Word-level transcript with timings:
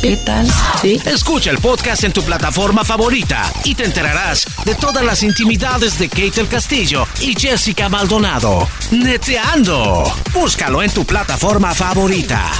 ¿qué 0.00 0.16
tal? 0.16 0.46
¿Sí? 0.80 1.00
Escucha 1.06 1.50
el 1.50 1.58
podcast 1.58 2.04
en 2.04 2.12
tu 2.12 2.22
plataforma 2.22 2.84
favorita 2.84 3.50
y 3.64 3.74
te 3.74 3.84
enterarás 3.84 4.46
de 4.64 4.74
todas 4.74 5.04
las 5.04 5.22
intimidades 5.22 5.98
de 5.98 6.08
Kate 6.08 6.30
del 6.30 6.48
Castillo 6.48 7.06
y 7.20 7.34
Jessica 7.38 7.88
Maldonado. 7.88 8.68
Neteando. 8.90 10.12
Búscalo 10.32 10.82
en 10.82 10.90
tu 10.90 11.04
plataforma 11.04 11.74
favorita. 11.74 12.50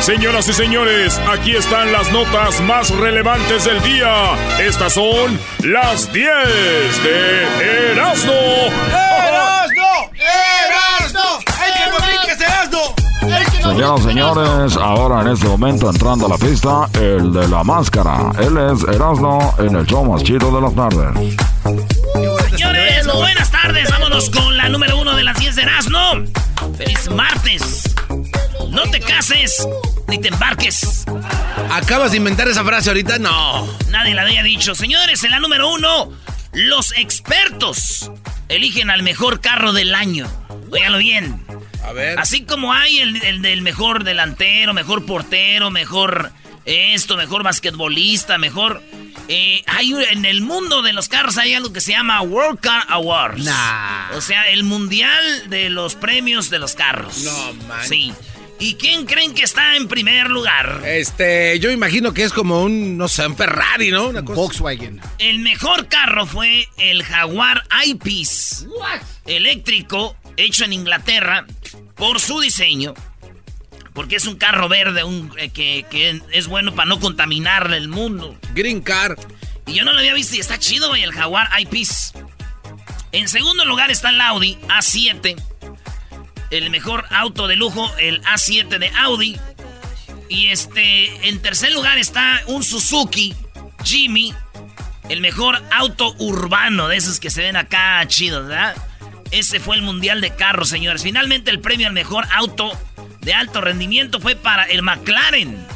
Señoras 0.00 0.48
y 0.48 0.54
señores, 0.54 1.20
aquí 1.30 1.54
están 1.54 1.92
las 1.92 2.10
notas 2.10 2.60
más 2.62 2.90
relevantes 2.90 3.64
del 3.64 3.82
día. 3.82 4.34
Estas 4.58 4.94
son 4.94 5.38
las 5.62 6.12
10 6.12 6.26
de 7.04 7.92
Erasmo. 7.92 8.99
¡Erasno! 10.66 11.20
¡Erasno! 11.20 11.20
¡Hay 11.60 11.72
que 11.72 11.90
morir 11.92 12.42
Erasno! 12.42 13.10
Señoras 13.70 14.00
y 14.00 14.04
señores, 14.04 14.76
ahora 14.76 15.20
en 15.22 15.28
este 15.28 15.46
momento 15.46 15.90
entrando 15.90 16.26
a 16.26 16.28
la 16.30 16.38
pista, 16.38 16.88
el 16.94 17.32
de 17.32 17.48
la 17.48 17.62
máscara. 17.62 18.30
Él 18.38 18.56
es 18.56 18.82
Erasmo 18.94 19.54
en 19.58 19.76
el 19.76 19.86
show 19.86 20.04
más 20.04 20.22
chido 20.22 20.50
de 20.50 20.60
las 20.60 20.74
tardes. 20.74 21.38
Señores, 22.50 23.06
buenas 23.06 23.50
tardes. 23.50 23.90
Vámonos 23.90 24.30
con 24.30 24.56
la 24.56 24.68
número 24.68 24.98
uno 24.98 25.14
de 25.14 25.22
las 25.22 25.38
10 25.38 25.56
de 25.56 25.62
Erasmo. 25.62 25.98
Feliz 26.76 27.10
martes. 27.10 27.94
No 28.70 28.82
te 28.90 29.00
cases 29.00 29.66
ni 30.08 30.18
te 30.18 30.28
embarques. 30.28 31.04
¿Acabas 31.70 32.10
de 32.12 32.16
inventar 32.18 32.48
esa 32.48 32.64
frase 32.64 32.90
ahorita? 32.90 33.18
No. 33.18 33.66
Nadie 33.90 34.14
la 34.14 34.22
había 34.22 34.42
dicho. 34.42 34.74
Señores, 34.74 35.22
en 35.24 35.30
la 35.30 35.40
número 35.40 35.72
uno, 35.72 36.10
los 36.52 36.92
expertos 36.96 38.10
eligen 38.50 38.90
al 38.90 39.02
mejor 39.02 39.40
carro 39.40 39.72
del 39.72 39.94
año. 39.94 40.30
Óigalo 40.70 40.98
bien. 40.98 41.42
A 41.82 41.92
ver. 41.92 42.18
Así 42.18 42.42
como 42.42 42.74
hay 42.74 42.98
el, 42.98 43.22
el 43.24 43.40
del 43.40 43.62
mejor 43.62 44.04
delantero, 44.04 44.74
mejor 44.74 45.06
portero, 45.06 45.70
mejor 45.70 46.30
esto, 46.66 47.16
mejor 47.16 47.42
basquetbolista, 47.42 48.36
mejor... 48.36 48.82
eh, 49.28 49.62
hay 49.66 49.94
en 50.10 50.24
el 50.24 50.42
mundo 50.42 50.82
de 50.82 50.92
los 50.92 51.08
carros 51.08 51.38
hay 51.38 51.54
algo 51.54 51.72
que 51.72 51.80
se 51.80 51.92
llama 51.92 52.20
World 52.20 52.60
Car 52.60 52.84
Awards. 52.88 53.42
Nah. 53.44 54.10
O 54.14 54.20
sea, 54.20 54.50
el 54.50 54.64
mundial 54.64 55.48
de 55.48 55.70
los 55.70 55.94
premios 55.94 56.50
de 56.50 56.58
los 56.58 56.74
carros. 56.74 57.18
No, 57.24 57.52
man. 57.66 57.88
Sí. 57.88 58.12
¿Y 58.60 58.74
quién 58.74 59.06
creen 59.06 59.34
que 59.34 59.42
está 59.42 59.74
en 59.76 59.88
primer 59.88 60.28
lugar? 60.28 60.82
Este, 60.84 61.58
yo 61.60 61.70
imagino 61.70 62.12
que 62.12 62.24
es 62.24 62.32
como 62.32 62.62
un, 62.62 62.98
no 62.98 63.08
sé, 63.08 63.26
un 63.26 63.34
Ferrari, 63.34 63.90
¿no? 63.90 64.08
Una 64.08 64.22
cosa. 64.22 64.38
Volkswagen. 64.38 65.00
El 65.18 65.38
mejor 65.38 65.88
carro 65.88 66.26
fue 66.26 66.68
el 66.76 67.02
Jaguar 67.02 67.64
I-Peace. 67.86 68.66
Eléctrico, 69.24 70.14
hecho 70.36 70.64
en 70.64 70.74
Inglaterra 70.74 71.46
por 71.94 72.20
su 72.20 72.38
diseño. 72.40 72.92
Porque 73.94 74.16
es 74.16 74.26
un 74.26 74.36
carro 74.36 74.68
verde 74.68 75.04
un, 75.04 75.32
eh, 75.38 75.48
que, 75.48 75.86
que 75.90 76.20
es 76.30 76.46
bueno 76.46 76.74
para 76.74 76.86
no 76.86 77.00
contaminar 77.00 77.72
el 77.72 77.88
mundo. 77.88 78.38
Green 78.54 78.82
Car. 78.82 79.16
Y 79.66 79.72
yo 79.72 79.84
no 79.84 79.94
lo 79.94 80.00
había 80.00 80.12
visto 80.12 80.36
y 80.36 80.40
está 80.40 80.58
chido, 80.58 80.88
güey, 80.88 81.02
el 81.02 81.12
Jaguar 81.12 81.48
I-Peace. 81.58 82.12
En 83.12 83.26
segundo 83.28 83.64
lugar 83.64 83.90
está 83.90 84.10
el 84.10 84.20
Audi 84.20 84.58
A7. 84.68 85.49
El 86.50 86.70
mejor 86.70 87.06
auto 87.10 87.46
de 87.46 87.56
lujo, 87.56 87.90
el 87.98 88.22
A7 88.22 88.78
de 88.78 88.90
Audi. 88.98 89.38
Y 90.28 90.48
este, 90.48 91.28
en 91.28 91.40
tercer 91.40 91.72
lugar 91.72 91.98
está 91.98 92.42
un 92.46 92.62
Suzuki 92.62 93.34
Jimmy. 93.84 94.34
El 95.08 95.20
mejor 95.20 95.62
auto 95.72 96.14
urbano 96.18 96.88
de 96.88 96.96
esos 96.96 97.18
que 97.18 97.30
se 97.30 97.42
ven 97.42 97.56
acá 97.56 98.04
chidos, 98.06 98.46
¿verdad? 98.46 98.76
Ese 99.32 99.60
fue 99.60 99.76
el 99.76 99.82
mundial 99.82 100.20
de 100.20 100.34
carros, 100.34 100.68
señores. 100.68 101.02
Finalmente 101.02 101.50
el 101.50 101.60
premio 101.60 101.86
al 101.86 101.92
mejor 101.92 102.26
auto 102.32 102.70
de 103.20 103.34
alto 103.34 103.60
rendimiento 103.60 104.20
fue 104.20 104.36
para 104.36 104.64
el 104.64 104.82
McLaren 104.82 105.66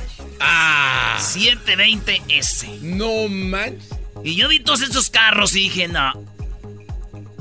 Ah. 0.40 1.16
720S. 1.20 2.80
No 2.80 3.28
manches. 3.28 3.88
Y 4.22 4.34
yo 4.36 4.48
vi 4.48 4.60
todos 4.60 4.82
esos 4.82 5.10
carros 5.10 5.54
y 5.54 5.60
dije, 5.60 5.88
no. 5.88 6.12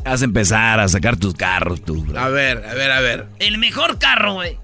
Vas 0.04 0.22
a 0.22 0.26
empezar 0.26 0.80
a 0.80 0.88
sacar 0.88 1.16
tus 1.18 1.34
carros, 1.34 1.84
tú. 1.84 2.04
bro. 2.04 2.20
A 2.20 2.30
ver, 2.30 2.64
a 2.66 2.74
ver, 2.74 2.92
a 2.92 3.00
ver. 3.00 3.26
El 3.40 3.58
mejor 3.58 3.98
carro, 4.00 4.34
güey. 4.34 4.60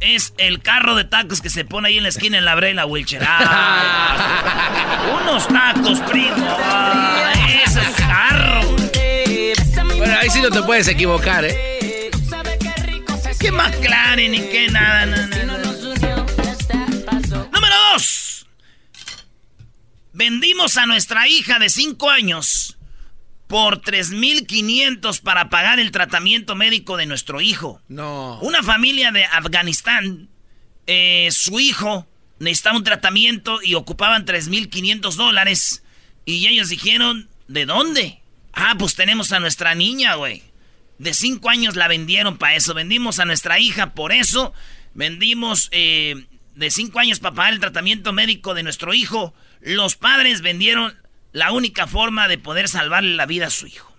Es 0.00 0.34
el 0.38 0.60
carro 0.60 0.96
de 0.96 1.04
tacos 1.04 1.40
que 1.40 1.48
se 1.48 1.64
pone 1.64 1.86
ahí 1.88 1.96
en 1.98 2.02
la 2.02 2.08
esquina 2.08 2.36
en 2.36 2.44
la 2.44 2.56
Brela 2.56 2.84
Wilcher. 2.86 3.22
Ah, 3.24 5.20
unos 5.22 5.46
tacos, 5.46 6.00
primo. 6.10 6.34
Ah, 6.38 7.32
ese 7.64 7.80
carro. 7.96 8.62
Bueno, 9.96 10.16
ahí 10.20 10.28
sí 10.30 10.40
no 10.42 10.50
te 10.50 10.62
puedes 10.62 10.88
equivocar, 10.88 11.44
¿eh? 11.44 12.10
¿Qué 13.38 13.52
McLaren 13.52 14.34
y 14.34 14.40
qué 14.40 14.68
nada? 14.68 15.06
no, 15.06 15.16
no, 15.16 15.26
no. 15.46 15.62
Número 17.52 17.74
dos. 17.92 18.46
Vendimos 20.12 20.76
a 20.76 20.86
nuestra 20.86 21.28
hija 21.28 21.60
de 21.60 21.68
5 21.68 22.10
años 22.10 22.76
por 23.52 23.82
3.500 23.82 25.20
para 25.20 25.50
pagar 25.50 25.78
el 25.78 25.90
tratamiento 25.90 26.56
médico 26.56 26.96
de 26.96 27.04
nuestro 27.04 27.42
hijo. 27.42 27.82
No. 27.86 28.38
Una 28.40 28.62
familia 28.62 29.12
de 29.12 29.26
Afganistán, 29.26 30.30
eh, 30.86 31.28
su 31.32 31.60
hijo 31.60 32.08
necesitaba 32.38 32.78
un 32.78 32.84
tratamiento 32.84 33.62
y 33.62 33.74
ocupaban 33.74 34.24
3.500 34.24 35.16
dólares. 35.16 35.82
Y 36.24 36.46
ellos 36.46 36.70
dijeron, 36.70 37.28
¿de 37.46 37.66
dónde? 37.66 38.22
Ah, 38.54 38.74
pues 38.78 38.94
tenemos 38.94 39.32
a 39.32 39.38
nuestra 39.38 39.74
niña, 39.74 40.14
güey. 40.14 40.42
De 40.96 41.12
5 41.12 41.50
años 41.50 41.76
la 41.76 41.88
vendieron 41.88 42.38
para 42.38 42.56
eso. 42.56 42.72
Vendimos 42.72 43.18
a 43.18 43.26
nuestra 43.26 43.58
hija 43.58 43.92
por 43.92 44.12
eso. 44.12 44.54
Vendimos 44.94 45.68
eh, 45.72 46.24
de 46.54 46.70
5 46.70 46.98
años 46.98 47.20
para 47.20 47.34
pagar 47.34 47.52
el 47.52 47.60
tratamiento 47.60 48.14
médico 48.14 48.54
de 48.54 48.62
nuestro 48.62 48.94
hijo. 48.94 49.34
Los 49.60 49.96
padres 49.96 50.40
vendieron 50.40 51.01
la 51.32 51.52
única 51.52 51.86
forma 51.86 52.28
de 52.28 52.38
poder 52.38 52.68
salvarle 52.68 53.14
la 53.14 53.26
vida 53.26 53.46
a 53.46 53.50
su 53.50 53.66
hijo. 53.66 53.92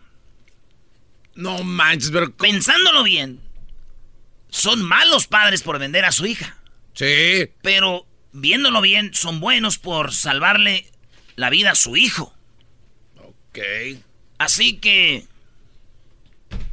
No 1.36 1.64
manches, 1.64 2.12
pero. 2.12 2.28
¿cómo? 2.28 2.38
Pensándolo 2.38 3.04
bien, 3.04 3.42
son 4.50 4.84
malos 4.84 5.28
padres 5.28 5.64
por 5.64 5.80
vender 5.80 6.06
a 6.06 6.12
su 6.12 6.26
hija. 6.26 6.58
Sí. 6.94 7.50
Pero 7.62 8.06
viéndolo 8.32 8.82
bien, 8.82 9.14
son 9.14 9.40
buenos 9.40 9.80
por 9.80 10.14
salvarle 10.14 10.92
la 11.36 11.50
vida 11.50 11.72
a 11.72 11.76
su 11.76 11.98
hijo. 11.98 12.34
Ok. 13.18 13.60
Así 14.38 14.78
que 14.78 15.26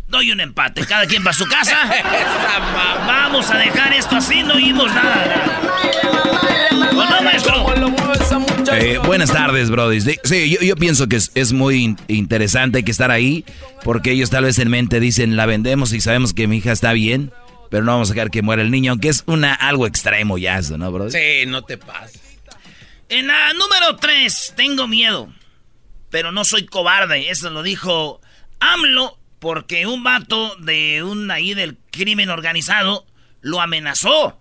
doy 0.09 0.33
un 0.33 0.41
empate. 0.41 0.85
Cada 0.87 1.07
quien 1.07 1.25
va 1.25 1.31
a 1.31 1.35
su 1.35 1.47
casa. 1.47 1.79
Vamos 3.07 3.51
a 3.51 3.57
dejar 3.57 3.93
esto 3.95 4.17
así, 4.17 4.43
no 4.43 4.55
oímos 4.55 4.93
nada. 4.93 5.61
¿O 6.91 7.05
no, 7.05 7.23
maestro? 7.23 7.70
Eh, 8.73 8.99
buenas 9.05 9.33
tardes, 9.33 9.71
Brody. 9.71 10.01
Sí, 10.01 10.57
yo, 10.61 10.77
pienso 10.77 11.09
que 11.09 11.17
es, 11.17 11.53
muy 11.53 11.77
in- 11.85 11.97
interesante, 12.09 12.85
que 12.85 12.91
estar 12.91 13.11
ahí, 13.11 13.45
porque 13.85 14.13
ellos 14.13 14.31
tal 14.31 14.45
vez 14.45 14.59
en 14.59 14.69
mente 14.71 15.01
dicen, 15.01 15.37
la 15.37 15.47
vendemos 15.47 15.93
y 15.93 16.01
sabemos 16.01 16.33
que 16.35 16.47
mi 16.47 16.59
hija 16.59 16.73
está 16.73 16.93
bien, 16.93 17.33
pero 17.71 17.85
no 17.85 17.93
vamos 17.93 18.11
a 18.11 18.15
dejar 18.15 18.31
que 18.31 18.43
muera 18.43 18.63
el 18.63 18.71
niño, 18.71 18.93
aunque 18.93 19.09
es 19.09 19.23
una 19.27 19.55
algo 19.55 19.87
extremo 19.87 20.39
ya 20.39 20.59
eso, 20.59 20.79
¿no, 20.79 20.91
Brody? 20.93 21.11
Sí, 21.13 21.47
no 21.47 21.63
te 21.63 21.79
pases. 21.79 22.21
En 23.09 23.27
la 23.27 23.53
número 23.55 23.97
3, 23.97 24.55
tengo 24.57 24.87
miedo. 24.87 25.33
Pero 26.11 26.33
no 26.33 26.45
soy 26.45 26.67
cobarde. 26.67 27.31
Eso 27.31 27.51
lo 27.51 27.63
dijo 27.63 28.21
AMLO 28.59 29.17
porque 29.39 29.87
un 29.87 30.03
vato 30.03 30.57
de 30.57 31.03
un 31.05 31.31
ahí 31.31 31.55
del 31.55 31.77
crimen 31.93 32.31
organizado 32.31 33.07
lo 33.41 33.61
amenazó. 33.61 34.40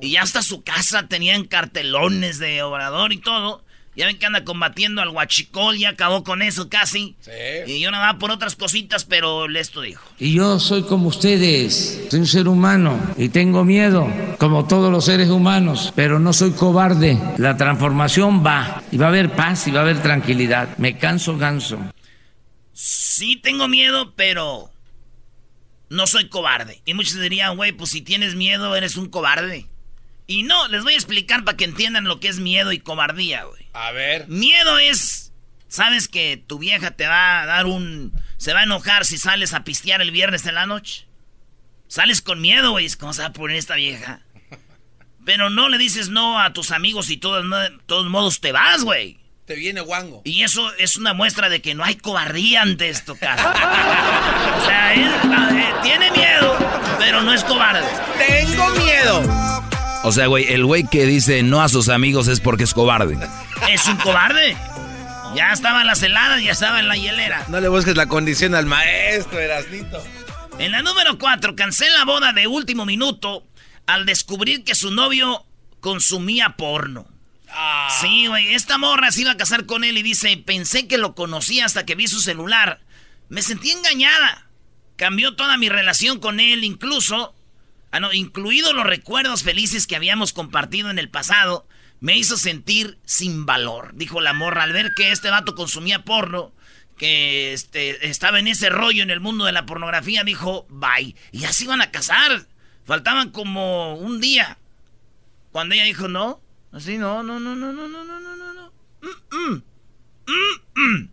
Y 0.00 0.12
ya 0.12 0.22
hasta 0.22 0.42
su 0.42 0.62
casa 0.62 1.06
tenían 1.08 1.44
cartelones 1.44 2.38
de 2.38 2.62
obrador 2.62 3.12
y 3.12 3.18
todo. 3.18 3.62
Ya 3.96 4.06
ven 4.06 4.16
que 4.16 4.26
anda 4.26 4.44
combatiendo 4.44 5.02
al 5.02 5.08
huachicol, 5.08 5.76
ya 5.76 5.88
acabó 5.88 6.22
con 6.22 6.40
eso 6.40 6.68
casi. 6.68 7.16
Y 7.66 7.80
yo 7.80 7.90
nada 7.90 8.16
por 8.18 8.30
otras 8.30 8.54
cositas, 8.54 9.04
pero 9.04 9.46
esto 9.48 9.80
dijo. 9.80 10.08
Y 10.20 10.34
yo 10.34 10.60
soy 10.60 10.84
como 10.84 11.08
ustedes, 11.08 12.06
soy 12.08 12.20
un 12.20 12.26
ser 12.28 12.46
humano 12.46 12.96
y 13.16 13.28
tengo 13.30 13.64
miedo, 13.64 14.06
como 14.38 14.68
todos 14.68 14.92
los 14.92 15.04
seres 15.04 15.30
humanos, 15.30 15.92
pero 15.96 16.20
no 16.20 16.32
soy 16.32 16.52
cobarde. 16.52 17.18
La 17.38 17.56
transformación 17.56 18.46
va 18.46 18.84
y 18.92 18.98
va 18.98 19.06
a 19.06 19.08
haber 19.08 19.32
paz 19.32 19.66
y 19.66 19.72
va 19.72 19.80
a 19.80 19.82
haber 19.82 20.00
tranquilidad. 20.00 20.78
Me 20.78 20.96
canso 20.96 21.36
ganso. 21.36 21.80
Sí 22.72 23.34
tengo 23.42 23.66
miedo, 23.66 24.12
pero 24.14 24.70
no 25.90 26.06
soy 26.06 26.28
cobarde. 26.28 26.82
Y 26.84 26.94
muchos 26.94 27.20
dirían, 27.20 27.56
güey, 27.56 27.72
pues 27.72 27.90
si 27.90 28.02
tienes 28.02 28.34
miedo 28.34 28.74
eres 28.76 28.96
un 28.96 29.08
cobarde. 29.08 29.66
Y 30.26 30.42
no, 30.42 30.68
les 30.68 30.84
voy 30.84 30.92
a 30.92 30.96
explicar 30.96 31.44
para 31.44 31.56
que 31.56 31.64
entiendan 31.64 32.04
lo 32.04 32.20
que 32.20 32.28
es 32.28 32.38
miedo 32.38 32.72
y 32.72 32.78
cobardía, 32.78 33.44
güey. 33.44 33.66
A 33.72 33.92
ver. 33.92 34.28
Miedo 34.28 34.78
es, 34.78 35.32
sabes 35.68 36.08
que 36.08 36.36
tu 36.36 36.58
vieja 36.58 36.90
te 36.90 37.06
va 37.06 37.42
a 37.42 37.46
dar 37.46 37.66
un, 37.66 38.12
se 38.36 38.52
va 38.52 38.60
a 38.60 38.64
enojar 38.64 39.06
si 39.06 39.16
sales 39.16 39.54
a 39.54 39.64
pistear 39.64 40.02
el 40.02 40.10
viernes 40.10 40.44
en 40.44 40.54
la 40.54 40.66
noche. 40.66 41.06
Sales 41.86 42.20
con 42.20 42.42
miedo, 42.42 42.72
güey, 42.72 42.90
¿cómo 42.90 43.14
se 43.14 43.22
va 43.22 43.28
a 43.28 43.32
poner 43.32 43.56
esta 43.56 43.76
vieja? 43.76 44.20
Pero 45.24 45.48
no 45.48 45.70
le 45.70 45.78
dices 45.78 46.10
no 46.10 46.38
a 46.38 46.52
tus 46.52 46.72
amigos 46.72 47.08
y 47.08 47.16
todos, 47.16 47.46
todos 47.86 48.06
modos 48.08 48.40
te 48.40 48.52
vas, 48.52 48.84
güey. 48.84 49.18
Te 49.48 49.54
viene 49.54 49.80
guango. 49.80 50.20
Y 50.24 50.42
eso 50.42 50.70
es 50.74 50.96
una 50.96 51.14
muestra 51.14 51.48
de 51.48 51.62
que 51.62 51.74
no 51.74 51.82
hay 51.82 51.96
cobardía 51.96 52.60
ante 52.60 52.90
esto, 52.90 53.16
cara. 53.16 53.42
o 54.60 54.66
sea, 54.66 54.92
él 54.92 55.10
eh, 55.58 55.72
tiene 55.82 56.10
miedo, 56.10 56.54
pero 56.98 57.22
no 57.22 57.32
es 57.32 57.42
cobarde. 57.44 57.88
Tengo 58.18 58.68
miedo. 58.72 59.22
O 60.04 60.12
sea, 60.12 60.26
güey, 60.26 60.52
el 60.52 60.66
güey 60.66 60.84
que 60.84 61.06
dice 61.06 61.42
no 61.42 61.62
a 61.62 61.70
sus 61.70 61.88
amigos 61.88 62.28
es 62.28 62.40
porque 62.40 62.64
es 62.64 62.74
cobarde. 62.74 63.16
Es 63.70 63.86
un 63.86 63.96
cobarde. 63.96 64.54
Ya 65.34 65.54
estaba 65.54 65.80
en 65.80 65.86
las 65.86 66.02
heladas, 66.02 66.42
ya 66.42 66.52
estaba 66.52 66.78
en 66.80 66.88
la 66.88 66.98
hielera. 66.98 67.46
No 67.48 67.58
le 67.58 67.68
busques 67.68 67.96
la 67.96 68.04
condición 68.04 68.54
al 68.54 68.66
maestro, 68.66 69.40
Erasnito. 69.40 70.04
En 70.58 70.72
la 70.72 70.82
número 70.82 71.16
4, 71.18 71.56
cancela 71.56 72.04
boda 72.04 72.34
de 72.34 72.46
último 72.48 72.84
minuto 72.84 73.46
al 73.86 74.04
descubrir 74.04 74.62
que 74.62 74.74
su 74.74 74.90
novio 74.90 75.46
consumía 75.80 76.54
porno. 76.58 77.06
Ah. 77.50 77.88
Sí, 78.00 78.26
güey, 78.26 78.54
esta 78.54 78.78
morra 78.78 79.10
se 79.10 79.22
iba 79.22 79.32
a 79.32 79.36
casar 79.36 79.66
con 79.66 79.84
él 79.84 79.98
y 79.98 80.02
dice, 80.02 80.36
pensé 80.36 80.86
que 80.86 80.98
lo 80.98 81.14
conocía 81.14 81.64
hasta 81.64 81.86
que 81.86 81.94
vi 81.94 82.06
su 82.06 82.20
celular. 82.20 82.80
Me 83.28 83.42
sentí 83.42 83.70
engañada. 83.70 84.46
Cambió 84.96 85.36
toda 85.36 85.56
mi 85.56 85.68
relación 85.68 86.18
con 86.18 86.40
él, 86.40 86.64
incluso, 86.64 87.34
ah, 87.92 88.00
no, 88.00 88.12
incluido 88.12 88.72
los 88.72 88.84
recuerdos 88.84 89.44
felices 89.44 89.86
que 89.86 89.96
habíamos 89.96 90.32
compartido 90.32 90.90
en 90.90 90.98
el 90.98 91.08
pasado, 91.08 91.66
me 92.00 92.16
hizo 92.16 92.36
sentir 92.36 92.98
sin 93.04 93.46
valor. 93.46 93.92
Dijo 93.94 94.20
la 94.20 94.32
morra 94.32 94.64
al 94.64 94.72
ver 94.72 94.92
que 94.96 95.12
este 95.12 95.30
vato 95.30 95.54
consumía 95.54 96.04
porno, 96.04 96.52
que 96.96 97.52
este, 97.52 98.08
estaba 98.08 98.40
en 98.40 98.48
ese 98.48 98.70
rollo 98.70 99.02
en 99.02 99.10
el 99.10 99.20
mundo 99.20 99.44
de 99.44 99.52
la 99.52 99.66
pornografía, 99.66 100.24
dijo, 100.24 100.66
bye. 100.68 101.14
Y 101.32 101.44
así 101.44 101.64
iban 101.64 101.80
a 101.80 101.90
casar. 101.90 102.46
Faltaban 102.84 103.30
como 103.30 103.94
un 103.94 104.20
día. 104.20 104.58
Cuando 105.52 105.74
ella 105.74 105.84
dijo, 105.84 106.08
no, 106.08 106.40
Así, 106.78 106.96
no, 106.96 107.24
no, 107.24 107.40
no, 107.40 107.56
no, 107.56 107.72
no, 107.72 107.88
no, 107.88 108.04
no, 108.04 108.20
no, 108.20 108.52
no. 108.54 108.72
Mm, 109.32 109.62
mm, 110.26 110.70
mm, 110.76 111.08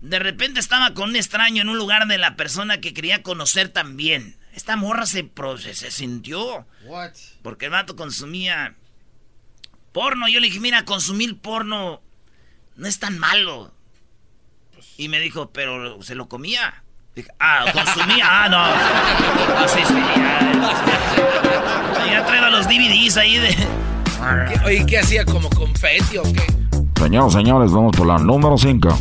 de 0.00 0.18
repente 0.20 0.60
estaba 0.60 0.94
con 0.94 1.10
un 1.10 1.16
extraño 1.16 1.60
en 1.60 1.68
un 1.68 1.76
lugar 1.76 2.06
de 2.06 2.18
la 2.18 2.36
persona 2.36 2.80
que 2.80 2.94
quería 2.94 3.24
conocer 3.24 3.68
también. 3.68 4.36
Esta 4.54 4.76
morra 4.76 5.06
se, 5.06 5.28
se, 5.72 5.90
sintió. 5.90 6.68
What? 6.84 7.14
Porque 7.42 7.64
el 7.64 7.72
vato 7.72 7.96
consumía 7.96 8.76
porno. 9.90 10.28
Yo 10.28 10.38
le 10.38 10.46
dije, 10.46 10.60
mira, 10.60 10.84
consumir 10.84 11.36
porno 11.36 12.00
no 12.76 12.86
es 12.86 13.00
tan 13.00 13.18
malo. 13.18 13.74
Y 14.96 15.08
me 15.08 15.18
dijo, 15.18 15.50
pero 15.50 16.00
se 16.04 16.14
lo 16.14 16.28
comía. 16.28 16.84
Dije, 17.16 17.28
ah, 17.40 17.64
consumía, 17.72 18.24
ah, 18.30 18.48
no. 18.48 18.58
Ah, 18.62 19.66
sí, 19.66 19.80
sí, 19.84 19.94
ya, 22.06 22.12
ya 22.12 22.24
traigo 22.24 22.50
los 22.50 22.68
DVDs 22.68 23.16
ahí 23.16 23.38
de, 23.38 23.91
oye, 24.64 24.86
¿qué 24.86 24.98
hacía? 24.98 25.24
¿Como 25.24 25.48
confeti 25.50 26.18
o 26.18 26.22
qué? 26.22 26.46
Señores, 26.98 27.32
señores, 27.32 27.72
vamos 27.72 27.96
por 27.96 28.06
la 28.06 28.18
número 28.18 28.56
5. 28.56 28.98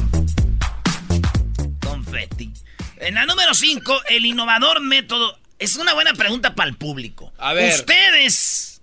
Confeti. 1.85 2.51
En 2.97 3.15
la 3.15 3.25
número 3.25 3.53
5, 3.53 4.01
el 4.09 4.25
innovador 4.25 4.81
método. 4.81 5.37
Es 5.59 5.75
una 5.75 5.93
buena 5.93 6.13
pregunta 6.13 6.55
para 6.55 6.69
el 6.69 6.75
público. 6.75 7.31
A 7.37 7.53
ver. 7.53 7.73
Ustedes, 7.73 8.81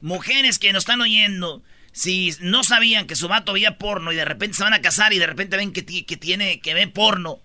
mujeres 0.00 0.58
que 0.58 0.72
nos 0.72 0.82
están 0.82 1.00
oyendo, 1.00 1.62
si 1.92 2.36
no 2.40 2.62
sabían 2.62 3.06
que 3.06 3.16
su 3.16 3.26
vato 3.26 3.52
veía 3.52 3.78
porno 3.78 4.12
y 4.12 4.16
de 4.16 4.24
repente 4.24 4.56
se 4.56 4.62
van 4.62 4.74
a 4.74 4.80
casar 4.80 5.12
y 5.12 5.18
de 5.18 5.26
repente 5.26 5.56
ven 5.56 5.72
que, 5.72 5.84
que 5.84 6.16
tiene 6.16 6.60
que 6.60 6.74
ver 6.74 6.92
porno, 6.92 7.40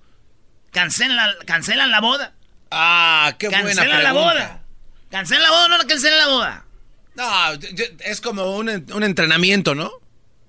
cancelan, 0.72 1.32
cancelan 1.46 1.90
la 1.90 2.02
boda. 2.02 2.34
Ah, 2.70 3.34
qué 3.40 3.48
buena 3.50 3.64
pregunta. 3.64 3.82
Cancelan 3.84 4.04
la 4.04 4.14
boda. 4.14 4.64
Cancelan 5.10 5.44
la 5.44 5.50
boda 5.50 5.66
o 5.66 5.70
no 5.70 5.78
cancelan 5.88 6.20
la 6.20 6.28
boda. 6.28 6.66
No, 7.16 7.26
es 8.06 8.22
como 8.22 8.56
un, 8.56 8.70
entrenamiento, 8.70 9.76
¿no? 9.76 9.92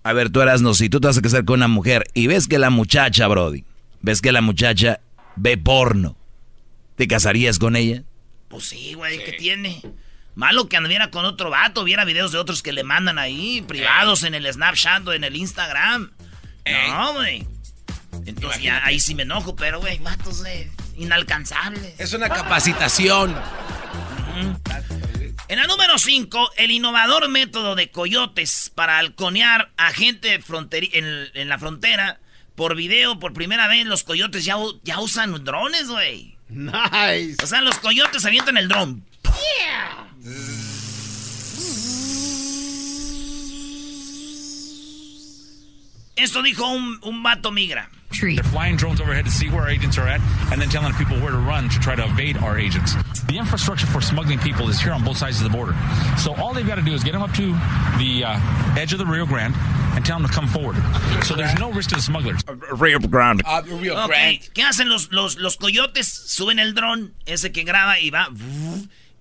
A 0.04 0.12
ver, 0.12 0.30
tú 0.30 0.40
eras 0.40 0.62
no, 0.62 0.74
si 0.74 0.88
tú 0.88 1.00
te 1.00 1.08
vas 1.08 1.18
a 1.18 1.22
casar 1.22 1.44
con 1.44 1.60
una 1.60 1.68
mujer 1.68 2.04
y 2.14 2.26
ves 2.26 2.48
que 2.48 2.58
la 2.58 2.70
muchacha, 2.70 3.26
Brody, 3.28 3.64
ves 4.00 4.20
que 4.20 4.32
la 4.32 4.40
muchacha 4.40 5.00
ve 5.36 5.56
porno, 5.56 6.16
¿te 6.96 7.06
casarías 7.06 7.58
con 7.58 7.76
ella? 7.76 8.02
Pues 8.48 8.64
sí, 8.64 8.94
güey, 8.94 9.24
¿qué 9.24 9.32
tiene? 9.32 9.82
Malo 10.34 10.68
que 10.68 10.76
anduviera 10.76 11.10
con 11.10 11.24
otro 11.24 11.50
vato, 11.50 11.84
viera 11.84 12.04
videos 12.04 12.32
de 12.32 12.38
otros 12.38 12.62
que 12.62 12.72
le 12.72 12.84
mandan 12.84 13.18
ahí, 13.18 13.62
privados 13.62 14.22
en 14.22 14.34
el 14.34 14.50
Snapchat 14.50 15.06
o 15.06 15.12
en 15.12 15.24
el 15.24 15.36
Instagram. 15.36 16.10
No, 16.88 17.14
güey. 17.14 17.46
Entonces 18.26 18.62
ya 18.62 18.84
ahí 18.84 19.00
sí 19.00 19.14
me 19.14 19.22
enojo, 19.22 19.56
pero, 19.56 19.80
güey, 19.80 19.98
vatos 19.98 20.44
eh, 20.46 20.70
inalcanzables. 20.96 21.94
Es 21.98 22.12
una 22.12 22.28
capacitación. 22.28 23.34
En 25.52 25.58
la 25.58 25.66
número 25.66 25.98
5, 25.98 26.52
el 26.56 26.70
innovador 26.70 27.28
método 27.28 27.74
de 27.74 27.90
coyotes 27.90 28.72
para 28.74 28.96
halconear 28.96 29.70
a 29.76 29.92
gente 29.92 30.32
en, 30.32 31.30
en, 31.34 31.48
la 31.50 31.58
frontera 31.58 32.20
por 32.54 32.74
video, 32.74 33.18
por 33.18 33.34
primera 33.34 33.68
vez, 33.68 33.84
los 33.84 34.02
coyotes 34.02 34.46
ya, 34.46 34.56
ya 34.82 34.98
usan 34.98 35.44
drones, 35.44 35.88
güey. 35.88 36.38
Nice. 36.48 37.36
O 37.42 37.46
sea, 37.46 37.60
los 37.60 37.78
coyotes 37.80 38.24
avientan 38.24 38.56
el 38.56 38.66
dron. 38.66 39.04
Esto 46.16 46.42
dijo 46.42 46.66
un, 46.66 46.98
un 47.02 47.22
vato 47.22 47.52
migra. 47.52 47.90
They're 48.20 48.44
flying 48.44 48.76
drones 48.76 49.00
overhead 49.00 49.24
to 49.24 49.30
see 49.30 49.48
where 49.48 49.62
our 49.62 49.70
agents 49.70 49.98
are 49.98 50.06
at 50.06 50.20
and 50.52 50.60
then 50.60 50.68
telling 50.68 50.92
people 50.94 51.18
where 51.20 51.32
to 51.32 51.38
run 51.38 51.68
to 51.68 51.78
try 51.80 51.94
to 51.94 52.04
evade 52.04 52.36
our 52.36 52.58
agents. 52.58 52.94
The 53.26 53.38
infrastructure 53.38 53.86
for 53.86 54.00
smuggling 54.00 54.38
people 54.38 54.68
is 54.68 54.80
here 54.80 54.92
on 54.92 55.02
both 55.04 55.16
sides 55.16 55.40
of 55.40 55.44
the 55.50 55.56
border. 55.56 55.74
So 56.18 56.34
all 56.34 56.52
they've 56.52 56.66
got 56.66 56.76
to 56.76 56.82
do 56.82 56.92
is 56.92 57.02
get 57.02 57.12
them 57.12 57.22
up 57.22 57.32
to 57.32 57.52
the 57.98 58.24
uh, 58.24 58.78
edge 58.78 58.92
of 58.92 58.98
the 58.98 59.06
Rio 59.06 59.26
Grande 59.26 59.54
and 59.94 60.04
tell 60.04 60.18
them 60.18 60.28
to 60.28 60.34
come 60.34 60.46
forward. 60.46 60.76
So 61.24 61.34
there's 61.34 61.58
no 61.58 61.72
risk 61.72 61.90
to 61.90 61.96
the 61.96 62.02
smugglers. 62.02 62.40
Rio 62.72 62.98
Grande. 62.98 63.42
Uh, 63.46 63.62
Rio 63.66 63.96
okay. 63.96 64.06
Grande. 64.06 64.50
¿Qué 64.54 64.62
hacen 64.62 64.88
los, 64.88 65.10
los, 65.12 65.38
los 65.38 65.56
coyotes? 65.56 66.06
Suben 66.08 66.58
el 66.58 66.74
dron, 66.74 67.14
ese 67.26 67.52
que 67.52 67.64
graba 67.64 67.98
y 67.98 68.10
va... 68.10 68.28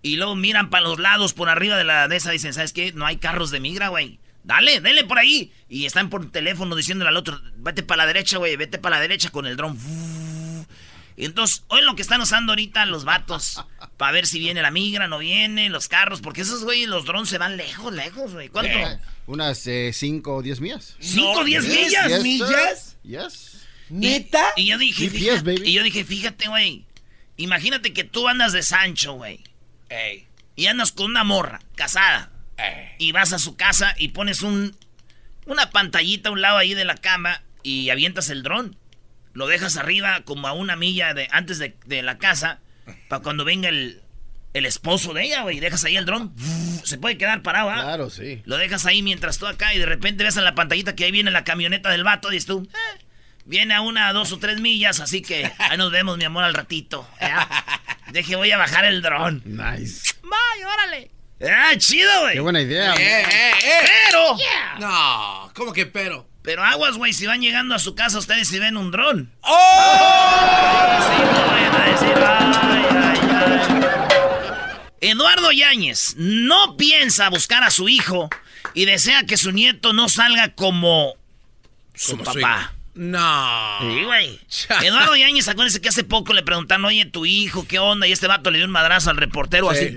Y 0.04 0.16
luego 0.16 0.36
miran 0.36 0.72
para 0.72 0.84
los 0.84 0.98
lados, 0.98 1.34
por 1.34 1.48
arriba 1.48 1.78
de 1.78 1.84
la 1.84 2.08
de 2.08 2.16
esa, 2.16 2.32
dicen, 2.32 2.54
¿sabes 2.56 2.74
qué? 2.74 2.92
No 2.92 3.06
hay 3.06 3.18
carros 3.18 3.52
de 3.52 3.60
migra, 3.60 3.90
güey. 3.90 4.20
Dale, 4.44 4.82
dale 4.82 5.04
por 5.04 5.20
ahí. 5.20 5.52
Y 5.70 5.86
están 5.86 6.10
por 6.10 6.30
teléfono 6.32 6.76
diciéndole 6.76 7.10
al 7.10 7.18
otro, 7.18 7.40
vete 7.58 7.84
para 7.84 8.04
la 8.04 8.08
derecha, 8.08 8.38
güey, 8.38 8.56
vete 8.56 8.78
para 8.78 8.98
la 8.98 9.02
derecha 9.02 9.30
con 9.30 9.46
el 9.46 9.56
dron. 9.56 9.78
Y 11.18 11.26
entonces, 11.26 11.64
hoy 11.68 11.82
lo 11.82 11.96
que 11.96 12.02
están 12.02 12.22
usando 12.22 12.54
ahorita 12.54 12.86
los 12.86 13.06
vatos, 13.06 13.64
para 13.98 14.12
ver 14.12 14.26
si 14.26 14.40
viene 14.40 14.62
la 14.62 14.72
migra, 14.72 15.08
no 15.08 15.20
viene, 15.20 15.70
los 15.70 15.88
carros, 15.88 16.22
porque 16.22 16.42
esos, 16.42 16.64
güey, 16.64 16.86
los 16.86 17.06
drones 17.06 17.30
se 17.30 17.38
van 17.38 17.58
lejos, 17.58 17.94
lejos, 17.94 18.34
güey. 18.34 18.50
¿Cuánto? 18.50 18.72
Eh, 18.72 19.00
unas 19.28 19.60
5 19.60 19.70
eh, 19.70 20.34
o 20.34 20.42
10 20.42 20.62
millas. 20.62 20.96
¿5 21.00 21.38
o 21.38 21.44
10 21.44 21.64
millas? 21.68 22.24
¿Millas? 22.24 22.98
Yes. 23.04 23.52
¿Neta? 23.90 24.54
Y, 24.56 24.68
yo 24.68 24.78
dije, 24.78 25.10
fíjate, 25.10 25.56
y 25.66 25.74
yo 25.74 25.84
dije, 25.84 26.06
fíjate, 26.06 26.48
güey, 26.48 26.86
imagínate 27.38 27.94
que 27.94 28.06
tú 28.06 28.28
andas 28.28 28.54
de 28.54 28.64
Sancho, 28.64 29.14
güey. 29.14 29.44
Y 30.56 30.68
andas 30.68 30.94
con 30.94 31.08
una 31.08 31.26
morra, 31.26 31.60
casada. 31.76 32.32
Y 32.98 33.12
vas 33.12 33.34
a 33.34 33.40
su 33.40 33.56
casa 33.56 33.96
y 33.98 34.10
pones 34.10 34.42
un, 34.42 34.76
una 35.46 35.70
pantallita 35.70 36.30
a 36.30 36.32
un 36.32 36.42
lado 36.42 36.58
ahí 36.58 36.74
de 36.74 36.86
la 36.86 36.96
cama 36.96 37.42
y 37.64 37.90
avientas 37.90 38.30
el 38.30 38.44
dron. 38.44 38.78
Lo 39.34 39.48
dejas 39.48 39.78
arriba 39.78 40.22
como 40.26 40.48
a 40.48 40.54
una 40.54 40.76
milla 40.76 41.14
de, 41.14 41.28
antes 41.32 41.58
de, 41.60 42.02
la 42.02 42.18
casa 42.18 42.60
para 43.08 43.22
cuando 43.22 43.46
venga 43.46 43.70
el, 43.70 44.02
el 44.54 44.66
esposo 44.66 45.14
de 45.14 45.24
ella, 45.24 45.44
güey. 45.44 45.60
Dejas 45.60 45.84
ahí 45.86 45.96
el 45.96 46.06
dron. 46.06 46.34
Se 46.84 46.98
puede 46.98 47.18
quedar 47.18 47.42
parado, 47.42 47.70
¿ah? 47.70 47.82
Claro, 47.82 48.10
sí. 48.10 48.42
Lo 48.46 48.58
dejas 48.58 48.86
ahí 48.86 49.02
mientras 49.02 49.38
tú 49.38 49.48
acá 49.48 49.74
y 49.74 49.80
de 49.80 49.86
repente 49.86 50.24
ves 50.24 50.38
en 50.38 50.44
la 50.44 50.56
pantallita 50.56 50.96
que 50.96 51.06
ahí 51.06 51.12
viene 51.12 51.32
la 51.32 51.44
camioneta 51.44 51.90
del 51.90 52.04
vato 52.04 52.30
y 52.30 52.34
dices 52.34 52.48
tú, 52.48 52.68
eh, 52.70 53.06
viene 53.46 53.74
a 53.74 53.82
una, 53.82 54.12
dos 54.12 54.32
o 54.34 54.40
tres 54.40 54.60
millas, 54.60 55.00
así 55.00 55.22
que 55.22 55.50
ahí 55.58 55.78
nos 55.78 55.92
vemos, 55.92 56.18
mi 56.18 56.26
amor, 56.26 56.44
al 56.44 56.54
ratito. 56.54 57.08
Deje, 58.12 58.36
voy 58.36 58.52
a 58.52 58.58
bajar 58.58 58.84
el 58.86 59.02
dron. 59.02 59.42
Nice. 59.46 60.16
Vaya, 60.24 60.68
órale. 60.74 61.12
Ah, 61.44 61.74
chido, 61.78 62.10
güey. 62.22 62.34
Qué 62.34 62.40
buena 62.40 62.62
idea. 62.62 62.94
Eh, 62.94 63.22
eh, 63.22 63.52
eh. 63.64 63.90
Pero. 64.06 64.38
No, 64.80 65.52
¿cómo 65.56 65.74
que 65.74 65.86
pero? 65.86 66.28
Pero 66.42 66.64
aguas, 66.64 66.98
güey, 66.98 67.14
si 67.14 67.28
van 67.28 67.42
llegando 67.42 67.76
a 67.76 67.80
su 67.80 67.94
casa 67.94 68.18
ustedes 68.18 68.52
y 68.52 68.60
ven 68.60 68.78
un 68.78 68.92
dron. 68.92 69.32
¡Oh! 69.42 70.98
Sí, 71.00 71.24
no 71.24 71.48
vayan 71.48 71.76
a 71.76 71.86
decir, 71.86 72.14
ay, 72.18 72.86
ay, 72.92 73.20
ay. 73.32 75.10
Eduardo 75.10 75.52
Yáñez 75.52 76.16
no 76.18 76.78
piensa 76.78 77.30
buscar 77.30 77.64
a 77.64 77.72
su 77.72 77.90
hijo 77.90 78.30
y 78.74 78.86
desea 78.86 79.26
que 79.26 79.38
su 79.38 79.52
nieto 79.52 79.94
no 79.94 80.10
salga 80.10 80.54
como 80.54 81.16
su 81.94 82.18
papá. 82.18 82.74
No. 82.94 83.78
Sí, 83.82 84.04
güey. 84.04 84.40
Eduardo 84.84 85.16
Yáñez, 85.16 85.48
acuérdense 85.48 85.82
que 85.82 85.90
hace 85.90 86.04
poco 86.04 86.34
le 86.34 86.44
preguntaron, 86.44 86.86
oye, 86.86 87.06
tu 87.06 87.26
hijo, 87.26 87.68
¿qué 87.68 87.80
onda? 87.80 88.08
Y 88.08 88.12
este 88.12 88.28
vato 88.28 88.52
le 88.52 88.58
dio 88.58 88.66
un 88.66 88.72
madrazo 88.72 89.10
al 89.10 89.18
reportero 89.18 89.70
así. 89.70 89.96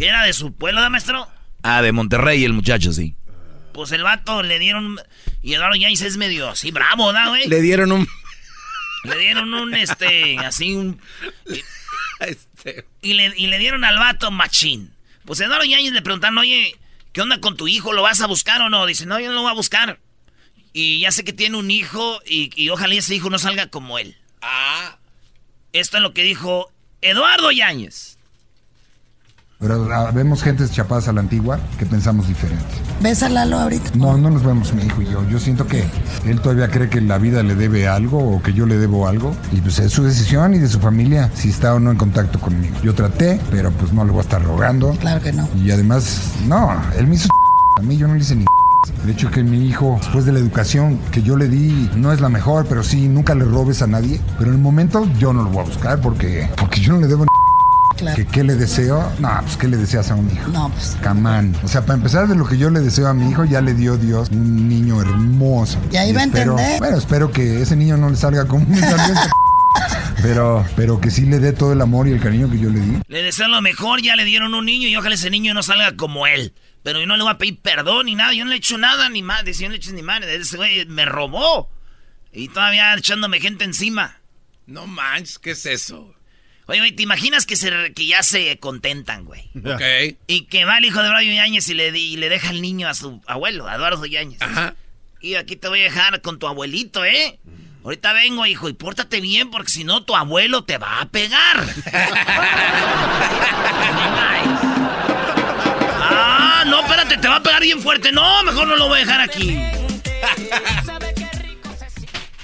Que 0.00 0.08
era 0.08 0.24
de 0.24 0.32
su 0.32 0.54
pueblo, 0.54 0.80
¿da, 0.80 0.88
maestro? 0.88 1.28
Ah, 1.62 1.82
de 1.82 1.92
Monterrey 1.92 2.42
el 2.42 2.54
muchacho, 2.54 2.90
sí. 2.90 3.16
Pues 3.74 3.92
el 3.92 4.02
vato 4.02 4.42
le 4.42 4.58
dieron... 4.58 4.98
Y 5.42 5.52
Eduardo 5.52 5.76
Yáñez 5.76 6.00
es 6.00 6.16
medio 6.16 6.48
así 6.48 6.70
bravo, 6.70 7.12
¿da, 7.12 7.28
güey? 7.28 7.46
Le 7.46 7.60
dieron 7.60 7.92
un... 7.92 8.08
Le 9.04 9.18
dieron 9.18 9.52
un, 9.52 9.74
este, 9.74 10.38
así 10.38 10.72
un... 10.72 10.98
Este. 12.20 12.86
Y 13.02 13.12
le, 13.12 13.34
y 13.36 13.48
le 13.48 13.58
dieron 13.58 13.84
al 13.84 13.98
vato 13.98 14.30
machín. 14.30 14.90
Pues 15.26 15.38
Eduardo 15.40 15.66
Yáñez 15.66 15.92
le 15.92 16.00
preguntaron, 16.00 16.38
oye, 16.38 16.78
¿qué 17.12 17.20
onda 17.20 17.38
con 17.38 17.58
tu 17.58 17.68
hijo? 17.68 17.92
¿Lo 17.92 18.00
vas 18.00 18.22
a 18.22 18.26
buscar 18.26 18.62
o 18.62 18.70
no? 18.70 18.86
Dice, 18.86 19.04
no, 19.04 19.20
yo 19.20 19.28
no 19.28 19.34
lo 19.34 19.42
voy 19.42 19.50
a 19.50 19.54
buscar. 19.54 20.00
Y 20.72 21.00
ya 21.00 21.12
sé 21.12 21.24
que 21.24 21.34
tiene 21.34 21.58
un 21.58 21.70
hijo 21.70 22.22
y, 22.24 22.50
y 22.56 22.70
ojalá 22.70 22.94
ese 22.94 23.14
hijo 23.14 23.28
no 23.28 23.38
salga 23.38 23.66
como 23.66 23.98
él. 23.98 24.16
Ah. 24.40 24.96
Esto 25.74 25.98
es 25.98 26.02
lo 26.02 26.14
que 26.14 26.22
dijo 26.22 26.72
Eduardo 27.02 27.50
Yáñez. 27.50 28.09
Pero 29.60 29.86
vemos 30.14 30.42
gentes 30.42 30.70
chapadas 30.72 31.08
a 31.08 31.12
la 31.12 31.20
antigua 31.20 31.60
que 31.78 31.84
pensamos 31.84 32.26
diferente. 32.26 32.64
¿Ves 33.02 33.22
a 33.22 33.28
Lalo 33.28 33.58
ahorita? 33.58 33.90
No, 33.94 34.16
no 34.16 34.30
nos 34.30 34.42
vemos 34.42 34.72
mi 34.72 34.84
hijo 34.84 35.02
y 35.02 35.04
yo. 35.04 35.22
Yo 35.28 35.38
siento 35.38 35.66
que 35.66 35.84
él 36.24 36.40
todavía 36.40 36.70
cree 36.70 36.88
que 36.88 37.02
la 37.02 37.18
vida 37.18 37.42
le 37.42 37.54
debe 37.54 37.86
algo 37.86 38.18
o 38.18 38.42
que 38.42 38.54
yo 38.54 38.64
le 38.64 38.78
debo 38.78 39.06
algo. 39.06 39.36
Y 39.52 39.60
pues 39.60 39.78
es 39.78 39.92
su 39.92 40.02
decisión 40.02 40.54
y 40.54 40.58
de 40.58 40.66
su 40.66 40.80
familia 40.80 41.30
si 41.34 41.50
está 41.50 41.74
o 41.74 41.78
no 41.78 41.90
en 41.90 41.98
contacto 41.98 42.40
conmigo. 42.40 42.74
Yo 42.82 42.94
traté, 42.94 43.38
pero 43.50 43.70
pues 43.72 43.92
no 43.92 44.02
le 44.02 44.12
voy 44.12 44.20
a 44.20 44.22
estar 44.22 44.42
rogando. 44.42 44.92
Claro 44.92 45.20
que 45.22 45.30
no. 45.30 45.46
Y 45.62 45.70
además, 45.70 46.32
no, 46.46 46.72
él 46.96 47.06
me 47.06 47.16
hizo 47.16 47.28
a 47.78 47.82
mí, 47.82 47.98
yo 47.98 48.08
no 48.08 48.14
le 48.14 48.20
hice 48.20 48.36
ni 48.36 48.46
de 49.04 49.12
hecho 49.12 49.30
que 49.30 49.42
mi 49.42 49.66
hijo, 49.66 49.98
después 50.00 50.24
de 50.24 50.32
la 50.32 50.38
educación 50.38 50.98
que 51.12 51.22
yo 51.22 51.36
le 51.36 51.50
di, 51.50 51.90
no 51.96 52.14
es 52.14 52.22
la 52.22 52.30
mejor, 52.30 52.64
pero 52.66 52.82
sí, 52.82 53.08
nunca 53.08 53.34
le 53.34 53.44
robes 53.44 53.82
a 53.82 53.86
nadie. 53.86 54.22
Pero 54.38 54.52
en 54.52 54.56
el 54.56 54.62
momento 54.62 55.06
yo 55.18 55.34
no 55.34 55.42
lo 55.42 55.50
voy 55.50 55.64
a 55.64 55.68
buscar 55.68 56.00
porque, 56.00 56.48
porque 56.56 56.80
yo 56.80 56.94
no 56.94 57.00
le 57.00 57.08
debo 57.08 57.26
Claro. 57.96 58.16
¿Que, 58.16 58.26
¿Qué 58.26 58.44
le 58.44 58.54
deseo? 58.54 59.12
No, 59.18 59.40
pues 59.42 59.56
¿qué 59.56 59.68
le 59.68 59.76
deseas 59.76 60.10
a 60.10 60.14
un 60.14 60.30
hijo? 60.30 60.48
No, 60.48 60.70
pues. 60.70 60.96
Camán. 61.02 61.54
O 61.62 61.68
sea, 61.68 61.82
para 61.82 61.94
empezar 61.94 62.28
de 62.28 62.34
lo 62.34 62.46
que 62.46 62.56
yo 62.56 62.70
le 62.70 62.80
deseo 62.80 63.08
a 63.08 63.14
mi 63.14 63.30
hijo, 63.30 63.44
ya 63.44 63.60
le 63.60 63.74
dio 63.74 63.96
Dios 63.96 64.30
un 64.30 64.68
niño 64.68 65.00
hermoso. 65.00 65.78
Y 65.92 65.96
ahí 65.96 66.12
va 66.12 66.20
a 66.20 66.24
entender. 66.24 66.78
Bueno, 66.78 66.96
espero 66.96 67.30
que 67.30 67.60
ese 67.60 67.76
niño 67.76 67.96
no 67.96 68.08
le 68.10 68.16
salga 68.16 68.46
como 68.46 68.64
un 68.64 68.80
pero, 70.22 70.66
pero 70.76 71.00
que 71.00 71.10
sí 71.10 71.26
le 71.26 71.38
dé 71.38 71.52
todo 71.52 71.72
el 71.72 71.80
amor 71.80 72.08
y 72.08 72.12
el 72.12 72.20
cariño 72.20 72.50
que 72.50 72.58
yo 72.58 72.70
le 72.70 72.80
di. 72.80 72.98
Le 73.08 73.22
deseo 73.22 73.48
lo 73.48 73.60
mejor, 73.60 74.02
ya 74.02 74.16
le 74.16 74.24
dieron 74.24 74.54
un 74.54 74.64
niño 74.64 74.88
y 74.88 74.96
ojalá 74.96 75.14
ese 75.14 75.30
niño 75.30 75.54
no 75.54 75.62
salga 75.62 75.96
como 75.96 76.26
él. 76.26 76.54
Pero 76.82 77.00
yo 77.00 77.06
no 77.06 77.16
le 77.16 77.22
voy 77.22 77.32
a 77.32 77.38
pedir 77.38 77.60
perdón 77.60 78.06
ni 78.06 78.14
nada, 78.14 78.32
yo 78.32 78.44
no 78.44 78.50
le 78.50 78.56
he 78.56 78.58
hecho 78.58 78.78
nada 78.78 79.08
ni 79.08 79.22
más, 79.22 79.44
yo 79.44 79.66
no 79.66 79.70
le 79.70 79.74
he 79.76 79.78
hecho 79.78 79.92
ni 79.92 80.02
madre, 80.02 80.34
ese 80.36 80.56
güey 80.56 80.86
me 80.86 81.04
robó. 81.04 81.70
Y 82.32 82.48
todavía 82.48 82.94
echándome 82.94 83.40
gente 83.40 83.64
encima. 83.64 84.18
No 84.66 84.86
manches, 84.86 85.38
¿qué 85.38 85.50
es 85.50 85.66
eso? 85.66 86.14
Oye, 86.70 86.78
güey, 86.78 86.92
¿te 86.92 87.02
imaginas 87.02 87.46
que, 87.46 87.56
se, 87.56 87.92
que 87.94 88.06
ya 88.06 88.22
se 88.22 88.58
contentan, 88.58 89.24
güey? 89.24 89.50
Ok. 89.64 90.16
Y 90.28 90.42
que 90.46 90.64
va 90.64 90.78
el 90.78 90.84
hijo 90.84 91.00
de 91.00 91.06
Eduardo 91.08 91.22
Yáñez 91.30 91.68
y 91.68 91.74
le, 91.74 91.90
di- 91.92 92.12
y 92.12 92.16
le 92.16 92.28
deja 92.28 92.50
el 92.50 92.62
niño 92.62 92.88
a 92.88 92.94
su 92.94 93.20
abuelo, 93.26 93.66
a 93.68 93.74
Eduardo 93.74 94.06
Yáñez. 94.06 94.40
Ajá. 94.40 94.74
Y 95.20 95.34
aquí 95.34 95.56
te 95.56 95.68
voy 95.68 95.80
a 95.80 95.84
dejar 95.84 96.20
con 96.22 96.38
tu 96.38 96.46
abuelito, 96.46 97.04
¿eh? 97.04 97.38
Ahorita 97.84 98.12
vengo, 98.12 98.46
hijo, 98.46 98.68
y 98.68 98.72
pórtate 98.74 99.20
bien 99.20 99.50
porque 99.50 99.70
si 99.70 99.84
no 99.84 100.04
tu 100.04 100.14
abuelo 100.14 100.64
te 100.64 100.78
va 100.78 101.00
a 101.00 101.08
pegar. 101.08 101.66
ah, 106.02 106.64
no, 106.66 106.80
espérate, 106.80 107.16
te 107.18 107.28
va 107.28 107.36
a 107.36 107.42
pegar 107.42 107.62
bien 107.62 107.80
fuerte. 107.80 108.12
No, 108.12 108.42
mejor 108.44 108.66
no 108.68 108.76
lo 108.76 108.88
voy 108.88 108.98
a 108.98 109.04
dejar 109.04 109.20
aquí. 109.20 109.58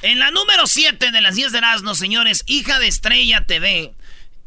En 0.02 0.18
la 0.18 0.30
número 0.30 0.66
7 0.66 1.10
de 1.10 1.20
las 1.20 1.34
10 1.34 1.52
de 1.52 1.58
Erasmo, 1.58 1.94
señores, 1.94 2.44
hija 2.46 2.78
de 2.78 2.86
Estrella 2.88 3.44
TV, 3.44 3.92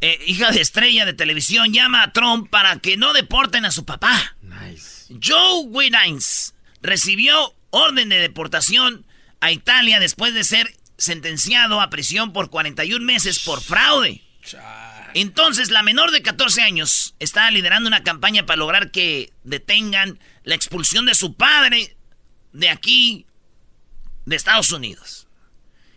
eh, 0.02 0.20
hija 0.28 0.52
de 0.52 0.62
Estrella 0.62 1.06
de 1.06 1.14
televisión, 1.14 1.74
llama 1.74 2.04
a 2.04 2.14
Trump 2.14 2.50
para 2.50 2.80
que 2.80 2.98
no 2.98 3.14
deporten 3.14 3.66
a 3.66 3.72
su 3.72 3.86
papá. 3.86 4.36
Joe 5.22 5.66
Widines 5.66 6.54
recibió 6.82 7.56
orden 7.72 8.10
de 8.10 8.20
deportación 8.20 9.06
a 9.42 9.52
Italia 9.52 10.00
después 10.00 10.34
de 10.34 10.44
ser 10.44 10.76
sentenciado 10.98 11.82
a 11.82 11.90
prisión 11.90 12.34
por 12.34 12.50
41 12.50 13.04
meses 13.04 13.40
por 13.40 13.62
fraude. 13.62 14.22
Entonces, 15.14 15.72
la 15.72 15.84
menor 15.84 16.12
de 16.12 16.22
14 16.22 16.62
años 16.62 17.16
está 17.20 17.50
liderando 17.52 17.88
una 17.88 18.04
campaña 18.04 18.46
para 18.46 18.58
lograr 18.58 18.92
que 18.92 19.32
detengan 19.44 20.20
la 20.44 20.56
expulsión 20.56 21.06
de 21.06 21.16
su 21.16 21.34
padre 21.36 21.96
de 22.54 22.70
aquí, 22.70 23.26
de 24.26 24.36
Estados 24.36 24.72
Unidos. 24.72 25.28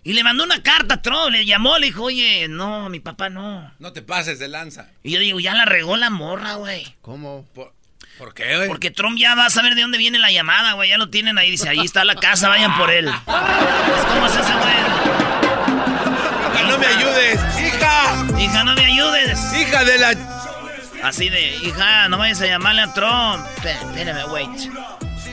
Y 0.04 0.14
le 0.14 0.24
mandó 0.24 0.42
una 0.42 0.62
carta 0.62 0.94
a 0.94 1.02
Trump, 1.02 1.30
le 1.30 1.46
llamó, 1.46 1.78
le 1.78 1.86
dijo, 1.86 2.02
oye, 2.04 2.48
no, 2.48 2.88
mi 2.88 2.98
papá 2.98 3.30
no. 3.30 3.72
No 3.78 3.92
te 3.92 4.02
pases 4.02 4.40
de 4.40 4.48
lanza. 4.48 4.88
Y 5.04 5.12
yo 5.12 5.20
digo, 5.20 5.38
ya 5.38 5.54
la 5.54 5.64
regó 5.64 5.96
la 5.96 6.10
morra, 6.10 6.54
güey. 6.54 6.96
¿Cómo? 7.02 7.46
¿Por, 7.54 7.72
por 8.18 8.34
qué, 8.34 8.56
güey? 8.56 8.68
Porque 8.68 8.90
Trump 8.90 9.16
ya 9.16 9.36
va 9.36 9.46
a 9.46 9.50
saber 9.50 9.76
de 9.76 9.82
dónde 9.82 9.98
viene 9.98 10.18
la 10.18 10.32
llamada, 10.32 10.72
güey. 10.72 10.88
Ya 10.88 10.98
lo 10.98 11.08
tienen 11.08 11.38
ahí. 11.38 11.52
Dice, 11.52 11.68
ahí 11.68 11.78
está 11.80 12.04
la 12.04 12.16
casa, 12.16 12.48
vayan 12.48 12.76
por 12.76 12.90
él. 12.90 13.08
Pues, 13.24 14.04
¿Cómo 14.06 14.26
es 14.26 14.32
ese 14.32 14.52
güey? 14.52 14.72
Hija, 16.52 16.64
no 16.68 16.78
me 16.78 16.86
ayudes. 16.86 17.40
¡Hija! 17.60 18.40
Hija, 18.40 18.64
no 18.64 18.74
me 18.74 18.84
ayudes. 18.84 19.52
¡Hija 19.54 19.84
de 19.84 19.98
la... 19.98 20.14
Así 21.04 21.28
de, 21.28 21.56
hija, 21.58 22.08
no 22.08 22.18
vayas 22.18 22.40
a 22.40 22.46
llamarle 22.46 22.82
a 22.82 22.92
Trump. 22.92 23.46
Espérame, 23.56 23.88
espérame, 23.90 24.32
wait. 24.32 24.70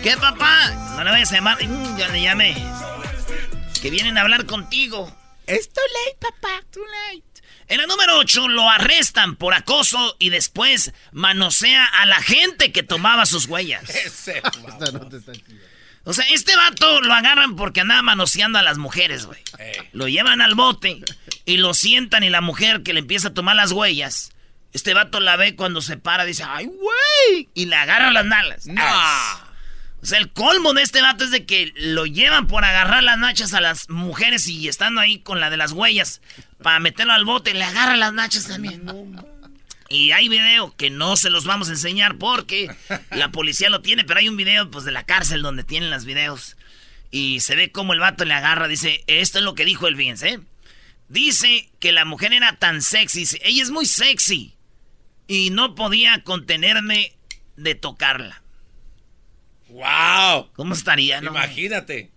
¿Qué, 0.04 0.16
papá? 0.18 0.72
No 0.96 1.04
le 1.04 1.12
vayas 1.12 1.32
a 1.32 1.36
llamar. 1.36 1.58
Mm, 1.64 1.98
ya 1.98 2.08
le 2.08 2.22
llamé. 2.22 2.56
Que 3.82 3.90
vienen 3.90 4.18
a 4.18 4.22
hablar 4.22 4.46
contigo. 4.46 5.16
Es 5.48 5.70
too 5.72 5.82
late, 6.06 6.18
papá. 6.20 6.64
Too 6.72 6.84
late. 6.86 7.24
En 7.68 7.78
la 7.78 7.86
número 7.86 8.18
8 8.18 8.48
lo 8.48 8.70
arrestan 8.70 9.36
por 9.36 9.54
acoso 9.54 10.16
y 10.20 10.30
después 10.30 10.92
manosea 11.12 11.86
a 11.86 12.06
la 12.06 12.22
gente 12.22 12.72
que 12.72 12.84
tomaba 12.84 13.26
sus 13.26 13.46
huellas. 13.46 13.90
Ese. 14.06 14.42
O 16.06 16.14
sea, 16.14 16.26
este 16.30 16.56
vato 16.56 17.02
lo 17.02 17.14
agarran 17.14 17.56
porque 17.56 17.82
andaba 17.82 18.02
manoseando 18.02 18.58
a 18.58 18.64
las 18.64 18.80
mujeres, 18.80 19.26
güey. 19.26 19.40
Lo 19.92 20.08
llevan 20.08 20.42
al 20.42 20.56
bote 20.56 21.04
y 21.46 21.58
lo 21.58 21.76
sientan 21.76 22.24
y 22.24 22.30
la 22.30 22.42
mujer 22.42 22.82
que 22.82 22.94
le 22.94 23.02
empieza 23.02 23.28
a 23.28 23.34
tomar 23.34 23.56
las 23.56 23.74
huellas, 23.74 24.32
este 24.74 24.94
vato 24.94 25.20
la 25.20 25.36
ve 25.36 25.56
cuando 25.56 25.82
se 25.82 25.98
para, 25.98 26.26
dice, 26.26 26.44
¡ay, 26.48 26.66
güey! 26.66 27.50
Y 27.54 27.66
le 27.66 27.76
agarra 27.76 28.12
las 28.12 28.26
nalas. 28.26 28.66
Ah. 28.78 29.49
O 30.02 30.06
sea, 30.06 30.18
el 30.18 30.32
colmo 30.32 30.74
de 30.74 30.82
este 30.82 31.02
vato 31.02 31.26
es 31.26 31.32
de 31.32 31.46
que 31.46 31.74
lo 31.76 32.06
llevan 32.06 32.48
por 32.48 32.64
agarrar 32.64 33.04
las 33.04 33.18
nachas 33.18 33.54
a 33.54 33.62
las 33.62 33.90
mujeres 33.90 34.48
y 34.48 34.68
estando 34.68 35.02
ahí 35.02 35.20
con 35.20 35.42
la 35.42 35.50
de 35.50 35.58
las 35.58 35.74
huellas 35.74 36.22
para 36.62 36.80
meterlo 36.80 37.14
al 37.14 37.26
bote, 37.26 37.54
le 37.54 37.64
agarra 37.64 37.98
las 37.98 38.14
nachas 38.14 38.48
también. 38.48 38.90
Y 39.90 40.12
hay 40.12 40.30
video 40.30 40.74
que 40.78 40.90
no 40.90 41.18
se 41.18 41.30
los 41.30 41.46
vamos 41.46 41.68
a 41.68 41.72
enseñar 41.72 42.18
porque 42.18 42.74
la 43.12 43.32
policía 43.32 43.70
lo 43.70 43.82
tiene, 43.82 44.04
pero 44.06 44.20
hay 44.20 44.30
un 44.30 44.38
video 44.38 44.70
pues 44.70 44.86
de 44.86 44.92
la 44.92 45.04
cárcel 45.04 45.42
donde 45.42 45.64
tienen 45.64 45.90
los 45.90 46.06
videos. 46.06 46.56
Y 47.12 47.40
se 47.40 47.56
ve 47.56 47.72
cómo 47.72 47.94
el 47.94 48.00
vato 48.00 48.24
le 48.24 48.36
agarra, 48.36 48.68
dice, 48.68 49.04
esto 49.08 49.40
es 49.40 49.44
lo 49.44 49.56
que 49.56 49.66
dijo 49.66 49.88
el 49.88 49.96
Vince, 49.96 50.30
¿eh? 50.30 50.40
Dice 51.08 51.70
que 51.80 51.92
la 51.92 52.06
mujer 52.06 52.34
era 52.34 52.56
tan 52.58 52.84
sexy, 52.84 53.22
dice, 53.22 53.42
ella 53.44 53.64
es 53.64 53.72
muy 53.72 53.88
sexy. 53.88 54.54
Y 55.28 55.50
no 55.50 55.74
podía 55.74 56.24
contenerme 56.24 57.14
de 57.58 57.74
tocarla. 57.74 58.44
¡Wow! 59.80 60.50
¿Cómo 60.56 60.74
estaría, 60.74 61.22
no? 61.22 61.32
Imagínate. 61.32 62.12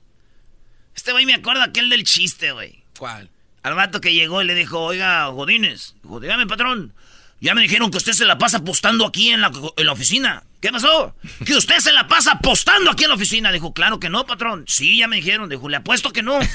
Este 0.96 1.12
güey 1.12 1.26
me 1.26 1.34
acuerda 1.34 1.62
aquel 1.64 1.88
del 1.88 2.02
chiste, 2.02 2.50
güey. 2.50 2.82
¿Cuál? 2.98 3.30
Al 3.62 3.74
vato 3.74 4.00
que 4.00 4.12
llegó 4.12 4.42
y 4.42 4.46
le 4.46 4.56
dijo, 4.56 4.80
oiga, 4.80 5.26
Godínez, 5.28 5.94
dígame, 6.20 6.48
patrón, 6.48 6.92
ya 7.40 7.54
me 7.54 7.62
dijeron 7.62 7.92
que 7.92 7.98
usted 7.98 8.14
se 8.14 8.24
la 8.24 8.36
pasa 8.36 8.56
apostando 8.58 9.06
aquí 9.06 9.30
en 9.30 9.40
la, 9.40 9.52
en 9.76 9.86
la 9.86 9.92
oficina. 9.92 10.42
¿Qué 10.60 10.72
pasó? 10.72 11.14
Que 11.44 11.54
usted 11.54 11.78
se 11.78 11.92
la 11.92 12.08
pasa 12.08 12.32
apostando 12.32 12.90
aquí 12.90 13.04
en 13.04 13.10
la 13.10 13.16
oficina. 13.16 13.52
Dijo, 13.52 13.72
claro 13.72 14.00
que 14.00 14.10
no, 14.10 14.26
patrón. 14.26 14.64
Sí, 14.66 14.98
ya 14.98 15.06
me 15.08 15.16
dijeron. 15.16 15.48
Dijo, 15.48 15.68
le 15.68 15.76
apuesto 15.76 16.12
que 16.12 16.22
no. 16.22 16.38
Te 16.40 16.46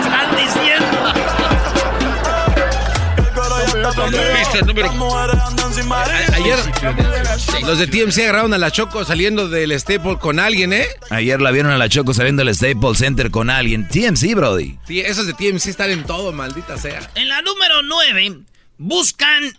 están 0.00 0.36
diciendo. 0.36 1.57
¿Viste 4.38 4.58
el 4.58 4.66
número? 4.66 4.90
A- 4.90 6.34
Ayer 6.34 6.58
los 7.62 7.78
de 7.78 7.86
TMC 7.86 8.18
agarraron 8.22 8.52
a 8.54 8.58
la 8.58 8.70
Choco 8.70 9.04
saliendo 9.04 9.48
del 9.48 9.78
Staple 9.78 10.18
con 10.18 10.38
alguien, 10.38 10.72
¿eh? 10.72 10.86
Ayer 11.10 11.40
la 11.40 11.50
vieron 11.50 11.72
a 11.72 11.78
la 11.78 11.88
Choco 11.88 12.12
saliendo 12.14 12.44
del 12.44 12.54
Staples 12.54 12.98
Center 12.98 13.30
con 13.30 13.50
alguien. 13.50 13.88
TMC, 13.88 14.34
Brody. 14.34 14.78
Sí, 14.86 15.00
esos 15.00 15.26
de 15.26 15.32
TMC 15.34 15.66
están 15.68 15.90
en 15.90 16.04
todo, 16.04 16.32
maldita 16.32 16.76
sea. 16.78 17.10
En 17.14 17.28
la 17.28 17.40
número 17.42 17.82
9, 17.82 18.40
buscan 18.78 19.56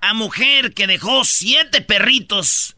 a 0.00 0.14
mujer 0.14 0.72
que 0.74 0.86
dejó 0.86 1.24
siete 1.24 1.80
perritos 1.80 2.76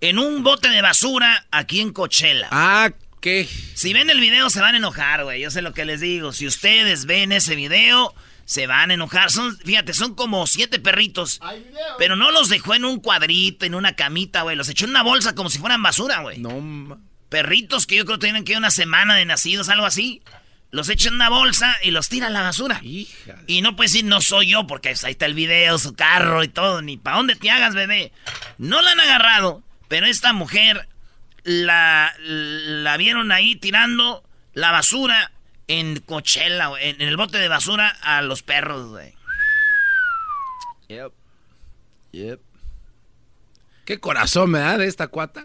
en 0.00 0.18
un 0.18 0.42
bote 0.42 0.68
de 0.68 0.80
basura 0.82 1.46
aquí 1.50 1.80
en 1.80 1.92
Coachella. 1.92 2.48
Ah, 2.50 2.90
¿qué? 3.20 3.48
Si 3.74 3.92
ven 3.92 4.08
el 4.10 4.20
video 4.20 4.48
se 4.50 4.60
van 4.60 4.74
a 4.74 4.78
enojar, 4.78 5.24
güey. 5.24 5.40
Yo 5.42 5.50
sé 5.50 5.60
lo 5.62 5.74
que 5.74 5.84
les 5.84 6.00
digo. 6.00 6.32
Si 6.32 6.46
ustedes 6.46 7.04
ven 7.06 7.30
ese 7.32 7.54
video, 7.56 8.14
se 8.52 8.66
van 8.66 8.90
a 8.90 8.94
enojar. 8.94 9.30
Son, 9.30 9.56
fíjate, 9.56 9.94
son 9.94 10.14
como 10.14 10.46
siete 10.46 10.78
perritos. 10.78 11.40
Pero 11.98 12.16
no 12.16 12.30
los 12.30 12.50
dejó 12.50 12.74
en 12.74 12.84
un 12.84 13.00
cuadrito, 13.00 13.64
en 13.64 13.74
una 13.74 13.96
camita, 13.96 14.42
güey. 14.42 14.56
Los 14.56 14.68
echó 14.68 14.84
en 14.84 14.90
una 14.90 15.02
bolsa 15.02 15.34
como 15.34 15.48
si 15.48 15.58
fueran 15.58 15.82
basura, 15.82 16.20
güey. 16.20 16.38
No, 16.38 17.00
Perritos 17.30 17.86
que 17.86 17.96
yo 17.96 18.04
creo 18.04 18.18
que 18.18 18.26
tienen 18.26 18.44
que 18.44 18.58
una 18.58 18.70
semana 18.70 19.16
de 19.16 19.24
nacidos, 19.24 19.70
algo 19.70 19.86
así. 19.86 20.20
Los 20.70 20.90
echa 20.90 21.08
en 21.08 21.14
una 21.14 21.30
bolsa 21.30 21.76
y 21.82 21.92
los 21.92 22.10
tira 22.10 22.26
a 22.26 22.30
la 22.30 22.42
basura. 22.42 22.78
Y 23.46 23.62
no 23.62 23.74
puede 23.74 23.88
decir, 23.88 24.04
no 24.04 24.20
soy 24.20 24.48
yo, 24.48 24.66
porque 24.66 24.90
ahí 24.90 25.12
está 25.12 25.24
el 25.24 25.34
video, 25.34 25.78
su 25.78 25.94
carro 25.94 26.44
y 26.44 26.48
todo. 26.48 26.82
Ni 26.82 26.98
para 26.98 27.16
dónde 27.16 27.36
te 27.36 27.50
hagas, 27.50 27.74
bebé. 27.74 28.12
No 28.58 28.82
la 28.82 28.92
han 28.92 29.00
agarrado, 29.00 29.62
pero 29.88 30.06
esta 30.06 30.34
mujer 30.34 30.88
la, 31.42 32.14
la 32.18 32.96
vieron 32.98 33.32
ahí 33.32 33.56
tirando 33.56 34.22
la 34.52 34.70
basura 34.72 35.31
en 35.72 36.00
Coachella, 36.00 36.66
güey, 36.68 36.90
en, 36.90 37.00
en 37.00 37.08
el 37.08 37.16
bote 37.16 37.38
de 37.38 37.48
basura 37.48 37.96
a 38.02 38.20
los 38.22 38.42
perros, 38.42 38.90
güey. 38.90 39.14
Yep. 40.88 41.12
Yep. 42.12 42.40
¿Qué 43.84 43.98
corazón 43.98 44.50
me 44.50 44.58
da 44.58 44.76
de 44.76 44.86
esta 44.86 45.08
cuata? 45.08 45.44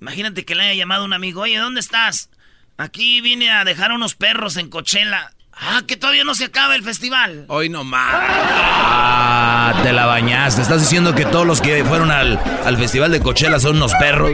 Imagínate 0.00 0.44
que 0.44 0.54
le 0.54 0.62
haya 0.62 0.74
llamado 0.74 1.04
un 1.04 1.12
amigo, 1.12 1.42
oye, 1.42 1.58
¿dónde 1.58 1.80
estás? 1.80 2.30
Aquí 2.76 3.20
vine 3.20 3.50
a 3.50 3.64
dejar 3.64 3.92
unos 3.92 4.14
perros 4.14 4.56
en 4.56 4.70
Coachella. 4.70 5.32
Ah, 5.52 5.82
que 5.86 5.96
todavía 5.96 6.24
no 6.24 6.34
se 6.34 6.46
acaba 6.46 6.74
el 6.74 6.82
festival. 6.82 7.44
Hoy 7.48 7.68
no 7.68 7.84
más. 7.84 8.12
Ah, 8.12 9.80
te 9.84 9.92
la 9.92 10.06
bañaste. 10.06 10.62
Estás 10.62 10.80
diciendo 10.80 11.14
que 11.14 11.24
todos 11.26 11.46
los 11.46 11.60
que 11.60 11.84
fueron 11.84 12.10
al, 12.10 12.38
al 12.64 12.76
festival 12.76 13.12
de 13.12 13.20
Coachella 13.20 13.60
son 13.60 13.76
unos 13.76 13.94
perros. 13.94 14.32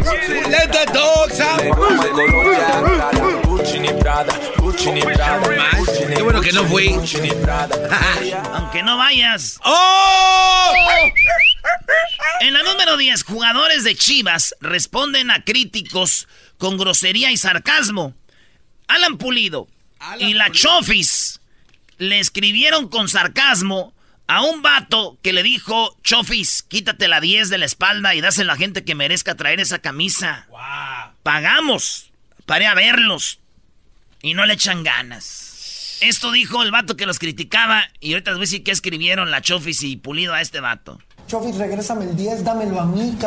Qué 6.17 6.23
bueno 6.23 6.40
que 6.40 6.52
no 6.52 6.64
fui. 6.64 6.88
Aunque 8.52 8.83
no 8.83 8.97
vayas. 8.97 9.59
¡Oh! 9.64 10.73
En 12.40 12.55
la 12.55 12.62
número 12.62 12.97
10, 12.97 13.23
jugadores 13.25 13.85
de 13.85 13.95
Chivas 13.95 14.55
responden 14.61 15.31
a 15.31 15.45
críticos 15.45 16.26
con 16.59 16.79
grosería 16.79 17.31
y 17.31 17.37
sarcasmo. 17.37 18.14
Alan 18.88 19.19
Pulido 19.19 19.69
y 20.19 20.35
la 20.35 20.50
Chofis 20.50 21.40
le 21.99 22.19
escribieron 22.19 22.88
con 22.88 23.09
sarcasmo 23.09 23.93
a 24.26 24.43
un 24.43 24.62
vato 24.62 25.19
que 25.23 25.33
le 25.33 25.43
dijo, 25.43 25.97
Chofis, 26.02 26.62
quítate 26.62 27.09
la 27.09 27.21
10 27.21 27.50
de 27.50 27.59
la 27.59 27.67
espalda 27.67 28.14
y 28.14 28.21
dásela 28.21 28.52
a 28.52 28.55
la 28.55 28.59
gente 28.59 28.85
que 28.85 28.95
merezca 28.95 29.35
traer 29.35 29.61
esa 29.61 29.81
camisa. 29.81 30.47
Pagamos 31.23 32.11
para 32.47 32.64
ir 32.64 32.71
a 32.71 32.75
verlos. 32.75 33.39
Y 34.23 34.35
no 34.35 34.45
le 34.47 34.55
echan 34.55 34.83
ganas. 34.83 35.99
Esto 36.00 36.33
dijo 36.33 36.62
el 36.62 36.71
vato 36.71 36.97
que 36.97 37.07
los 37.07 37.19
criticaba 37.19 37.83
y 38.00 38.12
ahorita 38.12 38.31
les 38.31 38.39
voy 38.39 38.45
a 38.45 38.47
decir 38.47 38.62
qué 38.62 38.71
escribieron 38.71 39.31
la 39.31 39.43
Chofis 39.43 39.83
y 39.83 39.97
Pulido 39.97 40.33
a 40.33 40.41
este 40.41 40.61
vato. 40.61 40.99
Chofis, 41.27 41.57
regrésame 41.57 42.05
el 42.05 42.17
10, 42.17 42.43
dámelo 42.43 42.81
a 42.81 42.87
mí, 42.87 43.17
c 43.19 43.27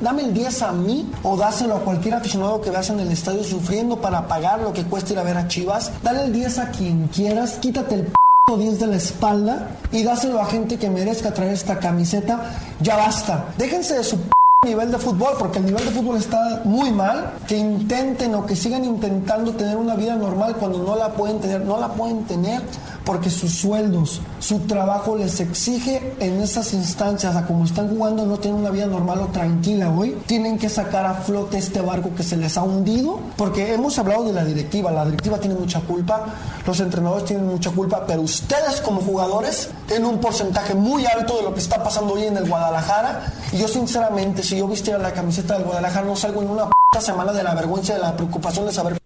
Dame 0.00 0.22
el 0.22 0.34
10 0.34 0.62
a 0.62 0.72
mí 0.72 1.10
o 1.22 1.36
dáselo 1.36 1.76
a 1.76 1.80
cualquier 1.84 2.14
aficionado 2.14 2.60
que 2.60 2.70
veas 2.70 2.88
en 2.90 3.00
el 3.00 3.10
estadio 3.12 3.44
sufriendo 3.44 4.00
para 4.00 4.26
pagar 4.26 4.60
lo 4.60 4.72
que 4.72 4.84
cuesta 4.84 5.12
ir 5.12 5.18
a 5.18 5.22
ver 5.22 5.36
a 5.36 5.48
Chivas. 5.48 5.92
Dale 6.02 6.24
el 6.24 6.32
10 6.32 6.58
a 6.58 6.70
quien 6.70 7.08
quieras, 7.08 7.58
quítate 7.60 7.94
el 7.94 8.02
p 8.04 8.12
10 8.58 8.80
de 8.80 8.86
la 8.86 8.96
espalda 8.96 9.76
y 9.92 10.02
dáselo 10.02 10.40
a 10.40 10.46
gente 10.46 10.78
que 10.78 10.88
merezca 10.88 11.34
traer 11.34 11.52
esta 11.52 11.78
camiseta. 11.78 12.58
Ya 12.80 12.96
basta. 12.96 13.52
Déjense 13.58 13.94
de 13.94 14.04
su 14.04 14.20
p 14.20 14.35
nivel 14.64 14.90
de 14.90 14.98
fútbol, 14.98 15.34
porque 15.38 15.58
el 15.58 15.66
nivel 15.66 15.84
de 15.84 15.90
fútbol 15.90 16.16
está 16.16 16.62
muy 16.64 16.90
mal. 16.90 17.34
Que 17.46 17.56
intenten 17.56 18.34
o 18.34 18.46
que 18.46 18.56
sigan 18.56 18.84
intentando 18.84 19.52
tener 19.52 19.76
una 19.76 19.94
vida 19.94 20.16
normal 20.16 20.56
cuando 20.56 20.78
no 20.78 20.96
la 20.96 21.12
pueden 21.12 21.40
tener. 21.40 21.60
No 21.60 21.78
la 21.78 21.88
pueden 21.88 22.24
tener 22.24 22.62
porque 23.06 23.30
sus 23.30 23.54
sueldos, 23.54 24.20
su 24.40 24.58
trabajo 24.60 25.16
les 25.16 25.38
exige 25.38 26.16
en 26.18 26.40
esas 26.40 26.74
instancias, 26.74 27.36
a 27.36 27.46
como 27.46 27.64
están 27.64 27.88
jugando, 27.88 28.26
no 28.26 28.36
tienen 28.36 28.60
una 28.60 28.70
vida 28.70 28.86
normal 28.86 29.20
o 29.20 29.26
tranquila 29.28 29.90
hoy. 29.90 30.18
Tienen 30.26 30.58
que 30.58 30.68
sacar 30.68 31.06
a 31.06 31.14
flote 31.14 31.56
este 31.56 31.80
barco 31.80 32.10
que 32.16 32.24
se 32.24 32.36
les 32.36 32.58
ha 32.58 32.64
hundido, 32.64 33.20
porque 33.36 33.72
hemos 33.72 33.96
hablado 34.00 34.24
de 34.24 34.32
la 34.32 34.44
directiva. 34.44 34.90
La 34.90 35.04
directiva 35.04 35.38
tiene 35.38 35.54
mucha 35.54 35.80
culpa, 35.82 36.26
los 36.66 36.80
entrenadores 36.80 37.24
tienen 37.26 37.46
mucha 37.46 37.70
culpa, 37.70 38.04
pero 38.04 38.22
ustedes 38.22 38.80
como 38.80 39.00
jugadores 39.00 39.70
tienen 39.86 40.06
un 40.06 40.18
porcentaje 40.18 40.74
muy 40.74 41.06
alto 41.06 41.36
de 41.36 41.44
lo 41.44 41.54
que 41.54 41.60
está 41.60 41.80
pasando 41.84 42.14
hoy 42.14 42.24
en 42.24 42.36
el 42.36 42.48
Guadalajara. 42.48 43.32
Y 43.52 43.58
yo, 43.58 43.68
sinceramente, 43.68 44.42
si 44.46 44.56
yo 44.56 44.68
vistiera 44.68 44.98
la 44.98 45.12
camiseta 45.12 45.54
del 45.54 45.64
Guadalajara, 45.64 46.06
no 46.06 46.16
salgo 46.16 46.42
en 46.42 46.48
una 46.48 46.66
p 46.66 47.00
semana 47.00 47.32
de 47.32 47.42
la 47.42 47.54
vergüenza, 47.54 47.94
de 47.94 48.00
la 48.00 48.16
preocupación 48.16 48.66
de 48.66 48.72
saber. 48.72 48.98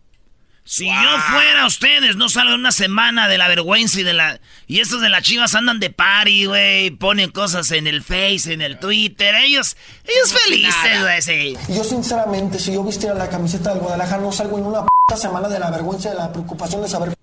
Si 0.62 0.87
yo 0.87 1.18
fuera 1.33 1.66
ustedes, 1.66 2.14
no 2.14 2.29
salgo 2.29 2.55
en 2.55 2.61
una 2.61 2.70
semana 2.70 3.26
de 3.26 3.38
la 3.38 3.48
vergüenza 3.48 3.98
y 3.98 4.03
de 4.05 4.12
la... 4.12 4.38
Y 4.68 4.79
estos 4.79 5.00
de 5.00 5.09
las 5.09 5.22
chivas 5.24 5.57
andan 5.57 5.81
de 5.81 5.90
party, 5.90 6.44
güey. 6.44 6.90
Ponen 6.90 7.31
cosas 7.31 7.72
en 7.72 7.88
el 7.88 8.05
Face, 8.05 8.53
en 8.53 8.61
el 8.61 8.79
Twitter. 8.79 9.35
Ellos, 9.35 9.76
ellos 10.05 10.33
felices, 10.33 11.00
güey, 11.00 11.22
sí. 11.22 11.57
Y 11.66 11.74
yo, 11.74 11.83
sinceramente, 11.83 12.61
si 12.61 12.72
yo 12.72 12.85
vistiera 12.85 13.16
la 13.16 13.29
camiseta 13.29 13.70
del 13.70 13.81
Guadalajara, 13.81 14.22
no 14.22 14.31
salgo 14.31 14.59
en 14.59 14.66
una 14.66 14.85
p 14.85 15.16
semana 15.16 15.48
de 15.48 15.59
la 15.59 15.70
vergüenza, 15.70 16.11
de 16.11 16.16
la 16.16 16.31
preocupación 16.31 16.83
de 16.83 16.88
saber. 16.88 17.14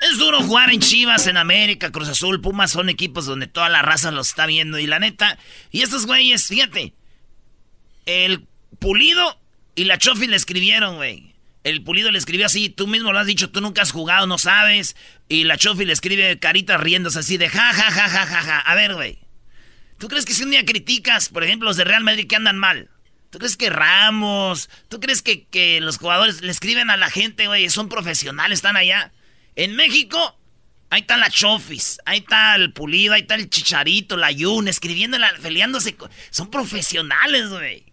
Es 0.00 0.18
duro 0.18 0.42
jugar 0.42 0.70
en 0.70 0.80
Chivas, 0.80 1.26
en 1.26 1.38
América, 1.38 1.90
Cruz 1.90 2.08
Azul, 2.08 2.40
Pumas 2.40 2.70
son 2.70 2.88
equipos 2.88 3.24
donde 3.24 3.46
toda 3.46 3.68
la 3.68 3.82
raza 3.82 4.10
los 4.10 4.28
está 4.28 4.44
viendo. 4.44 4.78
Y 4.78 4.86
la 4.86 4.98
neta, 4.98 5.38
y 5.70 5.82
estos 5.82 6.06
güeyes, 6.06 6.46
fíjate, 6.48 6.92
el 8.08 8.48
Pulido 8.78 9.38
y 9.74 9.84
la 9.84 9.98
Chofi 9.98 10.26
le 10.26 10.36
escribieron, 10.36 10.96
güey. 10.96 11.34
El 11.62 11.84
Pulido 11.84 12.10
le 12.10 12.18
escribió 12.18 12.46
así, 12.46 12.70
tú 12.70 12.86
mismo 12.86 13.12
lo 13.12 13.18
has 13.18 13.26
dicho, 13.26 13.50
tú 13.50 13.60
nunca 13.60 13.82
has 13.82 13.92
jugado, 13.92 14.26
no 14.26 14.38
sabes. 14.38 14.96
Y 15.28 15.44
la 15.44 15.58
Chofi 15.58 15.84
le 15.84 15.92
escribe 15.92 16.38
caritas 16.38 16.80
riéndose 16.80 17.18
así 17.18 17.36
de 17.36 17.50
ja, 17.50 17.72
ja, 17.72 17.90
ja, 17.90 18.08
ja, 18.08 18.26
ja, 18.26 18.42
ja. 18.42 18.58
A 18.60 18.74
ver, 18.74 18.94
güey. 18.94 19.18
¿Tú 19.98 20.08
crees 20.08 20.24
que 20.24 20.32
si 20.32 20.42
un 20.42 20.50
día 20.50 20.64
criticas, 20.64 21.28
por 21.28 21.44
ejemplo, 21.44 21.68
los 21.68 21.76
de 21.76 21.84
Real 21.84 22.02
Madrid 22.02 22.26
que 22.26 22.36
andan 22.36 22.56
mal? 22.56 22.88
¿Tú 23.30 23.38
crees 23.38 23.58
que 23.58 23.68
Ramos, 23.68 24.70
tú 24.88 25.00
crees 25.00 25.20
que, 25.20 25.46
que 25.46 25.82
los 25.82 25.98
jugadores 25.98 26.40
le 26.40 26.50
escriben 26.50 26.88
a 26.88 26.96
la 26.96 27.10
gente, 27.10 27.46
güey, 27.46 27.68
son 27.68 27.90
profesionales, 27.90 28.58
están 28.58 28.78
allá? 28.78 29.12
En 29.54 29.76
México, 29.76 30.38
ahí 30.88 31.02
está 31.02 31.18
la 31.18 31.28
Chofis, 31.28 31.98
ahí 32.06 32.20
está 32.20 32.54
el 32.54 32.72
Pulido, 32.72 33.12
ahí 33.12 33.22
está 33.22 33.34
el 33.34 33.50
Chicharito, 33.50 34.16
la 34.16 34.30
Yun, 34.30 34.68
escribiendo, 34.68 35.18
peleándose. 35.42 35.94
Son 36.30 36.50
profesionales, 36.50 37.50
güey. 37.50 37.87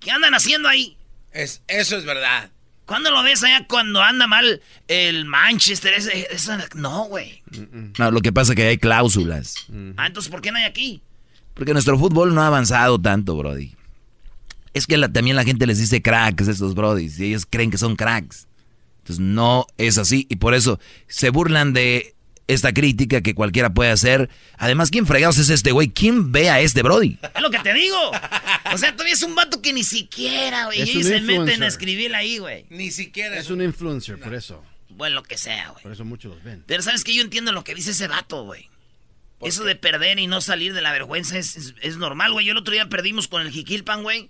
¿Qué 0.00 0.10
andan 0.10 0.34
haciendo 0.34 0.68
ahí? 0.68 0.96
Es, 1.32 1.62
eso 1.68 1.96
es 1.96 2.04
verdad. 2.04 2.50
¿Cuándo 2.86 3.10
lo 3.12 3.22
ves 3.22 3.44
allá 3.44 3.66
cuando 3.68 4.02
anda 4.02 4.26
mal 4.26 4.60
el 4.88 5.24
Manchester? 5.24 5.94
Ese, 5.94 6.26
ese- 6.32 6.58
no, 6.74 7.04
güey. 7.04 7.42
No, 7.98 8.10
lo 8.10 8.20
que 8.20 8.32
pasa 8.32 8.52
es 8.52 8.56
que 8.56 8.66
hay 8.66 8.78
cláusulas. 8.78 9.54
Ah, 9.96 10.06
entonces, 10.08 10.30
¿por 10.30 10.40
qué 10.40 10.50
no 10.50 10.58
hay 10.58 10.64
aquí? 10.64 11.00
Porque 11.54 11.72
nuestro 11.72 11.96
fútbol 11.98 12.34
no 12.34 12.42
ha 12.42 12.48
avanzado 12.48 12.98
tanto, 13.00 13.36
Brody. 13.36 13.76
Es 14.74 14.86
que 14.86 14.96
la- 14.96 15.08
también 15.12 15.36
la 15.36 15.44
gente 15.44 15.66
les 15.66 15.78
dice 15.78 16.02
cracks 16.02 16.48
a 16.48 16.50
estos 16.50 16.74
Brodis 16.74 17.18
y 17.20 17.26
ellos 17.26 17.46
creen 17.48 17.70
que 17.70 17.78
son 17.78 17.94
cracks. 17.94 18.48
Entonces 18.98 19.20
no 19.24 19.66
es 19.78 19.98
así 19.98 20.26
y 20.28 20.36
por 20.36 20.54
eso 20.54 20.80
se 21.06 21.30
burlan 21.30 21.72
de 21.72 22.14
esta 22.52 22.72
crítica 22.72 23.20
que 23.20 23.34
cualquiera 23.34 23.70
puede 23.72 23.90
hacer. 23.90 24.28
Además, 24.58 24.90
¿quién 24.90 25.06
fregados 25.06 25.38
es 25.38 25.50
este 25.50 25.72
güey? 25.72 25.88
¿Quién 25.90 26.32
ve 26.32 26.50
a 26.50 26.60
este 26.60 26.82
Brody? 26.82 27.18
Es 27.34 27.40
lo 27.42 27.50
que 27.50 27.58
te 27.60 27.72
digo. 27.74 27.96
O 28.72 28.78
sea, 28.78 28.92
todavía 28.92 29.14
es 29.14 29.22
un 29.22 29.34
vato 29.34 29.60
que 29.62 29.72
ni 29.72 29.84
siquiera, 29.84 30.66
güey. 30.66 30.82
Un 30.82 31.04
se 31.04 31.20
meten 31.20 31.62
a 31.62 31.66
escribir 31.66 32.14
ahí, 32.14 32.38
güey. 32.38 32.66
Ni 32.70 32.90
siquiera 32.90 33.38
Es 33.38 33.50
un 33.50 33.62
influencer, 33.62 34.18
por 34.18 34.34
eso. 34.34 34.64
Bueno, 34.90 35.16
lo 35.16 35.22
que 35.22 35.38
sea, 35.38 35.68
güey. 35.70 35.82
Por 35.82 35.92
eso 35.92 36.04
muchos 36.04 36.34
los 36.34 36.44
ven. 36.44 36.62
Pero 36.66 36.82
sabes 36.82 37.04
que 37.04 37.14
yo 37.14 37.22
entiendo 37.22 37.52
lo 37.52 37.64
que 37.64 37.74
dice 37.74 37.92
ese 37.92 38.06
vato, 38.08 38.44
güey. 38.44 38.68
Eso 39.40 39.64
de 39.64 39.74
perder 39.74 40.18
y 40.18 40.26
no 40.26 40.40
salir 40.42 40.74
de 40.74 40.82
la 40.82 40.92
vergüenza 40.92 41.38
es, 41.38 41.56
es- 41.56 41.74
es 41.80 41.96
normal, 41.96 42.32
güey. 42.32 42.44
Yo 42.44 42.52
el 42.52 42.58
otro 42.58 42.74
día 42.74 42.88
perdimos 42.90 43.26
con 43.26 43.40
el 43.42 43.50
Jiquilpan, 43.50 44.02
güey. 44.02 44.28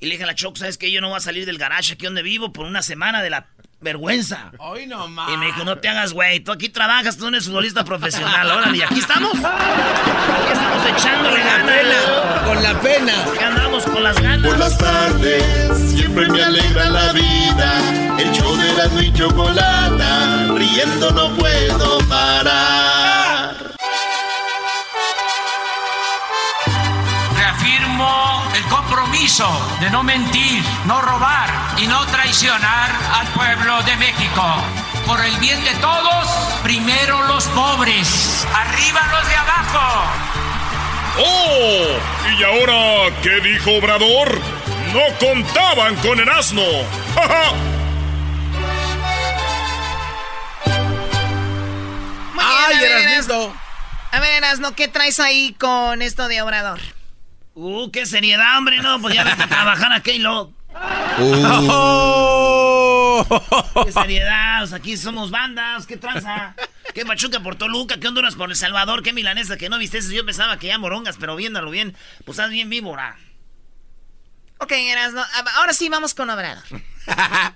Y 0.00 0.06
le 0.06 0.12
dije 0.12 0.24
a 0.24 0.26
la 0.26 0.34
Choc, 0.34 0.56
¿sabes 0.58 0.76
qué? 0.78 0.90
Yo 0.90 1.00
no 1.00 1.08
voy 1.08 1.16
a 1.16 1.20
salir 1.20 1.44
del 1.46 1.58
garage 1.58 1.94
aquí 1.94 2.04
donde 2.04 2.22
vivo 2.22 2.52
por 2.52 2.66
una 2.66 2.82
semana 2.82 3.22
de 3.22 3.30
la 3.30 3.48
vergüenza. 3.80 4.52
Hoy 4.58 4.86
no 4.86 5.08
más. 5.08 5.30
Y 5.32 5.36
me 5.36 5.46
dijo, 5.46 5.64
no 5.64 5.78
te 5.78 5.88
hagas, 5.88 6.12
güey. 6.12 6.40
Tú 6.40 6.52
aquí 6.52 6.68
trabajas, 6.68 7.16
tú 7.16 7.24
no 7.24 7.36
eres 7.36 7.46
futbolista 7.46 7.84
profesional. 7.84 8.50
Órale, 8.50 8.78
y 8.78 8.82
aquí 8.82 8.98
estamos. 8.98 9.32
Aquí 9.34 10.52
estamos 10.52 10.86
echándole 10.86 11.40
ganas. 11.40 12.44
Con 12.46 12.62
la 12.62 12.80
pena. 12.80 13.12
Aquí 13.32 13.44
andamos 13.44 13.84
con 13.84 14.02
las 14.02 14.20
ganas. 14.20 14.46
Por 14.46 14.58
las 14.58 14.78
tardes 14.78 15.44
siempre 15.90 16.28
me 16.28 16.42
alegra 16.42 16.88
la 16.88 17.12
vida. 17.12 18.16
El 18.18 18.32
show 18.32 18.56
de 18.56 18.72
la 18.72 19.02
y 19.02 19.12
chocolata, 19.12 20.48
riendo 20.54 21.10
no 21.10 21.34
puedo 21.36 21.98
parar. 22.08 23.25
Compromiso 28.96 29.46
de 29.80 29.90
no 29.90 30.02
mentir, 30.02 30.62
no 30.86 31.02
robar 31.02 31.50
y 31.76 31.86
no 31.86 32.06
traicionar 32.06 32.90
al 33.12 33.26
pueblo 33.28 33.82
de 33.82 33.94
México. 33.96 34.42
Por 35.06 35.22
el 35.22 35.36
bien 35.36 35.62
de 35.64 35.74
todos, 35.74 36.26
primero 36.62 37.22
los 37.24 37.44
pobres, 37.48 38.46
arriba 38.54 39.00
los 39.12 39.28
de 39.28 39.34
abajo. 39.36 40.02
¡Oh! 41.18 41.98
¿Y 42.38 42.42
ahora 42.42 43.14
qué 43.22 43.40
dijo 43.40 43.72
Obrador? 43.72 44.40
No 44.94 45.18
contaban 45.18 45.94
con 45.96 46.18
el 46.18 46.28
asno. 46.30 46.62
¡Ja, 47.14 47.28
ja! 47.28 47.52
¡Ay, 52.38 52.84
eras 52.84 53.16
listo! 53.16 53.54
A 54.12 54.20
ver, 54.20 54.32
Erasno, 54.36 54.74
¿qué 54.74 54.88
traes 54.88 55.20
ahí 55.20 55.54
con 55.58 56.00
esto 56.00 56.28
de 56.28 56.40
Obrador? 56.40 56.95
Uh, 57.58 57.90
qué 57.90 58.04
seriedad, 58.04 58.58
hombre, 58.58 58.76
no, 58.82 59.00
pues 59.00 59.14
ya 59.14 59.24
vete 59.24 59.42
a 59.42 59.48
trabajar 59.48 59.90
a 59.90 60.02
K-Log. 60.02 60.52
Uh. 61.18 62.34
¡Qué 63.82 63.92
seriedad! 63.92 64.74
aquí 64.74 64.98
somos 64.98 65.30
bandas, 65.30 65.86
¿qué 65.86 65.96
tranza? 65.96 66.54
¿Qué 66.92 67.06
Machuca 67.06 67.40
por 67.40 67.56
Toluca? 67.56 67.98
¿Qué 67.98 68.08
Honduras 68.08 68.34
por 68.34 68.50
El 68.50 68.56
Salvador? 68.56 69.02
¿Qué 69.02 69.14
Milanesa 69.14 69.56
que 69.56 69.70
no 69.70 69.78
viste 69.78 69.96
eso? 69.96 70.12
Yo 70.12 70.26
pensaba 70.26 70.58
que 70.58 70.66
ya 70.66 70.76
morongas, 70.76 71.16
pero 71.18 71.34
viéndolo 71.34 71.70
bien, 71.70 71.96
pues 72.26 72.36
estás 72.38 72.50
bien 72.50 72.68
víbora. 72.68 73.16
Ok, 74.58 74.72
Erasno, 74.72 75.24
ahora 75.54 75.72
sí 75.72 75.88
vamos 75.88 76.12
con 76.12 76.28
Obrador. 76.28 76.62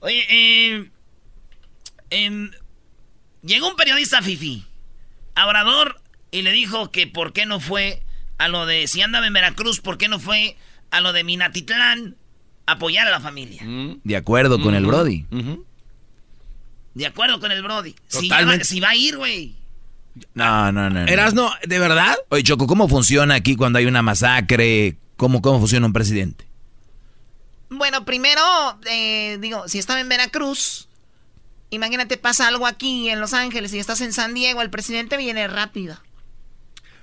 Oye, 0.00 0.26
eh, 0.28 0.90
em, 2.10 2.50
llegó 3.42 3.70
un 3.70 3.76
periodista 3.76 4.20
Fifi 4.20 4.66
a 5.34 5.46
Obrador 5.46 5.99
y 6.30 6.42
le 6.42 6.52
dijo 6.52 6.90
que 6.90 7.06
por 7.06 7.32
qué 7.32 7.46
no 7.46 7.60
fue 7.60 8.02
a 8.38 8.48
lo 8.48 8.66
de, 8.66 8.86
si 8.86 9.02
andaba 9.02 9.26
en 9.26 9.32
Veracruz, 9.32 9.80
por 9.80 9.98
qué 9.98 10.08
no 10.08 10.18
fue 10.18 10.56
a 10.90 11.00
lo 11.00 11.12
de 11.12 11.24
Minatitlán 11.24 12.16
apoyar 12.66 13.06
a 13.06 13.10
la 13.10 13.20
familia. 13.20 13.62
Mm. 13.64 14.00
De 14.04 14.16
acuerdo 14.16 14.60
con 14.60 14.74
el 14.74 14.86
Brody. 14.86 15.26
De 16.94 17.06
acuerdo 17.06 17.40
con 17.40 17.52
el 17.52 17.62
Brody. 17.62 17.94
Si, 18.08 18.28
va, 18.28 18.64
si 18.64 18.80
va 18.80 18.90
a 18.90 18.96
ir, 18.96 19.16
güey. 19.16 19.54
No, 20.34 20.72
no, 20.72 20.90
no. 20.90 21.06
Erasno, 21.06 21.50
¿de 21.66 21.78
verdad? 21.78 22.16
Oye, 22.30 22.42
Choco, 22.42 22.66
¿cómo 22.66 22.88
funciona 22.88 23.34
aquí 23.34 23.56
cuando 23.56 23.78
hay 23.78 23.86
una 23.86 24.02
masacre? 24.02 24.96
¿Cómo, 25.16 25.42
cómo 25.42 25.58
funciona 25.58 25.86
un 25.86 25.92
presidente? 25.92 26.46
Bueno, 27.68 28.04
primero, 28.04 28.42
eh, 28.86 29.38
digo, 29.40 29.68
si 29.68 29.78
estaba 29.78 30.00
en 30.00 30.08
Veracruz, 30.08 30.88
imagínate, 31.70 32.16
pasa 32.16 32.48
algo 32.48 32.66
aquí 32.66 33.08
en 33.08 33.20
Los 33.20 33.32
Ángeles 33.32 33.72
y 33.72 33.78
estás 33.78 34.00
en 34.00 34.12
San 34.12 34.34
Diego, 34.34 34.62
el 34.62 34.70
presidente 34.70 35.16
viene 35.16 35.46
rápido. 35.46 35.96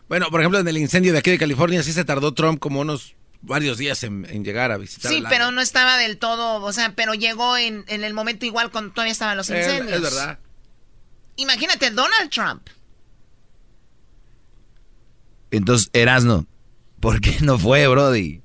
Bueno, 0.10 0.30
por 0.30 0.39
ejemplo, 0.39 0.60
en 0.60 0.67
el 0.67 0.78
incendio 0.78 1.12
de 1.12 1.20
aquí 1.20 1.32
de 1.32 1.38
California 1.38 1.84
sí 1.84 1.91
se 1.91 2.06
tardó 2.06 2.34
Trump 2.34 2.60
como 2.60 2.80
unos 2.80 3.15
varios 3.41 3.78
días 3.78 4.04
en, 4.04 4.24
llegar 4.43 4.72
a 4.72 4.78
visitar. 4.78 5.12
Sí, 5.12 5.24
pero 5.30 5.52
no 5.52 5.62
estaba 5.62 5.98
del 5.98 6.17
todo, 6.17 6.63
o 6.63 6.74
sea, 6.74 6.93
pero 6.96 7.13
llegó 7.13 7.58
en, 7.58 7.84
el 7.88 8.13
momento 8.13 8.46
igual 8.46 8.72
cuando 8.72 8.93
todavía 8.93 9.12
estaban 9.12 9.38
los 9.38 9.50
incendios. 9.50 9.98
Es, 9.98 10.02
verdad. 10.02 10.39
Imagínate, 11.36 11.91
Donald 11.91 12.30
Trump. 12.32 12.67
Entonces, 15.52 15.89
Erasno, 15.93 16.46
¿por 17.00 17.22
qué 17.22 17.38
no 17.41 17.60
fue, 17.60 17.88
Brody? 17.88 18.41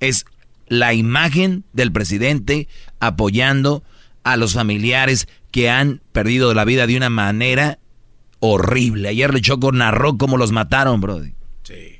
Es 0.00 0.24
la 0.66 0.94
imagen 0.94 1.64
del 1.72 1.92
presidente 1.92 2.68
apoyando 3.00 3.84
a 4.24 4.36
los 4.36 4.54
familiares 4.54 5.28
que 5.50 5.70
han 5.70 6.02
perdido 6.12 6.52
la 6.54 6.64
vida 6.64 6.86
de 6.86 6.96
una 6.96 7.10
manera 7.10 7.78
horrible. 8.40 9.08
Ayer 9.08 9.32
le 9.32 9.40
Choco 9.40 9.72
narró 9.72 10.18
cómo 10.18 10.36
los 10.36 10.52
mataron, 10.52 11.00
Brody. 11.00 11.32
Sí. 11.62 11.96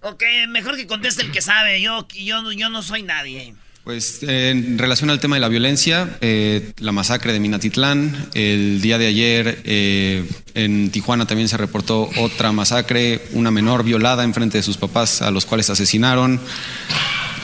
Ok, 0.00 0.22
mejor 0.48 0.76
que 0.76 0.86
conteste 0.86 1.22
el 1.22 1.32
que 1.32 1.42
sabe. 1.42 1.80
Yo, 1.80 2.06
yo, 2.14 2.52
yo 2.52 2.68
no 2.70 2.82
soy 2.82 3.02
nadie. 3.02 3.54
Pues 3.88 4.22
en 4.22 4.76
relación 4.76 5.08
al 5.08 5.18
tema 5.18 5.36
de 5.36 5.40
la 5.40 5.48
violencia, 5.48 6.18
eh, 6.20 6.72
la 6.76 6.92
masacre 6.92 7.32
de 7.32 7.40
Minatitlán, 7.40 8.28
el 8.34 8.82
día 8.82 8.98
de 8.98 9.06
ayer 9.06 9.62
eh, 9.64 10.28
en 10.52 10.90
Tijuana 10.90 11.24
también 11.26 11.48
se 11.48 11.56
reportó 11.56 12.10
otra 12.18 12.52
masacre, 12.52 13.22
una 13.32 13.50
menor 13.50 13.84
violada 13.84 14.24
en 14.24 14.34
frente 14.34 14.58
de 14.58 14.62
sus 14.62 14.76
papás 14.76 15.22
a 15.22 15.30
los 15.30 15.46
cuales 15.46 15.70
asesinaron, 15.70 16.38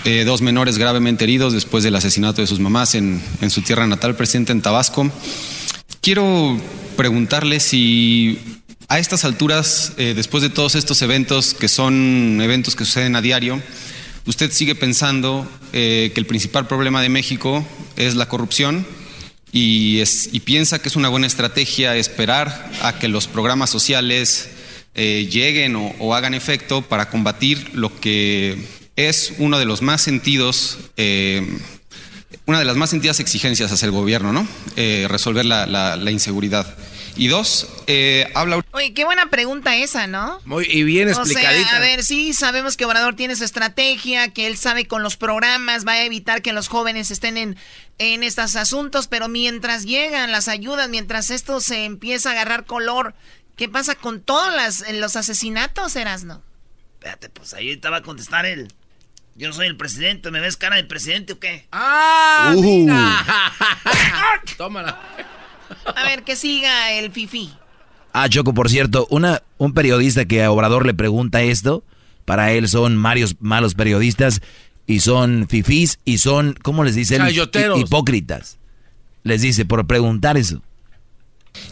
eh, 0.04 0.24
dos 0.24 0.42
menores 0.42 0.76
gravemente 0.76 1.24
heridos 1.24 1.54
después 1.54 1.82
del 1.82 1.96
asesinato 1.96 2.42
de 2.42 2.46
sus 2.46 2.60
mamás 2.60 2.94
en, 2.94 3.22
en 3.40 3.48
su 3.48 3.62
tierra 3.62 3.86
natal, 3.86 4.14
presidente 4.14 4.52
en 4.52 4.60
Tabasco. 4.60 5.10
Quiero 6.04 6.60
preguntarle 6.98 7.60
si 7.60 8.38
a 8.88 8.98
estas 8.98 9.24
alturas, 9.24 9.94
después 9.96 10.42
de 10.42 10.50
todos 10.50 10.74
estos 10.74 11.00
eventos 11.00 11.54
que 11.54 11.66
son 11.66 12.42
eventos 12.42 12.76
que 12.76 12.84
suceden 12.84 13.16
a 13.16 13.22
diario, 13.22 13.62
usted 14.26 14.52
sigue 14.52 14.74
pensando 14.74 15.50
eh, 15.72 16.12
que 16.12 16.20
el 16.20 16.26
principal 16.26 16.66
problema 16.66 17.00
de 17.00 17.08
México 17.08 17.66
es 17.96 18.16
la 18.16 18.28
corrupción 18.28 18.86
y, 19.50 20.02
piensa 20.40 20.78
que 20.78 20.90
es 20.90 20.96
una 20.96 21.08
buena 21.08 21.26
estrategia 21.26 21.96
esperar 21.96 22.70
a 22.82 22.98
que 22.98 23.08
los 23.08 23.26
programas 23.26 23.70
sociales 23.70 24.50
eh, 24.94 25.26
lleguen 25.30 25.74
o, 25.74 26.14
hagan 26.14 26.34
efecto 26.34 26.82
para 26.82 27.08
combatir 27.08 27.70
lo 27.72 27.98
que 27.98 28.58
es 28.96 29.32
uno 29.38 29.58
de 29.58 29.64
los 29.64 29.80
más 29.80 30.02
sentidos, 30.02 30.80
eh, 30.98 31.58
una 32.46 32.58
de 32.58 32.64
las 32.64 32.76
más 32.76 32.90
sentidas 32.90 33.20
exigencias 33.20 33.72
hacia 33.72 33.86
el 33.86 33.92
gobierno, 33.92 34.32
¿no? 34.32 34.46
resolver 35.08 35.44
la 35.44 36.10
inseguridad. 36.10 36.76
Y 37.16 37.28
dos, 37.28 37.68
eh, 37.86 38.30
habla... 38.34 38.64
Oye, 38.72 38.92
qué 38.92 39.04
buena 39.04 39.30
pregunta 39.30 39.76
esa, 39.76 40.08
¿no? 40.08 40.40
Muy 40.44 40.66
y 40.68 40.82
bien 40.82 41.08
explicadita. 41.08 41.66
O 41.66 41.70
sea, 41.70 41.76
a 41.76 41.80
ver, 41.80 42.02
sí, 42.02 42.32
sabemos 42.32 42.76
que 42.76 42.84
Obrador 42.84 43.14
tiene 43.14 43.36
su 43.36 43.44
estrategia, 43.44 44.32
que 44.32 44.48
él 44.48 44.56
sabe 44.56 44.86
con 44.86 45.04
los 45.04 45.16
programas 45.16 45.86
va 45.86 45.92
a 45.92 46.04
evitar 46.04 46.42
que 46.42 46.52
los 46.52 46.66
jóvenes 46.66 47.12
estén 47.12 47.36
en, 47.36 47.56
en 47.98 48.24
estos 48.24 48.56
asuntos, 48.56 49.06
pero 49.06 49.28
mientras 49.28 49.84
llegan 49.84 50.32
las 50.32 50.48
ayudas, 50.48 50.88
mientras 50.88 51.30
esto 51.30 51.60
se 51.60 51.84
empieza 51.84 52.30
a 52.30 52.32
agarrar 52.32 52.64
color, 52.64 53.14
¿qué 53.56 53.68
pasa 53.68 53.94
con 53.94 54.20
todos 54.20 54.52
las, 54.52 54.84
los 54.92 55.14
asesinatos, 55.14 55.94
Erasno? 55.94 56.42
Espérate, 56.94 57.28
pues 57.28 57.54
ahí 57.54 57.76
te 57.76 57.88
va 57.90 57.98
a 57.98 58.02
contestar 58.02 58.44
él. 58.44 58.72
Yo 59.36 59.48
no 59.48 59.54
soy 59.54 59.66
el 59.66 59.76
presidente, 59.76 60.30
¿me 60.30 60.40
ves 60.40 60.56
cara 60.56 60.76
de 60.76 60.84
presidente 60.84 61.32
o 61.32 61.40
qué? 61.40 61.66
¡Ah! 61.72 62.52
Uh. 62.54 62.88
Tómala. 64.56 65.00
A 65.96 66.04
ver, 66.04 66.22
que 66.22 66.36
siga 66.36 66.92
el 66.92 67.10
fifi. 67.10 67.52
Ah, 68.12 68.28
Choco, 68.28 68.54
por 68.54 68.70
cierto, 68.70 69.08
una, 69.10 69.42
un 69.58 69.74
periodista 69.74 70.24
que 70.24 70.44
a 70.44 70.52
Obrador 70.52 70.86
le 70.86 70.94
pregunta 70.94 71.42
esto, 71.42 71.82
para 72.24 72.52
él 72.52 72.68
son 72.68 73.02
varios 73.02 73.34
malos 73.40 73.74
periodistas 73.74 74.40
y 74.86 75.00
son 75.00 75.48
fifís 75.48 75.98
y 76.04 76.18
son, 76.18 76.56
¿cómo 76.62 76.84
les 76.84 76.94
dicen? 76.94 77.22
Hipócritas. 77.76 78.58
Les 79.24 79.42
dice, 79.42 79.64
por 79.64 79.84
preguntar 79.88 80.36
eso. 80.36 80.62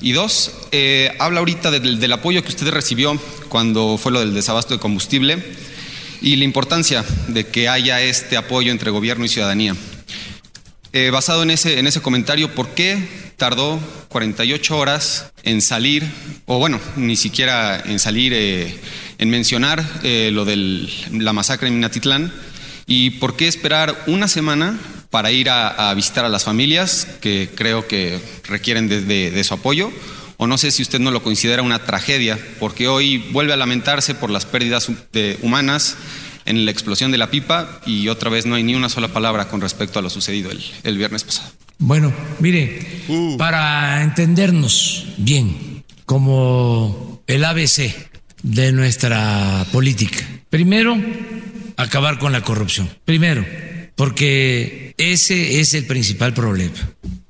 Y 0.00 0.12
dos, 0.12 0.52
eh, 0.72 1.14
habla 1.20 1.40
ahorita 1.40 1.70
del, 1.70 2.12
apoyo 2.12 2.42
que 2.42 2.48
usted 2.48 2.68
recibió 2.70 3.16
cuando 3.48 3.98
fue 3.98 4.10
lo 4.10 4.18
del 4.18 4.34
desabasto 4.34 4.74
de 4.74 4.80
combustible 4.80 5.42
y 6.22 6.36
la 6.36 6.44
importancia 6.44 7.04
de 7.28 7.46
que 7.46 7.68
haya 7.68 8.00
este 8.00 8.36
apoyo 8.36 8.72
entre 8.72 8.90
gobierno 8.90 9.24
y 9.24 9.28
ciudadanía. 9.28 9.74
Eh, 10.92 11.10
basado 11.10 11.42
en 11.42 11.50
ese, 11.50 11.78
en 11.78 11.86
ese 11.86 12.00
comentario, 12.00 12.54
¿por 12.54 12.70
qué 12.70 12.98
tardó 13.42 13.80
48 14.08 14.78
horas 14.78 15.32
en 15.42 15.62
salir, 15.62 16.04
o 16.46 16.60
bueno, 16.60 16.78
ni 16.94 17.16
siquiera 17.16 17.82
en 17.84 17.98
salir, 17.98 18.32
eh, 18.32 18.78
en 19.18 19.30
mencionar 19.30 19.84
eh, 20.04 20.30
lo 20.32 20.44
de 20.44 20.88
la 21.10 21.32
masacre 21.32 21.66
en 21.66 21.74
Minatitlán. 21.74 22.32
¿Y 22.86 23.10
por 23.10 23.34
qué 23.34 23.48
esperar 23.48 24.04
una 24.06 24.28
semana 24.28 24.78
para 25.10 25.32
ir 25.32 25.50
a, 25.50 25.92
visitar 25.94 26.24
a 26.24 26.28
las 26.28 26.44
familias 26.44 27.08
que 27.20 27.50
creo 27.52 27.88
que 27.88 28.20
requieren 28.44 28.88
de, 28.88 29.44
su 29.44 29.54
apoyo? 29.54 29.90
O 30.42 30.48
no 30.48 30.58
sé 30.58 30.72
si 30.72 30.82
usted 30.82 30.98
no 30.98 31.12
lo 31.12 31.22
considera 31.22 31.62
una 31.62 31.84
tragedia, 31.84 32.36
porque 32.58 32.88
hoy 32.88 33.18
vuelve 33.30 33.52
a 33.52 33.56
lamentarse 33.56 34.16
por 34.16 34.28
las 34.28 34.44
pérdidas 34.44 34.90
humanas 35.40 35.96
en 36.46 36.64
la 36.64 36.72
explosión 36.72 37.12
de 37.12 37.18
la 37.18 37.30
pipa 37.30 37.80
y 37.86 38.08
otra 38.08 38.28
vez 38.28 38.44
no 38.44 38.56
hay 38.56 38.64
ni 38.64 38.74
una 38.74 38.88
sola 38.88 39.06
palabra 39.06 39.46
con 39.46 39.60
respecto 39.60 40.00
a 40.00 40.02
lo 40.02 40.10
sucedido 40.10 40.50
el 40.82 40.98
viernes 40.98 41.22
pasado. 41.22 41.48
Bueno, 41.78 42.12
mire, 42.40 43.04
uh. 43.06 43.36
para 43.36 44.02
entendernos 44.02 45.06
bien, 45.16 45.84
como 46.06 47.22
el 47.28 47.44
ABC 47.44 47.94
de 48.42 48.72
nuestra 48.72 49.64
política, 49.70 50.26
primero, 50.50 50.98
acabar 51.76 52.18
con 52.18 52.32
la 52.32 52.42
corrupción. 52.42 52.90
Primero, 53.04 53.46
porque 53.94 54.92
ese 54.98 55.60
es 55.60 55.74
el 55.74 55.84
principal 55.86 56.34
problema 56.34 56.74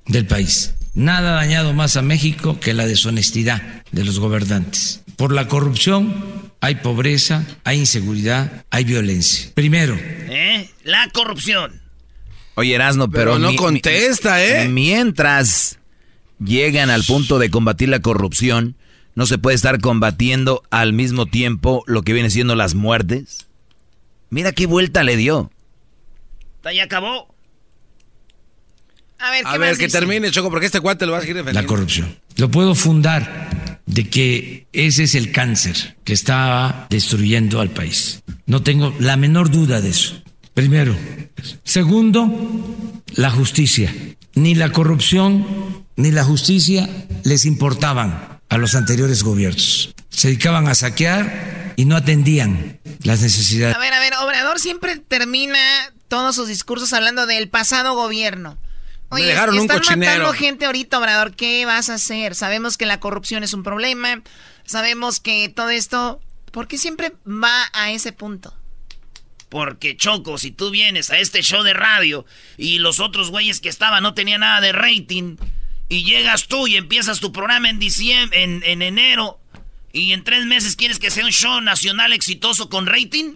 del 0.06 0.24
país. 0.24 0.72
Nada 0.94 1.30
ha 1.30 1.44
dañado 1.44 1.72
más 1.72 1.96
a 1.96 2.02
México 2.02 2.60
que 2.60 2.74
la 2.74 2.86
deshonestidad 2.86 3.62
de 3.92 4.04
los 4.04 4.18
gobernantes. 4.18 5.02
Por 5.16 5.32
la 5.32 5.48
corrupción 5.48 6.52
hay 6.60 6.76
pobreza, 6.76 7.46
hay 7.64 7.78
inseguridad, 7.78 8.64
hay 8.70 8.84
violencia. 8.84 9.50
Primero. 9.54 9.96
¿Eh? 9.98 10.68
La 10.84 11.08
corrupción. 11.12 11.80
Oye, 12.54 12.74
Erasno, 12.74 13.10
pero, 13.10 13.38
no 13.38 13.56
contesta, 13.56 14.44
¿eh? 14.44 14.68
Mientras 14.68 15.78
llegan 16.38 16.90
al 16.90 17.02
punto 17.04 17.38
de 17.38 17.50
combatir 17.50 17.88
la 17.88 18.00
corrupción, 18.00 18.76
¿no 19.14 19.24
se 19.26 19.38
puede 19.38 19.56
estar 19.56 19.80
combatiendo 19.80 20.62
al 20.70 20.92
mismo 20.92 21.24
tiempo 21.24 21.82
lo 21.86 22.02
que 22.02 22.12
viene 22.12 22.28
siendo 22.28 22.54
las 22.54 22.74
muertes? 22.74 23.46
Mira 24.28 24.52
qué 24.52 24.66
vuelta 24.66 25.02
le 25.02 25.16
dio. 25.16 25.50
Ya 26.74 26.84
acabó. 26.84 27.31
A 29.22 29.30
ver, 29.30 29.44
¿qué 29.44 29.48
a 29.48 29.56
ver 29.56 29.78
que 29.78 29.88
termine, 29.88 30.32
Choco, 30.32 30.50
porque 30.50 30.66
este 30.66 30.80
cuate 30.80 31.06
lo 31.06 31.12
va 31.12 31.18
a 31.18 31.20
seguir 31.20 31.36
defendiendo. 31.36 31.62
La 31.62 31.66
corrupción. 31.68 32.18
Lo 32.36 32.50
puedo 32.50 32.74
fundar 32.74 33.80
de 33.86 34.10
que 34.10 34.66
ese 34.72 35.04
es 35.04 35.14
el 35.14 35.30
cáncer 35.30 35.96
que 36.02 36.12
está 36.12 36.88
destruyendo 36.90 37.60
al 37.60 37.70
país. 37.70 38.22
No 38.46 38.64
tengo 38.64 38.92
la 38.98 39.16
menor 39.16 39.50
duda 39.50 39.80
de 39.80 39.90
eso. 39.90 40.20
Primero. 40.54 40.96
Segundo, 41.62 42.28
la 43.14 43.30
justicia. 43.30 43.94
Ni 44.34 44.56
la 44.56 44.72
corrupción 44.72 45.84
ni 45.94 46.10
la 46.10 46.24
justicia 46.24 46.88
les 47.22 47.44
importaban 47.44 48.40
a 48.48 48.58
los 48.58 48.74
anteriores 48.74 49.22
gobiernos. 49.22 49.94
Se 50.10 50.28
dedicaban 50.28 50.66
a 50.66 50.74
saquear 50.74 51.74
y 51.76 51.84
no 51.84 51.94
atendían 51.94 52.80
las 53.04 53.20
necesidades. 53.20 53.76
A 53.76 53.78
ver, 53.78 53.92
a 53.92 54.00
ver, 54.00 54.14
Obrador 54.14 54.58
siempre 54.58 54.96
termina 54.96 55.60
todos 56.08 56.34
sus 56.34 56.48
discursos 56.48 56.92
hablando 56.92 57.26
del 57.26 57.48
pasado 57.48 57.94
gobierno. 57.94 58.58
Oye, 59.12 59.26
dejaron 59.26 59.56
están 59.58 59.98
matando 59.98 60.32
gente 60.32 60.64
ahorita, 60.64 60.98
Obrador. 60.98 61.34
¿Qué 61.34 61.66
vas 61.66 61.90
a 61.90 61.94
hacer? 61.94 62.34
Sabemos 62.34 62.76
que 62.76 62.86
la 62.86 62.98
corrupción 62.98 63.44
es 63.44 63.52
un 63.52 63.62
problema. 63.62 64.22
Sabemos 64.64 65.20
que 65.20 65.48
todo 65.48 65.70
esto... 65.70 66.20
¿Por 66.50 66.68
qué 66.68 66.76
siempre 66.76 67.12
va 67.26 67.70
a 67.72 67.92
ese 67.92 68.12
punto? 68.12 68.54
Porque 69.48 69.96
Choco, 69.96 70.38
si 70.38 70.50
tú 70.50 70.70
vienes 70.70 71.10
a 71.10 71.18
este 71.18 71.42
show 71.42 71.62
de 71.62 71.74
radio 71.74 72.24
y 72.56 72.78
los 72.78 73.00
otros 73.00 73.30
güeyes 73.30 73.60
que 73.60 73.68
estaban 73.68 74.02
no 74.02 74.14
tenían 74.14 74.40
nada 74.40 74.60
de 74.62 74.72
rating 74.72 75.36
y 75.88 76.04
llegas 76.04 76.48
tú 76.48 76.66
y 76.66 76.76
empiezas 76.76 77.20
tu 77.20 77.32
programa 77.32 77.68
en 77.68 77.78
diciembre, 77.78 78.42
en, 78.42 78.62
en 78.64 78.80
enero 78.80 79.40
y 79.92 80.12
en 80.12 80.24
tres 80.24 80.46
meses 80.46 80.74
quieres 80.76 80.98
que 80.98 81.10
sea 81.10 81.26
un 81.26 81.32
show 81.32 81.60
nacional 81.60 82.14
exitoso 82.14 82.70
con 82.70 82.86
rating, 82.86 83.34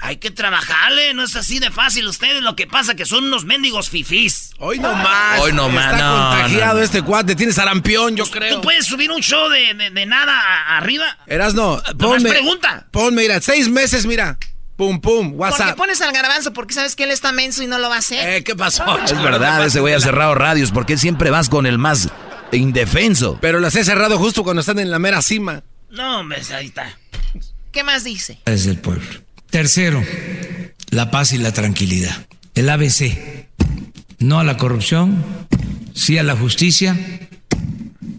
hay 0.00 0.16
que 0.18 0.30
trabajarle, 0.30 1.12
no 1.14 1.24
es 1.24 1.34
así 1.36 1.58
de 1.58 1.70
fácil. 1.70 2.06
Ustedes 2.06 2.42
lo 2.42 2.54
que 2.54 2.66
pasa 2.66 2.94
que 2.94 3.04
son 3.04 3.24
unos 3.24 3.44
mendigos 3.44 3.90
fifís. 3.90 4.52
Hoy 4.58 4.78
no 4.78 4.94
más. 4.94 5.40
Hoy 5.40 5.52
no 5.52 5.68
más. 5.68 5.92
Está 5.92 6.08
contagiado 6.08 6.82
este 6.82 7.02
cuate, 7.02 7.34
tiene 7.34 7.52
sarampión, 7.52 8.16
yo 8.16 8.24
creo. 8.26 8.56
¿Tú 8.56 8.60
puedes 8.62 8.86
subir 8.86 9.10
un 9.10 9.20
show 9.20 9.48
de, 9.48 9.90
de, 9.90 10.06
nada 10.06 10.76
arriba? 10.76 11.18
Eras 11.26 11.54
no. 11.54 11.82
Ponme, 11.98 12.28
pregunta. 12.28 12.86
Ponme, 12.90 13.22
mira, 13.22 13.40
seis 13.40 13.68
meses, 13.68 14.06
mira. 14.06 14.38
Pum, 14.76 15.00
pum, 15.00 15.32
WhatsApp. 15.34 15.70
Porque 15.70 15.78
pones 15.78 16.00
al 16.02 16.12
garbanzo 16.12 16.52
porque 16.52 16.72
sabes 16.72 16.94
que 16.94 17.02
él 17.02 17.10
está 17.10 17.32
menso 17.32 17.64
y 17.64 17.66
no 17.66 17.80
lo 17.80 17.88
va 17.88 17.96
a 17.96 17.98
hacer. 17.98 18.28
Eh, 18.28 18.44
¿qué 18.44 18.54
pasó? 18.54 18.84
Es 19.04 19.20
verdad, 19.20 19.66
ese 19.66 19.80
güey 19.80 19.94
ha 19.94 20.00
cerrado 20.00 20.36
radios 20.36 20.70
porque 20.70 20.96
siempre 20.96 21.30
vas 21.30 21.48
con 21.48 21.66
el 21.66 21.78
más 21.78 22.08
indefenso. 22.52 23.38
Pero 23.40 23.58
las 23.58 23.74
he 23.74 23.82
cerrado 23.82 24.18
justo 24.18 24.44
cuando 24.44 24.60
están 24.60 24.78
en 24.78 24.92
la 24.92 25.00
mera 25.00 25.20
cima. 25.20 25.64
No, 25.90 26.20
ahí 26.54 26.66
está. 26.66 26.96
¿Qué 27.72 27.82
más 27.82 28.04
dice? 28.04 28.38
Desde 28.44 28.70
el 28.70 28.78
pueblo. 28.78 29.27
Tercero, 29.50 30.04
la 30.90 31.10
paz 31.10 31.32
y 31.32 31.38
la 31.38 31.52
tranquilidad. 31.52 32.26
El 32.54 32.68
ABC. 32.68 33.46
No 34.18 34.40
a 34.40 34.44
la 34.44 34.56
corrupción, 34.56 35.24
sí 35.94 36.18
a 36.18 36.22
la 36.22 36.36
justicia, 36.36 36.96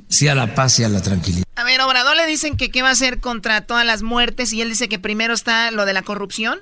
sí 0.08 0.28
a 0.28 0.34
la 0.34 0.56
paz 0.56 0.80
y 0.80 0.86
a 0.86 0.90
la 0.90 1.02
tranquilidad. 1.02 1.44
A 1.56 1.64
ver, 1.64 1.82
Obrador 1.82 2.16
le 2.16 2.26
dicen 2.26 2.58
que 2.58 2.72
qué 2.72 2.82
va 2.82 2.90
a 2.90 2.94
hacer 2.94 3.20
contra 3.20 3.62
todas 3.62 3.86
las 3.86 4.02
muertes 4.02 4.54
y 4.54 4.62
él 4.62 4.70
dice 4.70 4.90
que 4.90 4.98
primero 4.98 5.34
está 5.34 5.72
lo 5.72 5.86
de 5.86 5.94
la 5.94 6.02
corrupción, 6.02 6.62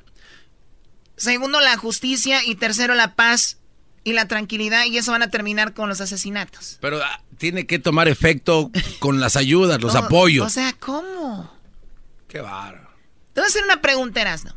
segundo 1.16 1.62
la 1.62 1.78
justicia 1.78 2.44
y 2.44 2.56
tercero 2.56 2.96
la 2.96 3.16
paz 3.16 3.58
y 4.04 4.14
la 4.14 4.28
tranquilidad 4.28 4.86
y 4.86 4.98
eso 4.98 5.12
van 5.12 5.22
a 5.22 5.30
terminar 5.30 5.74
con 5.74 5.88
los 5.88 6.02
asesinatos. 6.02 6.78
Pero 6.82 7.02
ah, 7.02 7.22
tiene 7.38 7.68
que 7.68 7.80
tomar 7.80 8.08
efecto 8.08 8.72
con 9.00 9.20
las 9.20 9.36
ayudas, 9.38 9.82
los 9.82 9.96
apoyos. 9.96 10.46
O 10.46 10.50
sea, 10.50 10.74
¿cómo? 10.74 11.52
Qué 12.28 12.42
bárbaro. 12.42 12.87
Te 13.38 13.42
voy 13.42 13.46
a 13.46 13.50
hacer 13.50 13.66
una 13.66 13.82
pregunta, 13.84 14.20
Erasno. 14.20 14.56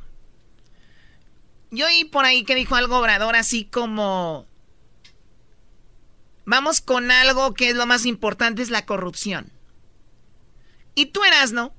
Yo 1.71 1.85
oí 1.85 2.07
por 2.07 2.25
ahí 2.25 2.45
que 2.45 2.55
dijo 2.55 2.77
algo 2.77 2.97
Obrador 2.97 3.37
así 3.37 3.67
como... 3.67 4.47
Vamos 6.47 6.81
con 6.81 7.11
algo 7.11 7.53
que 7.53 7.69
es 7.69 7.77
lo 7.77 7.85
más 7.85 8.07
importante, 8.07 8.63
es 8.63 8.71
la 8.71 8.87
corrupción. 8.87 9.53
Y 10.95 11.07
tú, 11.13 11.23
Erasno, 11.25 11.75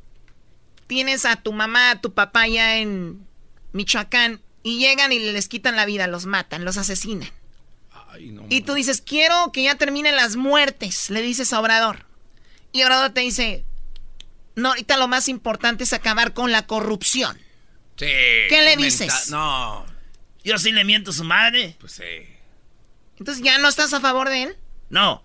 tienes 0.86 1.26
a 1.26 1.38
tu 1.38 1.54
mamá, 1.54 1.90
a 1.90 2.02
tu 2.02 2.14
papá 2.14 2.48
ya 2.48 2.78
en 2.78 3.26
Michoacán 3.74 4.40
y 4.62 4.78
llegan 4.78 5.12
y 5.12 5.18
les 5.18 5.48
quitan 5.48 5.76
la 5.76 5.88
vida, 5.88 6.06
los 6.06 6.28
matan, 6.28 6.66
los 6.66 6.78
asesinan. 6.78 7.32
y 8.48 8.62
tú 8.62 8.76
dices, 8.76 9.02
quiero 9.02 9.52
que 9.52 9.64
ya 9.64 9.74
terminen 9.74 10.16
las 10.16 10.36
muertes, 10.36 11.10
le 11.10 11.24
dices 11.24 11.52
a 11.52 11.62
Obrador. 11.62 12.06
Y 12.72 12.84
Obrador 12.84 13.10
te 13.10 13.22
dice, 13.22 13.66
no, 14.56 14.70
ahorita 14.70 14.98
lo 14.98 15.08
más 15.08 15.30
importante 15.30 15.84
es 15.84 15.94
acabar 15.94 16.34
con 16.34 16.52
la 16.52 16.68
corrupción. 16.68 17.38
Sí. 17.98 18.08
¿Qué 18.50 18.62
le 18.64 18.78
dices? 18.78 19.30
No. 19.30 19.86
Yo 20.44 20.58
sí 20.58 20.72
le 20.72 20.84
miento 20.84 21.12
a 21.12 21.14
su 21.14 21.24
madre. 21.24 21.76
Pues 21.80 21.94
sí. 21.94 22.28
Entonces, 23.20 23.44
¿ya 23.44 23.58
no 23.60 23.68
estás 23.68 23.94
a 23.94 24.02
favor 24.02 24.30
de 24.30 24.44
él? 24.44 24.58
No. 24.90 25.24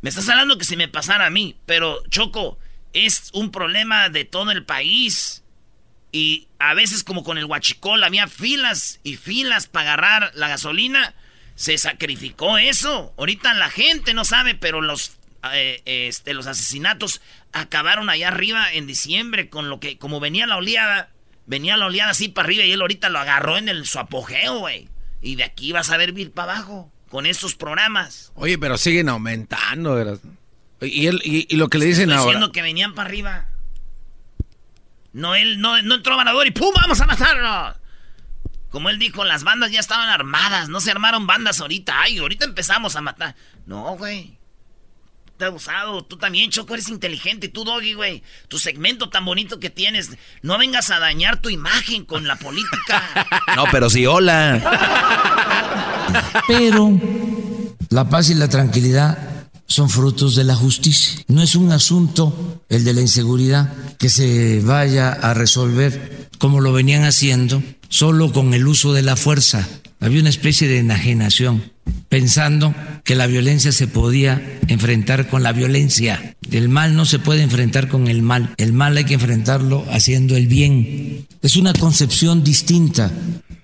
Me 0.00 0.10
estás 0.10 0.28
hablando 0.28 0.58
que 0.58 0.64
si 0.64 0.76
me 0.76 0.88
pasara 0.88 1.26
a 1.26 1.30
mí, 1.30 1.56
pero 1.66 2.02
Choco, 2.08 2.58
es 2.92 3.30
un 3.32 3.50
problema 3.50 4.08
de 4.08 4.24
todo 4.24 4.50
el 4.50 4.64
país. 4.64 5.42
Y 6.12 6.48
a 6.58 6.74
veces 6.74 7.04
como 7.04 7.24
con 7.24 7.38
el 7.38 7.44
huachicol 7.44 8.02
había 8.02 8.26
filas 8.26 9.00
y 9.02 9.16
filas 9.16 9.66
para 9.66 9.92
agarrar 9.92 10.32
la 10.34 10.48
gasolina. 10.48 11.14
Se 11.54 11.78
sacrificó 11.78 12.58
eso. 12.58 13.14
Ahorita 13.16 13.54
la 13.54 13.70
gente 13.70 14.12
no 14.14 14.24
sabe, 14.24 14.54
pero 14.54 14.80
los, 14.80 15.16
eh, 15.52 15.82
este, 15.84 16.34
los 16.34 16.46
asesinatos 16.46 17.20
acabaron 17.52 18.10
allá 18.10 18.28
arriba 18.28 18.72
en 18.72 18.86
diciembre 18.86 19.48
con 19.48 19.70
lo 19.70 19.80
que, 19.80 19.98
como 19.98 20.20
venía 20.20 20.46
la 20.46 20.56
oleada, 20.56 21.10
venía 21.46 21.76
la 21.76 21.86
oleada 21.86 22.10
así 22.10 22.28
para 22.28 22.46
arriba 22.46 22.64
y 22.64 22.72
él 22.72 22.80
ahorita 22.80 23.08
lo 23.08 23.18
agarró 23.18 23.56
en 23.56 23.68
el, 23.68 23.86
su 23.86 23.98
apogeo, 23.98 24.58
güey. 24.58 24.88
Y 25.22 25.36
de 25.36 25.44
aquí 25.44 25.72
vas 25.72 25.90
a 25.90 25.96
ver 25.96 26.12
vir 26.12 26.32
para 26.32 26.52
abajo 26.54 26.92
con 27.08 27.26
estos 27.26 27.54
programas. 27.54 28.32
Oye, 28.34 28.58
pero 28.58 28.76
siguen 28.76 29.08
aumentando. 29.08 30.20
Y, 30.80 31.06
él, 31.06 31.20
y, 31.24 31.56
lo 31.56 31.68
que 31.68 31.78
le 31.78 31.86
dicen 31.86 32.10
ahora. 32.10 32.24
diciendo 32.24 32.52
que 32.52 32.62
venían 32.62 32.94
para 32.94 33.08
arriba. 33.08 33.48
No, 35.12 35.34
él 35.34 35.60
no, 35.60 35.80
no 35.82 35.94
entró 35.94 36.16
ganador 36.16 36.46
y 36.46 36.50
¡pum! 36.50 36.74
¡Vamos 36.74 37.00
a 37.00 37.06
matarlo! 37.06 37.80
Como 38.68 38.90
él 38.90 38.98
dijo, 38.98 39.24
las 39.24 39.44
bandas 39.44 39.72
ya 39.72 39.80
estaban 39.80 40.10
armadas. 40.10 40.68
No 40.68 40.80
se 40.80 40.90
armaron 40.90 41.26
bandas 41.26 41.60
ahorita. 41.60 42.02
Ay, 42.02 42.18
ahorita 42.18 42.44
empezamos 42.44 42.96
a 42.96 43.00
matar. 43.00 43.34
No, 43.64 43.96
güey 43.96 44.36
te 45.36 45.44
abusado. 45.44 46.02
Tú 46.04 46.16
también, 46.16 46.50
Choco, 46.50 46.74
eres 46.74 46.88
inteligente. 46.88 47.48
Tú, 47.48 47.64
Doggy, 47.64 47.94
güey. 47.94 48.22
Tu 48.48 48.58
segmento 48.58 49.08
tan 49.08 49.24
bonito 49.24 49.60
que 49.60 49.70
tienes. 49.70 50.10
No 50.42 50.58
vengas 50.58 50.90
a 50.90 50.98
dañar 50.98 51.40
tu 51.40 51.50
imagen 51.50 52.04
con 52.04 52.26
la 52.26 52.36
política. 52.36 53.02
No, 53.56 53.64
pero 53.70 53.88
sí, 53.88 54.04
hola. 54.04 54.60
Pero 56.46 57.00
la 57.88 58.08
paz 58.08 58.28
y 58.28 58.34
la 58.34 58.48
tranquilidad 58.48 59.18
son 59.66 59.88
frutos 59.88 60.36
de 60.36 60.44
la 60.44 60.54
justicia. 60.54 61.22
No 61.28 61.42
es 61.42 61.54
un 61.54 61.72
asunto, 61.72 62.62
el 62.68 62.84
de 62.84 62.92
la 62.92 63.00
inseguridad, 63.00 63.72
que 63.98 64.10
se 64.10 64.60
vaya 64.60 65.12
a 65.12 65.32
resolver 65.34 66.28
como 66.38 66.60
lo 66.60 66.72
venían 66.72 67.04
haciendo, 67.04 67.62
solo 67.88 68.32
con 68.32 68.52
el 68.54 68.66
uso 68.66 68.92
de 68.92 69.02
la 69.02 69.16
fuerza. 69.16 69.66
Había 70.00 70.20
una 70.20 70.28
especie 70.28 70.68
de 70.68 70.78
enajenación 70.78 71.72
pensando 72.08 72.74
que 73.04 73.14
la 73.14 73.26
violencia 73.26 73.72
se 73.72 73.88
podía 73.88 74.40
enfrentar 74.68 75.28
con 75.28 75.42
la 75.42 75.52
violencia. 75.52 76.36
El 76.50 76.68
mal 76.68 76.96
no 76.96 77.04
se 77.04 77.18
puede 77.18 77.42
enfrentar 77.42 77.88
con 77.88 78.08
el 78.08 78.22
mal. 78.22 78.54
El 78.56 78.72
mal 78.72 78.96
hay 78.96 79.04
que 79.04 79.14
enfrentarlo 79.14 79.84
haciendo 79.90 80.36
el 80.36 80.46
bien. 80.46 81.26
Es 81.42 81.56
una 81.56 81.72
concepción 81.72 82.44
distinta. 82.44 83.10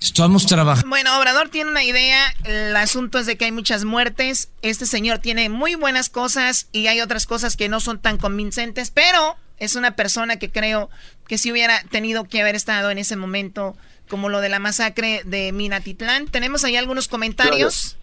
Estamos 0.01 0.47
trabajando. 0.47 0.89
Bueno, 0.89 1.17
Obrador 1.19 1.49
tiene 1.49 1.71
una 1.71 1.85
idea. 1.85 2.35
El 2.45 2.75
asunto 2.77 3.19
es 3.19 3.27
de 3.27 3.37
que 3.37 3.45
hay 3.45 3.53
muchas 3.53 3.85
muertes. 3.85 4.49
Este 4.63 4.87
señor 4.87 5.19
tiene 5.19 5.49
muy 5.49 5.75
buenas 5.77 6.09
cosas 6.09 6.67
y 6.73 6.89
hay 6.89 7.01
otras 7.01 7.27
cosas 7.27 7.57
que 7.57 7.69
no 7.69 7.79
son 7.79 8.01
tan 8.01 8.19
convincentes, 8.19 8.91
pero 8.91 9.37
es 9.59 9.77
una 9.77 9.95
persona 9.95 10.37
que 10.37 10.51
creo 10.51 10.91
que 11.29 11.39
si 11.39 11.53
hubiera 11.53 11.83
tenido 11.85 12.25
que 12.25 12.41
haber 12.41 12.57
estado 12.57 12.91
en 12.91 12.99
ese 12.99 13.15
momento, 13.15 13.77
como 14.09 14.29
lo 14.29 14.41
de 14.41 14.49
la 14.49 14.59
masacre 14.59 15.23
de 15.25 15.53
Minatitlán. 15.53 16.27
Tenemos 16.29 16.65
ahí 16.65 16.77
algunos 16.77 17.09
comentarios. 17.09 17.97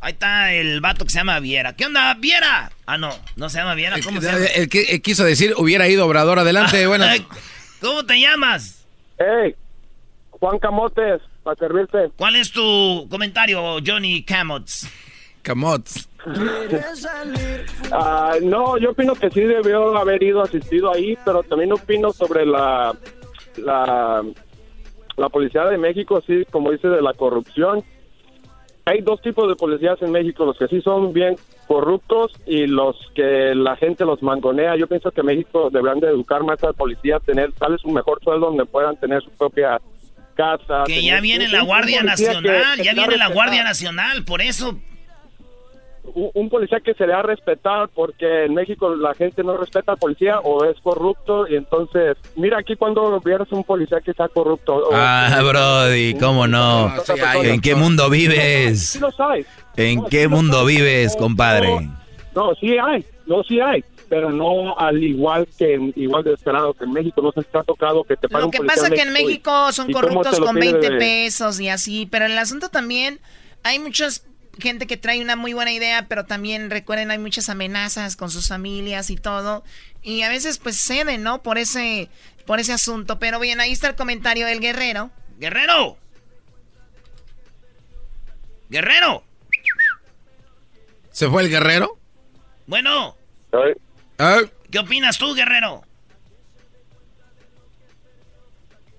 Ahí 0.00 0.12
está 0.12 0.52
el 0.52 0.80
vato 0.80 1.04
que 1.04 1.10
se 1.10 1.18
llama 1.18 1.40
Viera. 1.40 1.74
¿Qué 1.74 1.86
onda, 1.86 2.14
Viera? 2.14 2.70
Ah, 2.84 2.98
no, 2.98 3.10
no 3.36 3.48
se 3.48 3.58
llama 3.58 3.74
Viera. 3.74 3.96
¿Cómo 4.04 4.20
se 4.20 4.26
llama? 4.26 4.44
El 4.44 4.68
que 4.68 5.00
quiso 5.00 5.24
decir 5.24 5.54
hubiera 5.56 5.88
ido 5.88 6.06
Obrador 6.06 6.38
adelante. 6.38 6.86
bueno. 6.86 7.06
¿Cómo 7.80 8.04
te 8.04 8.20
llamas? 8.20 8.84
Hey, 9.18 9.54
Juan 10.30 10.58
Camotes, 10.58 11.22
para 11.42 11.56
servirte. 11.56 12.10
¿Cuál 12.16 12.36
es 12.36 12.52
tu 12.52 13.06
comentario, 13.10 13.78
Johnny 13.84 14.22
Camots? 14.22 14.88
Camots. 15.42 16.08
Ah, 17.92 18.34
no, 18.42 18.78
yo 18.78 18.90
opino 18.90 19.14
que 19.14 19.30
sí 19.30 19.40
debió 19.40 19.96
haber 19.96 20.22
ido 20.22 20.42
asistido 20.42 20.92
ahí, 20.92 21.16
pero 21.24 21.42
también 21.44 21.72
opino 21.72 22.12
sobre 22.12 22.44
la, 22.44 22.96
la, 23.56 24.24
la 25.16 25.28
policía 25.28 25.64
de 25.64 25.78
México, 25.78 26.22
sí, 26.26 26.44
como 26.50 26.72
dice, 26.72 26.88
de 26.88 27.02
la 27.02 27.14
corrupción 27.14 27.82
hay 28.88 29.00
dos 29.00 29.20
tipos 29.20 29.48
de 29.48 29.56
policías 29.56 30.00
en 30.00 30.12
México, 30.12 30.44
los 30.44 30.56
que 30.56 30.68
sí 30.68 30.80
son 30.80 31.12
bien 31.12 31.34
corruptos 31.66 32.30
y 32.46 32.68
los 32.68 32.96
que 33.16 33.52
la 33.52 33.74
gente 33.76 34.04
los 34.04 34.22
mangonea. 34.22 34.76
Yo 34.76 34.86
pienso 34.86 35.10
que 35.10 35.24
México 35.24 35.70
deberán 35.70 35.98
de 35.98 36.06
educar 36.06 36.44
más 36.44 36.62
a 36.62 36.68
la 36.68 36.72
policía, 36.72 37.18
tener 37.18 37.52
tal 37.54 37.72
vez 37.72 37.84
un 37.84 37.94
mejor 37.94 38.22
sueldo 38.22 38.46
donde 38.46 38.64
puedan 38.64 38.96
tener 38.96 39.20
su 39.22 39.30
propia 39.30 39.80
casa. 40.36 40.84
Que 40.86 41.02
ya 41.02 41.20
viene 41.20 41.48
la 41.48 41.62
Guardia 41.62 42.04
Nacional, 42.04 42.80
ya 42.80 42.94
viene 42.94 43.16
la 43.16 43.28
Guardia 43.28 43.64
Nacional, 43.64 44.24
por 44.24 44.40
eso 44.40 44.78
un 46.14 46.48
policía 46.48 46.80
que 46.80 46.94
se 46.94 47.06
le 47.06 47.12
ha 47.12 47.22
respetar 47.22 47.88
porque 47.88 48.44
en 48.44 48.54
México 48.54 48.94
la 48.94 49.14
gente 49.14 49.42
no 49.42 49.56
respeta 49.56 49.92
al 49.92 49.98
policía 49.98 50.40
o 50.40 50.64
es 50.64 50.78
corrupto 50.80 51.48
y 51.48 51.56
entonces 51.56 52.16
mira 52.36 52.58
aquí 52.58 52.76
cuando 52.76 53.20
vieras 53.20 53.48
un 53.50 53.64
policía 53.64 54.00
que 54.00 54.12
está 54.12 54.28
corrupto. 54.28 54.90
Ah 54.92 55.40
brody 55.42 56.14
cómo 56.14 56.46
no 56.46 56.92
en 57.42 57.60
qué 57.60 57.74
mundo 57.74 58.08
vives 58.10 58.90
sí 58.90 58.98
lo 58.98 59.10
sabes 59.10 59.46
en 59.76 60.04
qué 60.06 60.28
mundo 60.28 60.64
vives 60.64 61.16
compadre 61.16 61.90
No, 62.34 62.54
sí 62.54 62.76
hay, 62.78 63.04
no, 63.26 63.42
sí 63.44 63.60
hay, 63.60 63.82
pero 64.08 64.30
no 64.30 64.76
al 64.78 65.02
igual 65.02 65.46
que 65.58 65.92
igual 65.96 66.22
de 66.22 66.30
desesperado 66.30 66.74
que 66.74 66.84
en 66.84 66.92
México. 66.92 67.20
No 67.22 67.32
se 67.32 67.40
está 67.40 67.62
tocado 67.62 68.04
que 68.04 68.16
te 68.16 68.28
Lo 68.28 68.50
que 68.50 68.62
pasa 68.62 68.90
que 68.90 69.02
en 69.02 69.12
México 69.12 69.72
son 69.72 69.92
corruptos 69.92 70.38
con 70.38 70.54
20 70.54 70.98
pesos 70.98 71.60
y 71.60 71.68
así, 71.68 72.06
pero 72.10 72.26
en 72.26 72.32
el 72.32 72.38
asunto 72.38 72.68
también 72.68 73.20
hay 73.62 73.78
muchas 73.78 74.26
gente 74.58 74.86
que 74.86 74.96
trae 74.96 75.20
una 75.20 75.36
muy 75.36 75.52
buena 75.52 75.72
idea, 75.72 76.06
pero 76.08 76.24
también 76.24 76.70
recuerden 76.70 77.10
hay 77.10 77.18
muchas 77.18 77.48
amenazas 77.48 78.16
con 78.16 78.30
sus 78.30 78.48
familias 78.48 79.10
y 79.10 79.16
todo, 79.16 79.64
y 80.02 80.22
a 80.22 80.28
veces 80.28 80.58
pues 80.58 80.80
ceden, 80.80 81.22
¿no? 81.22 81.42
Por 81.42 81.58
ese 81.58 82.08
por 82.46 82.60
ese 82.60 82.72
asunto, 82.72 83.18
pero 83.18 83.40
bien, 83.40 83.60
ahí 83.60 83.72
está 83.72 83.88
el 83.88 83.96
comentario 83.96 84.46
del 84.46 84.60
guerrero. 84.60 85.10
Guerrero. 85.38 85.98
Guerrero. 88.68 89.24
¿Se 91.10 91.28
fue 91.28 91.42
el 91.42 91.50
guerrero? 91.50 91.98
Bueno. 92.66 93.16
¿Qué 94.70 94.78
opinas 94.78 95.18
tú, 95.18 95.34
guerrero? 95.34 95.82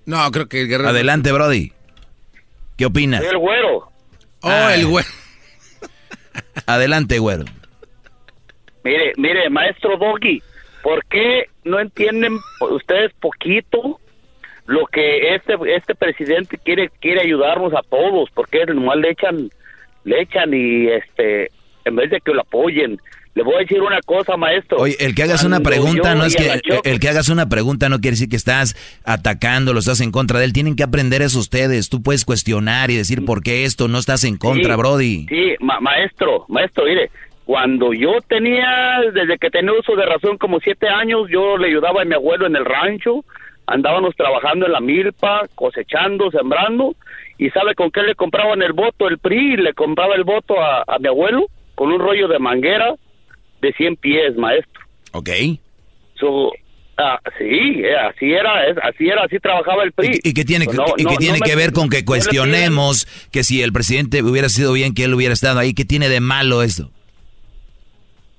No, 0.04 0.30
creo 0.30 0.48
que 0.48 0.62
el 0.62 0.68
guerrero. 0.68 0.90
Adelante, 0.90 1.32
Brody. 1.32 1.72
¿Qué 2.76 2.86
opinas? 2.86 3.22
El 3.22 3.38
güero. 3.38 3.92
Oh, 4.40 4.68
el 4.68 4.86
güero. 4.86 5.08
Adelante, 6.66 7.18
güero. 7.18 7.44
Mire, 8.84 9.12
mire, 9.16 9.50
maestro 9.50 9.96
Doggy, 9.96 10.42
¿por 10.82 11.04
qué 11.06 11.46
no 11.64 11.80
entienden 11.80 12.38
ustedes 12.60 13.12
poquito 13.20 14.00
lo 14.66 14.86
que 14.86 15.34
este 15.34 15.56
este 15.74 15.94
presidente 15.94 16.58
quiere 16.58 16.90
quiere 17.00 17.22
ayudarnos 17.22 17.72
a 17.74 17.82
todos? 17.82 18.30
Porque 18.34 18.64
nomás 18.66 18.96
le 18.98 19.10
echan 19.10 19.50
le 20.04 20.22
echan 20.22 20.54
y 20.54 20.88
este 20.88 21.50
en 21.84 21.96
vez 21.96 22.10
de 22.10 22.20
que 22.20 22.32
lo 22.32 22.42
apoyen. 22.42 23.00
Le 23.38 23.44
voy 23.44 23.54
a 23.54 23.58
decir 23.58 23.80
una 23.80 24.00
cosa, 24.00 24.36
maestro. 24.36 24.78
Oye, 24.78 24.96
el 24.98 25.14
que 25.14 25.22
hagas 25.22 25.44
una 25.44 25.60
pregunta 25.60 26.16
no 26.16 26.24
es 26.24 26.34
que 26.34 26.60
el, 26.82 26.98
que 26.98 27.08
hagas 27.08 27.28
una 27.28 27.48
pregunta 27.48 27.88
no 27.88 28.00
quiere 28.00 28.14
decir 28.14 28.28
que 28.28 28.34
estás 28.34 28.74
atacando, 29.04 29.72
lo 29.72 29.78
estás 29.78 30.00
en 30.00 30.10
contra 30.10 30.40
de 30.40 30.46
él. 30.46 30.52
Tienen 30.52 30.74
que 30.74 30.82
aprender 30.82 31.22
eso 31.22 31.38
ustedes. 31.38 31.88
Tú 31.88 32.02
puedes 32.02 32.24
cuestionar 32.24 32.90
y 32.90 32.96
decir 32.96 33.24
por 33.24 33.44
qué 33.44 33.62
esto 33.62 33.86
no 33.86 33.98
estás 33.98 34.24
en 34.24 34.38
contra, 34.38 34.74
Brody. 34.74 35.26
Sí, 35.28 35.54
maestro, 35.60 36.46
maestro, 36.48 36.84
mire, 36.84 37.12
cuando 37.44 37.92
yo 37.92 38.20
tenía, 38.26 39.02
desde 39.14 39.38
que 39.38 39.50
tenía 39.50 39.70
uso 39.78 39.94
de 39.94 40.04
razón 40.04 40.36
como 40.36 40.58
siete 40.58 40.88
años, 40.88 41.28
yo 41.30 41.56
le 41.58 41.68
ayudaba 41.68 42.02
a 42.02 42.04
mi 42.04 42.14
abuelo 42.14 42.44
en 42.44 42.56
el 42.56 42.64
rancho, 42.64 43.24
andábamos 43.68 44.16
trabajando 44.16 44.66
en 44.66 44.72
la 44.72 44.80
milpa, 44.80 45.42
cosechando, 45.54 46.32
sembrando, 46.32 46.96
y 47.38 47.50
¿sabe 47.50 47.76
con 47.76 47.92
qué 47.92 48.02
le 48.02 48.16
compraban 48.16 48.62
el 48.62 48.72
voto? 48.72 49.06
El 49.06 49.18
PRI 49.18 49.58
le 49.58 49.74
compraba 49.74 50.16
el 50.16 50.24
voto 50.24 50.60
a, 50.60 50.82
a 50.88 50.98
mi 50.98 51.06
abuelo 51.06 51.46
con 51.76 51.92
un 51.92 52.00
rollo 52.00 52.26
de 52.26 52.40
manguera 52.40 52.96
de 53.60 53.72
100 53.72 53.96
pies, 53.96 54.36
maestro. 54.36 54.82
Ok. 55.12 55.30
So, 56.18 56.52
ah, 56.96 57.18
sí, 57.38 57.44
eh, 57.44 57.96
así 57.96 58.32
era, 58.32 58.52
así 58.82 59.08
era, 59.08 59.24
así 59.24 59.38
trabajaba 59.38 59.84
el 59.84 59.92
PRI. 59.92 60.20
¿Y, 60.22 60.34
qué 60.34 60.44
tiene, 60.44 60.66
y 60.96 61.04
qué 61.04 61.16
tiene 61.16 61.40
que 61.40 61.56
ver 61.56 61.72
con 61.72 61.88
que 61.88 62.04
cuestionemos 62.04 63.06
que 63.30 63.44
si 63.44 63.62
el 63.62 63.72
presidente 63.72 64.22
hubiera 64.22 64.48
sido 64.48 64.72
bien 64.72 64.94
que 64.94 65.04
él 65.04 65.14
hubiera 65.14 65.34
estado 65.34 65.58
ahí? 65.58 65.74
¿Qué 65.74 65.84
tiene 65.84 66.08
de 66.08 66.20
malo 66.20 66.62
eso? 66.62 66.90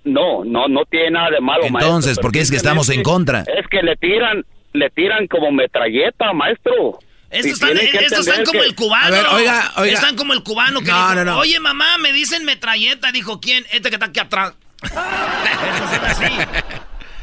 No, 0.03 0.43
no, 0.43 0.67
no 0.67 0.86
tiene 0.86 1.12
nada 1.12 1.29
de 1.32 1.41
malo, 1.41 1.65
Entonces, 1.65 2.19
¿por 2.19 2.32
qué 2.32 2.39
es 2.39 2.49
que 2.49 2.58
estamos 2.58 2.89
en 2.89 3.03
contra? 3.03 3.41
Es 3.41 3.67
que 3.69 3.82
le 3.82 3.95
tiran, 3.97 4.43
le 4.73 4.89
tiran 4.91 5.27
como 5.27 5.51
metralleta, 5.51 6.34
maestro. 6.34 6.99
Estos 7.29 7.62
están, 7.62 8.43
como 8.43 8.63
el 8.63 8.73
cubano. 8.73 9.15
oiga, 9.36 9.71
oiga. 9.77 9.93
Están 9.93 10.15
como 10.15 10.34
el 10.34 10.41
cubano 10.41 10.82
que 10.82 10.89
no, 10.89 11.25
no, 11.25 11.38
Oye, 11.39 11.60
mamá, 11.60 11.97
me 11.99 12.12
dicen 12.12 12.43
metralleta. 12.43 13.12
Dijo, 13.12 13.39
¿quién? 13.39 13.65
Este 13.71 13.89
que 13.89 13.95
está 13.95 14.08
aquí 14.08 14.19
atrás. 14.19 14.55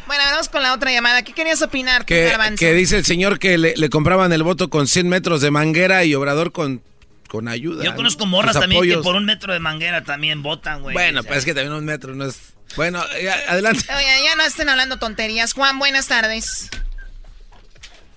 Bueno, 0.07 0.23
vamos 0.31 0.49
con 0.49 0.62
la 0.62 0.73
otra 0.73 0.92
llamada. 0.92 1.23
¿Qué 1.23 1.33
querías 1.33 1.61
opinar, 1.62 2.05
que, 2.05 2.33
que 2.59 2.73
dice 2.75 2.97
el 2.97 3.05
señor 3.05 3.38
que 3.40 3.59
le, 3.59 3.90
compraban 3.90 4.33
el 4.33 4.42
voto 4.45 4.71
con 4.71 4.87
100 4.87 5.09
metros 5.09 5.40
de 5.40 5.51
manguera 5.51 6.05
y 6.05 6.14
Obrador 6.14 6.53
con, 6.53 6.81
con 7.29 7.49
ayuda. 7.49 7.85
Yo 7.85 7.95
conozco 7.97 8.25
morras 8.27 8.59
también 8.59 8.83
que 8.83 8.99
por 8.99 9.16
un 9.16 9.25
metro 9.25 9.53
de 9.53 9.59
manguera 9.59 10.05
también 10.05 10.42
votan, 10.42 10.83
güey. 10.83 10.95
Bueno, 10.95 11.25
pues 11.25 11.38
es 11.38 11.45
que 11.45 11.55
también 11.55 11.73
un 11.73 11.85
metro 11.85 12.14
no 12.14 12.27
es... 12.27 12.55
Bueno, 12.77 13.01
adelante. 13.49 13.85
Oye, 13.97 14.25
ya 14.25 14.37
no 14.37 14.45
estén 14.45 14.69
hablando 14.69 14.99
tonterías. 14.99 15.53
Juan, 15.55 15.79
buenas 15.79 16.09
tardes. 16.09 16.71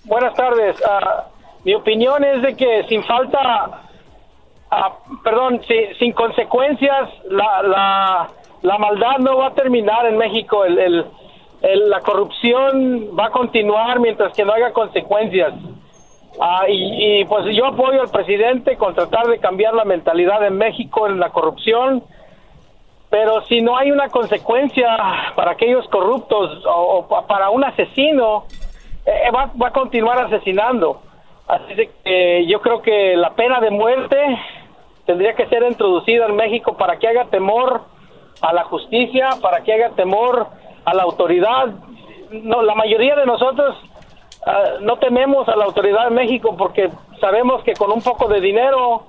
Buenas 0.04 0.34
tardes. 0.34 0.76
Uh, 0.80 1.22
mi 1.64 1.74
opinión 1.74 2.24
es 2.24 2.42
de 2.42 2.56
que 2.56 2.84
sin 2.88 3.04
falta, 3.04 3.38
ah, 4.70 4.98
perdón, 5.22 5.60
sin 5.98 6.12
consecuencias, 6.12 7.10
la, 7.30 7.62
la, 7.62 8.30
la, 8.62 8.78
maldad 8.78 9.18
no 9.18 9.38
va 9.38 9.48
a 9.48 9.54
terminar 9.54 10.06
en 10.06 10.18
México. 10.18 10.64
El, 10.64 11.06
la 11.62 12.00
corrupción 12.00 13.10
va 13.18 13.26
a 13.26 13.30
continuar 13.30 14.00
mientras 14.00 14.34
que 14.34 14.44
no 14.44 14.52
haya 14.52 14.72
consecuencias. 14.72 15.52
Ah, 16.40 16.64
y, 16.68 17.24
pues 17.24 17.54
yo 17.54 17.66
apoyo 17.66 18.00
al 18.00 18.08
presidente 18.08 18.76
con 18.76 18.94
tratar 18.94 19.26
de 19.26 19.38
cambiar 19.38 19.74
la 19.74 19.84
mentalidad 19.84 20.46
en 20.46 20.56
México 20.56 21.06
en 21.06 21.18
la 21.18 21.30
corrupción, 21.30 22.02
pero 23.10 23.42
si 23.42 23.60
no 23.60 23.76
hay 23.76 23.90
una 23.90 24.08
consecuencia 24.08 24.96
para 25.34 25.52
aquellos 25.52 25.86
corruptos 25.88 26.62
o, 26.66 27.06
para 27.26 27.50
un 27.50 27.64
asesino, 27.64 28.44
eh, 29.04 29.30
va, 29.34 29.50
va, 29.60 29.68
a 29.68 29.72
continuar 29.72 30.18
asesinando. 30.18 31.02
Así 31.48 31.88
que 32.04 32.46
yo 32.46 32.60
creo 32.60 32.80
que 32.80 33.16
la 33.16 33.30
pena 33.34 33.60
de 33.60 33.70
muerte 33.70 34.16
tendría 35.04 35.34
que 35.34 35.46
ser 35.46 35.64
introducida 35.64 36.26
en 36.26 36.36
México 36.36 36.76
para 36.76 36.96
que 36.96 37.08
haga 37.08 37.24
temor 37.24 37.82
a 38.40 38.52
la 38.52 38.64
justicia, 38.64 39.30
para 39.40 39.62
que 39.62 39.72
haga 39.72 39.90
temor 39.90 40.48
a 40.84 40.94
la 40.94 41.02
autoridad. 41.02 41.66
No, 42.30 42.62
la 42.62 42.74
mayoría 42.74 43.16
de 43.16 43.26
nosotros 43.26 43.76
ah, 44.46 44.78
no 44.80 44.96
tememos 44.98 45.48
a 45.48 45.56
la 45.56 45.64
autoridad 45.64 46.04
de 46.08 46.14
México 46.14 46.56
porque 46.56 46.90
sabemos 47.20 47.62
que 47.64 47.74
con 47.74 47.90
un 47.90 48.02
poco 48.02 48.28
de 48.28 48.40
dinero 48.40 49.06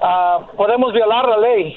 uh, 0.00 0.56
podemos 0.56 0.92
violar 0.92 1.28
la 1.28 1.38
ley. 1.38 1.76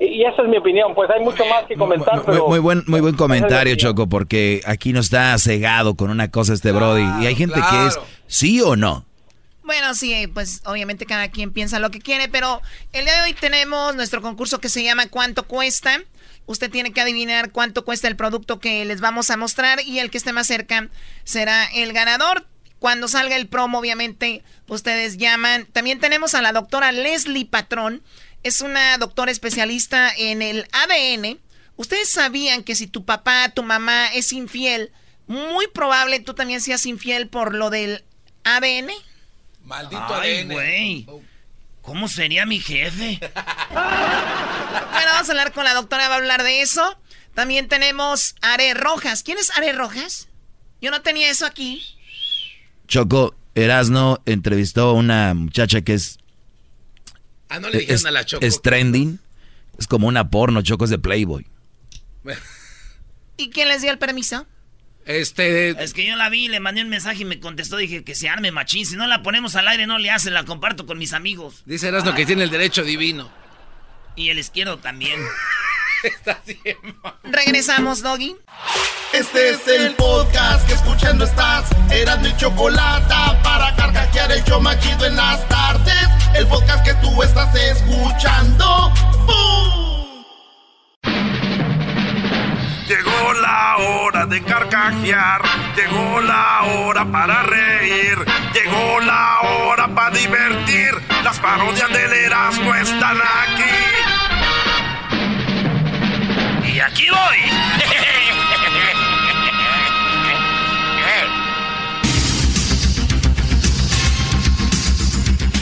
Y 0.00 0.24
esa 0.24 0.42
es 0.42 0.48
mi 0.48 0.56
opinión, 0.56 0.92
pues 0.94 1.08
hay 1.08 1.22
mucho 1.22 1.44
más 1.46 1.64
que 1.66 1.76
comentar. 1.76 2.16
Muy, 2.16 2.24
pero 2.26 2.48
muy 2.48 2.58
buen, 2.58 2.82
muy 2.88 3.00
buen 3.00 3.14
comentario, 3.14 3.76
Choco, 3.76 4.08
porque 4.08 4.60
aquí 4.66 4.92
no 4.92 5.00
está 5.00 5.38
cegado 5.38 5.94
con 5.94 6.10
una 6.10 6.30
cosa 6.30 6.52
este 6.52 6.72
Brody. 6.72 7.04
y 7.22 7.26
hay 7.26 7.36
gente 7.36 7.60
que 7.70 7.86
es 7.86 8.00
sí 8.26 8.60
o 8.60 8.74
no. 8.74 9.04
Bueno, 9.64 9.94
sí, 9.94 10.26
pues 10.26 10.60
obviamente 10.66 11.06
cada 11.06 11.30
quien 11.30 11.50
piensa 11.50 11.78
lo 11.78 11.90
que 11.90 11.98
quiere, 11.98 12.28
pero 12.28 12.60
el 12.92 13.06
día 13.06 13.14
de 13.16 13.22
hoy 13.22 13.32
tenemos 13.32 13.96
nuestro 13.96 14.20
concurso 14.20 14.60
que 14.60 14.68
se 14.68 14.84
llama 14.84 15.08
¿Cuánto 15.08 15.48
cuesta? 15.48 16.02
Usted 16.44 16.70
tiene 16.70 16.92
que 16.92 17.00
adivinar 17.00 17.50
cuánto 17.50 17.82
cuesta 17.82 18.06
el 18.06 18.16
producto 18.16 18.60
que 18.60 18.84
les 18.84 19.00
vamos 19.00 19.30
a 19.30 19.38
mostrar 19.38 19.80
y 19.80 20.00
el 20.00 20.10
que 20.10 20.18
esté 20.18 20.34
más 20.34 20.46
cerca 20.46 20.90
será 21.24 21.64
el 21.72 21.94
ganador. 21.94 22.46
Cuando 22.78 23.08
salga 23.08 23.36
el 23.36 23.48
promo, 23.48 23.78
obviamente, 23.78 24.44
ustedes 24.68 25.16
llaman. 25.16 25.64
También 25.72 25.98
tenemos 25.98 26.34
a 26.34 26.42
la 26.42 26.52
doctora 26.52 26.92
Leslie 26.92 27.46
Patrón 27.46 28.02
es 28.42 28.60
una 28.60 28.98
doctora 28.98 29.32
especialista 29.32 30.12
en 30.14 30.42
el 30.42 30.68
ADN. 30.72 31.40
Ustedes 31.76 32.10
sabían 32.10 32.62
que 32.62 32.74
si 32.74 32.86
tu 32.86 33.06
papá, 33.06 33.48
tu 33.48 33.62
mamá 33.62 34.08
es 34.08 34.32
infiel, 34.32 34.92
muy 35.26 35.66
probable 35.68 36.20
tú 36.20 36.34
también 36.34 36.60
seas 36.60 36.84
infiel 36.84 37.28
por 37.28 37.54
lo 37.54 37.70
del 37.70 38.04
ADN. 38.44 38.90
Maldito 39.64 40.14
Ay, 40.14 40.44
güey. 40.44 41.06
¿Cómo 41.82 42.08
sería 42.08 42.46
mi 42.46 42.60
jefe? 42.60 43.18
bueno, 43.70 45.10
vamos 45.12 45.28
a 45.28 45.32
hablar 45.32 45.52
con 45.52 45.64
la 45.64 45.74
doctora, 45.74 46.08
va 46.08 46.14
a 46.14 46.18
hablar 46.18 46.42
de 46.42 46.62
eso. 46.62 46.98
También 47.34 47.68
tenemos 47.68 48.36
Are 48.40 48.74
Rojas. 48.74 49.22
¿Quién 49.22 49.38
es 49.38 49.50
Are 49.56 49.72
Rojas? 49.72 50.28
Yo 50.80 50.90
no 50.90 51.02
tenía 51.02 51.28
eso 51.30 51.46
aquí. 51.46 51.82
Choco, 52.88 53.34
Erasno 53.54 54.22
entrevistó 54.26 54.90
a 54.90 54.92
una 54.92 55.34
muchacha 55.34 55.82
que 55.82 55.94
es 55.94 56.18
Ah, 57.48 57.60
no 57.60 57.68
le 57.68 57.78
dijeron 57.78 57.96
es, 57.96 58.04
a 58.04 58.10
la 58.10 58.24
Choco. 58.24 58.44
Es 58.44 58.62
trending. 58.62 59.20
Es 59.78 59.86
como 59.86 60.08
una 60.08 60.28
porno, 60.30 60.62
Choco 60.62 60.84
es 60.84 60.90
de 60.90 60.98
Playboy. 60.98 61.46
¿Y 63.36 63.50
quién 63.50 63.68
les 63.68 63.82
dio 63.82 63.90
el 63.90 63.98
permiso? 63.98 64.46
Este. 65.06 65.70
Es 65.82 65.92
que 65.92 66.06
yo 66.06 66.16
la 66.16 66.28
vi, 66.30 66.48
le 66.48 66.60
mandé 66.60 66.82
un 66.82 66.88
mensaje 66.88 67.22
y 67.22 67.24
me 67.24 67.40
contestó. 67.40 67.76
Dije 67.76 68.04
que 68.04 68.14
se 68.14 68.28
arme 68.28 68.50
machín. 68.50 68.86
Si 68.86 68.96
no 68.96 69.06
la 69.06 69.22
ponemos 69.22 69.56
al 69.56 69.68
aire, 69.68 69.86
no 69.86 69.98
le 69.98 70.10
hacen. 70.10 70.34
La 70.34 70.44
comparto 70.44 70.86
con 70.86 70.98
mis 70.98 71.12
amigos. 71.12 71.62
Dice 71.66 71.88
Erasmo 71.88 72.14
que 72.14 72.26
tiene 72.26 72.44
el 72.44 72.50
derecho 72.50 72.84
divino. 72.84 73.30
Y 74.16 74.30
el 74.30 74.38
izquierdo 74.38 74.78
también. 74.78 75.20
Está 76.04 76.40
Regresamos, 77.22 78.02
Doggy. 78.02 78.36
Este 79.14 79.50
es 79.50 79.68
el 79.68 79.94
podcast 79.94 80.66
que 80.66 80.74
escuchando 80.74 81.24
estás. 81.24 81.70
Eran 81.90 82.20
mi 82.20 82.36
chocolate 82.36 83.14
para 83.42 83.74
carcajear 83.74 84.30
el 84.32 84.44
yo 84.44 84.60
machido 84.60 85.06
en 85.06 85.16
las 85.16 85.48
tardes. 85.48 86.08
El 86.34 86.46
podcast 86.46 86.84
que 86.84 86.94
tú 86.94 87.22
estás 87.22 87.54
escuchando. 87.54 88.92
¡Bum! 89.26 89.93
Llegó 92.88 93.32
la 93.34 93.76
hora 93.78 94.26
de 94.26 94.42
carcajear. 94.42 95.42
Llegó 95.76 96.20
la 96.20 96.62
hora 96.62 97.04
para 97.04 97.42
reír. 97.42 98.18
Llegó 98.52 99.00
la 99.00 99.40
hora 99.40 99.88
para 99.94 100.16
divertir. 100.16 100.94
Las 101.22 101.38
parodias 101.38 101.88
del 101.90 102.12
Erasmo 102.12 102.74
están 102.74 103.16
aquí 103.16 104.14
aquí 106.86 107.06
voy. 107.10 107.38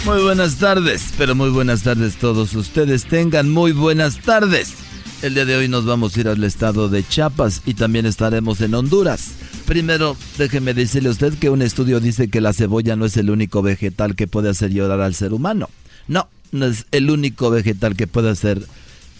Muy 0.04 0.22
buenas 0.22 0.56
tardes, 0.56 1.12
pero 1.16 1.34
muy 1.34 1.50
buenas 1.50 1.82
tardes 1.82 2.16
todos 2.16 2.54
ustedes. 2.54 3.04
Tengan 3.04 3.50
muy 3.50 3.72
buenas 3.72 4.18
tardes. 4.18 4.74
El 5.22 5.34
día 5.34 5.44
de 5.44 5.56
hoy 5.56 5.68
nos 5.68 5.84
vamos 5.84 6.16
a 6.16 6.20
ir 6.20 6.26
al 6.26 6.42
estado 6.42 6.88
de 6.88 7.06
Chiapas 7.06 7.62
y 7.64 7.74
también 7.74 8.06
estaremos 8.06 8.60
en 8.60 8.74
Honduras. 8.74 9.34
Primero, 9.66 10.16
déjeme 10.36 10.74
decirle 10.74 11.10
a 11.10 11.12
usted 11.12 11.34
que 11.34 11.48
un 11.48 11.62
estudio 11.62 12.00
dice 12.00 12.28
que 12.28 12.40
la 12.40 12.52
cebolla 12.52 12.96
no 12.96 13.04
es 13.04 13.16
el 13.16 13.30
único 13.30 13.62
vegetal 13.62 14.16
que 14.16 14.26
puede 14.26 14.50
hacer 14.50 14.72
llorar 14.72 15.00
al 15.00 15.14
ser 15.14 15.32
humano. 15.32 15.70
No, 16.08 16.28
no 16.50 16.66
es 16.66 16.86
el 16.90 17.08
único 17.08 17.50
vegetal 17.50 17.94
que 17.94 18.08
puede 18.08 18.30
hacer 18.30 18.66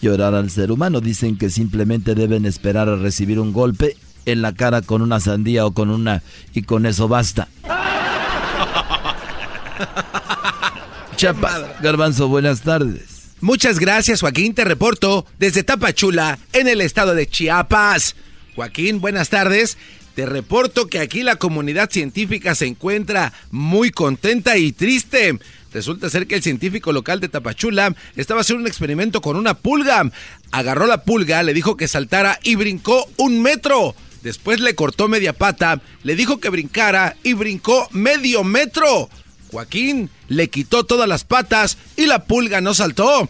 llorar 0.01 0.35
al 0.35 0.51
ser 0.51 0.73
humano. 0.73 0.99
Dicen 0.99 1.37
que 1.37 1.49
simplemente 1.49 2.15
deben 2.15 2.45
esperar 2.45 2.89
a 2.89 2.97
recibir 2.97 3.39
un 3.39 3.53
golpe 3.53 3.95
en 4.25 4.41
la 4.41 4.53
cara 4.53 4.81
con 4.81 5.01
una 5.01 5.21
sandía 5.21 5.65
o 5.65 5.71
con 5.71 5.89
una 5.89 6.21
y 6.53 6.63
con 6.63 6.85
eso 6.85 7.07
basta. 7.07 7.47
Chiapas, 11.15 11.81
Garbanzo, 11.81 12.27
buenas 12.27 12.59
tardes. 12.59 13.12
Muchas 13.43 13.77
gracias, 13.77 14.21
Joaquín. 14.21 14.53
Te 14.53 14.63
reporto 14.63 15.25
desde 15.37 15.63
Tapachula, 15.63 16.39
en 16.53 16.69
el 16.69 16.79
estado 16.79 17.13
de 17.13 17.27
Chiapas. 17.27 18.15
Joaquín, 18.55 19.01
buenas 19.01 19.27
tardes. 19.27 19.77
Te 20.15 20.25
reporto 20.25 20.87
que 20.87 20.99
aquí 20.99 21.23
la 21.23 21.35
comunidad 21.35 21.91
científica 21.91 22.55
se 22.55 22.67
encuentra 22.67 23.33
muy 23.51 23.91
contenta 23.91 24.55
y 24.55 24.71
triste. 24.71 25.37
Resulta 25.73 26.09
ser 26.09 26.25
que 26.25 26.35
el 26.35 26.41
científico 26.41 26.93
local 26.93 27.19
de 27.19 27.27
Tapachula 27.27 27.93
estaba 28.15 28.39
haciendo 28.39 28.61
un 28.61 28.67
experimento 28.67 29.19
con 29.19 29.35
una 29.35 29.55
pulga. 29.55 30.09
Agarró 30.51 30.87
la 30.87 31.03
pulga, 31.03 31.43
le 31.43 31.53
dijo 31.53 31.75
que 31.75 31.89
saltara 31.89 32.39
y 32.43 32.55
brincó 32.55 33.09
un 33.17 33.41
metro. 33.41 33.93
Después 34.21 34.61
le 34.61 34.73
cortó 34.73 35.09
media 35.09 35.33
pata, 35.33 35.81
le 36.03 36.15
dijo 36.15 36.39
que 36.39 36.47
brincara 36.47 37.17
y 37.23 37.33
brincó 37.33 37.89
medio 37.91 38.45
metro. 38.45 39.09
Joaquín 39.53 40.09
le 40.29 40.49
quitó 40.49 40.83
todas 40.83 41.07
las 41.07 41.23
patas 41.23 41.77
y 41.95 42.07
la 42.07 42.25
pulga 42.25 42.59
no 42.59 42.73
saltó. 42.73 43.29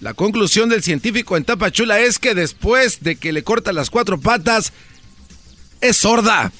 La 0.00 0.12
conclusión 0.12 0.68
del 0.68 0.82
científico 0.82 1.36
en 1.38 1.44
Tapachula 1.44 1.98
es 1.98 2.18
que 2.18 2.34
después 2.34 3.00
de 3.00 3.16
que 3.16 3.32
le 3.32 3.42
corta 3.42 3.72
las 3.72 3.88
cuatro 3.88 4.20
patas, 4.20 4.74
es 5.80 5.96
sorda. 5.96 6.52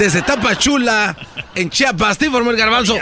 Desde 0.00 0.20
Tapachula, 0.20 1.16
en 1.54 1.70
Chiapas, 1.70 2.18
te 2.18 2.26
informó 2.26 2.50
el 2.50 2.56
garbanzo. 2.56 2.98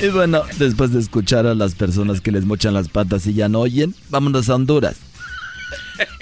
Y 0.00 0.08
bueno, 0.08 0.42
después 0.58 0.92
de 0.92 1.00
escuchar 1.00 1.46
a 1.46 1.54
las 1.54 1.74
personas 1.74 2.20
que 2.20 2.30
les 2.30 2.44
mochan 2.44 2.74
las 2.74 2.88
patas 2.88 3.26
y 3.26 3.32
ya 3.32 3.48
no 3.48 3.60
oyen, 3.60 3.94
vámonos 4.10 4.50
a 4.50 4.54
Honduras. 4.54 4.96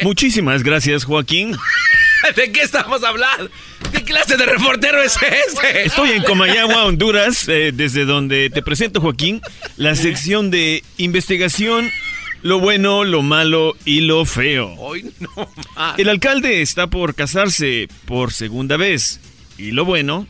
Muchísimas 0.03 0.62
gracias, 0.62 1.05
Joaquín. 1.05 1.57
¿De 2.37 2.53
qué 2.53 2.62
estamos 2.62 3.03
hablando? 3.05 3.51
¿Qué 3.93 4.03
clase 4.03 4.37
de 4.37 4.47
reportero 4.47 5.03
es 5.03 5.17
ese? 5.17 5.85
Estoy 5.85 6.11
en 6.11 6.23
Comayagua, 6.23 6.85
Honduras, 6.85 7.49
eh, 7.49 7.73
desde 7.73 8.05
donde 8.05 8.51
te 8.51 8.62
presento, 8.62 9.01
Joaquín, 9.01 9.41
la 9.77 9.95
sección 9.95 10.51
de 10.51 10.83
investigación, 10.97 11.91
lo 12.43 12.61
bueno, 12.61 13.05
lo 13.05 13.23
malo 13.23 13.77
y 13.85 14.01
lo 14.01 14.25
feo. 14.25 14.75
Hoy 14.79 15.12
no 15.21 15.51
El 15.97 16.09
alcalde 16.09 16.62
está 16.62 16.89
por 16.89 17.14
casarse 17.14 17.89
por 18.07 18.33
segunda 18.33 18.77
vez. 18.77 19.21
Y 19.59 19.71
lo 19.71 19.85
bueno 19.85 20.27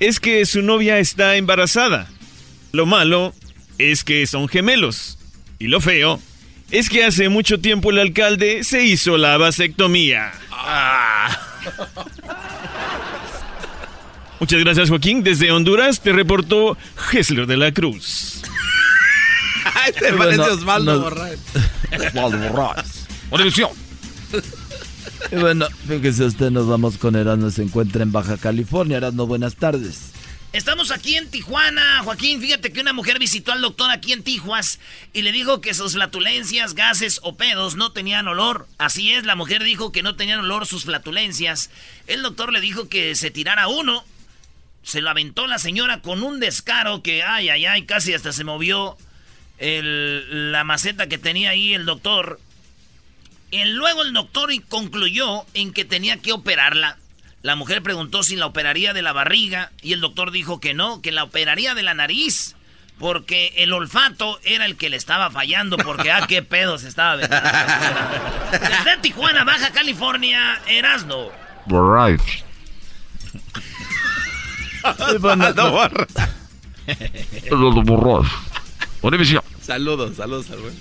es 0.00 0.20
que 0.20 0.44
su 0.46 0.62
novia 0.62 0.98
está 0.98 1.36
embarazada. 1.36 2.08
Lo 2.72 2.86
malo 2.86 3.34
es 3.78 4.02
que 4.04 4.26
son 4.26 4.48
gemelos. 4.48 5.18
Y 5.58 5.68
lo 5.68 5.80
feo 5.80 6.20
es 6.74 6.88
que 6.88 7.04
hace 7.04 7.28
mucho 7.28 7.60
tiempo 7.60 7.90
el 7.90 8.00
alcalde 8.00 8.64
se 8.64 8.84
hizo 8.84 9.16
la 9.16 9.36
vasectomía. 9.36 10.32
Ah. 10.50 11.38
Muchas 14.40 14.58
gracias, 14.58 14.88
Joaquín. 14.88 15.22
Desde 15.22 15.52
Honduras 15.52 16.00
te 16.00 16.12
reportó 16.12 16.76
Hessler 17.12 17.46
de 17.46 17.56
la 17.56 17.72
Cruz. 17.72 18.42
Este 19.88 20.12
parece 20.12 20.40
Osvaldo 20.40 21.00
Borraes. 21.00 21.38
Osvaldo 21.92 22.38
Borraes. 22.50 23.06
Y 25.30 25.36
bueno, 25.36 25.66
fíjese 25.86 26.24
usted, 26.24 26.50
nos 26.50 26.66
vamos 26.66 26.98
con 26.98 27.16
Erasmo, 27.16 27.50
se 27.50 27.62
encuentra 27.62 28.02
en 28.02 28.10
Baja 28.10 28.36
California. 28.36 28.96
Erasmo, 28.96 29.26
buenas 29.26 29.54
tardes. 29.56 30.13
Estamos 30.54 30.92
aquí 30.92 31.16
en 31.16 31.28
Tijuana, 31.32 32.00
Joaquín. 32.04 32.40
Fíjate 32.40 32.72
que 32.72 32.80
una 32.80 32.92
mujer 32.92 33.18
visitó 33.18 33.50
al 33.50 33.60
doctor 33.60 33.90
aquí 33.90 34.12
en 34.12 34.22
Tijuas 34.22 34.78
y 35.12 35.22
le 35.22 35.32
dijo 35.32 35.60
que 35.60 35.74
sus 35.74 35.94
flatulencias, 35.94 36.74
gases 36.74 37.18
o 37.24 37.34
pedos 37.34 37.74
no 37.74 37.90
tenían 37.90 38.28
olor. 38.28 38.68
Así 38.78 39.12
es, 39.12 39.24
la 39.24 39.34
mujer 39.34 39.64
dijo 39.64 39.90
que 39.90 40.04
no 40.04 40.14
tenían 40.14 40.38
olor 40.38 40.64
sus 40.66 40.84
flatulencias. 40.84 41.70
El 42.06 42.22
doctor 42.22 42.52
le 42.52 42.60
dijo 42.60 42.88
que 42.88 43.16
se 43.16 43.32
tirara 43.32 43.66
uno. 43.66 44.04
Se 44.84 45.00
lo 45.00 45.10
aventó 45.10 45.48
la 45.48 45.58
señora 45.58 46.02
con 46.02 46.22
un 46.22 46.38
descaro 46.38 47.02
que, 47.02 47.24
ay, 47.24 47.48
ay, 47.48 47.66
ay, 47.66 47.84
casi 47.84 48.14
hasta 48.14 48.32
se 48.32 48.44
movió 48.44 48.96
el, 49.58 50.52
la 50.52 50.62
maceta 50.62 51.08
que 51.08 51.18
tenía 51.18 51.50
ahí 51.50 51.74
el 51.74 51.84
doctor. 51.84 52.38
Y 53.50 53.64
luego 53.64 54.02
el 54.02 54.12
doctor 54.12 54.50
concluyó 54.68 55.46
en 55.54 55.72
que 55.72 55.84
tenía 55.84 56.18
que 56.18 56.32
operarla. 56.32 56.96
La 57.44 57.54
mujer 57.56 57.82
preguntó 57.82 58.22
si 58.22 58.36
la 58.36 58.46
operaría 58.46 58.94
de 58.94 59.02
la 59.02 59.12
barriga 59.12 59.70
y 59.82 59.92
el 59.92 60.00
doctor 60.00 60.30
dijo 60.30 60.60
que 60.60 60.72
no, 60.72 61.02
que 61.02 61.12
la 61.12 61.24
operaría 61.24 61.74
de 61.74 61.82
la 61.82 61.92
nariz. 61.92 62.56
Porque 62.98 63.52
el 63.58 63.74
olfato 63.74 64.40
era 64.44 64.64
el 64.64 64.76
que 64.76 64.88
le 64.88 64.96
estaba 64.96 65.30
fallando, 65.30 65.76
porque 65.76 66.10
ah, 66.10 66.24
qué 66.26 66.42
pedo 66.42 66.78
se 66.78 66.88
estaba 66.88 67.18
Desde 67.18 68.96
Tijuana, 69.02 69.44
Baja 69.44 69.72
California, 69.72 70.58
Erasno. 70.66 71.28
Right. 71.66 72.22
Saludos, 79.60 80.16
saludos 80.16 80.50
al 80.50 80.60
buen. 80.60 80.80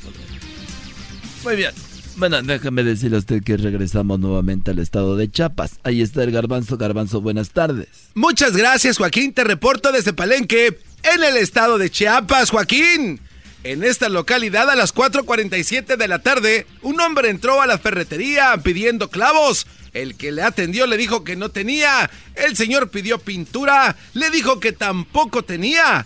Muy 1.44 1.58
bien. 1.58 1.74
Bueno, 2.16 2.42
déjame 2.44 2.84
decirle 2.84 3.18
a 3.18 3.20
usted 3.20 3.44
que 3.44 3.58
regresamos 3.58 4.20
nuevamente 4.20 4.72
al 4.72 4.80
estado 4.80 5.18
de 5.18 5.32
Chiapas. 5.32 5.80
Ahí 5.84 6.02
está 6.02 6.24
el 6.24 6.32
garbanzo. 6.32 6.78
Garbanzo, 6.78 7.22
buenas 7.22 7.50
tardes. 7.50 7.88
Muchas 8.14 8.56
gracias, 8.56 8.98
Joaquín. 8.98 9.34
Te 9.34 9.44
reporto 9.44 9.92
desde 9.92 10.14
Palenque, 10.14 10.80
en 11.04 11.24
el 11.24 11.38
estado 11.38 11.78
de 11.78 11.90
Chiapas, 11.90 12.52
Joaquín. 12.52 13.20
En 13.64 13.84
esta 13.84 14.10
localidad, 14.10 14.70
a 14.70 14.76
las 14.76 14.94
4.47 14.94 15.98
de 15.98 16.08
la 16.08 16.20
tarde, 16.20 16.68
un 16.82 17.00
hombre 17.00 17.30
entró 17.30 17.62
a 17.62 17.68
la 17.68 17.80
ferretería 17.80 18.56
pidiendo 18.62 19.10
clavos. 19.10 19.66
El 19.94 20.16
que 20.16 20.32
le 20.32 20.44
atendió 20.44 20.86
le 20.86 20.98
dijo 20.98 21.24
que 21.24 21.36
no 21.36 21.50
tenía. 21.50 22.12
El 22.36 22.56
señor 22.56 22.90
pidió 22.90 23.20
pintura. 23.20 23.96
Le 24.14 24.30
dijo 24.30 24.60
que 24.60 24.72
tampoco 24.72 25.44
tenía. 25.44 26.06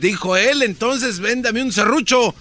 Dijo 0.00 0.36
él, 0.36 0.62
entonces 0.62 1.20
véndame 1.20 1.62
un 1.62 1.72
serrucho. 1.72 2.34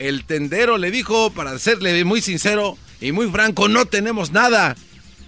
El 0.00 0.24
tendero 0.24 0.78
le 0.78 0.90
dijo, 0.90 1.28
para 1.30 1.58
serle 1.58 2.06
muy 2.06 2.22
sincero 2.22 2.78
y 3.02 3.12
muy 3.12 3.30
franco, 3.30 3.68
no 3.68 3.84
tenemos 3.84 4.32
nada. 4.32 4.74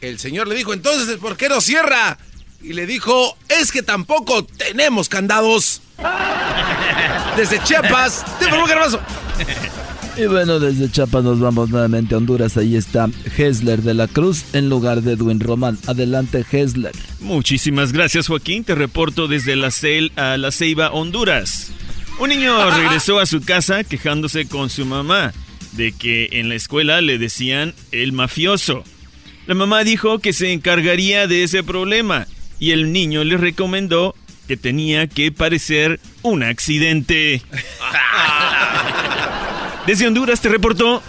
El 0.01 0.19
señor 0.19 0.49
le 0.49 0.55
dijo, 0.55 0.73
entonces, 0.73 1.19
¿por 1.19 1.37
qué 1.37 1.51
no 1.51 1.61
cierra? 1.61 2.17
Y 2.63 2.73
le 2.73 2.87
dijo, 2.87 3.37
es 3.51 3.71
que 3.71 3.83
tampoco 3.83 4.45
tenemos 4.45 5.11
candados. 5.11 5.83
Desde 7.37 7.63
Chiapas, 7.63 8.25
te 8.39 8.49
pongo 8.49 8.65
garbazo. 8.65 8.99
Y 10.17 10.25
bueno, 10.27 10.59
desde 10.59 10.91
Chiapas 10.91 11.25
nos 11.25 11.41
vamos 11.41 11.71
nuevamente 11.71 12.15
a 12.15 12.19
Honduras. 12.19 12.59
Ahí 12.59 12.77
está 12.77 13.09
Hesler 13.37 13.81
de 13.81 13.95
la 13.95 14.09
Cruz 14.09 14.45
en 14.53 14.69
lugar 14.69 15.03
de 15.03 15.13
Edwin 15.13 15.41
Román. 15.41 15.79
Adelante, 15.87 16.45
Hesler. 16.51 16.93
Muchísimas 17.21 17.93
gracias, 17.93 18.29
Joaquín. 18.29 18.65
Te 18.65 18.75
reporto 18.75 19.27
desde 19.27 19.57
la, 19.57 19.71
Cel 19.71 20.13
a 20.17 20.37
la 20.37 20.51
Ceiba, 20.51 20.91
Honduras. 20.91 21.73
Un 22.23 22.29
niño 22.29 22.71
regresó 22.77 23.19
a 23.19 23.27
su 23.27 23.43
casa 23.43 23.83
quejándose 23.83 24.47
con 24.47 24.71
su 24.71 24.87
mamá 24.87 25.33
de 25.73 25.91
que 25.91 26.29
en 26.31 26.49
la 26.49 26.55
escuela 26.55 27.01
le 27.01 27.19
decían 27.19 27.75
el 27.91 28.13
mafioso. 28.13 28.85
La 29.49 29.57
mamá 29.57 29.83
dijo 29.83 30.21
que 30.21 30.33
se 30.33 30.53
encargaría 30.53 31.27
de 31.27 31.43
ese 31.43 31.65
problema 31.65 32.29
y 32.61 32.71
el 32.71 32.93
niño 32.93 33.25
le 33.25 33.39
recomendó 33.39 34.15
que 34.47 34.57
tenía 34.57 35.09
que 35.09 35.33
parecer 35.33 35.99
un 36.23 36.45
accidente. 36.45 37.43
Desde 39.89 40.07
Honduras 40.07 40.41
te 40.41 40.49
reportó 40.49 41.03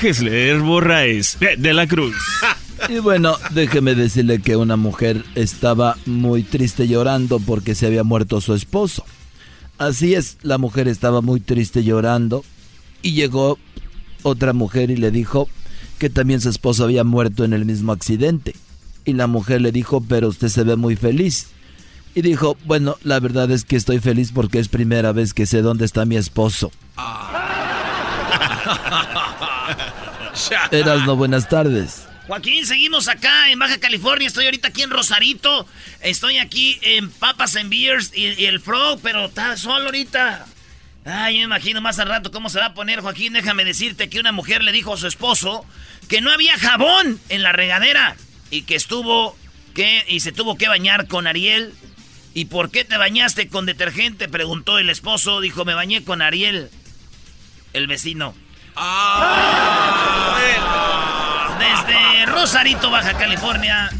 Hesler 0.00 0.60
Borraes 0.60 1.38
de 1.40 1.74
la 1.74 1.88
Cruz. 1.88 2.14
Y 2.88 3.00
bueno, 3.00 3.36
déjeme 3.50 3.96
decirle 3.96 4.40
que 4.40 4.54
una 4.54 4.76
mujer 4.76 5.24
estaba 5.34 5.96
muy 6.06 6.44
triste 6.44 6.86
llorando 6.86 7.40
porque 7.40 7.74
se 7.74 7.86
había 7.86 8.04
muerto 8.04 8.40
su 8.40 8.54
esposo. 8.54 9.04
Así 9.78 10.14
es, 10.14 10.38
la 10.42 10.58
mujer 10.58 10.88
estaba 10.88 11.20
muy 11.20 11.40
triste 11.40 11.84
llorando 11.84 12.44
y 13.02 13.12
llegó 13.12 13.58
otra 14.22 14.52
mujer 14.52 14.90
y 14.90 14.96
le 14.96 15.10
dijo 15.10 15.48
que 15.98 16.10
también 16.10 16.40
su 16.40 16.48
esposo 16.48 16.84
había 16.84 17.04
muerto 17.04 17.44
en 17.44 17.52
el 17.52 17.64
mismo 17.64 17.92
accidente. 17.92 18.54
Y 19.04 19.12
la 19.12 19.26
mujer 19.26 19.60
le 19.60 19.72
dijo, 19.72 20.00
pero 20.00 20.28
usted 20.28 20.48
se 20.48 20.64
ve 20.64 20.76
muy 20.76 20.96
feliz. 20.96 21.48
Y 22.14 22.22
dijo, 22.22 22.56
bueno, 22.64 22.96
la 23.04 23.20
verdad 23.20 23.50
es 23.50 23.64
que 23.64 23.76
estoy 23.76 24.00
feliz 24.00 24.32
porque 24.32 24.58
es 24.58 24.68
primera 24.68 25.12
vez 25.12 25.34
que 25.34 25.46
sé 25.46 25.60
dónde 25.62 25.84
está 25.84 26.06
mi 26.06 26.16
esposo. 26.16 26.72
Erasno, 30.70 31.16
buenas 31.16 31.48
tardes. 31.48 32.06
Joaquín, 32.26 32.66
seguimos 32.66 33.06
acá 33.06 33.50
en 33.50 33.58
Baja 33.58 33.78
California. 33.78 34.26
Estoy 34.26 34.46
ahorita 34.46 34.68
aquí 34.68 34.82
en 34.82 34.90
Rosarito. 34.90 35.66
Estoy 36.00 36.38
aquí 36.38 36.78
en 36.82 37.08
Papas 37.10 37.54
and 37.54 37.70
Beers 37.70 38.10
y, 38.14 38.44
el 38.46 38.60
Frog, 38.60 39.00
pero 39.00 39.26
está 39.26 39.56
solo 39.56 39.86
ahorita. 39.86 40.44
Ay, 41.04 41.36
me 41.36 41.44
imagino 41.44 41.80
más 41.80 42.00
al 42.00 42.08
rato 42.08 42.32
cómo 42.32 42.50
se 42.50 42.58
va 42.58 42.66
a 42.66 42.74
poner, 42.74 43.00
Joaquín. 43.00 43.32
Déjame 43.32 43.64
decirte 43.64 44.08
que 44.10 44.18
una 44.18 44.32
mujer 44.32 44.64
le 44.64 44.72
dijo 44.72 44.94
a 44.94 44.96
su 44.96 45.06
esposo 45.06 45.64
que 46.08 46.20
no 46.20 46.32
había 46.32 46.58
jabón 46.58 47.20
en 47.28 47.44
la 47.44 47.52
regadera 47.52 48.16
y 48.50 48.62
que 48.62 48.74
estuvo 48.74 49.36
que 49.72 50.04
y 50.08 50.18
se 50.18 50.32
tuvo 50.32 50.56
que 50.58 50.66
bañar 50.66 51.06
con 51.06 51.28
Ariel. 51.28 51.74
¿Y 52.34 52.46
por 52.46 52.72
qué 52.72 52.84
te 52.84 52.96
bañaste 52.96 53.48
con 53.48 53.66
detergente? 53.66 54.28
Preguntó 54.28 54.78
el 54.80 54.90
esposo. 54.90 55.40
Dijo, 55.40 55.64
me 55.64 55.74
bañé 55.74 56.02
con 56.02 56.22
Ariel, 56.22 56.70
el 57.72 57.86
vecino. 57.86 58.34
Ah, 58.74 60.36
Desde 61.58 62.26
Rosarito, 62.26 62.90
Baja 62.90 63.14
California. 63.14 63.90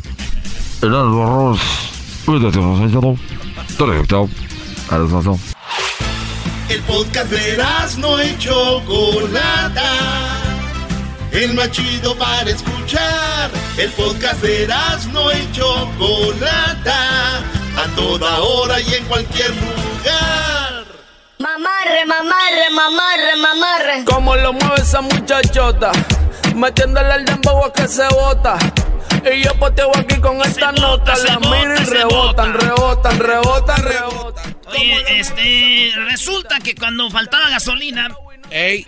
El 6.68 6.82
podcast 6.82 7.30
de 7.30 7.62
no 7.98 8.22
y 8.22 8.36
Chocolata. 8.38 9.92
El 11.32 11.54
más 11.54 11.70
chido 11.70 12.16
para 12.16 12.50
escuchar. 12.50 13.50
El 13.78 13.90
podcast 13.92 14.42
de 14.42 14.68
no 15.12 15.32
y 15.32 15.52
Chocolata. 15.52 17.38
A 17.38 17.86
toda 17.94 18.38
hora 18.40 18.80
y 18.80 18.94
en 18.94 19.04
cualquier 19.04 19.50
lugar. 19.50 20.84
Mamarre, 21.38 22.04
mamarre, 22.06 22.70
mamarre, 22.70 23.36
mamarre. 23.36 24.04
Como 24.04 24.34
lo 24.36 24.52
mueve 24.52 24.82
esa 24.82 25.00
muchachota. 25.00 25.92
Metiéndole 26.56 27.14
el 27.16 27.24
dembow 27.26 27.66
a 27.66 27.72
que 27.72 27.86
se 27.86 28.08
bota. 28.08 28.58
Y 29.30 29.44
yo 29.44 29.54
poteo 29.58 29.90
aquí 29.94 30.18
con 30.20 30.40
esta 30.40 30.72
nota. 30.72 31.14
Las 31.16 31.40
miro 31.40 31.74
y 31.74 31.84
rebotan, 31.84 32.54
rebotan, 32.54 33.18
rebotan, 33.18 33.82
rebotan. 33.82 34.56
Oye, 34.68 35.20
este, 35.20 35.92
resulta 36.06 36.58
que 36.60 36.74
cuando 36.74 37.10
faltaba 37.10 37.50
gasolina, 37.50 38.08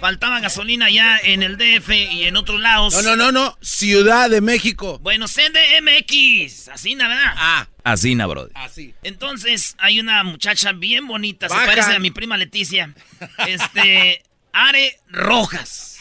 faltaba 0.01 0.41
gasolina 0.41 0.89
ya 0.89 1.19
en 1.19 1.43
el 1.43 1.59
DF 1.59 1.91
y 1.91 2.25
en 2.25 2.37
otros 2.37 2.59
lados. 2.59 2.95
No, 2.95 3.03
no, 3.03 3.17
no, 3.17 3.33
no, 3.33 3.59
Ciudad 3.61 4.31
de 4.31 4.41
México. 4.41 4.99
Bueno, 5.01 5.27
CDMX, 5.27 6.69
así, 6.69 6.95
¿verdad? 6.95 7.35
Ah, 7.37 7.67
así, 7.85 8.15
bro. 8.15 8.49
Así. 8.55 8.95
Entonces, 9.03 9.77
hay 9.79 10.01
una 10.01 10.25
muchacha 10.25 10.73
bien 10.73 11.07
bonita, 11.07 11.51
se 11.51 11.55
parece 11.55 11.93
a 11.93 11.99
mi 11.99 12.11
prima 12.11 12.39
Leticia. 12.39 12.95
Este, 13.47 14.23
Are 14.53 15.01
Rojas. 15.09 15.99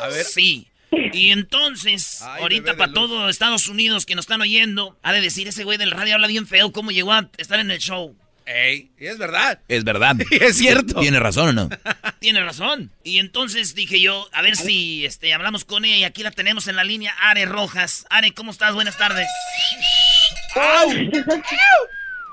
A 0.00 0.06
ver. 0.06 0.24
Sí. 0.24 0.68
Y 1.12 1.30
entonces, 1.30 2.22
ahorita 2.22 2.76
para 2.76 2.92
todo 2.92 3.28
Estados 3.28 3.66
Unidos 3.66 4.06
que 4.06 4.14
nos 4.14 4.24
están 4.24 4.40
oyendo, 4.40 4.96
ha 5.02 5.12
de 5.12 5.20
decir 5.20 5.48
ese 5.48 5.64
güey 5.64 5.78
del 5.78 5.90
radio 5.90 6.14
habla 6.14 6.26
bien 6.26 6.46
feo 6.46 6.72
cómo 6.72 6.90
llegó 6.90 7.12
a 7.12 7.28
estar 7.38 7.58
en 7.60 7.70
el 7.70 7.78
show. 7.78 8.16
Ey, 8.44 8.90
es 8.98 9.18
verdad. 9.18 9.60
Es 9.68 9.84
verdad. 9.84 10.16
es 10.30 10.56
cierto. 10.56 11.00
¿Tiene 11.00 11.20
razón 11.20 11.50
o 11.50 11.52
no? 11.52 11.68
Tiene 12.18 12.42
razón. 12.42 12.90
Y 13.04 13.18
entonces 13.18 13.74
dije 13.74 14.00
yo, 14.00 14.28
a 14.32 14.42
ver 14.42 14.56
si 14.56 15.06
este, 15.06 15.32
hablamos 15.32 15.64
con 15.64 15.84
ella 15.84 15.96
y 15.96 16.04
aquí 16.04 16.22
la 16.22 16.30
tenemos 16.30 16.66
en 16.68 16.76
la 16.76 16.84
línea, 16.84 17.14
Are 17.20 17.44
Rojas. 17.46 18.06
Are, 18.10 18.32
¿cómo 18.32 18.50
estás? 18.50 18.74
Buenas 18.74 18.98
tardes. 18.98 19.28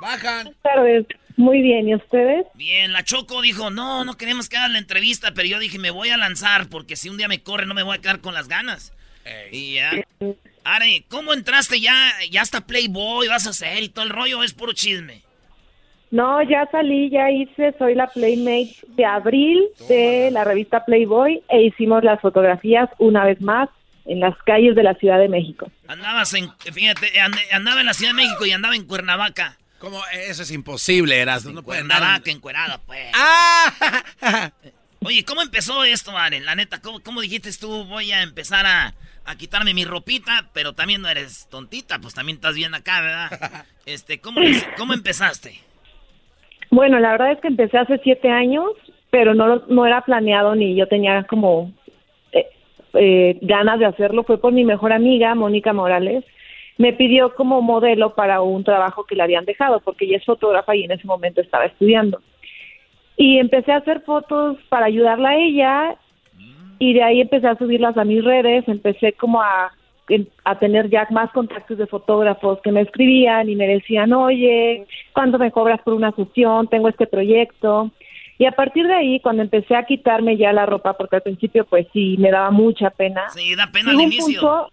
Bajan. 0.02 0.44
Buenas 0.44 0.62
tardes. 0.64 1.06
Muy 1.40 1.62
bien, 1.62 1.88
¿y 1.88 1.96
ustedes? 1.96 2.46
Bien, 2.56 2.92
la 2.92 3.06
Choco 3.06 3.42
dijo, 3.42 3.70
no, 3.70 4.04
no 4.04 4.18
queremos 4.18 4.50
que 4.50 4.58
hagan 4.58 4.74
la 4.74 4.80
entrevista, 4.80 5.32
pero 5.34 5.48
yo 5.48 5.58
dije, 5.58 5.80
me 5.80 5.90
voy 5.90 6.10
a 6.10 6.18
lanzar 6.18 6.68
porque 6.68 6.98
si 6.98 7.08
un 7.08 7.16
día 7.16 7.30
me 7.30 7.42
corre 7.42 7.66
no 7.66 7.74
me 7.74 7.82
voy 7.82 7.96
a 7.96 8.02
quedar 8.02 8.20
con 8.20 8.34
las 8.34 8.50
ganas. 8.50 8.92
Y 9.50 9.76
ya. 9.76 9.92
Are, 10.66 11.06
¿cómo 11.08 11.32
entraste 11.32 11.80
ya? 11.80 11.96
Ya 12.30 12.42
hasta 12.42 12.68
Playboy, 12.68 13.30
vas 13.30 13.48
a 13.48 13.52
hacer 13.52 13.82
y 13.84 13.88
todo 13.88 14.04
el 14.04 14.12
rollo, 14.12 14.44
es 14.44 14.54
puro 14.54 14.74
chisme. 14.74 15.22
No, 16.12 16.44
ya 16.44 16.68
salí, 16.74 17.10
ya 17.10 17.32
hice, 17.32 17.74
soy 17.80 17.96
la 17.96 18.08
Playmate 18.08 18.76
de 18.90 19.06
abril 19.06 19.64
de 19.88 20.32
la 20.32 20.44
revista 20.44 20.84
Playboy 20.84 21.42
e 21.48 21.62
hicimos 21.62 22.04
las 22.04 22.20
fotografías 22.20 22.90
una 22.98 23.24
vez 23.24 23.40
más 23.40 23.70
en 24.04 24.20
las 24.20 24.36
calles 24.46 24.76
de 24.76 24.84
la 24.84 24.94
Ciudad 24.96 25.20
de 25.20 25.30
México. 25.30 25.72
Andabas 25.88 26.34
en, 26.34 26.52
fíjate, 26.74 27.18
andaba 27.54 27.80
en 27.80 27.86
la 27.86 27.94
Ciudad 27.94 28.12
de 28.12 28.18
México 28.18 28.46
y 28.46 28.52
andaba 28.52 28.76
en 28.76 28.86
Cuernavaca. 28.86 29.56
¿Cómo? 29.80 30.00
Eso 30.14 30.44
es 30.44 30.52
imposible, 30.52 31.18
eras. 31.20 31.46
No 31.46 31.64
Cuernavaca, 31.64 32.30
encuerada, 32.32 32.82
pues. 32.86 33.12
¡Ah! 33.14 34.52
Oye, 35.06 35.24
¿cómo 35.24 35.42
empezó 35.42 35.86
esto, 35.86 36.12
Aren? 36.18 36.46
La 36.46 36.56
neta, 36.56 36.82
¿cómo, 36.82 37.22
dijiste 37.22 37.50
tú? 37.60 37.86
Voy 37.86 38.12
a 38.12 38.22
empezar 38.22 38.66
a, 38.66 38.94
a, 39.26 39.36
quitarme 39.38 39.74
mi 39.74 39.86
ropita, 39.86 40.50
pero 40.54 40.74
también 40.74 41.02
no 41.02 41.08
eres 41.08 41.48
tontita, 41.50 42.00
pues 42.00 42.14
también 42.14 42.36
estás 42.36 42.56
bien 42.56 42.74
acá, 42.76 43.02
¿verdad? 43.02 43.66
Este, 43.86 44.20
¿cómo, 44.20 44.42
cómo 44.78 44.94
empezaste? 44.94 45.62
Bueno, 46.70 47.00
la 47.00 47.14
verdad 47.14 47.32
es 47.32 47.40
que 47.40 47.48
empecé 47.48 47.78
hace 47.78 48.00
siete 48.04 48.30
años, 48.30 48.70
pero 49.10 49.34
no, 49.34 49.64
no 49.68 49.86
era 49.88 50.02
planeado 50.02 50.54
ni 50.54 50.76
yo 50.76 50.88
tenía 50.88 51.24
como 51.24 51.74
eh, 52.32 52.46
eh, 52.94 53.40
ganas 53.42 53.80
de 53.80 53.88
hacerlo. 53.88 54.24
Fue 54.26 54.40
por 54.40 54.54
mi 54.54 54.66
mejor 54.66 54.94
amiga, 54.94 55.34
Mónica 55.34 55.74
Morales. 55.74 56.24
Me 56.80 56.94
pidió 56.94 57.36
como 57.36 57.62
modelo 57.62 58.16
para 58.16 58.42
un 58.42 58.64
trabajo 58.64 59.04
que 59.06 59.14
le 59.14 59.22
habían 59.22 59.46
dejado, 59.46 59.80
porque 59.82 60.06
ella 60.06 60.18
es 60.18 60.26
fotógrafa 60.26 60.76
y 60.76 60.86
en 60.86 60.92
ese 60.92 61.06
momento 61.06 61.42
estaba 61.42 61.66
estudiando. 61.66 62.20
Y 63.16 63.38
empecé 63.38 63.72
a 63.72 63.78
hacer 63.78 64.02
fotos 64.02 64.58
para 64.70 64.88
ayudarla 64.88 65.30
a 65.30 65.38
ella 65.38 65.96
y 66.80 66.94
de 66.94 67.04
ahí 67.04 67.22
empecé 67.22 67.48
a 67.48 67.58
subirlas 67.58 67.96
a 67.98 68.06
mis 68.06 68.24
redes, 68.24 68.68
empecé 68.68 69.14
como 69.14 69.40
a 69.42 69.72
a 70.44 70.58
tener 70.58 70.90
ya 70.90 71.08
más 71.12 71.32
contactos 71.32 71.78
de 71.78 71.88
fotógrafos 71.88 72.60
que 72.64 72.72
me 72.72 72.82
escribían 72.82 73.50
y 73.50 73.56
me 73.56 73.68
decían, 73.68 74.14
oye, 74.14 74.86
¿cuánto 75.14 75.38
me 75.38 75.52
cobras 75.52 75.82
por 75.82 75.94
una 75.94 76.12
sesión? 76.14 76.68
Tengo 76.68 76.90
este 76.90 77.08
proyecto. 77.08 77.92
Y 78.38 78.46
a 78.46 78.52
partir 78.52 78.88
de 78.88 78.94
ahí, 78.94 79.20
cuando 79.20 79.44
empecé 79.44 79.76
a 79.76 79.84
quitarme 79.84 80.38
ya 80.38 80.54
la 80.54 80.66
ropa, 80.66 80.94
porque 80.94 81.18
al 81.18 81.22
principio 81.22 81.66
pues 81.66 81.88
sí, 81.94 82.16
me 82.18 82.32
daba 82.32 82.52
mucha 82.52 82.90
pena. 82.90 83.30
Sí, 83.30 83.56
da 83.56 83.68
pena 83.72 83.92
al 83.92 84.02
inicio. 84.02 84.70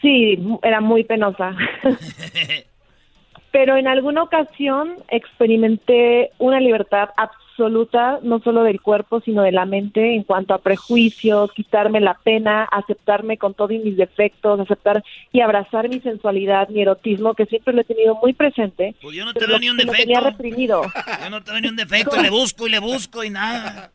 Sí, 0.00 0.38
era 0.62 0.80
muy 0.80 1.04
penosa. 1.04 1.54
Pero 3.50 3.76
en 3.76 3.88
alguna 3.88 4.22
ocasión 4.22 4.96
experimenté 5.08 6.30
una 6.38 6.60
libertad 6.60 7.10
absoluta 7.16 8.20
no 8.22 8.38
solo 8.40 8.62
del 8.62 8.80
cuerpo, 8.80 9.20
sino 9.20 9.42
de 9.42 9.52
la 9.52 9.64
mente 9.64 10.14
en 10.14 10.22
cuanto 10.22 10.54
a 10.54 10.58
prejuicios, 10.58 11.52
quitarme 11.52 12.00
la 12.00 12.14
pena, 12.14 12.64
aceptarme 12.64 13.36
con 13.36 13.54
todos 13.54 13.70
mis 13.70 13.96
defectos, 13.96 14.60
aceptar 14.60 15.02
y 15.32 15.40
abrazar 15.40 15.88
mi 15.88 15.98
sensualidad, 16.00 16.68
mi 16.68 16.82
erotismo, 16.82 17.34
que 17.34 17.46
siempre 17.46 17.74
lo 17.74 17.80
he 17.80 17.84
tenido 17.84 18.14
muy 18.16 18.32
presente. 18.32 18.94
Pues 19.00 19.16
yo 19.16 19.24
no 19.24 19.34
te 19.34 19.46
veo 19.46 19.58
ni 19.58 19.70
un 19.70 19.76
defecto. 19.76 20.02
tenía 20.02 20.20
reprimido. 20.20 20.82
Yo 21.24 21.30
no 21.30 21.42
te 21.42 21.50
veo 21.50 21.60
ni 21.60 21.68
un 21.68 21.76
defecto, 21.76 22.20
le 22.20 22.30
busco 22.30 22.66
y 22.66 22.70
le 22.70 22.78
busco 22.78 23.24
y 23.24 23.30
nada. 23.30 23.90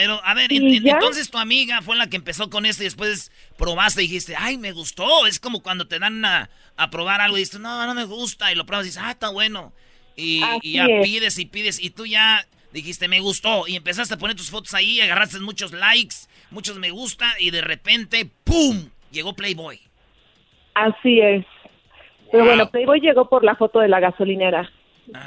Pero, 0.00 0.20
a 0.24 0.32
ver, 0.32 0.52
entonces 0.52 1.28
tu 1.28 1.38
amiga 1.38 1.82
fue 1.82 1.96
la 1.96 2.08
que 2.08 2.14
empezó 2.14 2.48
con 2.50 2.64
esto 2.64 2.84
y 2.84 2.86
después 2.86 3.32
probaste 3.56 4.00
y 4.00 4.06
dijiste, 4.06 4.36
ay, 4.38 4.56
me 4.56 4.70
gustó. 4.70 5.26
Es 5.26 5.40
como 5.40 5.60
cuando 5.60 5.88
te 5.88 5.98
dan 5.98 6.24
a, 6.24 6.50
a 6.76 6.88
probar 6.88 7.20
algo 7.20 7.36
y 7.36 7.40
dices, 7.40 7.58
no, 7.58 7.84
no 7.84 7.94
me 7.96 8.04
gusta. 8.04 8.52
Y 8.52 8.54
lo 8.54 8.64
pruebas 8.64 8.86
y 8.86 8.90
dices, 8.90 9.02
ah, 9.04 9.10
está 9.10 9.30
bueno. 9.30 9.72
Y, 10.14 10.38
ya 10.62 10.86
pides 11.02 11.36
y 11.40 11.46
pides 11.46 11.82
y 11.82 11.90
tú 11.90 12.06
ya 12.06 12.46
dijiste 12.72 13.08
me 13.08 13.18
gustó 13.18 13.66
y 13.66 13.74
empezaste 13.74 14.14
a 14.14 14.18
poner 14.18 14.36
tus 14.36 14.52
fotos 14.52 14.72
ahí, 14.72 15.00
agarraste 15.00 15.40
muchos 15.40 15.72
likes, 15.72 16.14
muchos 16.52 16.78
me 16.78 16.90
gusta 16.90 17.26
y 17.40 17.50
de 17.50 17.60
repente 17.60 18.30
¡pum! 18.44 18.90
llegó 19.10 19.32
Playboy. 19.32 19.80
Así 20.74 21.18
es. 21.18 21.44
Pero 22.30 22.44
bueno, 22.44 22.70
Playboy 22.70 23.00
llegó 23.00 23.28
por 23.28 23.42
la 23.42 23.56
foto 23.56 23.80
de 23.80 23.88
la 23.88 23.98
gasolinera 23.98 24.70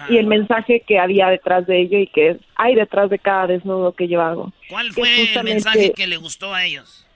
y 0.09 0.17
el 0.17 0.27
mensaje 0.27 0.83
que 0.85 0.99
había 0.99 1.27
detrás 1.27 1.65
de 1.65 1.81
ello 1.81 1.97
y 1.97 2.07
que 2.07 2.37
hay 2.55 2.75
detrás 2.75 3.09
de 3.09 3.19
cada 3.19 3.47
desnudo 3.47 3.93
que 3.93 4.07
yo 4.07 4.21
hago. 4.21 4.51
¿Cuál 4.69 4.91
fue 4.91 5.09
el 5.33 5.43
mensaje 5.43 5.93
que 5.93 6.07
le 6.07 6.17
gustó 6.17 6.53
a 6.53 6.65
ellos? 6.65 7.07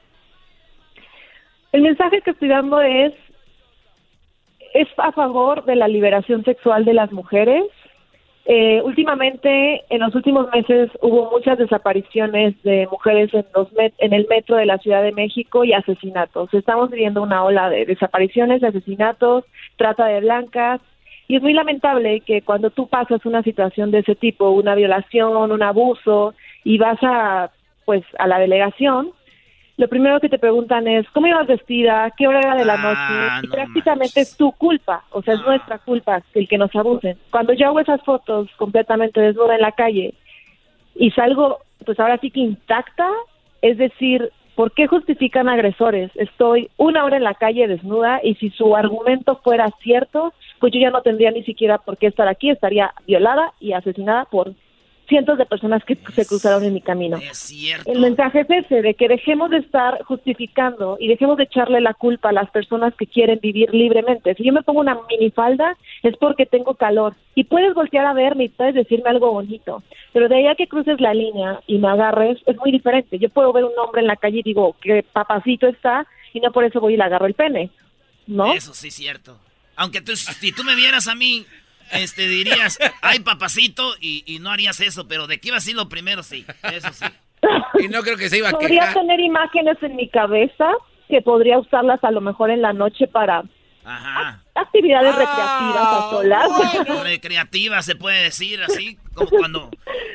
El 1.71 1.81
mensaje 1.81 2.21
que 2.21 2.31
estoy 2.31 2.47
dando 2.47 2.81
es 2.81 3.13
es 4.75 4.89
a 4.97 5.13
favor 5.13 5.63
de 5.63 5.77
la 5.77 5.87
liberación 5.87 6.43
sexual 6.43 6.83
de 6.83 6.93
las 6.93 7.09
mujeres. 7.13 7.63
Eh, 8.43 8.81
últimamente, 8.83 9.83
en 9.89 10.01
los 10.01 10.13
últimos 10.13 10.49
meses, 10.53 10.91
hubo 11.01 11.31
muchas 11.31 11.57
desapariciones 11.57 12.61
de 12.63 12.85
mujeres 12.91 13.33
en, 13.33 13.45
los 13.55 13.69
en 13.97 14.13
el 14.13 14.27
metro 14.27 14.57
de 14.57 14.65
la 14.65 14.77
Ciudad 14.77 15.01
de 15.01 15.13
México 15.13 15.63
y 15.63 15.71
asesinatos. 15.71 16.53
Estamos 16.53 16.91
viviendo 16.91 17.23
una 17.23 17.45
ola 17.45 17.69
de 17.69 17.85
desapariciones, 17.85 18.59
de 18.59 18.67
asesinatos, 18.67 19.45
trata 19.77 20.07
de 20.07 20.19
blancas. 20.19 20.81
Y 21.27 21.35
es 21.35 21.41
muy 21.41 21.53
lamentable 21.53 22.21
que 22.21 22.41
cuando 22.41 22.69
tú 22.69 22.87
pasas 22.87 23.25
una 23.25 23.41
situación 23.41 23.91
de 23.91 23.99
ese 23.99 24.15
tipo, 24.15 24.49
una 24.51 24.75
violación, 24.75 25.51
un 25.51 25.63
abuso, 25.63 26.35
y 26.63 26.77
vas 26.77 26.99
a, 27.01 27.51
pues, 27.85 28.03
a 28.19 28.27
la 28.27 28.39
delegación, 28.39 29.11
lo 29.77 29.89
primero 29.89 30.19
que 30.21 30.29
te 30.29 30.39
preguntan 30.39 30.87
es, 30.87 31.05
¿cómo 31.09 31.27
ibas 31.27 31.47
vestida? 31.47 32.09
¿Qué 32.17 32.27
hora 32.27 32.39
era 32.39 32.55
de 32.55 32.65
la 32.65 32.75
ah, 32.75 33.41
noche? 33.41 33.47
y 33.47 33.51
prácticamente 33.51 34.21
es 34.21 34.37
tu 34.37 34.51
culpa, 34.53 35.03
o 35.11 35.21
sea, 35.21 35.33
es 35.33 35.41
ah. 35.41 35.47
nuestra 35.47 35.79
culpa 35.79 36.21
el 36.33 36.47
que 36.47 36.57
nos 36.57 36.73
abusen. 36.75 37.17
Cuando 37.29 37.53
yo 37.53 37.67
hago 37.67 37.79
esas 37.79 38.01
fotos 38.03 38.49
completamente 38.57 39.19
desnuda 39.19 39.55
en 39.55 39.61
la 39.61 39.73
calle 39.73 40.13
y 40.95 41.11
salgo, 41.11 41.59
pues 41.85 41.99
ahora 41.99 42.17
sí 42.19 42.31
que 42.31 42.39
intacta, 42.39 43.09
Es 43.61 43.77
decir, 43.77 44.31
¿por 44.55 44.71
qué 44.71 44.87
justifican 44.87 45.49
agresores? 45.49 46.11
Estoy 46.15 46.69
una 46.77 47.03
hora 47.03 47.17
en 47.17 47.23
la 47.23 47.33
calle 47.33 47.67
desnuda 47.67 48.19
y 48.23 48.35
si 48.35 48.49
su 48.49 48.75
argumento 48.75 49.37
fuera 49.43 49.69
cierto, 49.81 50.33
pues 50.59 50.73
yo 50.73 50.79
ya 50.79 50.89
no 50.89 51.01
tendría 51.01 51.31
ni 51.31 51.43
siquiera 51.43 51.77
por 51.77 51.97
qué 51.97 52.07
estar 52.07 52.27
aquí, 52.27 52.49
estaría 52.49 52.93
violada 53.05 53.53
y 53.59 53.73
asesinada 53.73 54.25
por 54.25 54.53
cientos 55.07 55.37
de 55.37 55.45
personas 55.45 55.83
que 55.83 55.97
se 56.13 56.25
cruzaron 56.25 56.63
en 56.63 56.73
mi 56.73 56.81
camino. 56.81 57.19
El 57.85 57.99
mensaje 57.99 58.41
es 58.41 58.65
ese, 58.65 58.81
de 58.81 58.93
que 58.93 59.07
dejemos 59.07 59.49
de 59.49 59.57
estar 59.57 60.03
justificando 60.03 60.97
y 60.99 61.07
dejemos 61.07 61.37
de 61.37 61.43
echarle 61.43 61.81
la 61.81 61.93
culpa 61.93 62.29
a 62.29 62.33
las 62.33 62.49
personas 62.51 62.93
que 62.95 63.07
quieren 63.07 63.39
vivir 63.41 63.73
libremente. 63.73 64.35
Si 64.35 64.43
yo 64.43 64.53
me 64.53 64.63
pongo 64.63 64.81
una 64.81 64.97
minifalda 65.09 65.77
es 66.03 66.15
porque 66.17 66.45
tengo 66.45 66.75
calor 66.75 67.15
y 67.35 67.43
puedes 67.43 67.73
voltear 67.73 68.05
a 68.05 68.13
verme 68.13 68.45
y 68.45 68.49
puedes 68.49 68.75
decirme 68.75 69.09
algo 69.09 69.31
bonito, 69.31 69.83
pero 70.13 70.29
de 70.29 70.35
ahí 70.35 70.47
a 70.47 70.55
que 70.55 70.67
cruces 70.67 70.99
la 70.99 71.13
línea 71.13 71.59
y 71.67 71.77
me 71.77 71.89
agarres 71.89 72.39
es 72.45 72.57
muy 72.57 72.71
diferente. 72.71 73.19
Yo 73.19 73.29
puedo 73.29 73.53
ver 73.53 73.65
un 73.65 73.77
hombre 73.77 74.01
en 74.01 74.07
la 74.07 74.15
calle 74.15 74.39
y 74.39 74.43
digo 74.43 74.75
que 74.81 75.03
papacito 75.03 75.67
está 75.67 76.07
y 76.33 76.39
no 76.39 76.51
por 76.51 76.63
eso 76.63 76.79
voy 76.79 76.93
y 76.93 76.97
le 76.97 77.03
agarro 77.03 77.25
el 77.25 77.33
pene, 77.33 77.69
¿no? 78.27 78.53
Eso 78.53 78.73
sí 78.73 78.89
es 78.89 78.95
cierto. 78.95 79.39
Aunque 79.75 80.01
tú, 80.01 80.15
si 80.15 80.51
tú 80.51 80.63
me 80.63 80.75
vieras 80.75 81.07
a 81.07 81.15
mí 81.15 81.45
este, 81.91 82.27
dirías, 82.27 82.79
ay, 83.01 83.19
papacito, 83.19 83.93
y, 83.99 84.37
no 84.41 84.51
harías 84.51 84.79
eso, 84.79 85.07
pero 85.07 85.27
de 85.27 85.39
que 85.39 85.49
iba 85.49 85.57
a 85.57 85.61
ser 85.61 85.75
lo 85.75 85.89
primero, 85.89 86.23
sí, 86.23 86.45
eso 86.63 86.93
sí. 86.93 87.05
Y 87.79 87.89
no 87.89 88.01
creo 88.01 88.17
que 88.17 88.29
se 88.29 88.39
iba 88.39 88.49
a 88.49 88.51
Podría 88.53 88.91
tener 88.91 89.19
imágenes 89.19 89.77
en 89.83 89.95
mi 89.95 90.09
cabeza 90.09 90.71
que 91.07 91.21
podría 91.21 91.59
usarlas 91.59 92.03
a 92.03 92.09
lo 92.09 92.21
mejor 92.21 92.49
en 92.49 92.61
la 92.61 92.73
noche 92.73 93.07
para 93.07 93.43
actividades 94.55 95.13
ah, 95.13 95.19
recreativas 95.19 95.87
a 95.87 96.09
solas. 96.09 97.03
Recreativas, 97.03 97.85
se 97.85 97.95
puede 97.95 98.23
decir 98.23 98.63
así, 98.63 98.97
como 99.13 99.29
cuando... 99.29 99.69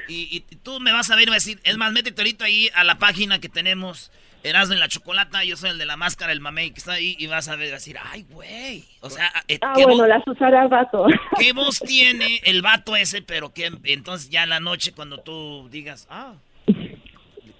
Y, 0.08 0.44
y, 0.50 0.56
tú 0.56 0.80
me 0.80 0.92
vas 0.92 1.08
a 1.10 1.16
ver 1.16 1.28
y 1.28 1.30
vas 1.30 1.46
a 1.46 1.46
decir, 1.46 1.60
es 1.62 1.76
más, 1.76 1.92
métete 1.92 2.20
ahorita 2.20 2.46
ahí 2.46 2.68
a 2.74 2.82
la 2.82 2.98
página 2.98 3.38
que 3.38 3.48
tenemos 3.48 4.10
Erasmo 4.42 4.72
en 4.72 4.80
la 4.80 4.88
chocolata, 4.88 5.44
yo 5.44 5.56
soy 5.56 5.70
el 5.70 5.78
de 5.78 5.84
la 5.84 5.96
máscara, 5.98 6.32
el 6.32 6.40
mamey 6.40 6.70
que 6.70 6.78
está 6.78 6.92
ahí, 6.92 7.14
y 7.18 7.26
vas 7.26 7.48
a 7.48 7.56
ver, 7.56 7.70
decir, 7.70 7.96
ay, 8.02 8.24
güey. 8.30 8.84
O 9.00 9.10
sea, 9.10 9.30
eh, 9.48 9.58
ah, 9.60 9.74
bueno, 9.74 10.06
las 10.06 10.26
usará 10.26 10.62
el 10.62 10.68
vato. 10.68 11.06
¿Qué 11.38 11.52
voz 11.52 11.78
tiene 11.80 12.40
el 12.44 12.62
vato 12.62 12.96
ese? 12.96 13.20
Pero 13.20 13.52
que 13.52 13.70
entonces 13.84 14.30
ya 14.30 14.44
en 14.44 14.48
la 14.48 14.60
noche 14.60 14.92
cuando 14.92 15.18
tú 15.18 15.68
digas, 15.70 16.06
ah, 16.10 16.34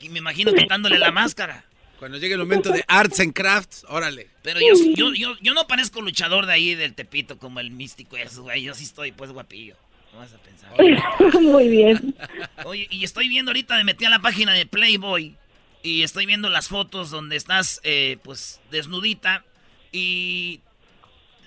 y 0.00 0.08
me 0.08 0.20
imagino 0.20 0.52
quitándole 0.54 0.98
la 0.98 1.12
máscara. 1.12 1.64
Cuando 1.98 2.16
llegue 2.16 2.32
el 2.32 2.40
momento 2.40 2.70
de 2.70 2.82
arts 2.88 3.20
and 3.20 3.34
crafts, 3.34 3.84
órale. 3.86 4.28
Pero 4.40 4.58
yo, 4.58 4.68
yo, 4.94 5.12
yo, 5.12 5.36
yo 5.42 5.52
no 5.52 5.66
parezco 5.66 6.00
luchador 6.00 6.46
de 6.46 6.54
ahí 6.54 6.74
del 6.74 6.94
Tepito 6.94 7.36
como 7.36 7.60
el 7.60 7.70
místico 7.72 8.16
eso, 8.16 8.44
güey. 8.44 8.62
Yo 8.62 8.72
sí 8.72 8.84
estoy 8.84 9.12
pues 9.12 9.30
guapillo. 9.32 9.76
No 10.14 10.20
vas 10.20 10.32
a 10.32 10.38
pensar. 10.38 11.40
Muy 11.42 11.68
bien. 11.68 12.16
Oye, 12.64 12.88
y 12.90 13.04
estoy 13.04 13.28
viendo 13.28 13.50
ahorita, 13.50 13.76
me 13.76 13.84
metí 13.84 14.06
a 14.06 14.10
la 14.10 14.20
página 14.20 14.54
de 14.54 14.64
Playboy 14.64 15.36
y 15.82 16.02
estoy 16.02 16.26
viendo 16.26 16.48
las 16.48 16.68
fotos 16.68 17.10
donde 17.10 17.36
estás, 17.36 17.80
eh, 17.84 18.18
pues, 18.22 18.60
desnudita. 18.70 19.44
Y 19.92 20.60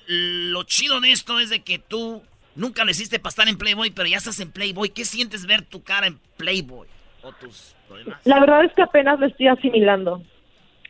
lo 0.07 0.63
chido 0.63 0.99
de 1.01 1.11
esto 1.11 1.39
es 1.39 1.49
de 1.49 1.61
que 1.61 1.79
tú 1.79 2.21
nunca 2.55 2.83
le 2.85 2.91
hiciste 2.91 3.19
para 3.19 3.29
estar 3.29 3.47
en 3.47 3.57
Playboy, 3.57 3.91
pero 3.91 4.07
ya 4.07 4.17
estás 4.17 4.39
en 4.39 4.51
Playboy. 4.51 4.89
¿Qué 4.89 5.05
sientes 5.05 5.45
ver 5.45 5.61
tu 5.63 5.83
cara 5.83 6.07
en 6.07 6.19
Playboy? 6.37 6.87
O 7.23 7.31
tus 7.33 7.75
La 8.25 8.39
verdad 8.39 8.65
es 8.65 8.73
que 8.73 8.81
apenas 8.81 9.19
lo 9.19 9.27
estoy 9.27 9.47
asimilando. 9.47 10.21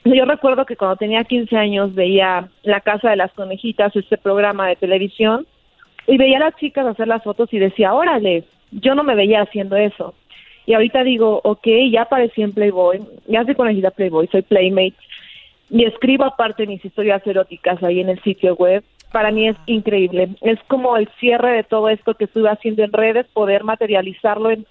Yo 0.06 0.26
recuerdo 0.26 0.66
que 0.66 0.76
cuando 0.76 0.98
tenía 0.98 1.24
15 1.24 1.56
años 1.56 1.96
veía 1.96 2.50
La 2.64 2.82
Casa 2.82 3.10
de 3.10 3.16
las 3.16 3.32
Conejitas, 3.34 3.96
este 3.96 4.18
programa 4.18 4.68
de 4.68 4.76
televisión, 4.76 5.48
y 6.08 6.18
veía 6.18 6.38
a 6.38 6.42
las 6.42 6.56
chicas 6.58 6.86
hacer 6.86 7.08
las 7.08 7.24
fotos 7.24 7.54
y 7.54 7.60
decía, 7.60 7.94
órale, 7.94 8.44
yo 8.72 8.96
no 8.96 9.04
me 9.04 9.16
veía 9.16 9.42
haciendo 9.42 9.78
eso. 9.78 10.14
Y 10.66 10.74
ahorita 10.74 11.04
digo, 11.04 11.42
ok, 11.44 11.68
ya 11.92 12.04
aparecí 12.04 12.42
en 12.42 12.54
Playboy, 12.54 13.02
ya 13.28 13.44
soy 13.44 13.56
conocida 13.56 13.92
Playboy, 13.92 14.28
soy 14.32 14.42
Playmate, 14.44 14.96
y 15.70 15.86
escribo 15.86 16.26
aparte 16.26 16.68
mis 16.68 16.84
historias 16.84 17.26
eróticas 17.26 17.82
ahí 17.84 18.00
en 18.00 18.10
el 18.10 18.22
sitio 18.24 18.56
web. 18.56 18.84
Para 19.12 19.32
mí 19.32 19.48
es 19.48 19.58
increíble. 19.66 20.30
Es 20.42 20.60
como 20.68 20.98
el 20.98 21.10
cierre 21.20 21.52
de 21.52 21.64
todo 21.64 21.90
esto 21.90 22.16
que 22.16 22.26
estuve 22.26 22.50
haciendo 22.50 22.84
en 22.84 22.94
redes, 22.94 23.28
poder 23.34 23.64
materializarlo 23.64 24.52
en, 24.52 24.66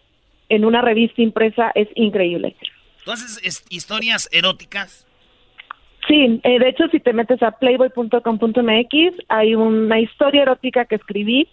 en 0.48 0.64
una 0.64 0.80
revista 0.80 1.22
impresa 1.22 1.72
es 1.74 1.88
increíble. 1.94 2.56
Entonces, 3.00 3.64
historias 3.70 4.28
eróticas. 4.32 5.06
Sí, 6.08 6.40
eh, 6.42 6.58
de 6.58 6.68
hecho, 6.68 6.88
si 6.88 7.00
te 7.00 7.12
metes 7.12 7.42
a 7.42 7.52
playboy.com.mx, 7.52 9.24
hay 9.28 9.54
una 9.54 10.00
historia 10.00 10.42
erótica 10.42 10.84
que 10.84 10.96
escribí 10.96 11.48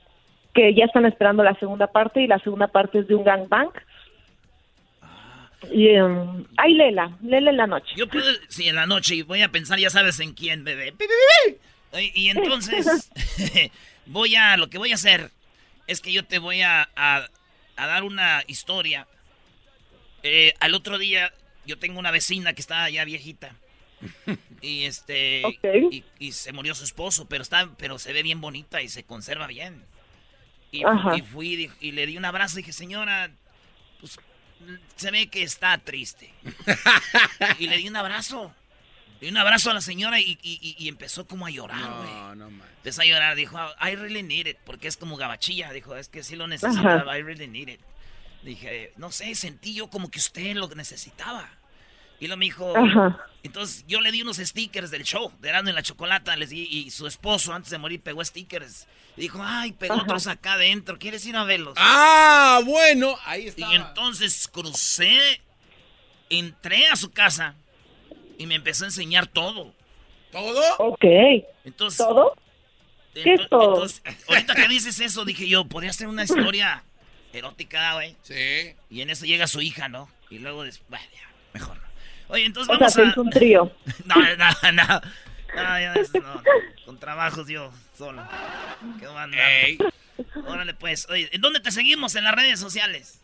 que 0.53 0.73
ya 0.73 0.85
están 0.85 1.05
esperando 1.05 1.43
la 1.43 1.53
segunda 1.55 1.87
parte 1.87 2.21
y 2.21 2.27
la 2.27 2.39
segunda 2.39 2.67
parte 2.67 2.99
es 2.99 3.07
de 3.07 3.15
un 3.15 3.23
gangbang 3.23 3.69
y, 5.71 5.99
um, 5.99 6.45
ay, 6.57 6.73
Lela, 6.73 7.17
Lela 7.21 7.51
en 7.51 7.57
la 7.57 7.67
noche. 7.67 7.93
Yo 7.95 8.07
puedo, 8.07 8.25
sí, 8.47 8.67
en 8.67 8.75
la 8.75 8.85
noche, 8.85 9.15
y 9.15 9.21
voy 9.23 9.41
a 9.41 9.51
pensar, 9.51 9.77
ya 9.77 9.89
sabes 9.89 10.19
en 10.19 10.33
quién, 10.33 10.63
bebé. 10.63 10.93
Y 12.13 12.29
entonces, 12.29 13.11
voy 14.05 14.35
a, 14.35 14.55
lo 14.57 14.69
que 14.69 14.77
voy 14.77 14.91
a 14.91 14.95
hacer 14.95 15.31
es 15.87 16.01
que 16.01 16.13
yo 16.13 16.23
te 16.23 16.39
voy 16.39 16.61
a, 16.61 16.89
a, 16.95 17.27
dar 17.75 18.03
una 18.03 18.43
historia. 18.47 19.07
Eh, 20.23 20.53
al 20.59 20.75
otro 20.75 20.97
día, 20.97 21.33
yo 21.65 21.77
tengo 21.77 21.99
una 21.99 22.11
vecina 22.11 22.53
que 22.53 22.61
está 22.61 22.89
ya 22.89 23.05
viejita. 23.05 23.55
Y 24.61 24.83
este, 24.83 25.41
y, 26.19 26.33
se 26.33 26.51
murió 26.51 26.75
su 26.75 26.83
esposo, 26.83 27.29
pero 27.29 27.43
está, 27.43 27.69
pero 27.77 27.97
se 27.97 28.11
ve 28.11 28.23
bien 28.23 28.41
bonita 28.41 28.81
y 28.81 28.89
se 28.89 29.05
conserva 29.05 29.47
bien. 29.47 29.85
Y, 30.69 30.81
y 31.15 31.21
fui 31.21 31.71
y, 31.79 31.91
le 31.93 32.05
di 32.05 32.17
un 32.17 32.25
abrazo 32.25 32.59
y 32.59 32.63
dije, 32.63 32.73
señora, 32.73 33.31
pues 34.01 34.19
se 34.95 35.11
ve 35.11 35.27
que 35.27 35.43
está 35.43 35.77
triste. 35.77 36.33
y 37.59 37.67
le 37.67 37.77
di 37.77 37.87
un 37.87 37.95
abrazo. 37.95 38.53
Le 39.19 39.27
di 39.27 39.31
un 39.31 39.37
abrazo 39.37 39.71
a 39.71 39.73
la 39.73 39.81
señora 39.81 40.19
y, 40.19 40.87
empezó 40.87 41.27
como 41.27 41.45
a 41.45 41.49
llorar, 41.49 41.91
güey. 41.97 42.13
No, 42.13 42.35
no 42.35 42.65
Empezó 42.77 43.01
a 43.01 43.05
llorar, 43.05 43.35
dijo, 43.35 43.57
I 43.81 43.95
really 43.95 44.23
need 44.23 44.47
it, 44.47 44.57
porque 44.65 44.87
es 44.87 44.97
como 44.97 45.17
gabachilla. 45.17 45.71
Dijo, 45.71 45.95
es 45.95 46.07
que 46.07 46.23
sí 46.23 46.35
lo 46.35 46.47
necesitaba, 46.47 47.17
I 47.17 47.21
really 47.21 47.47
need 47.47 47.67
it. 47.67 47.81
Dije, 48.43 48.93
no 48.95 49.11
sé, 49.11 49.35
sentí 49.35 49.73
yo 49.73 49.89
como 49.89 50.09
que 50.09 50.19
usted 50.19 50.55
lo 50.55 50.67
necesitaba. 50.69 51.58
Y 52.19 52.27
lo 52.27 52.35
me 52.35 52.45
dijo, 52.45 52.73
entonces 53.43 53.85
yo 53.87 54.01
le 54.01 54.11
di 54.11 54.21
unos 54.21 54.37
stickers 54.37 54.91
del 54.91 55.03
show, 55.03 55.31
de 55.39 55.49
Erasmo 55.49 55.69
en 55.69 55.75
la 55.75 55.83
Chocolata, 55.83 56.35
les 56.35 56.49
di, 56.49 56.67
y 56.69 56.91
su 56.91 57.07
esposo 57.07 57.53
antes 57.53 57.71
de 57.71 57.77
morir 57.77 58.01
pegó 58.01 58.23
stickers. 58.23 58.87
Y 59.15 59.21
dijo, 59.21 59.39
ay, 59.41 59.71
pegó 59.71 59.95
otros 59.95 60.27
acá 60.27 60.53
adentro, 60.53 60.97
¿quieres 60.99 61.25
ir 61.25 61.35
a 61.35 61.43
verlos? 61.45 61.75
Ah, 61.77 62.61
bueno, 62.65 63.17
ahí 63.25 63.47
está. 63.47 63.71
Y 63.71 63.75
entonces 63.75 64.47
crucé, 64.47 65.41
entré 66.29 66.87
a 66.87 66.95
su 66.95 67.11
casa 67.11 67.55
y 68.37 68.45
me 68.45 68.55
empezó 68.55 68.83
a 68.83 68.87
enseñar 68.87 69.27
todo. 69.27 69.73
¿Todo? 70.31 70.61
Ok. 70.77 71.05
Entonces, 71.65 71.97
¿Todo? 71.97 72.35
¿Qué 73.13 73.33
es 73.33 73.49
todo? 73.49 73.85
ahorita 74.27 74.55
que 74.55 74.67
dices 74.67 74.99
eso, 74.99 75.25
dije 75.25 75.47
yo, 75.47 75.65
podría 75.65 75.91
ser 75.93 76.07
una 76.07 76.23
historia 76.23 76.83
erótica, 77.33 77.93
güey. 77.95 78.15
Sí. 78.21 78.75
Y 78.89 79.01
en 79.01 79.09
eso 79.09 79.25
llega 79.25 79.47
su 79.47 79.61
hija, 79.61 79.87
¿no? 79.89 80.09
Y 80.29 80.39
luego 80.39 80.63
después, 80.63 81.01
mejor 81.53 81.77
no. 81.77 81.88
Oye, 82.29 82.45
entonces 82.45 82.73
o 82.73 82.79
vamos 82.79 82.93
sea, 82.93 83.13
a... 83.15 83.19
un 83.19 83.29
trío. 83.29 83.71
no, 84.05 84.15
no, 84.15 84.71
no. 84.73 85.01
No, 85.55 85.79
ya 85.79 85.93
no, 85.95 86.41
Con 86.85 86.97
trabajos 86.99 87.47
yo 87.47 87.71
solo. 87.97 88.21
¿Qué 88.99 89.07
onda? 89.07 89.37
Órale, 90.47 90.73
pues. 90.73 91.09
Oye, 91.09 91.29
¿en 91.31 91.41
dónde 91.41 91.59
te 91.59 91.71
seguimos 91.71 92.15
en 92.15 92.23
las 92.23 92.35
redes 92.35 92.59
sociales? 92.59 93.21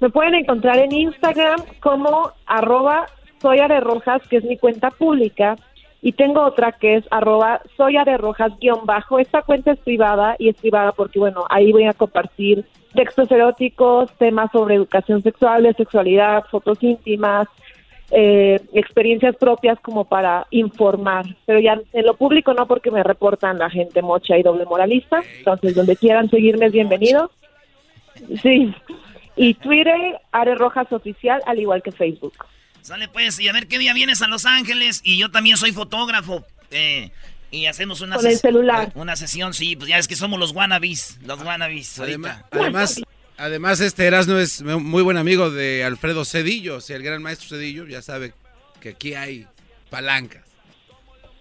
Me 0.00 0.10
pueden 0.10 0.34
encontrar 0.34 0.78
en 0.78 0.92
Instagram 0.92 1.60
como 1.80 2.32
arroba 2.46 3.06
soya 3.40 3.66
de 3.66 3.80
rojas, 3.80 4.22
que 4.28 4.36
es 4.36 4.44
mi 4.44 4.56
cuenta 4.56 4.90
pública. 4.90 5.56
Y 6.02 6.12
tengo 6.12 6.44
otra 6.44 6.72
que 6.72 6.96
es 6.96 7.04
arroba 7.10 7.62
soya 7.76 8.04
de 8.04 8.16
rojas 8.18 8.52
guion 8.60 8.84
bajo. 8.84 9.18
Esta 9.18 9.42
cuenta 9.42 9.72
es 9.72 9.78
privada 9.80 10.36
y 10.38 10.50
es 10.50 10.56
privada 10.56 10.92
porque, 10.92 11.18
bueno, 11.18 11.44
ahí 11.48 11.72
voy 11.72 11.86
a 11.86 11.94
compartir 11.94 12.64
textos 12.94 13.30
eróticos, 13.30 14.12
temas 14.18 14.50
sobre 14.52 14.76
educación 14.76 15.22
sexual, 15.22 15.64
de 15.64 15.74
sexualidad, 15.74 16.44
fotos 16.50 16.78
íntimas, 16.82 17.48
eh, 18.10 18.60
experiencias 18.72 19.34
propias 19.36 19.80
como 19.80 20.04
para 20.04 20.46
informar, 20.50 21.26
pero 21.44 21.58
ya 21.58 21.80
en 21.92 22.06
lo 22.06 22.16
público 22.16 22.54
no 22.54 22.66
porque 22.66 22.90
me 22.90 23.02
reportan 23.02 23.58
la 23.58 23.68
gente 23.68 24.00
mocha 24.02 24.38
y 24.38 24.42
doble 24.42 24.64
moralista, 24.64 25.22
entonces 25.38 25.74
donde 25.74 25.96
quieran 25.96 26.30
seguirme 26.30 26.66
es 26.66 26.72
bienvenido. 26.72 27.30
Sí, 28.42 28.72
y 29.34 29.54
Twitter, 29.54 30.20
Are 30.32 30.54
Rojas 30.54 30.90
Oficial, 30.92 31.42
al 31.46 31.58
igual 31.58 31.82
que 31.82 31.92
Facebook. 31.92 32.34
Sale 32.80 33.08
pues, 33.08 33.40
y 33.40 33.48
a 33.48 33.52
ver 33.52 33.66
qué 33.66 33.78
día 33.78 33.92
vienes 33.92 34.22
a 34.22 34.28
Los 34.28 34.46
Ángeles, 34.46 35.00
y 35.04 35.18
yo 35.18 35.30
también 35.30 35.56
soy 35.56 35.72
fotógrafo, 35.72 36.44
eh, 36.70 37.10
y 37.50 37.66
hacemos 37.66 38.00
una, 38.00 38.16
Con 38.16 38.26
el 38.26 38.36
celular. 38.36 38.92
una 38.94 39.16
sesión, 39.16 39.52
sí, 39.52 39.74
pues 39.76 39.88
ya 39.88 39.98
es 39.98 40.06
que 40.06 40.14
somos 40.14 40.38
los 40.38 40.52
wannabes, 40.52 41.18
los 41.24 41.42
wannabes. 41.42 41.98
Además, 41.98 42.44
además 42.50 43.02
Además, 43.38 43.80
este 43.80 44.06
Erasmo 44.06 44.36
es 44.36 44.62
muy 44.62 45.02
buen 45.02 45.16
amigo 45.16 45.50
de 45.50 45.84
Alfredo 45.84 46.24
Cedillo, 46.24 46.76
o 46.76 46.80
sea, 46.80 46.96
el 46.96 47.02
gran 47.02 47.22
maestro 47.22 47.56
Cedillo, 47.56 47.86
ya 47.86 48.00
sabe 48.00 48.32
que 48.80 48.90
aquí 48.90 49.14
hay 49.14 49.46
palancas. 49.90 50.46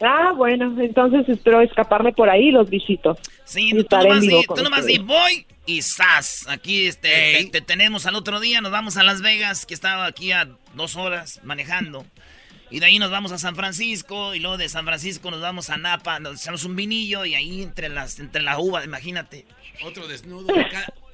Ah, 0.01 0.33
bueno, 0.35 0.75
entonces 0.81 1.27
espero 1.29 1.61
escaparme 1.61 2.11
por 2.11 2.29
ahí 2.29 2.49
y 2.49 2.51
los 2.51 2.69
visito. 2.69 3.17
Sí, 3.45 3.71
tú 3.89 3.97
nomás, 3.97 4.21
di, 4.21 4.45
tú 4.53 4.63
nomás 4.63 4.85
di, 4.85 4.97
voy 4.97 5.45
y 5.65 5.81
sas. 5.81 6.45
Aquí 6.49 6.87
este, 6.87 7.49
te, 7.51 7.61
tenemos 7.61 8.05
al 8.05 8.15
otro 8.15 8.41
día, 8.41 8.59
nos 8.59 8.71
vamos 8.71 8.97
a 8.97 9.03
Las 9.03 9.21
Vegas, 9.21 9.65
que 9.65 9.73
estaba 9.73 10.05
aquí 10.05 10.33
a 10.33 10.49
dos 10.73 10.97
horas 10.97 11.39
manejando. 11.43 12.05
Y 12.69 12.79
de 12.79 12.85
ahí 12.87 12.99
nos 12.99 13.11
vamos 13.11 13.31
a 13.31 13.37
San 13.37 13.55
Francisco 13.55 14.33
y 14.33 14.39
luego 14.39 14.57
de 14.57 14.69
San 14.69 14.85
Francisco 14.85 15.29
nos 15.31 15.41
vamos 15.41 15.69
a 15.69 15.77
Napa, 15.77 16.19
nos 16.19 16.41
echamos 16.41 16.63
un 16.65 16.75
vinillo 16.75 17.25
y 17.25 17.35
ahí 17.35 17.61
entre 17.61 17.89
las 17.89 18.19
entre 18.19 18.41
la 18.41 18.59
uva, 18.59 18.83
imagínate. 18.83 19.45
Otro 19.83 20.07
desnudo. 20.07 20.53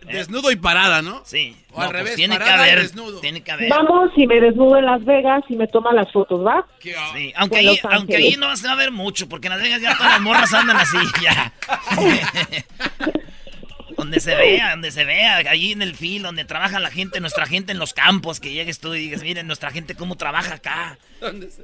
Desnudo 0.02 0.52
y 0.52 0.56
parada, 0.56 1.02
¿no? 1.02 1.22
Sí. 1.26 1.56
O 1.74 1.80
al 1.80 1.90
pues 1.90 2.00
revés, 2.00 2.16
tiene 2.16 2.36
que 2.36 2.40
parada 2.40 2.68
y 2.68 2.72
haber, 2.72 2.84
desnudo. 2.84 3.20
tiene 3.20 3.44
que 3.44 3.52
haber. 3.52 3.70
Vamos 3.70 4.12
y 4.16 4.26
me 4.26 4.40
desnudo 4.40 4.78
en 4.78 4.86
Las 4.86 5.06
Vegas 5.06 5.44
y 5.48 5.56
me 5.56 5.68
toman 5.68 5.96
las 5.96 6.12
fotos, 6.12 6.46
¿va? 6.46 6.66
Sí, 6.80 7.34
aunque 7.36 7.58
ahí, 7.58 7.80
aunque 7.84 8.16
ahí 8.16 8.36
no 8.38 8.48
vas 8.48 8.66
a 8.66 8.76
ver 8.76 8.92
mucho, 8.92 9.30
porque 9.30 9.48
en 9.48 9.54
Las 9.54 9.62
Vegas 9.62 9.82
ya 9.82 9.96
todas 9.96 10.14
las 10.14 10.22
morras 10.22 10.54
andan 10.54 10.78
así, 10.78 10.98
ya. 11.22 11.54
donde 14.02 14.20
se 14.20 14.34
vea, 14.36 14.72
donde 14.72 14.90
se 14.90 15.06
vea, 15.06 15.38
allí 15.48 15.74
en 15.74 15.84
el 15.84 15.94
fil, 15.94 16.24
donde 16.24 16.44
trabaja 16.44 16.80
la 16.80 16.90
gente, 16.90 17.20
nuestra 17.20 17.46
gente 17.46 17.72
en 17.72 17.78
los 17.78 17.94
campos, 17.94 18.40
que 18.40 18.52
llegues 18.52 18.80
tú 18.80 18.96
y 18.96 19.00
digas, 19.00 19.22
miren, 19.22 19.46
nuestra 19.46 19.70
gente 19.70 19.94
cómo 19.94 20.16
trabaja 20.16 20.56
acá. 20.56 20.98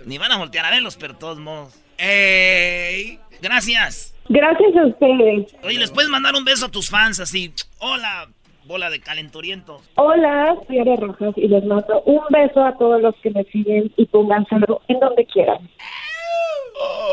Ni 0.05 0.19
van 0.19 0.31
a 0.31 0.37
voltear 0.37 0.63
a 0.63 0.69
verlos, 0.69 0.97
pero 0.97 1.13
de 1.13 1.19
todos 1.19 1.39
modos. 1.39 1.73
¡Ey! 1.97 3.17
Gracias. 3.41 4.13
Gracias 4.29 4.75
a 4.75 4.85
ustedes. 4.85 5.55
Oye, 5.63 5.79
¿les 5.79 5.89
puedes 5.89 6.11
mandar 6.11 6.35
un 6.35 6.45
beso 6.45 6.67
a 6.67 6.69
tus 6.69 6.91
fans 6.91 7.19
así? 7.19 7.51
Hola, 7.79 8.27
bola 8.65 8.91
de 8.91 8.99
calenturientos. 8.99 9.81
Hola, 9.95 10.57
soy 10.67 10.77
Aria 10.77 10.95
Rojas 10.97 11.33
y 11.37 11.47
les 11.47 11.63
mando 11.65 12.03
un 12.03 12.21
beso 12.29 12.63
a 12.63 12.77
todos 12.77 13.01
los 13.01 13.15
que 13.23 13.31
me 13.31 13.45
siguen 13.45 13.91
y 13.97 14.05
pónganselo 14.05 14.83
en 14.87 14.99
donde 14.99 15.25
quieran. 15.25 15.67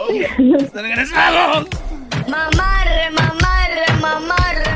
¡Regresamos! 0.75 1.66
Mamarre, 2.29 3.11
mamarre, 3.11 3.87
mamarre, 4.01 4.01
mamarre. 4.03 4.43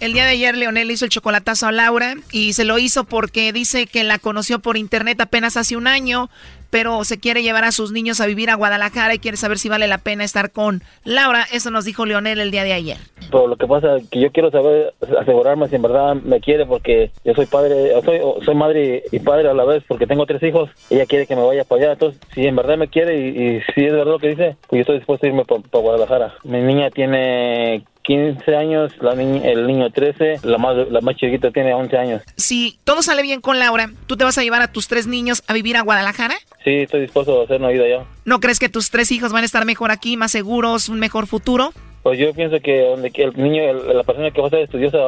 El 0.00 0.14
día 0.14 0.24
de 0.24 0.30
ayer 0.30 0.56
Leonel 0.56 0.88
le 0.88 0.94
hizo 0.94 1.04
el 1.04 1.10
chocolatazo 1.10 1.66
a 1.66 1.72
Laura 1.72 2.14
y 2.32 2.54
se 2.54 2.64
lo 2.64 2.78
hizo 2.78 3.04
porque 3.04 3.52
dice 3.52 3.86
que 3.86 4.02
la 4.02 4.18
conoció 4.18 4.58
por 4.58 4.78
internet 4.78 5.20
apenas 5.20 5.58
hace 5.58 5.76
un 5.76 5.86
año, 5.86 6.30
pero 6.70 7.04
se 7.04 7.20
quiere 7.20 7.42
llevar 7.42 7.64
a 7.64 7.72
sus 7.72 7.92
niños 7.92 8.18
a 8.22 8.26
vivir 8.26 8.48
a 8.48 8.54
Guadalajara 8.54 9.12
y 9.12 9.18
quiere 9.18 9.36
saber 9.36 9.58
si 9.58 9.68
vale 9.68 9.86
la 9.88 9.98
pena 9.98 10.24
estar 10.24 10.52
con 10.52 10.82
Laura. 11.04 11.44
Eso 11.52 11.70
nos 11.70 11.84
dijo 11.84 12.06
Leonel 12.06 12.40
el 12.40 12.50
día 12.50 12.64
de 12.64 12.72
ayer. 12.72 12.96
Pero 13.30 13.46
lo 13.46 13.56
que 13.56 13.66
pasa 13.66 13.98
es 13.98 14.08
que 14.08 14.20
yo 14.20 14.32
quiero 14.32 14.50
saber, 14.50 14.94
asegurarme 15.20 15.68
si 15.68 15.76
en 15.76 15.82
verdad 15.82 16.14
me 16.14 16.40
quiere 16.40 16.64
porque 16.64 17.10
yo 17.22 17.34
soy 17.34 17.44
padre, 17.44 17.92
soy, 18.42 18.54
madre 18.54 19.04
y 19.12 19.18
padre 19.18 19.50
a 19.50 19.54
la 19.54 19.66
vez 19.66 19.84
porque 19.86 20.06
tengo 20.06 20.24
tres 20.24 20.42
hijos. 20.42 20.70
Ella 20.88 21.04
quiere 21.04 21.26
que 21.26 21.36
me 21.36 21.44
vaya 21.44 21.64
para 21.64 21.82
allá. 21.82 21.92
Entonces, 21.92 22.18
si 22.34 22.46
en 22.46 22.56
verdad 22.56 22.78
me 22.78 22.88
quiere 22.88 23.18
y 23.18 23.60
si 23.74 23.84
es 23.84 23.92
verdad 23.92 24.12
lo 24.12 24.18
que 24.18 24.28
dice, 24.28 24.56
pues 24.66 24.78
yo 24.78 24.80
estoy 24.80 24.96
dispuesto 24.96 25.26
a 25.26 25.28
irme 25.28 25.44
para 25.44 25.82
Guadalajara. 25.82 26.34
Mi 26.44 26.62
niña 26.62 26.88
tiene 26.88 27.84
15 28.10 28.56
años, 28.56 28.92
la 29.00 29.14
niña, 29.14 29.48
el 29.48 29.68
niño 29.68 29.88
13, 29.88 30.40
la 30.42 30.58
más, 30.58 30.74
la 30.90 31.00
más 31.00 31.14
chiquita 31.14 31.52
tiene 31.52 31.72
11 31.72 31.96
años. 31.96 32.22
Si 32.36 32.76
todo 32.82 33.02
sale 33.02 33.22
bien 33.22 33.40
con 33.40 33.60
Laura, 33.60 33.88
¿tú 34.08 34.16
te 34.16 34.24
vas 34.24 34.36
a 34.36 34.42
llevar 34.42 34.62
a 34.62 34.72
tus 34.72 34.88
tres 34.88 35.06
niños 35.06 35.44
a 35.46 35.52
vivir 35.52 35.76
a 35.76 35.82
Guadalajara? 35.82 36.34
Sí, 36.64 36.70
estoy 36.80 37.02
dispuesto 37.02 37.40
a 37.40 37.44
hacer 37.44 37.60
una 37.60 37.68
vida 37.68 37.84
allá. 37.84 38.04
¿No 38.24 38.40
crees 38.40 38.58
que 38.58 38.68
tus 38.68 38.90
tres 38.90 39.12
hijos 39.12 39.32
van 39.32 39.44
a 39.44 39.46
estar 39.46 39.64
mejor 39.64 39.92
aquí, 39.92 40.16
más 40.16 40.32
seguros, 40.32 40.88
un 40.88 40.98
mejor 40.98 41.28
futuro? 41.28 41.72
Pues 42.02 42.18
yo 42.18 42.32
pienso 42.32 42.58
que 42.60 42.80
donde 42.80 43.10
que 43.10 43.24
el 43.24 43.36
niño, 43.36 43.62
el- 43.62 43.96
la 43.98 44.02
persona 44.04 44.30
que 44.30 44.40
va 44.40 44.46
a 44.46 44.50
ser 44.50 44.60
estudiosa, 44.60 44.98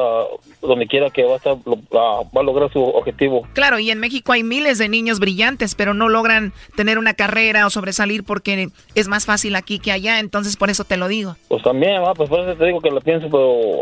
donde 0.61 0.85
quiera 0.85 1.09
que 1.09 1.23
va 1.23 1.33
a 1.33 1.37
estar, 1.37 1.57
lo- 1.65 1.77
va 1.93 2.21
va 2.21 2.41
a 2.41 2.43
lograr 2.43 2.71
su 2.71 2.83
objetivo. 2.83 3.47
Claro, 3.53 3.79
y 3.79 3.89
en 3.89 3.99
México 3.99 4.31
hay 4.31 4.43
miles 4.43 4.77
de 4.77 4.89
niños 4.89 5.19
brillantes, 5.19 5.73
pero 5.73 5.93
no 5.95 6.07
logran 6.07 6.53
tener 6.75 6.99
una 6.99 7.15
carrera 7.15 7.65
o 7.65 7.71
sobresalir 7.71 8.23
porque 8.23 8.69
es 8.93 9.07
más 9.07 9.25
fácil 9.25 9.55
aquí 9.55 9.79
que 9.79 9.91
allá, 9.91 10.19
entonces 10.19 10.55
por 10.55 10.69
eso 10.69 10.83
te 10.83 10.97
lo 10.97 11.07
digo. 11.07 11.35
Pues 11.47 11.63
también, 11.63 12.01
ah, 12.05 12.13
pues 12.15 12.29
por 12.29 12.41
eso 12.41 12.55
te 12.57 12.65
digo 12.65 12.79
que 12.79 12.91
lo 12.91 13.01
pienso, 13.01 13.27
pero 13.29 13.81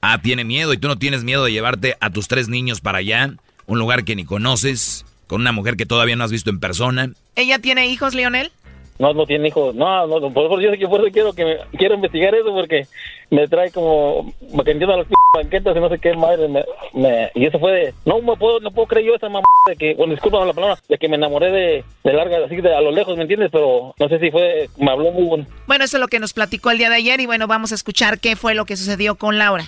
Ah, 0.00 0.18
tiene 0.22 0.44
miedo 0.44 0.72
y 0.72 0.78
tú 0.78 0.86
no 0.88 0.98
tienes 0.98 1.24
miedo 1.24 1.44
de 1.44 1.52
llevarte 1.52 1.96
a 2.00 2.10
tus 2.10 2.28
tres 2.28 2.48
niños 2.48 2.80
para 2.80 2.98
allá, 2.98 3.34
un 3.66 3.78
lugar 3.78 4.04
que 4.04 4.14
ni 4.16 4.24
conoces, 4.24 5.04
con 5.26 5.40
una 5.40 5.52
mujer 5.52 5.76
que 5.76 5.86
todavía 5.86 6.14
no 6.16 6.24
has 6.24 6.32
visto 6.32 6.50
en 6.50 6.60
persona. 6.60 7.10
¿Ella 7.36 7.58
tiene 7.58 7.86
hijos, 7.86 8.14
Leonel? 8.14 8.52
No, 8.98 9.12
no 9.14 9.26
tiene 9.26 9.48
hijos. 9.48 9.74
No, 9.74 10.06
no, 10.06 10.20
por 10.32 10.44
favor, 10.44 10.60
yo, 10.60 10.74
yo 10.74 10.88
por 10.88 11.00
eso 11.00 11.12
quiero 11.12 11.32
que 11.32 11.44
me, 11.44 11.56
quiero 11.78 11.94
investigar 11.94 12.34
eso 12.34 12.52
porque 12.52 12.86
me 13.30 13.48
trae 13.48 13.70
como 13.70 14.32
me 14.52 14.58
entiendo 14.58 14.96
las 14.96 15.06
p 15.06 15.14
banquetas 15.34 15.74
y 15.76 15.80
no 15.80 15.88
sé 15.88 15.98
qué 15.98 16.14
madre 16.14 16.46
me, 16.48 16.62
me- 16.92 17.30
y 17.34 17.46
eso 17.46 17.58
fue 17.58 17.72
de 17.72 17.94
no 18.04 18.20
me 18.20 18.36
puedo 18.36 18.60
no 18.60 18.70
puedo 18.70 18.86
creer 18.86 19.06
yo 19.06 19.14
esa 19.14 19.28
mamá 19.30 19.44
de 19.66 19.76
que 19.76 19.94
bueno 19.94 20.12
disculpa 20.12 20.44
la 20.44 20.52
palabra 20.52 20.78
de 20.88 20.98
que 20.98 21.08
me 21.08 21.16
enamoré 21.16 21.50
de, 21.50 21.84
de 22.04 22.12
larga 22.12 22.44
así 22.44 22.56
de 22.56 22.74
a 22.74 22.82
lo 22.82 22.90
lejos 22.90 23.16
me 23.16 23.22
entiendes 23.22 23.48
pero 23.50 23.94
no 23.98 24.08
sé 24.10 24.18
si 24.18 24.30
fue 24.30 24.68
me 24.76 24.90
habló 24.90 25.10
muy 25.10 25.24
bueno 25.24 25.46
Bueno, 25.66 25.84
eso 25.84 25.96
es 25.96 26.00
lo 26.02 26.08
que 26.08 26.18
nos 26.20 26.34
platicó 26.34 26.70
el 26.70 26.76
día 26.78 26.90
de 26.90 26.96
ayer 26.96 27.18
y 27.20 27.26
bueno, 27.26 27.46
vamos 27.46 27.72
a 27.72 27.76
escuchar 27.76 28.20
qué 28.20 28.36
fue 28.36 28.54
lo 28.54 28.66
que 28.66 28.76
sucedió 28.76 29.14
con 29.16 29.38
Laura. 29.38 29.64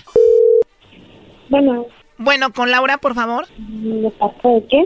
Bueno. 1.49 1.87
Bueno, 2.17 2.53
con 2.53 2.71
Laura, 2.71 2.97
por 2.97 3.13
favor. 3.15 3.45
¿De 3.57 4.09
parte 4.11 4.47
de 4.47 4.63
qué? 4.69 4.85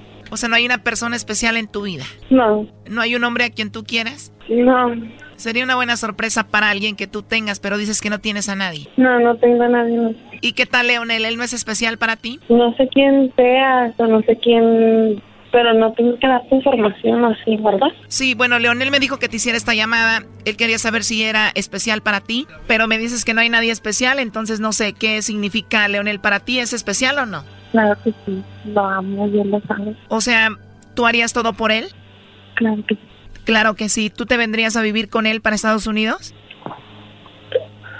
O 0.31 0.37
sea, 0.37 0.49
no 0.49 0.55
hay 0.55 0.65
una 0.65 0.79
persona 0.79 1.15
especial 1.15 1.57
en 1.57 1.67
tu 1.67 1.83
vida. 1.83 2.05
No. 2.29 2.65
¿No 2.89 3.01
hay 3.01 3.15
un 3.15 3.23
hombre 3.25 3.43
a 3.43 3.49
quien 3.49 3.71
tú 3.71 3.83
quieras? 3.83 4.31
No. 4.49 4.95
Sería 5.35 5.63
una 5.63 5.75
buena 5.75 5.97
sorpresa 5.97 6.47
para 6.47 6.69
alguien 6.69 6.95
que 6.95 7.05
tú 7.07 7.21
tengas, 7.21 7.59
pero 7.59 7.77
dices 7.77 7.99
que 7.99 8.09
no 8.09 8.19
tienes 8.19 8.47
a 8.47 8.55
nadie. 8.55 8.87
No, 8.95 9.19
no 9.19 9.35
tengo 9.37 9.63
a 9.63 9.67
nadie. 9.67 9.97
No, 9.97 10.13
¿Y 10.39 10.53
qué 10.53 10.65
tal, 10.65 10.87
Leonel? 10.87 11.25
¿Él 11.25 11.37
no 11.37 11.43
es 11.43 11.53
especial 11.53 11.97
para 11.97 12.15
ti? 12.15 12.39
no 12.49 12.73
sé 12.75 12.87
quién 12.93 13.31
seas 13.35 13.93
o 13.97 14.07
no 14.07 14.21
sé 14.21 14.37
quién, 14.37 15.21
pero 15.51 15.73
no 15.73 15.91
tengo 15.93 16.17
que 16.17 16.27
darte 16.27 16.55
información 16.55 17.25
así, 17.25 17.57
¿verdad? 17.57 17.89
Sí, 18.07 18.33
bueno, 18.35 18.57
Leonel 18.59 18.89
me 18.91 18.99
dijo 18.99 19.19
que 19.19 19.27
te 19.27 19.35
hiciera 19.35 19.57
esta 19.57 19.73
llamada. 19.73 20.23
Él 20.45 20.55
quería 20.55 20.77
saber 20.77 21.03
si 21.03 21.23
era 21.23 21.51
especial 21.55 22.01
para 22.01 22.21
ti, 22.21 22.47
pero 22.67 22.87
me 22.87 22.97
dices 22.97 23.25
que 23.25 23.33
no 23.33 23.41
hay 23.41 23.49
nadie 23.49 23.71
especial, 23.71 24.19
entonces 24.19 24.59
no 24.59 24.71
sé 24.71 24.93
qué 24.93 25.21
significa 25.21 25.87
Leonel 25.87 26.19
para 26.19 26.39
ti. 26.39 26.59
¿Es 26.59 26.71
especial 26.71 27.17
o 27.19 27.25
no? 27.25 27.43
Claro 27.71 27.97
que 28.03 28.13
sí. 28.25 28.43
Lo 28.65 28.81
amo, 28.85 29.29
bien 29.29 29.49
lo 29.51 29.61
sabes. 29.61 29.95
O 30.09 30.21
sea, 30.21 30.49
¿tú 30.95 31.05
harías 31.05 31.33
todo 31.33 31.53
por 31.53 31.71
él? 31.71 31.85
Claro 32.55 32.83
que 32.87 32.95
sí. 32.95 33.01
Claro 33.45 33.75
que 33.75 33.89
sí. 33.89 34.09
¿Tú 34.09 34.25
te 34.25 34.37
vendrías 34.37 34.75
a 34.75 34.81
vivir 34.81 35.09
con 35.09 35.25
él 35.25 35.41
para 35.41 35.55
Estados 35.55 35.87
Unidos? 35.87 36.33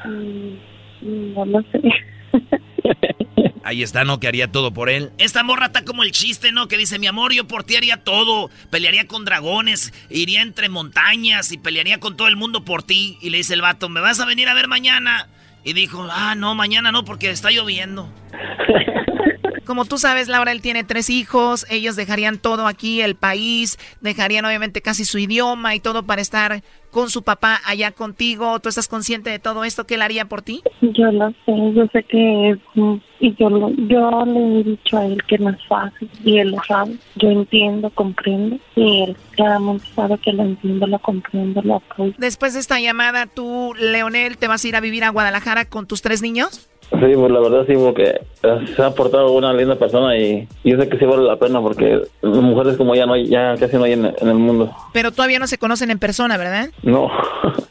Mm, 0.06 1.34
No 1.34 1.46
lo 1.46 1.62
sé. 1.72 1.82
Ahí 3.64 3.84
está, 3.84 4.04
¿no? 4.04 4.20
Que 4.20 4.28
haría 4.28 4.52
todo 4.52 4.74
por 4.74 4.90
él. 4.90 5.12
Esta 5.18 5.44
morra 5.44 5.68
está 5.68 5.86
como 5.86 6.04
el 6.04 6.12
chiste, 6.12 6.52
¿no? 6.52 6.68
Que 6.68 6.78
dice, 6.78 7.00
mi 7.00 7.08
amor, 7.08 7.32
yo 7.32 7.48
por 7.48 7.64
ti 7.64 7.76
haría 7.76 7.98
todo. 7.98 8.50
Pelearía 8.70 9.08
con 9.08 9.24
dragones, 9.24 9.94
iría 10.10 10.42
entre 10.42 10.68
montañas 10.68 11.52
y 11.52 11.58
pelearía 11.58 12.00
con 12.00 12.18
todo 12.18 12.28
el 12.28 12.36
mundo 12.36 12.66
por 12.66 12.84
ti. 12.84 13.18
Y 13.22 13.30
le 13.30 13.38
dice 13.38 13.54
el 13.54 13.62
vato, 13.62 13.88
¿me 13.88 14.02
vas 14.02 14.20
a 14.20 14.26
venir 14.26 14.50
a 14.50 14.54
ver 14.56 14.68
mañana? 14.68 15.28
Y 15.64 15.74
dijo, 15.74 16.08
ah, 16.12 16.34
no, 16.36 16.56
mañana 16.56 16.92
no, 16.92 17.06
porque 17.06 17.30
está 17.30 17.52
lloviendo. 17.52 18.10
Como 19.66 19.86
tú 19.86 19.98
sabes, 19.98 20.28
Laura, 20.28 20.52
él 20.52 20.62
tiene 20.62 20.84
tres 20.84 21.10
hijos, 21.10 21.66
ellos 21.70 21.96
dejarían 21.96 22.40
todo 22.40 22.68
aquí, 22.68 23.02
el 23.02 23.16
país, 23.16 23.78
dejarían 24.02 24.46
obviamente 24.46 24.82
casi 24.82 25.06
su 25.06 25.18
idioma 25.18 25.76
y 25.76 25.80
todo 25.80 26.04
para 26.04 26.22
estar 26.22 26.64
con 26.92 27.10
su 27.10 27.24
papá 27.24 27.60
allá 27.66 27.92
contigo? 27.92 28.60
¿Tú 28.60 28.70
estás 28.70 28.88
consciente 28.88 29.30
de 29.30 29.40
todo 29.40 29.64
esto 29.64 29.86
que 29.86 29.96
él 29.96 30.02
haría 30.02 30.26
por 30.26 30.42
ti? 30.42 30.62
Yo 30.82 31.12
lo 31.12 31.30
sé, 31.46 31.74
yo 31.74 31.88
sé 31.92 32.04
que 32.04 32.58
y 33.20 33.36
yo, 33.36 33.50
yo 33.88 34.26
le 34.26 34.60
he 34.60 34.64
dicho 34.64 34.98
a 34.98 35.06
él 35.06 35.24
que 35.28 35.38
no 35.38 35.52
es 35.52 35.68
fácil 35.68 36.10
y 36.24 36.40
él 36.40 36.52
lo 36.52 36.64
sabe. 36.64 36.96
Yo 37.16 37.30
entiendo, 37.30 37.90
comprendo 37.92 38.58
y 38.76 39.04
él 39.04 39.18
claramente 39.32 39.86
sabe 39.96 40.18
que 40.18 40.34
lo 40.34 40.44
entiendo, 40.44 40.88
lo 40.88 41.00
comprendo, 41.00 41.62
lo 41.62 41.76
apoyo. 41.76 42.14
Después 42.18 42.54
de 42.54 42.60
esta 42.60 42.80
llamada, 42.80 43.28
tú, 43.28 43.74
Leonel, 43.80 44.38
te 44.38 44.48
vas 44.48 44.64
a 44.64 44.68
ir 44.68 44.76
a 44.76 44.82
vivir 44.82 45.04
a 45.04 45.10
Guadalajara 45.10 45.66
con 45.66 45.88
tus 45.88 46.02
tres 46.02 46.22
niños? 46.22 46.68
Sí, 46.92 47.14
pues 47.16 47.32
la 47.32 47.40
verdad 47.40 47.66
sí, 47.66 47.74
porque 47.76 48.20
se 48.76 48.84
ha 48.84 48.92
portado 48.92 49.32
una 49.32 49.54
linda 49.54 49.76
persona 49.76 50.18
y 50.18 50.48
yo 50.66 50.78
sé 50.78 50.90
que 50.90 50.98
sí 50.98 51.06
vale 51.06 51.24
la 51.24 51.38
pena 51.38 51.62
porque 51.62 52.02
mujeres 52.22 52.76
como 52.76 52.94
ella 52.94 53.06
no 53.06 53.14
hay, 53.14 53.28
ya 53.28 53.56
casi 53.58 53.78
no 53.78 53.86
hay 53.86 53.94
en, 53.94 54.06
el 54.06 54.34
mundo. 54.34 54.70
Pero 54.92 55.12
todavía 55.12 55.40
no 55.40 55.48
se 55.48 55.58
conocen 55.58 55.90
en 55.90 56.00
persona, 56.00 56.36
¿verdad? 56.38 56.70
No. 56.84 57.10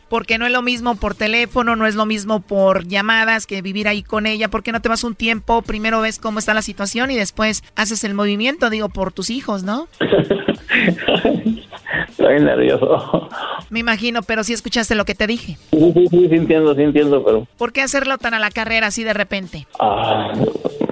porque 0.09 0.39
no 0.39 0.47
es 0.47 0.53
lo 0.53 0.63
mismo 0.63 0.95
por 0.97 1.15
teléfono, 1.15 1.77
no 1.77 1.87
es 1.87 1.97
lo 1.97 2.07
mismo 2.07 2.41
por 2.41 2.87
llamadas 2.89 3.47
que 3.47 3.61
vivir 3.61 3.89
ahí 3.89 4.03
con 4.03 4.27
ella. 4.27 4.49
¿Por 4.49 4.63
qué 4.63 4.73
no 4.73 4.81
te 4.81 4.89
vas 4.89 5.05
un 5.05 5.15
tiempo? 5.15 5.61
Primero 5.61 6.01
ves 6.01 6.19
cómo 6.19 6.39
está 6.39 6.55
la 6.55 6.63
situación 6.63 7.11
y 7.11 7.17
después 7.17 7.63
haces 7.77 8.03
el 8.05 8.15
movimiento, 8.15 8.71
digo, 8.71 8.89
por 8.89 9.13
tus 9.13 9.29
hijos, 9.29 9.65
¿no? 9.65 9.87
Estoy 12.09 12.41
nervioso. 12.41 13.29
Me 13.71 13.81
imagino, 13.81 14.23
pero 14.23 14.45
sí 14.45 14.53
escuchaste 14.53 14.95
lo 14.95 15.05
que 15.05 15.15
te 15.15 15.27
dije. 15.27 15.57
Sí, 15.71 15.93
sí, 15.93 16.07
sí, 16.09 16.29
sí 16.29 16.35
entiendo, 16.35 16.75
sí 16.75 16.83
entiendo, 16.83 17.25
pero... 17.25 17.47
¿Por 17.57 17.73
qué 17.73 17.83
hacerlo 17.83 18.19
tan 18.19 18.35
a 18.35 18.39
la 18.39 18.51
carrera 18.51 18.89
así 18.89 19.05
de 19.05 19.13
repente? 19.13 19.67
Ah, 19.79 20.33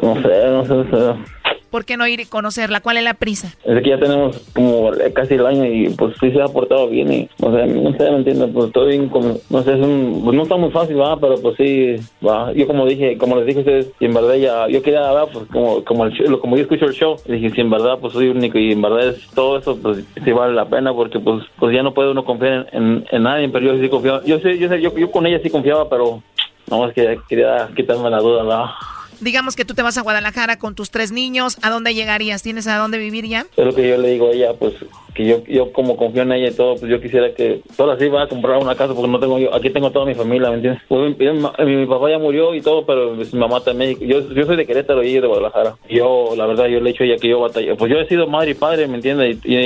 no 0.02 0.14
sé, 0.22 0.50
no 0.50 0.64
sé, 0.64 0.74
no 0.74 1.14
sé. 1.14 1.20
¿Por 1.70 1.84
qué 1.84 1.96
no 1.96 2.06
ir 2.06 2.20
y 2.20 2.24
conocerla? 2.24 2.80
¿Cuál 2.80 2.96
es 2.96 3.04
la 3.04 3.14
prisa? 3.14 3.54
Es 3.64 3.82
que 3.82 3.90
ya 3.90 3.98
tenemos 3.98 4.38
como 4.54 4.90
casi 5.14 5.34
el 5.34 5.46
año 5.46 5.64
y 5.66 5.90
pues 5.90 6.16
sí 6.20 6.30
se 6.30 6.40
ha 6.40 6.48
portado 6.48 6.88
bien 6.88 7.12
y, 7.12 7.28
o 7.40 7.52
sea, 7.52 7.66
no 7.66 7.92
sé, 7.92 8.10
me 8.10 8.16
entiendo, 8.16 8.48
pues 8.48 8.72
todo 8.72 8.86
bien, 8.86 9.08
como, 9.08 9.36
no 9.50 9.62
sé, 9.62 9.74
es 9.74 9.80
un, 9.80 10.22
pues 10.24 10.36
no 10.36 10.42
está 10.44 10.56
muy 10.56 10.70
fácil, 10.70 11.00
va, 11.00 11.18
pero 11.18 11.36
pues 11.40 11.56
sí, 11.56 11.96
va. 12.26 12.52
Yo 12.52 12.66
como 12.66 12.86
dije, 12.86 13.18
como 13.18 13.36
les 13.36 13.46
dije 13.46 13.58
a 13.58 13.60
ustedes, 13.60 13.90
en 14.00 14.14
verdad 14.14 14.34
ya, 14.34 14.68
yo 14.68 14.82
quería, 14.82 15.08
hablar, 15.08 15.28
pues 15.32 15.46
como, 15.46 15.84
como, 15.84 16.04
el 16.06 16.38
como 16.38 16.56
yo 16.56 16.62
escucho 16.62 16.86
el 16.86 16.94
show, 16.94 17.16
dije, 17.26 17.50
si 17.50 17.60
en 17.60 17.70
verdad 17.70 17.98
pues 18.00 18.12
soy 18.12 18.28
único 18.28 18.58
y 18.58 18.72
en 18.72 18.82
verdad 18.82 19.08
es 19.08 19.26
todo 19.34 19.58
eso, 19.58 19.76
pues 19.76 20.04
sí 20.24 20.32
vale 20.32 20.54
la 20.54 20.66
pena 20.66 20.92
porque 20.92 21.18
pues, 21.18 21.44
pues 21.58 21.74
ya 21.74 21.82
no 21.82 21.94
puede 21.94 22.10
uno 22.10 22.24
confiar 22.24 22.68
en, 22.72 23.04
en, 23.10 23.22
nadie, 23.22 23.48
pero 23.48 23.74
yo 23.74 23.80
sí 23.80 23.88
confiaba, 23.88 24.22
yo 24.24 24.38
sé, 24.40 24.58
yo 24.58 24.68
sé, 24.68 24.80
yo, 24.80 24.92
con 25.10 25.26
ella 25.26 25.40
sí 25.42 25.50
confiaba, 25.50 25.88
pero 25.88 26.22
no, 26.70 26.86
es 26.86 26.94
que 26.94 27.18
quería 27.28 27.68
quitarme 27.74 28.10
la 28.10 28.18
duda, 28.18 28.42
¿verdad? 28.42 28.66
Digamos 29.20 29.56
que 29.56 29.64
tú 29.64 29.74
te 29.74 29.82
vas 29.82 29.98
a 29.98 30.02
Guadalajara 30.02 30.58
con 30.58 30.74
tus 30.74 30.90
tres 30.90 31.10
niños, 31.10 31.58
¿a 31.62 31.70
dónde 31.70 31.94
llegarías? 31.94 32.42
¿Tienes 32.42 32.66
a 32.68 32.76
dónde 32.76 32.98
vivir 32.98 33.26
ya? 33.26 33.46
Es 33.56 33.64
lo 33.64 33.74
que 33.74 33.88
yo 33.88 33.98
le 33.98 34.10
digo 34.10 34.28
a 34.28 34.32
ella, 34.32 34.52
pues 34.54 34.74
que 35.18 35.26
yo, 35.26 35.42
yo 35.48 35.72
como 35.72 35.96
confío 35.96 36.22
en 36.22 36.30
ella 36.30 36.48
y 36.48 36.54
todo, 36.54 36.76
pues 36.76 36.88
yo 36.88 37.00
quisiera 37.00 37.34
que 37.34 37.60
todas 37.76 37.98
sí 37.98 38.06
va 38.06 38.22
a 38.22 38.28
comprar 38.28 38.62
una 38.62 38.76
casa 38.76 38.94
porque 38.94 39.10
no 39.10 39.18
tengo 39.18 39.36
yo, 39.40 39.52
aquí 39.52 39.68
tengo 39.68 39.90
toda 39.90 40.06
mi 40.06 40.14
familia, 40.14 40.48
¿me 40.50 40.54
entiendes? 40.54 40.80
Pues, 40.86 41.18
mi, 41.18 41.86
papá 41.86 42.08
ya 42.08 42.20
murió 42.20 42.54
y 42.54 42.60
todo, 42.60 42.86
pero 42.86 43.16
mi 43.16 43.24
mamá 43.32 43.60
también, 43.60 43.98
yo, 43.98 44.20
yo 44.32 44.46
soy 44.46 44.56
de 44.56 44.64
Querétaro 44.64 45.02
y 45.02 45.08
ella 45.08 45.22
de 45.22 45.26
Guadalajara. 45.26 45.74
Yo, 45.90 46.34
la 46.36 46.46
verdad, 46.46 46.66
yo 46.66 46.78
le 46.78 46.90
he 46.90 46.92
dicho 46.92 47.02
a 47.02 47.06
ella 47.08 47.16
que 47.16 47.30
yo 47.30 47.40
batallé, 47.40 47.74
pues 47.74 47.90
yo 47.90 47.98
he 47.98 48.06
sido 48.06 48.28
madre 48.28 48.52
y 48.52 48.54
padre, 48.54 48.86
¿me 48.86 48.94
entiendes? 48.94 49.38
Y, 49.44 49.56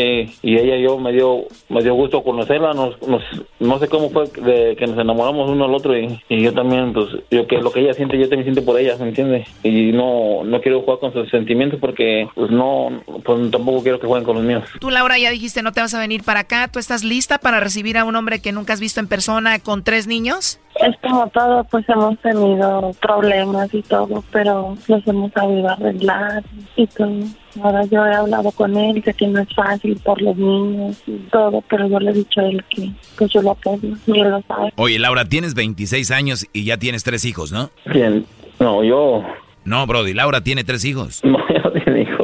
y, 0.42 0.56
ella 0.56 0.78
yo 0.78 0.96
me 0.96 1.12
dio, 1.12 1.44
me 1.68 1.82
dio 1.82 1.92
gusto 1.92 2.22
conocerla, 2.22 2.72
nos, 2.72 2.98
nos, 3.06 3.22
no 3.60 3.78
sé 3.78 3.88
cómo 3.88 4.08
fue 4.08 4.24
de 4.28 4.74
que 4.74 4.86
nos 4.86 4.98
enamoramos 4.98 5.50
uno 5.50 5.66
al 5.66 5.74
otro 5.74 5.98
y, 5.98 6.18
y 6.30 6.42
yo 6.42 6.54
también, 6.54 6.94
pues 6.94 7.08
yo 7.30 7.46
que 7.46 7.58
lo 7.58 7.70
que 7.70 7.80
ella 7.80 7.92
siente, 7.92 8.16
yo 8.16 8.26
también 8.26 8.44
siento 8.44 8.64
por 8.64 8.80
ella, 8.80 8.96
¿me 8.98 9.08
entiendes? 9.08 9.46
Y 9.62 9.92
no, 9.92 10.44
no 10.44 10.62
quiero 10.62 10.80
jugar 10.80 10.98
con 10.98 11.12
sus 11.12 11.28
sentimientos 11.28 11.78
porque 11.78 12.26
pues 12.34 12.50
no, 12.50 13.02
pues 13.22 13.50
tampoco 13.50 13.82
quiero 13.82 14.00
que 14.00 14.06
jueguen 14.06 14.24
con 14.24 14.36
los 14.36 14.44
míos. 14.44 14.64
Tú, 14.80 14.88
Laura, 14.88 15.18
ya 15.18 15.30
dijiste 15.30 15.41
no 15.62 15.72
te 15.72 15.80
vas 15.80 15.94
a 15.94 15.98
venir 15.98 16.22
para 16.22 16.40
acá. 16.40 16.68
¿Tú 16.68 16.78
estás 16.78 17.04
lista 17.04 17.38
para 17.38 17.60
recibir 17.60 17.98
a 17.98 18.04
un 18.04 18.16
hombre 18.16 18.40
que 18.40 18.52
nunca 18.52 18.72
has 18.72 18.80
visto 18.80 19.00
en 19.00 19.08
persona 19.08 19.58
con 19.58 19.82
tres 19.82 20.06
niños? 20.06 20.60
Es 20.76 20.96
como 21.02 21.28
todo, 21.28 21.64
pues 21.64 21.86
hemos 21.88 22.18
tenido 22.20 22.92
problemas 23.00 23.72
y 23.74 23.82
todo, 23.82 24.24
pero 24.30 24.76
los 24.86 25.06
hemos 25.06 25.32
sabido 25.32 25.68
arreglar 25.68 26.42
y 26.76 26.86
todo. 26.86 27.24
Ahora 27.62 27.84
yo 27.84 28.06
he 28.06 28.14
hablado 28.14 28.50
con 28.52 28.76
él, 28.76 29.02
sé 29.04 29.12
que 29.12 29.26
no 29.26 29.40
es 29.40 29.48
fácil 29.54 30.00
por 30.02 30.22
los 30.22 30.36
niños 30.36 31.02
y 31.06 31.18
todo, 31.30 31.62
pero 31.68 31.86
yo 31.88 32.00
le 32.00 32.10
he 32.10 32.14
dicho 32.14 32.40
a 32.40 32.44
él 32.44 32.64
que 32.70 32.90
pues 33.18 33.30
yo 33.32 33.42
lo 33.42 33.50
apoyo 33.50 33.88
y 34.06 34.20
él 34.20 34.30
lo 34.30 34.42
sabe. 34.48 34.72
Oye, 34.76 34.98
Laura, 34.98 35.26
tienes 35.26 35.54
26 35.54 36.10
años 36.10 36.46
y 36.52 36.64
ya 36.64 36.78
tienes 36.78 37.04
tres 37.04 37.24
hijos, 37.24 37.52
¿no? 37.52 37.70
¿Quién? 37.90 38.24
No, 38.58 38.82
yo... 38.82 39.22
No, 39.64 39.86
Brody, 39.86 40.14
Laura 40.14 40.40
tiene 40.40 40.64
tres 40.64 40.84
hijos. 40.84 41.20
No, 41.32 41.38
ya 41.48 41.84
tiene 41.84 42.02
hijos. 42.02 42.21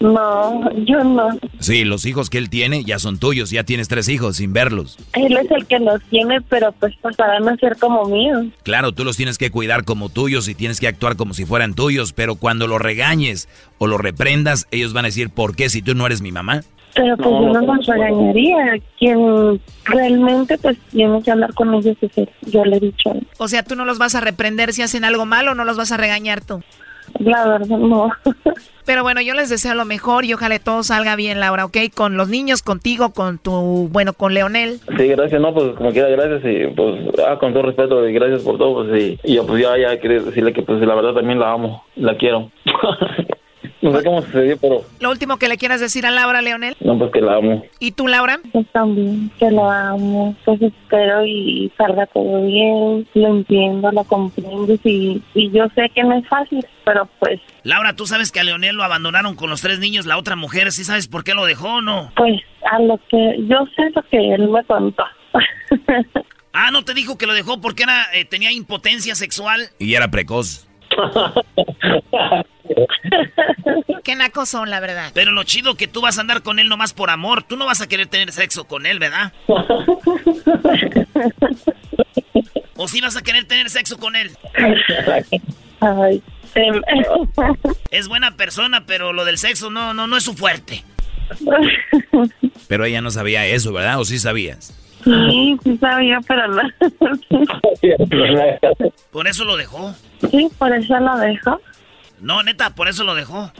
No, 0.00 0.70
yo 0.84 1.02
no. 1.02 1.28
Sí, 1.58 1.84
los 1.84 2.06
hijos 2.06 2.30
que 2.30 2.38
él 2.38 2.50
tiene 2.50 2.84
ya 2.84 2.98
son 2.98 3.18
tuyos, 3.18 3.50
ya 3.50 3.64
tienes 3.64 3.88
tres 3.88 4.08
hijos 4.08 4.36
sin 4.36 4.52
verlos. 4.52 4.96
Él 5.14 5.36
es 5.36 5.50
el 5.50 5.66
que 5.66 5.80
los 5.80 6.00
tiene, 6.04 6.40
pero 6.42 6.72
pues 6.72 6.94
pasarán 7.00 7.48
a 7.48 7.56
ser 7.56 7.76
como 7.78 8.04
míos. 8.04 8.46
Claro, 8.62 8.92
tú 8.92 9.04
los 9.04 9.16
tienes 9.16 9.38
que 9.38 9.50
cuidar 9.50 9.84
como 9.84 10.08
tuyos 10.08 10.48
y 10.48 10.54
tienes 10.54 10.78
que 10.78 10.86
actuar 10.86 11.16
como 11.16 11.34
si 11.34 11.44
fueran 11.44 11.74
tuyos, 11.74 12.12
pero 12.12 12.36
cuando 12.36 12.66
los 12.66 12.80
regañes 12.80 13.48
o 13.78 13.86
los 13.86 14.00
reprendas, 14.00 14.68
ellos 14.70 14.92
van 14.92 15.04
a 15.04 15.08
decir, 15.08 15.30
¿por 15.30 15.56
qué 15.56 15.68
si 15.68 15.82
tú 15.82 15.94
no 15.94 16.06
eres 16.06 16.20
mi 16.20 16.30
mamá? 16.30 16.62
Pero 16.94 17.16
pues 17.16 17.28
yo 17.28 17.60
no 17.60 17.74
los 17.74 17.86
regañaría. 17.86 18.80
Quien 18.98 19.60
realmente 19.84 20.58
pues 20.58 20.76
tiene 20.90 21.22
que 21.22 21.30
hablar 21.30 21.54
con 21.54 21.74
ellos 21.74 21.96
es 22.00 22.10
él. 22.16 22.28
Yo 22.42 22.64
le 22.64 22.76
he 22.76 22.80
dicho. 22.80 23.12
O 23.38 23.48
sea, 23.48 23.62
tú 23.62 23.76
no 23.76 23.84
los 23.84 23.98
vas 23.98 24.14
a 24.14 24.20
reprender 24.20 24.72
si 24.72 24.82
hacen 24.82 25.04
algo 25.04 25.26
malo 25.26 25.52
o 25.52 25.54
no 25.54 25.64
los 25.64 25.76
vas 25.76 25.92
a 25.92 25.96
regañar 25.96 26.44
tú. 26.44 26.62
La 27.18 27.46
verdad, 27.46 27.78
no. 27.78 28.10
Pero 28.84 29.02
bueno, 29.02 29.20
yo 29.20 29.34
les 29.34 29.50
deseo 29.50 29.74
lo 29.74 29.84
mejor 29.84 30.24
y 30.24 30.32
ojalá 30.32 30.58
todo 30.58 30.82
salga 30.82 31.14
bien, 31.14 31.40
Laura, 31.40 31.66
¿ok? 31.66 31.76
Con 31.94 32.16
los 32.16 32.28
niños, 32.28 32.62
contigo, 32.62 33.10
con 33.10 33.38
tu, 33.38 33.88
bueno, 33.92 34.14
con 34.14 34.32
Leonel. 34.32 34.80
Sí, 34.96 35.08
gracias, 35.08 35.40
no, 35.40 35.52
pues 35.52 35.76
como 35.76 35.90
quiera, 35.90 36.08
gracias 36.08 36.40
y 36.44 36.74
pues, 36.74 36.96
ah, 37.26 37.38
con 37.38 37.52
todo 37.52 37.64
respeto 37.64 38.08
y 38.08 38.14
gracias 38.14 38.42
por 38.42 38.56
todo, 38.56 38.86
pues 38.86 39.02
y, 39.02 39.20
y 39.24 39.34
yo 39.34 39.46
pues 39.46 39.62
ya, 39.62 39.76
ya 39.76 40.00
quiero 40.00 40.24
decirle 40.24 40.52
que 40.54 40.62
pues 40.62 40.80
la 40.80 40.94
verdad 40.94 41.12
también 41.12 41.38
la 41.38 41.52
amo, 41.52 41.84
la 41.96 42.16
quiero. 42.16 42.50
No 43.80 43.96
sé 43.96 44.04
cómo 44.04 44.22
sucedió, 44.22 44.56
pero... 44.58 44.82
¿Lo 45.00 45.10
último 45.10 45.36
que 45.38 45.48
le 45.48 45.56
quieras 45.56 45.80
decir 45.80 46.04
a 46.04 46.10
Laura, 46.10 46.42
Leonel? 46.42 46.76
No, 46.80 46.98
pues 46.98 47.12
que 47.12 47.20
la 47.20 47.36
amo. 47.36 47.64
¿Y 47.78 47.92
tú, 47.92 48.08
Laura? 48.08 48.40
Pues 48.52 48.66
también, 48.72 49.30
que 49.38 49.50
la 49.50 49.90
amo. 49.90 50.34
Pues 50.44 50.60
espero 50.60 51.24
y 51.24 51.72
salga 51.76 52.06
todo 52.06 52.44
bien. 52.44 53.06
Lo 53.14 53.28
entiendo, 53.28 53.92
lo 53.92 54.04
comprendo 54.04 54.74
y, 54.84 55.22
y 55.34 55.50
yo 55.50 55.66
sé 55.74 55.90
que 55.94 56.02
no 56.02 56.18
es 56.18 56.26
fácil, 56.28 56.64
pero 56.84 57.08
pues... 57.20 57.40
Laura, 57.62 57.94
¿tú 57.94 58.06
sabes 58.06 58.32
que 58.32 58.40
a 58.40 58.44
Leonel 58.44 58.76
lo 58.76 58.82
abandonaron 58.82 59.36
con 59.36 59.50
los 59.50 59.60
tres 59.60 59.78
niños, 59.78 60.06
la 60.06 60.18
otra 60.18 60.34
mujer? 60.36 60.72
¿Sí 60.72 60.84
sabes 60.84 61.06
por 61.06 61.22
qué 61.22 61.34
lo 61.34 61.46
dejó 61.46 61.74
o 61.74 61.80
no? 61.80 62.10
Pues 62.16 62.40
a 62.70 62.80
lo 62.80 62.98
que... 63.08 63.36
Yo 63.48 63.64
sé 63.76 63.90
lo 63.94 64.02
que 64.02 64.34
él 64.34 64.48
me 64.48 64.64
contó. 64.64 65.04
ah, 66.52 66.70
¿no 66.72 66.84
te 66.84 66.94
dijo 66.94 67.16
que 67.16 67.26
lo 67.26 67.34
dejó 67.34 67.60
porque 67.60 67.84
era, 67.84 68.06
eh, 68.12 68.24
tenía 68.24 68.50
impotencia 68.50 69.14
sexual? 69.14 69.68
Y 69.78 69.94
era 69.94 70.10
precoz. 70.10 70.67
Qué 74.04 74.14
nacos 74.14 74.48
son, 74.48 74.70
la 74.70 74.80
verdad. 74.80 75.10
Pero 75.14 75.32
lo 75.32 75.44
chido 75.44 75.74
que 75.76 75.86
tú 75.88 76.00
vas 76.00 76.18
a 76.18 76.22
andar 76.22 76.42
con 76.42 76.58
él 76.58 76.68
nomás 76.68 76.92
por 76.92 77.10
amor. 77.10 77.42
Tú 77.42 77.56
no 77.56 77.66
vas 77.66 77.80
a 77.80 77.86
querer 77.88 78.06
tener 78.06 78.32
sexo 78.32 78.64
con 78.64 78.86
él, 78.86 78.98
¿verdad? 78.98 79.32
¿O 82.76 82.88
sí 82.88 83.00
vas 83.00 83.16
a 83.16 83.22
querer 83.22 83.44
tener 83.46 83.70
sexo 83.70 83.98
con 83.98 84.16
él? 84.16 84.30
Ay, 85.80 86.22
es 87.90 88.08
buena 88.08 88.36
persona, 88.36 88.84
pero 88.86 89.12
lo 89.12 89.24
del 89.24 89.38
sexo 89.38 89.70
no, 89.70 89.94
no, 89.94 90.06
no 90.06 90.16
es 90.16 90.24
su 90.24 90.34
fuerte. 90.34 90.84
Pero 92.68 92.84
ella 92.84 93.00
no 93.00 93.10
sabía 93.10 93.46
eso, 93.46 93.72
¿verdad? 93.72 94.00
¿O 94.00 94.04
sí 94.04 94.18
sabías? 94.18 94.74
Sí, 95.08 95.56
sí 95.64 95.78
sabía, 95.78 96.18
pero 96.26 96.48
no. 96.48 96.60
¿Por 99.10 99.26
eso 99.26 99.44
lo 99.44 99.56
dejó? 99.56 99.94
Sí, 100.30 100.48
por 100.58 100.72
eso 100.72 101.00
lo 101.00 101.16
dejó. 101.16 101.60
No, 102.20 102.42
neta, 102.42 102.74
por 102.74 102.88
eso 102.88 103.04
lo 103.04 103.14
dejó. 103.14 103.50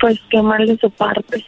Pues 0.00 0.18
qué 0.30 0.40
mal 0.40 0.66
de 0.66 0.78
su 0.78 0.90
parte. 0.90 1.44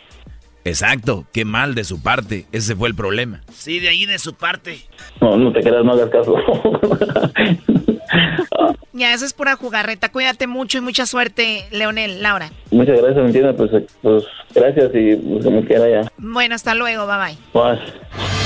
Exacto, 0.64 1.26
qué 1.32 1.44
mal 1.44 1.74
de 1.74 1.84
su 1.84 2.02
parte. 2.02 2.46
Ese 2.52 2.76
fue 2.76 2.88
el 2.88 2.94
problema. 2.94 3.40
Sí, 3.52 3.80
de 3.80 3.88
ahí 3.88 4.06
de 4.06 4.18
su 4.18 4.34
parte. 4.34 4.78
No, 5.20 5.36
no 5.36 5.52
te 5.52 5.60
quedas, 5.60 5.84
no 5.84 5.92
hagas 5.92 6.10
caso. 6.10 6.34
ya, 8.92 9.12
eso 9.12 9.24
es 9.24 9.32
pura 9.32 9.56
jugarreta. 9.56 10.10
Cuídate 10.10 10.46
mucho 10.46 10.78
y 10.78 10.80
mucha 10.80 11.06
suerte, 11.06 11.64
Leonel, 11.70 12.22
Laura. 12.22 12.50
Muchas 12.70 12.98
gracias, 12.98 13.16
¿me 13.16 13.26
entiendes? 13.26 13.54
Pues, 13.56 13.70
pues 14.02 14.24
gracias 14.54 14.90
y 14.94 15.16
pues, 15.16 15.44
me 15.46 15.64
quiera 15.64 15.88
ya. 15.88 16.12
Bueno, 16.18 16.54
hasta 16.54 16.74
luego, 16.74 17.06
bye 17.06 17.16
bye. 17.18 17.36
Bye. 17.52 18.43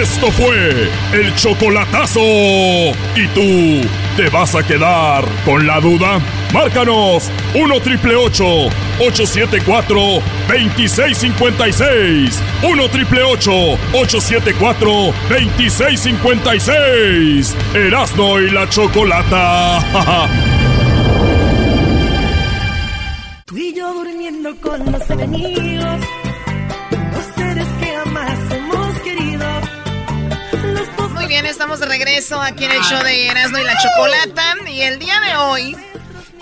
Esto 0.00 0.32
fue 0.32 0.88
el 1.12 1.34
chocolatazo. 1.34 2.22
¿Y 2.22 3.28
tú 3.34 3.86
te 4.16 4.30
vas 4.30 4.54
a 4.54 4.62
quedar 4.62 5.22
con 5.44 5.66
la 5.66 5.80
duda? 5.80 6.18
Márcanos 6.50 7.30
1 7.54 7.80
triple 7.80 8.16
874 8.16 10.22
2656. 10.48 12.42
1 12.62 12.88
triple 12.88 13.22
874 13.22 15.12
2656. 15.28 17.54
Erasno 17.74 18.40
y 18.40 18.50
la 18.50 18.66
chocolata. 18.70 19.78
tú 23.44 23.58
y 23.58 23.74
yo 23.74 23.92
durmiendo 23.92 24.56
con 24.56 24.90
los 24.90 25.10
enemigos. 25.10 26.00
Estamos 31.40 31.80
de 31.80 31.86
regreso 31.86 32.40
aquí 32.40 32.66
en 32.66 32.72
el 32.72 32.82
show 32.82 33.02
de 33.02 33.26
Erasmo 33.26 33.58
y 33.58 33.64
la 33.64 33.76
Chocolata. 33.78 34.54
Y 34.68 34.82
el 34.82 34.98
día 34.98 35.18
de 35.20 35.36
hoy, 35.36 35.76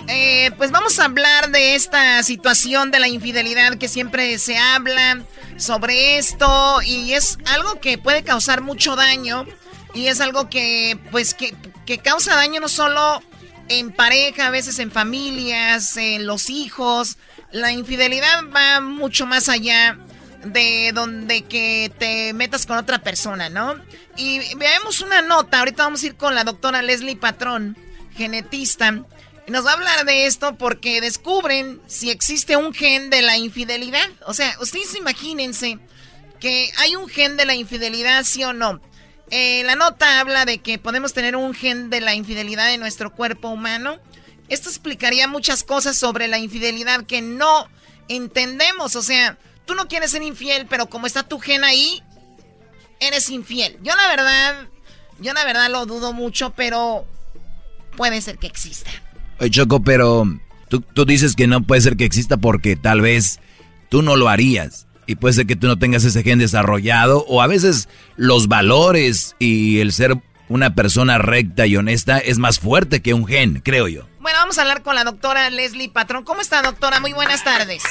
eh, 0.07 0.51
pues 0.57 0.71
vamos 0.71 0.99
a 0.99 1.05
hablar 1.05 1.49
de 1.49 1.75
esta 1.75 2.21
situación 2.23 2.91
de 2.91 2.99
la 2.99 3.07
infidelidad 3.07 3.77
que 3.77 3.87
siempre 3.87 4.37
se 4.37 4.57
habla 4.57 5.23
sobre 5.55 6.17
esto. 6.17 6.81
Y 6.83 7.13
es 7.13 7.37
algo 7.45 7.79
que 7.79 7.97
puede 7.97 8.23
causar 8.23 8.61
mucho 8.61 8.97
daño. 8.97 9.45
Y 9.93 10.07
es 10.07 10.19
algo 10.19 10.49
que, 10.49 10.99
pues, 11.09 11.33
que, 11.33 11.55
que 11.85 11.97
causa 11.99 12.35
daño 12.35 12.59
no 12.59 12.67
solo 12.67 13.23
en 13.69 13.91
pareja, 13.91 14.47
a 14.47 14.51
veces 14.51 14.77
en 14.79 14.91
familias, 14.91 15.95
en 15.95 16.27
los 16.27 16.49
hijos. 16.49 17.17
La 17.51 17.71
infidelidad 17.71 18.43
va 18.53 18.81
mucho 18.81 19.25
más 19.25 19.47
allá 19.47 19.97
de 20.43 20.91
donde 20.93 21.43
que 21.43 21.91
te 21.97 22.33
metas 22.33 22.65
con 22.65 22.77
otra 22.77 22.99
persona, 22.99 23.49
¿no? 23.49 23.75
Y 24.17 24.55
veamos 24.55 25.01
una 25.01 25.21
nota, 25.21 25.59
ahorita 25.59 25.83
vamos 25.83 26.03
a 26.03 26.07
ir 26.07 26.15
con 26.15 26.35
la 26.35 26.43
doctora 26.43 26.81
Leslie 26.81 27.15
Patrón, 27.15 27.77
genetista, 28.15 29.03
y 29.47 29.51
nos 29.51 29.65
va 29.65 29.71
a 29.71 29.73
hablar 29.73 30.05
de 30.05 30.25
esto 30.27 30.55
porque 30.55 31.01
descubren 31.01 31.81
si 31.87 32.11
existe 32.11 32.57
un 32.57 32.73
gen 32.73 33.09
de 33.09 33.21
la 33.21 33.37
infidelidad. 33.37 34.07
O 34.25 34.33
sea, 34.33 34.55
ustedes 34.59 34.95
imagínense 34.95 35.79
que 36.39 36.71
hay 36.77 36.95
un 36.95 37.07
gen 37.07 37.37
de 37.37 37.45
la 37.45 37.55
infidelidad, 37.55 38.23
sí 38.23 38.43
o 38.43 38.53
no. 38.53 38.81
Eh, 39.29 39.63
la 39.65 39.75
nota 39.75 40.19
habla 40.19 40.45
de 40.45 40.57
que 40.57 40.77
podemos 40.77 41.13
tener 41.13 41.35
un 41.35 41.53
gen 41.53 41.89
de 41.89 42.01
la 42.01 42.13
infidelidad 42.13 42.73
en 42.73 42.81
nuestro 42.81 43.13
cuerpo 43.13 43.49
humano. 43.49 43.99
Esto 44.49 44.69
explicaría 44.69 45.27
muchas 45.27 45.63
cosas 45.63 45.97
sobre 45.97 46.27
la 46.27 46.37
infidelidad 46.37 47.05
que 47.05 47.21
no 47.21 47.67
entendemos. 48.09 48.95
O 48.95 49.01
sea, 49.01 49.37
tú 49.65 49.75
no 49.75 49.87
quieres 49.87 50.11
ser 50.11 50.23
infiel, 50.23 50.67
pero 50.69 50.87
como 50.87 51.07
está 51.07 51.23
tu 51.23 51.39
gen 51.39 51.63
ahí, 51.63 52.01
eres 52.99 53.29
infiel. 53.29 53.77
Yo 53.83 53.95
la 53.95 54.07
verdad, 54.07 54.67
yo 55.19 55.33
la 55.33 55.45
verdad 55.45 55.69
lo 55.69 55.85
dudo 55.85 56.13
mucho, 56.13 56.53
pero 56.55 57.05
puede 57.97 58.21
ser 58.21 58.37
que 58.37 58.47
exista. 58.47 58.89
Oye, 59.39 59.49
Choco, 59.49 59.81
pero 59.81 60.25
tú, 60.69 60.81
tú 60.81 61.05
dices 61.05 61.35
que 61.35 61.47
no 61.47 61.63
puede 61.63 61.81
ser 61.81 61.97
que 61.97 62.05
exista 62.05 62.37
porque 62.37 62.75
tal 62.75 63.01
vez 63.01 63.39
tú 63.89 64.01
no 64.01 64.15
lo 64.15 64.29
harías. 64.29 64.87
Y 65.07 65.15
puede 65.15 65.33
ser 65.33 65.47
que 65.47 65.55
tú 65.55 65.67
no 65.67 65.77
tengas 65.77 66.05
ese 66.05 66.23
gen 66.23 66.39
desarrollado. 66.39 67.25
O 67.27 67.41
a 67.41 67.47
veces 67.47 67.89
los 68.15 68.47
valores 68.47 69.35
y 69.39 69.79
el 69.79 69.91
ser 69.91 70.15
una 70.47 70.75
persona 70.75 71.17
recta 71.17 71.65
y 71.65 71.75
honesta 71.75 72.19
es 72.19 72.37
más 72.37 72.59
fuerte 72.59 73.01
que 73.01 73.13
un 73.13 73.25
gen, 73.25 73.61
creo 73.63 73.87
yo. 73.87 74.07
Bueno, 74.21 74.37
vamos 74.37 74.59
a 74.59 74.61
hablar 74.61 74.83
con 74.83 74.93
la 74.93 75.03
doctora 75.03 75.49
Leslie 75.49 75.89
Patrón. 75.89 76.23
¿Cómo 76.23 76.41
está, 76.41 76.61
doctora? 76.61 76.99
Muy 76.99 77.11
buenas 77.11 77.43
tardes. 77.43 77.83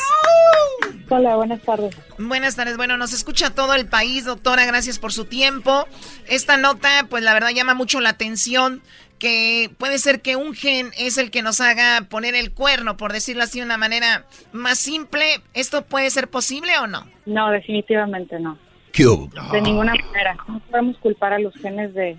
Hola, 1.09 1.35
buenas 1.35 1.61
tardes. 1.63 1.97
Buenas 2.19 2.55
tardes. 2.55 2.77
Bueno, 2.77 2.97
nos 2.97 3.13
escucha 3.13 3.53
todo 3.53 3.75
el 3.75 3.89
país, 3.89 4.27
doctora. 4.27 4.65
Gracias 4.65 5.01
por 5.01 5.13
su 5.13 5.25
tiempo. 5.25 5.89
Esta 6.29 6.57
nota, 6.57 6.89
pues 7.11 7.25
la 7.25 7.35
verdad 7.35 7.51
llama 7.51 7.75
mucho 7.75 8.01
la 8.01 8.11
atención 8.11 8.81
que 9.19 9.73
puede 9.77 9.99
ser 9.99 10.23
que 10.23 10.37
un 10.37 10.55
gen 10.55 10.93
es 10.97 11.19
el 11.19 11.33
que 11.33 11.43
nos 11.43 11.61
haga 11.61 12.07
poner 12.09 12.37
el 12.37 12.53
cuerno, 12.53 12.97
por 12.97 13.13
decirlo 13.13 13.43
así 13.43 13.59
de 13.59 13.65
una 13.65 13.77
manera 13.77 14.25
más 14.53 14.79
simple. 14.79 15.41
¿Esto 15.53 15.85
puede 15.85 16.11
ser 16.11 16.31
posible 16.31 16.79
o 16.79 16.87
no? 16.87 17.09
No, 17.27 17.51
definitivamente 17.51 18.39
no. 18.39 18.57
¿Qué 18.93 19.03
De 19.03 19.61
ninguna 19.63 19.95
manera. 19.95 20.37
No 20.47 20.61
podemos 20.61 20.97
culpar 20.99 21.33
a 21.33 21.41
los 21.41 21.55
genes 21.55 21.93
de, 21.93 22.17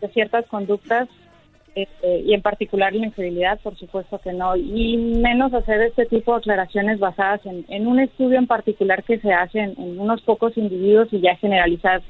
de 0.00 0.08
ciertas 0.08 0.44
conductas 0.48 1.08
este, 1.74 2.20
y 2.20 2.34
en 2.34 2.42
particular 2.42 2.92
la 2.94 3.06
infidelidad, 3.06 3.58
por 3.60 3.76
supuesto 3.76 4.20
que 4.20 4.32
no, 4.32 4.56
y 4.56 4.96
menos 4.96 5.52
hacer 5.52 5.80
este 5.82 6.06
tipo 6.06 6.32
de 6.32 6.38
aclaraciones 6.38 7.00
basadas 7.00 7.40
en, 7.44 7.86
un 7.86 7.98
estudio 7.98 8.38
en 8.38 8.46
particular 8.46 9.02
que 9.02 9.18
se 9.18 9.32
hace 9.32 9.58
en, 9.58 9.74
unos 9.98 10.22
pocos 10.22 10.56
individuos 10.56 11.08
y 11.12 11.20
ya 11.20 11.36
generalizar 11.36 12.02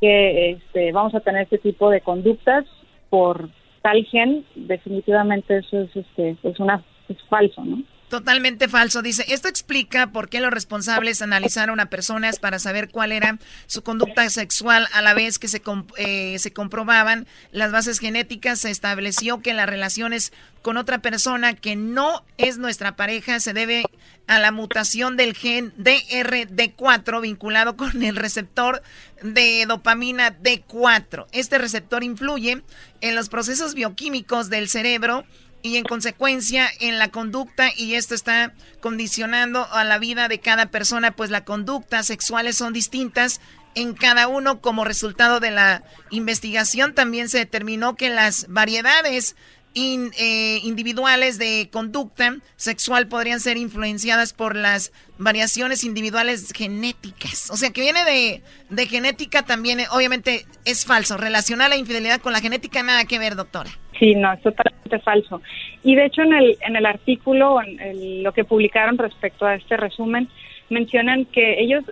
que 0.00 0.50
este, 0.50 0.90
vamos 0.92 1.14
a 1.14 1.20
tener 1.20 1.42
este 1.42 1.58
tipo 1.58 1.88
de 1.90 2.00
conductas 2.00 2.64
por 3.10 3.48
tal 3.82 4.04
gen, 4.06 4.44
definitivamente 4.56 5.58
eso 5.58 5.82
es, 5.82 5.96
este, 5.96 6.36
es, 6.42 6.58
una, 6.58 6.82
es 7.08 7.16
falso, 7.28 7.64
¿no? 7.64 7.82
Totalmente 8.10 8.66
falso. 8.66 9.02
Dice, 9.02 9.24
esto 9.28 9.46
explica 9.46 10.08
por 10.08 10.28
qué 10.28 10.40
los 10.40 10.50
responsables 10.50 11.22
analizaron 11.22 11.78
a 11.78 11.86
personas 11.86 12.40
para 12.40 12.58
saber 12.58 12.88
cuál 12.88 13.12
era 13.12 13.38
su 13.68 13.82
conducta 13.82 14.28
sexual 14.30 14.88
a 14.92 15.00
la 15.00 15.14
vez 15.14 15.38
que 15.38 15.46
se, 15.46 15.62
eh, 15.96 16.36
se 16.40 16.52
comprobaban 16.52 17.28
las 17.52 17.70
bases 17.70 18.00
genéticas. 18.00 18.58
Se 18.58 18.70
estableció 18.70 19.42
que 19.42 19.54
las 19.54 19.68
relaciones 19.68 20.32
con 20.60 20.76
otra 20.76 20.98
persona 20.98 21.54
que 21.54 21.76
no 21.76 22.24
es 22.36 22.58
nuestra 22.58 22.96
pareja 22.96 23.38
se 23.38 23.52
debe 23.52 23.84
a 24.26 24.40
la 24.40 24.50
mutación 24.50 25.16
del 25.16 25.36
gen 25.36 25.72
DRD4 25.76 27.20
vinculado 27.20 27.76
con 27.76 28.02
el 28.02 28.16
receptor 28.16 28.82
de 29.22 29.64
dopamina 29.68 30.36
D4. 30.36 31.26
Este 31.30 31.58
receptor 31.58 32.02
influye 32.02 32.64
en 33.02 33.14
los 33.14 33.28
procesos 33.28 33.74
bioquímicos 33.74 34.50
del 34.50 34.68
cerebro 34.68 35.24
y 35.62 35.76
en 35.76 35.84
consecuencia 35.84 36.68
en 36.80 36.98
la 36.98 37.08
conducta 37.08 37.70
y 37.76 37.94
esto 37.94 38.14
está 38.14 38.54
condicionando 38.80 39.66
a 39.72 39.84
la 39.84 39.98
vida 39.98 40.28
de 40.28 40.40
cada 40.40 40.66
persona, 40.66 41.12
pues 41.12 41.30
las 41.30 41.42
conductas 41.42 42.06
sexuales 42.06 42.56
son 42.56 42.72
distintas 42.72 43.40
en 43.74 43.94
cada 43.94 44.28
uno. 44.28 44.60
Como 44.60 44.84
resultado 44.84 45.40
de 45.40 45.50
la 45.50 45.82
investigación 46.10 46.94
también 46.94 47.28
se 47.28 47.38
determinó 47.38 47.96
que 47.96 48.10
las 48.10 48.46
variedades 48.48 49.36
eh, 49.74 50.60
individuales 50.64 51.38
de 51.38 51.68
conducta 51.72 52.36
sexual 52.56 53.06
podrían 53.06 53.40
ser 53.40 53.56
influenciadas 53.56 54.32
por 54.32 54.56
las 54.56 54.92
variaciones 55.18 55.84
individuales 55.84 56.52
genéticas. 56.52 57.50
O 57.50 57.56
sea, 57.56 57.70
que 57.70 57.80
viene 57.80 58.04
de, 58.04 58.42
de 58.68 58.86
genética 58.86 59.44
también, 59.44 59.80
eh, 59.80 59.84
obviamente 59.92 60.44
es 60.64 60.84
falso. 60.84 61.16
Relacionar 61.16 61.70
la 61.70 61.76
infidelidad 61.76 62.20
con 62.20 62.32
la 62.32 62.40
genética 62.40 62.82
nada 62.82 63.04
que 63.04 63.18
ver, 63.18 63.36
doctora. 63.36 63.70
Sí, 63.98 64.14
no, 64.14 64.32
es 64.32 64.42
totalmente 64.42 64.98
falso. 65.00 65.40
Y 65.84 65.94
de 65.94 66.06
hecho 66.06 66.22
en 66.22 66.32
el, 66.32 66.58
en 66.66 66.76
el 66.76 66.86
artículo, 66.86 67.60
en 67.62 68.22
lo 68.22 68.32
que 68.32 68.44
publicaron 68.44 68.98
respecto 68.98 69.46
a 69.46 69.54
este 69.54 69.76
resumen, 69.76 70.28
mencionan 70.68 71.26
que 71.26 71.60
ellos 71.60 71.84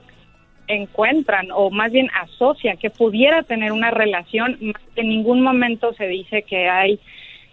encuentran 0.68 1.48
o 1.52 1.70
más 1.70 1.92
bien 1.92 2.08
asocian 2.22 2.76
que 2.76 2.90
pudiera 2.90 3.42
tener 3.42 3.72
una 3.72 3.90
relación, 3.90 4.58
en 4.96 5.08
ningún 5.08 5.42
momento 5.42 5.92
se 5.94 6.06
dice 6.06 6.42
que 6.42 6.68
hay 6.68 7.00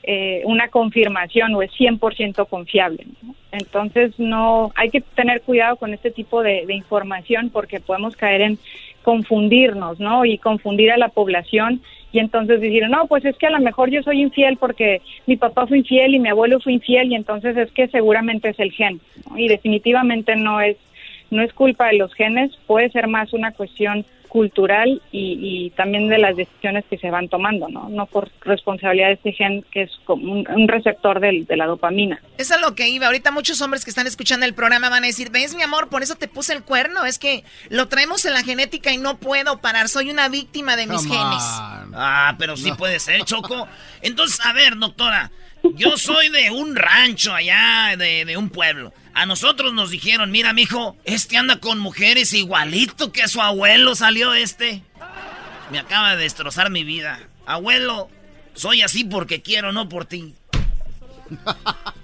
eh, 0.08 0.42
una 0.46 0.68
confirmación 0.68 1.56
o 1.56 1.62
es 1.62 1.72
100% 1.72 2.48
confiable. 2.48 3.06
Entonces 3.52 4.20
no 4.20 4.72
hay 4.76 4.90
que 4.90 5.02
tener 5.02 5.42
cuidado 5.42 5.78
con 5.78 5.94
este 5.94 6.12
tipo 6.12 6.44
de, 6.44 6.66
de 6.66 6.76
información 6.76 7.50
porque 7.50 7.80
podemos 7.80 8.16
caer 8.16 8.42
en 8.42 8.60
confundirnos, 9.02 10.00
¿no? 10.00 10.26
Y 10.26 10.38
confundir 10.38 10.92
a 10.92 10.98
la 10.98 11.10
población 11.10 11.82
y 12.12 12.20
entonces 12.20 12.62
decir, 12.62 12.88
no, 12.90 13.08
pues 13.08 13.26
es 13.26 13.36
que 13.38 13.48
a 13.48 13.50
lo 13.50 13.60
mejor 13.60 13.90
yo 13.90 14.02
soy 14.02 14.22
infiel 14.22 14.56
porque 14.58 15.02
mi 15.26 15.36
papá 15.36 15.68
fue 15.68 15.80
infiel 15.80 16.16
y 16.16 16.20
mi 16.20 16.30
abuelo 16.30 16.62
fue 16.62 16.72
infiel 16.72 17.12
y 17.12 17.16
entonces 17.16 17.58
es 17.58 17.72
que 17.72 17.88
seguramente 17.90 18.50
es 18.50 18.60
el 18.60 18.72
gen. 18.72 19.02
Y 19.36 19.50
definitivamente 19.50 20.36
no 20.38 20.62
es, 20.62 20.78
no 21.30 21.42
es 21.42 21.52
culpa 21.52 21.88
de 21.88 21.98
los 21.98 22.14
genes, 22.14 22.58
puede 22.68 22.90
ser 22.90 23.08
más 23.08 23.34
una 23.34 23.52
cuestión 23.52 24.06
cultural 24.36 25.02
y, 25.14 25.70
también 25.78 26.10
de 26.10 26.18
las 26.18 26.36
decisiones 26.36 26.84
que 26.90 26.98
se 26.98 27.10
van 27.10 27.30
tomando, 27.30 27.70
¿no? 27.70 27.88
No 27.88 28.06
por 28.06 28.30
responsabilidad 28.42 29.08
de 29.08 29.14
este 29.14 29.32
gen 29.32 29.64
que 29.72 29.84
es 29.84 29.92
como 30.04 30.34
un, 30.34 30.68
receptor 30.68 31.22
de 31.22 31.56
la 31.56 31.66
dopamina. 31.66 32.22
Eso 32.38 32.56
es 32.56 32.60
lo 32.60 32.76
que 32.76 32.90
iba. 32.90 33.06
Ahorita 33.06 33.32
muchos 33.32 33.62
hombres 33.62 33.86
que 33.86 33.92
están 33.92 34.08
escuchando 34.08 34.46
el 34.46 34.54
programa 34.54 34.90
van 34.90 35.06
a 35.06 35.08
decir, 35.08 35.30
ves 35.30 35.56
mi 35.56 35.64
amor, 35.64 35.88
por 35.88 36.04
eso 36.04 36.16
te 36.16 36.28
puse 36.28 36.52
el 36.52 36.64
cuerno, 36.64 37.06
es 37.06 37.18
que 37.18 37.46
lo 37.70 37.88
traemos 37.88 38.26
en 38.26 38.34
la 38.34 38.44
genética 38.44 38.92
y 38.92 38.98
no 38.98 39.20
puedo 39.20 39.62
parar, 39.62 39.88
soy 39.88 40.10
una 40.10 40.28
víctima 40.28 40.76
de 40.76 40.88
mis 40.88 41.04
genes. 41.04 41.44
Ah, 41.94 42.36
pero 42.38 42.58
sí 42.58 42.74
puede 42.78 43.00
ser, 43.00 43.24
Choco. 43.24 43.70
Entonces, 44.02 44.46
a 44.46 44.52
ver, 44.52 44.76
doctora, 44.76 45.32
yo 45.76 45.96
soy 45.96 46.28
de 46.28 46.52
un 46.52 46.76
rancho 46.76 47.34
allá, 47.34 47.96
de, 47.98 48.26
de 48.26 48.36
un 48.36 48.50
pueblo. 48.50 48.92
A 49.16 49.26
nosotros 49.26 49.74
nos 49.74 49.92
dijeron, 49.92 50.30
mira, 50.30 50.52
mijo, 50.52 50.98
este 51.06 51.38
anda 51.38 51.62
con 51.62 51.80
mujeres 51.80 52.34
igualito 52.34 53.14
que 53.14 53.26
su 53.30 53.42
abuelo 53.42 53.96
salió 53.96 54.34
este. 54.34 54.82
Me 55.72 55.80
acaba 55.80 56.16
de 56.16 56.24
destrozar 56.24 56.70
mi 56.70 56.84
vida. 56.84 57.20
Abuelo, 57.46 58.10
soy 58.56 58.82
así 58.82 59.06
porque 59.06 59.42
quiero, 59.42 59.72
no 59.72 59.90
por 59.90 60.06
ti. 60.06 60.36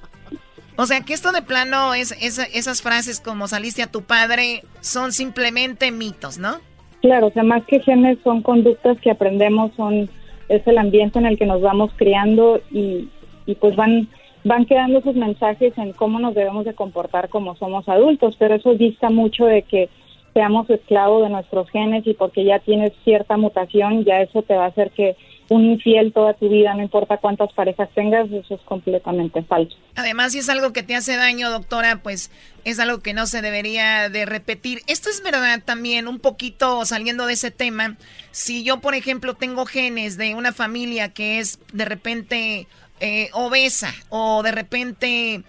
O 0.77 0.87
sea, 0.87 1.01
que 1.01 1.13
esto 1.13 1.31
de 1.31 1.43
plano, 1.43 1.93
es, 1.93 2.11
esas 2.21 2.81
frases 2.81 3.19
como 3.19 3.47
saliste 3.47 3.83
a 3.83 3.91
tu 3.91 4.01
padre, 4.01 4.63
son 4.79 5.11
simplemente 5.11 5.91
mitos, 5.91 6.39
¿no? 6.39 6.57
Claro, 7.01 7.27
o 7.27 7.31
sea, 7.31 7.43
más 7.43 7.63
que 7.65 7.81
genes 7.81 8.17
son 8.23 8.41
conductas 8.41 8.97
que 8.99 9.11
aprendemos, 9.11 9.71
son 9.75 10.09
es 10.49 10.65
el 10.65 10.79
ambiente 10.79 11.19
en 11.19 11.27
el 11.27 11.37
que 11.37 11.45
nos 11.45 11.61
vamos 11.61 11.91
criando 11.97 12.61
y, 12.71 13.09
y 13.45 13.55
pues 13.55 13.75
van 13.75 14.07
van 14.43 14.65
quedando 14.65 15.01
sus 15.01 15.15
mensajes 15.15 15.77
en 15.77 15.93
cómo 15.93 16.19
nos 16.19 16.35
debemos 16.35 16.65
de 16.65 16.73
comportar 16.73 17.29
como 17.29 17.55
somos 17.55 17.87
adultos, 17.87 18.35
pero 18.37 18.55
eso 18.55 18.73
dista 18.75 19.09
mucho 19.09 19.45
de 19.45 19.63
que 19.63 19.89
seamos 20.33 20.69
esclavos 20.69 21.23
de 21.23 21.29
nuestros 21.29 21.69
genes 21.69 22.07
y 22.07 22.13
porque 22.13 22.45
ya 22.45 22.59
tienes 22.59 22.93
cierta 23.03 23.37
mutación, 23.37 24.05
ya 24.05 24.21
eso 24.21 24.41
te 24.41 24.55
va 24.55 24.65
a 24.65 24.69
hacer 24.69 24.91
que 24.91 25.15
un 25.49 25.65
infiel 25.65 26.13
toda 26.13 26.33
tu 26.33 26.47
vida, 26.47 26.73
no 26.73 26.81
importa 26.81 27.17
cuántas 27.17 27.51
parejas 27.51 27.89
tengas, 27.93 28.31
eso 28.31 28.55
es 28.55 28.61
completamente 28.61 29.43
falso. 29.43 29.75
Además, 29.95 30.31
si 30.31 30.39
es 30.39 30.47
algo 30.47 30.71
que 30.71 30.81
te 30.81 30.95
hace 30.95 31.17
daño, 31.17 31.51
doctora, 31.51 31.99
pues 32.01 32.31
es 32.63 32.79
algo 32.79 33.01
que 33.01 33.13
no 33.13 33.27
se 33.27 33.41
debería 33.41 34.07
de 34.07 34.25
repetir. 34.25 34.79
Esto 34.87 35.09
es 35.09 35.21
verdad 35.21 35.61
también, 35.65 36.07
un 36.07 36.19
poquito 36.19 36.85
saliendo 36.85 37.25
de 37.25 37.33
ese 37.33 37.51
tema. 37.51 37.97
Si 38.31 38.63
yo, 38.63 38.79
por 38.79 38.95
ejemplo, 38.95 39.33
tengo 39.33 39.65
genes 39.65 40.15
de 40.15 40.35
una 40.35 40.53
familia 40.53 41.09
que 41.09 41.39
es 41.39 41.59
de 41.73 41.83
repente 41.83 42.67
eh, 43.01 43.29
obesa 43.33 43.93
o 44.09 44.43
de 44.43 44.51
repente 44.51 45.43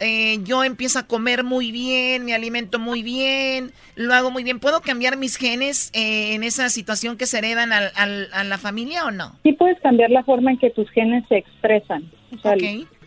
eh, 0.00 0.38
yo 0.44 0.62
empiezo 0.62 0.98
a 0.98 1.06
comer 1.06 1.42
muy 1.42 1.72
bien, 1.72 2.24
me 2.24 2.34
alimento 2.34 2.78
muy 2.78 3.02
bien, 3.02 3.72
lo 3.96 4.14
hago 4.14 4.30
muy 4.30 4.44
bien. 4.44 4.60
¿Puedo 4.60 4.80
cambiar 4.80 5.16
mis 5.16 5.36
genes 5.36 5.90
eh, 5.94 6.34
en 6.34 6.44
esa 6.44 6.68
situación 6.68 7.16
que 7.16 7.26
se 7.26 7.38
heredan 7.38 7.72
al, 7.72 7.90
a 8.32 8.44
la 8.44 8.58
familia 8.58 9.06
o 9.06 9.10
no? 9.10 9.32
Sí 9.42 9.52
puedes 9.52 9.80
cambiar 9.80 10.10
la 10.10 10.22
forma 10.22 10.52
en 10.52 10.58
que 10.58 10.70
tus 10.70 10.88
genes 10.90 11.24
se 11.28 11.38
expresan. 11.38 12.04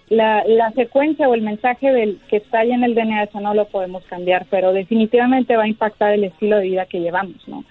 la, 0.09 0.43
la, 0.45 0.71
secuencia 0.71 1.29
o 1.29 1.33
el 1.33 1.41
mensaje 1.41 1.91
del 1.91 2.19
que 2.29 2.37
está 2.37 2.59
ahí 2.59 2.71
en 2.71 2.83
el 2.83 2.95
DNA, 2.95 3.23
eso 3.23 3.39
no 3.39 3.53
lo 3.53 3.67
podemos 3.69 4.03
cambiar, 4.05 4.45
pero 4.49 4.73
definitivamente 4.73 5.55
va 5.55 5.63
a 5.63 5.69
impactar 5.69 6.13
el 6.13 6.25
estilo 6.25 6.57
de 6.57 6.63
vida 6.63 6.85
que 6.87 6.99
llevamos, 6.99 7.47
¿no? 7.47 7.63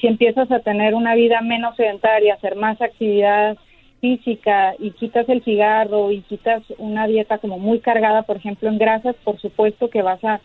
Si 0.00 0.06
empiezas 0.06 0.48
a 0.52 0.60
tener 0.60 0.94
una 0.94 1.16
vida 1.16 1.40
menos 1.40 1.74
sedentaria, 1.74 2.34
hacer 2.34 2.54
más 2.54 2.80
actividad 2.80 3.58
física 4.00 4.74
y 4.78 4.90
quitas 4.92 5.28
el 5.28 5.42
cigarro 5.42 6.10
y 6.10 6.22
quitas 6.22 6.62
una 6.78 7.06
dieta 7.06 7.38
como 7.38 7.58
muy 7.58 7.80
cargada, 7.80 8.22
por 8.22 8.36
ejemplo, 8.36 8.68
en 8.68 8.78
grasas, 8.78 9.16
por 9.24 9.38
supuesto 9.40 9.90
que 9.90 10.02
vas 10.02 10.20
a, 10.24 10.40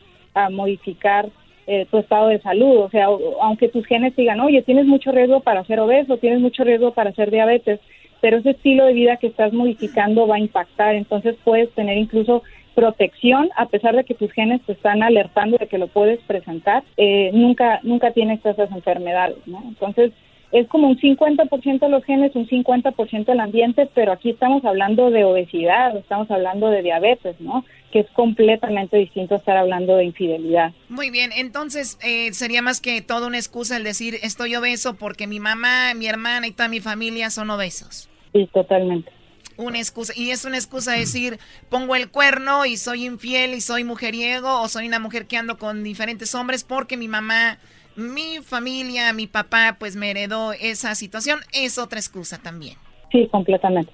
modificar 0.49 1.29
eh, 1.67 1.85
tu 1.91 1.99
estado 1.99 2.29
de 2.29 2.41
salud. 2.41 2.77
O 2.79 2.89
sea, 2.89 3.05
aunque 3.41 3.69
tus 3.69 3.85
genes 3.85 4.15
digan, 4.15 4.39
oye, 4.39 4.63
tienes 4.63 4.87
mucho 4.87 5.11
riesgo 5.11 5.41
para 5.41 5.63
ser 5.65 5.79
obeso, 5.79 6.17
tienes 6.17 6.39
mucho 6.39 6.63
riesgo 6.63 6.91
para 6.91 7.11
ser 7.11 7.29
diabetes, 7.29 7.79
pero 8.19 8.37
ese 8.37 8.49
estilo 8.51 8.85
de 8.85 8.93
vida 8.93 9.17
que 9.17 9.27
estás 9.27 9.53
modificando 9.53 10.25
va 10.25 10.37
a 10.37 10.39
impactar. 10.39 10.95
Entonces 10.95 11.35
puedes 11.43 11.69
tener 11.75 11.99
incluso 11.99 12.41
protección, 12.73 13.49
a 13.55 13.67
pesar 13.67 13.95
de 13.95 14.03
que 14.03 14.15
tus 14.15 14.31
genes 14.31 14.61
te 14.65 14.71
están 14.73 15.03
alertando 15.03 15.57
de 15.57 15.67
que 15.67 15.77
lo 15.77 15.87
puedes 15.87 16.19
presentar, 16.21 16.83
eh, 16.97 17.29
nunca, 17.33 17.79
nunca 17.83 18.11
tienes 18.11 18.43
esas 18.43 18.71
enfermedades, 18.71 19.37
¿no? 19.45 19.63
Entonces, 19.67 20.11
es 20.53 20.67
como 20.67 20.87
un 20.87 20.99
50% 20.99 21.79
de 21.79 21.89
los 21.89 22.05
genes, 22.05 22.35
un 22.35 22.47
50% 22.47 23.25
del 23.25 23.39
ambiente, 23.39 23.89
pero 23.95 24.11
aquí 24.11 24.29
estamos 24.29 24.63
hablando 24.63 25.09
de 25.09 25.23
obesidad, 25.23 25.97
estamos 25.97 26.29
hablando 26.29 26.69
de 26.69 26.83
diabetes, 26.83 27.35
¿no? 27.39 27.65
Que 27.91 28.01
es 28.01 28.07
completamente 28.11 28.97
distinto 28.97 29.33
a 29.33 29.37
estar 29.39 29.57
hablando 29.57 29.97
de 29.97 30.05
infidelidad. 30.05 30.71
Muy 30.89 31.09
bien, 31.09 31.31
entonces 31.35 31.97
eh, 32.03 32.31
sería 32.33 32.61
más 32.61 32.81
que 32.81 33.01
toda 33.01 33.25
una 33.25 33.37
excusa 33.37 33.77
el 33.77 33.83
decir 33.83 34.19
estoy 34.21 34.55
obeso 34.55 34.93
porque 34.93 35.25
mi 35.25 35.39
mamá, 35.39 35.95
mi 35.95 36.05
hermana 36.05 36.45
y 36.45 36.51
toda 36.51 36.69
mi 36.69 36.81
familia 36.81 37.31
son 37.31 37.49
obesos. 37.49 38.07
Sí, 38.31 38.47
totalmente. 38.53 39.11
Una 39.57 39.79
excusa, 39.79 40.13
y 40.15 40.29
es 40.29 40.45
una 40.45 40.57
excusa 40.57 40.91
decir 40.91 41.39
pongo 41.69 41.95
el 41.95 42.11
cuerno 42.11 42.67
y 42.67 42.77
soy 42.77 43.05
infiel 43.05 43.55
y 43.55 43.61
soy 43.61 43.83
mujeriego 43.83 44.61
o 44.61 44.67
soy 44.67 44.87
una 44.87 44.99
mujer 44.99 45.25
que 45.25 45.37
ando 45.37 45.57
con 45.57 45.83
diferentes 45.83 46.33
hombres 46.35 46.63
porque 46.63 46.95
mi 46.95 47.07
mamá 47.07 47.57
mi 47.95 48.39
familia, 48.43 49.13
mi 49.13 49.27
papá, 49.27 49.77
pues 49.79 49.95
me 49.95 50.11
heredó 50.11 50.53
esa 50.53 50.95
situación, 50.95 51.39
es 51.51 51.77
otra 51.77 51.99
excusa 51.99 52.37
también. 52.37 52.77
Sí, 53.11 53.27
completamente. 53.31 53.91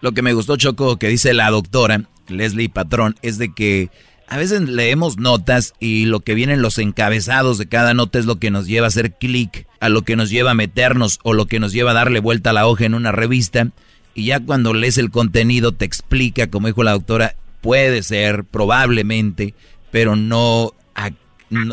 Lo 0.00 0.12
que 0.12 0.22
me 0.22 0.32
gustó, 0.32 0.56
Choco, 0.56 0.96
que 0.96 1.08
dice 1.08 1.34
la 1.34 1.50
doctora 1.50 2.02
Leslie 2.28 2.68
Patrón, 2.68 3.16
es 3.22 3.38
de 3.38 3.54
que 3.54 3.90
a 4.26 4.38
veces 4.38 4.62
leemos 4.62 5.18
notas 5.18 5.74
y 5.80 6.06
lo 6.06 6.20
que 6.20 6.34
vienen 6.34 6.62
los 6.62 6.78
encabezados 6.78 7.58
de 7.58 7.66
cada 7.66 7.94
nota 7.94 8.18
es 8.18 8.26
lo 8.26 8.36
que 8.36 8.50
nos 8.50 8.66
lleva 8.66 8.86
a 8.86 8.88
hacer 8.88 9.12
clic, 9.12 9.66
a 9.80 9.88
lo 9.88 10.02
que 10.02 10.16
nos 10.16 10.30
lleva 10.30 10.52
a 10.52 10.54
meternos 10.54 11.20
o 11.22 11.34
lo 11.34 11.46
que 11.46 11.60
nos 11.60 11.72
lleva 11.72 11.90
a 11.90 11.94
darle 11.94 12.20
vuelta 12.20 12.50
a 12.50 12.54
la 12.54 12.66
hoja 12.66 12.86
en 12.86 12.94
una 12.94 13.12
revista. 13.12 13.68
Y 14.14 14.26
ya 14.26 14.40
cuando 14.40 14.72
lees 14.72 14.96
el 14.98 15.10
contenido 15.10 15.72
te 15.72 15.84
explica, 15.84 16.48
como 16.48 16.68
dijo 16.68 16.82
la 16.82 16.92
doctora, 16.92 17.34
puede 17.60 18.02
ser, 18.02 18.44
probablemente, 18.44 19.54
pero 19.90 20.16
no 20.16 20.72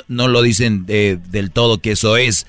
no, 0.08 0.28
lo 0.28 0.42
dicen 0.42 0.86
del 0.86 1.52
todo 1.52 1.80
que 1.80 1.92
eso 1.92 2.18
es. 2.18 2.48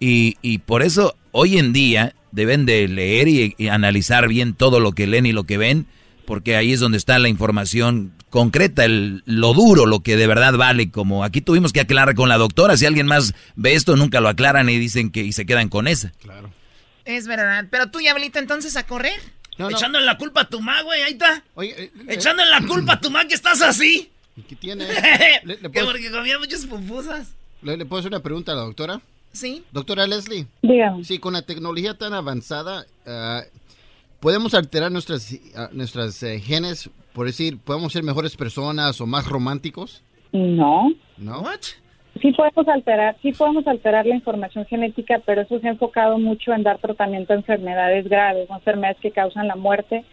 Y, 0.00 0.58
por 0.58 0.82
eso 0.82 1.16
hoy 1.32 1.58
en 1.58 1.72
día 1.72 2.14
deben 2.32 2.66
de 2.66 2.88
leer 2.88 3.28
y, 3.28 3.68
analizar 3.68 4.28
bien 4.28 4.54
todo 4.54 4.80
lo 4.80 4.92
que 4.92 5.06
leen 5.06 5.26
y 5.26 5.32
lo 5.32 5.44
que 5.44 5.58
ven, 5.58 5.86
porque 6.26 6.56
ahí 6.56 6.72
es 6.72 6.80
donde 6.80 6.98
está 6.98 7.18
la 7.18 7.28
información 7.28 8.12
concreta, 8.30 8.84
el, 8.84 9.22
lo 9.26 9.54
duro, 9.54 9.86
lo 9.86 10.00
que 10.00 10.16
de 10.16 10.26
verdad 10.26 10.54
vale, 10.54 10.90
como 10.90 11.22
aquí 11.22 11.40
tuvimos 11.40 11.72
que 11.72 11.80
aclarar 11.80 12.14
con 12.14 12.28
la 12.28 12.36
doctora, 12.36 12.76
si 12.76 12.84
alguien 12.86 13.06
más 13.06 13.32
ve 13.54 13.74
esto, 13.74 13.96
nunca 13.96 14.20
lo 14.20 14.28
aclaran 14.28 14.68
y 14.68 14.78
dicen 14.78 15.10
que 15.10 15.22
y 15.22 15.32
se 15.32 15.46
quedan 15.46 15.68
con 15.68 15.86
esa. 15.86 16.12
Claro. 16.20 16.50
Es 17.04 17.26
verdad, 17.26 17.66
pero 17.70 17.90
tú, 17.90 17.98
Diablito, 17.98 18.38
entonces 18.38 18.76
a 18.76 18.86
correr. 18.86 19.20
Echándole 19.56 20.04
la 20.04 20.18
culpa 20.18 20.42
a 20.42 20.48
tu 20.48 20.60
ma, 20.60 20.82
güey, 20.82 21.02
ahí 21.02 21.12
está. 21.12 21.44
Oye, 21.54 21.74
eh, 21.78 21.92
Echándole 22.08 22.50
la 22.50 22.62
culpa 22.62 22.94
a 22.94 23.00
tu 23.00 23.10
ma 23.10 23.26
que 23.26 23.34
estás 23.34 23.62
así. 23.62 24.10
¿Y 24.36 24.42
qué 24.42 24.56
tiene? 24.56 24.84
¿Le, 25.44 25.56
porque 25.56 26.10
comía 26.10 26.38
muchas 26.38 26.66
pupusas. 26.66 27.34
¿Le, 27.62 27.84
puedo 27.86 28.00
hacer 28.00 28.12
una 28.12 28.22
pregunta 28.22 28.52
a 28.52 28.56
la 28.56 28.62
doctora? 28.62 29.00
Sí. 29.32 29.64
Doctora 29.72 30.06
Leslie. 30.06 30.46
Dígame. 30.62 31.04
Sí, 31.04 31.18
con 31.18 31.34
la 31.34 31.42
tecnología 31.42 31.94
tan 31.94 32.14
avanzada, 32.14 32.84
ah, 33.06 33.42
¿podemos 34.20 34.54
alterar 34.54 34.92
nuestras, 34.92 35.38
ah, 35.56 35.68
nuestras 35.72 36.22
eh, 36.22 36.40
genes? 36.40 36.90
Por 37.12 37.26
decir, 37.26 37.58
¿podemos 37.58 37.92
ser 37.92 38.02
mejores 38.02 38.36
personas 38.36 39.00
o 39.00 39.06
más 39.06 39.26
románticos? 39.26 40.02
No. 40.32 40.92
¿No? 41.16 41.40
¿What? 41.40 41.60
Sí 42.20 42.32
podemos 42.32 42.68
alterar, 42.68 43.16
sí 43.22 43.32
podemos 43.32 43.66
alterar 43.66 44.06
la 44.06 44.14
información 44.14 44.64
genética, 44.66 45.20
pero 45.26 45.42
eso 45.42 45.58
se 45.58 45.66
ha 45.66 45.70
enfocado 45.70 46.18
mucho 46.18 46.52
en 46.52 46.62
dar 46.62 46.78
tratamiento 46.78 47.32
a 47.32 47.36
enfermedades 47.36 48.08
graves, 48.08 48.48
enfermedades 48.48 48.98
que 49.00 49.10
causan 49.10 49.48
la 49.48 49.56
muerte 49.56 50.04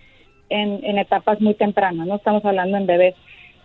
en, 0.50 0.84
en 0.84 0.98
etapas 0.98 1.40
muy 1.40 1.54
tempranas, 1.54 2.08
no 2.08 2.16
estamos 2.16 2.44
hablando 2.44 2.78
en 2.78 2.88
bebés, 2.88 3.16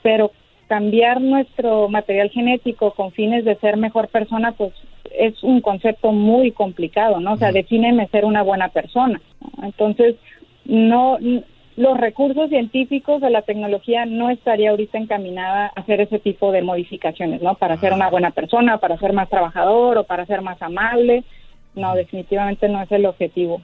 pero 0.02 0.32
cambiar 0.68 1.20
nuestro 1.20 1.88
material 1.88 2.30
genético 2.30 2.92
con 2.92 3.12
fines 3.12 3.44
de 3.44 3.56
ser 3.56 3.76
mejor 3.76 4.08
persona, 4.08 4.52
pues 4.52 4.72
es 5.18 5.42
un 5.42 5.60
concepto 5.60 6.12
muy 6.12 6.52
complicado, 6.52 7.20
¿no? 7.20 7.34
O 7.34 7.36
sea, 7.36 7.52
defíneme 7.52 8.08
ser 8.08 8.24
una 8.24 8.42
buena 8.42 8.68
persona. 8.68 9.20
Entonces, 9.62 10.16
no 10.64 11.18
los 11.76 11.98
recursos 11.98 12.48
científicos 12.48 13.20
de 13.20 13.28
la 13.28 13.42
tecnología 13.42 14.06
no 14.06 14.30
estaría 14.30 14.70
ahorita 14.70 14.96
encaminada 14.96 15.66
a 15.66 15.80
hacer 15.80 16.00
ese 16.00 16.18
tipo 16.18 16.50
de 16.50 16.62
modificaciones, 16.62 17.42
¿no? 17.42 17.54
Para 17.54 17.76
ser 17.76 17.92
una 17.92 18.08
buena 18.08 18.30
persona, 18.30 18.78
para 18.78 18.98
ser 18.98 19.12
más 19.12 19.28
trabajador 19.28 19.98
o 19.98 20.04
para 20.04 20.24
ser 20.24 20.40
más 20.40 20.60
amable. 20.62 21.22
No, 21.74 21.94
definitivamente 21.94 22.68
no 22.70 22.80
es 22.80 22.90
el 22.90 23.04
objetivo. 23.04 23.60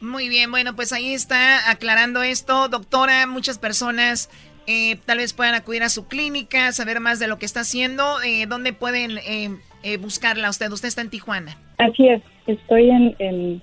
Muy 0.00 0.28
bien, 0.28 0.50
bueno, 0.50 0.74
pues 0.74 0.92
ahí 0.92 1.12
está 1.12 1.70
aclarando 1.70 2.22
esto. 2.22 2.68
Doctora, 2.68 3.28
muchas 3.28 3.58
personas 3.58 4.28
eh, 4.70 4.96
tal 5.04 5.18
vez 5.18 5.32
puedan 5.32 5.54
acudir 5.54 5.82
a 5.82 5.88
su 5.88 6.06
clínica, 6.06 6.70
saber 6.70 7.00
más 7.00 7.18
de 7.18 7.26
lo 7.26 7.38
que 7.38 7.46
está 7.46 7.60
haciendo. 7.60 8.04
Eh, 8.24 8.46
¿Dónde 8.46 8.72
pueden 8.72 9.18
eh, 9.18 9.50
eh, 9.82 9.96
buscarla 9.96 10.48
usted? 10.48 10.70
Usted 10.70 10.88
está 10.88 11.02
en 11.02 11.10
Tijuana. 11.10 11.56
Así 11.78 12.06
es, 12.06 12.22
estoy 12.46 12.90
en, 12.90 13.16
en, 13.18 13.62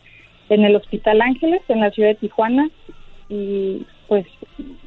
en 0.50 0.66
el 0.66 0.76
Hospital 0.76 1.22
Ángeles, 1.22 1.62
en 1.70 1.80
la 1.80 1.92
ciudad 1.92 2.10
de 2.10 2.16
Tijuana, 2.16 2.70
y 3.30 3.86
pues 4.08 4.26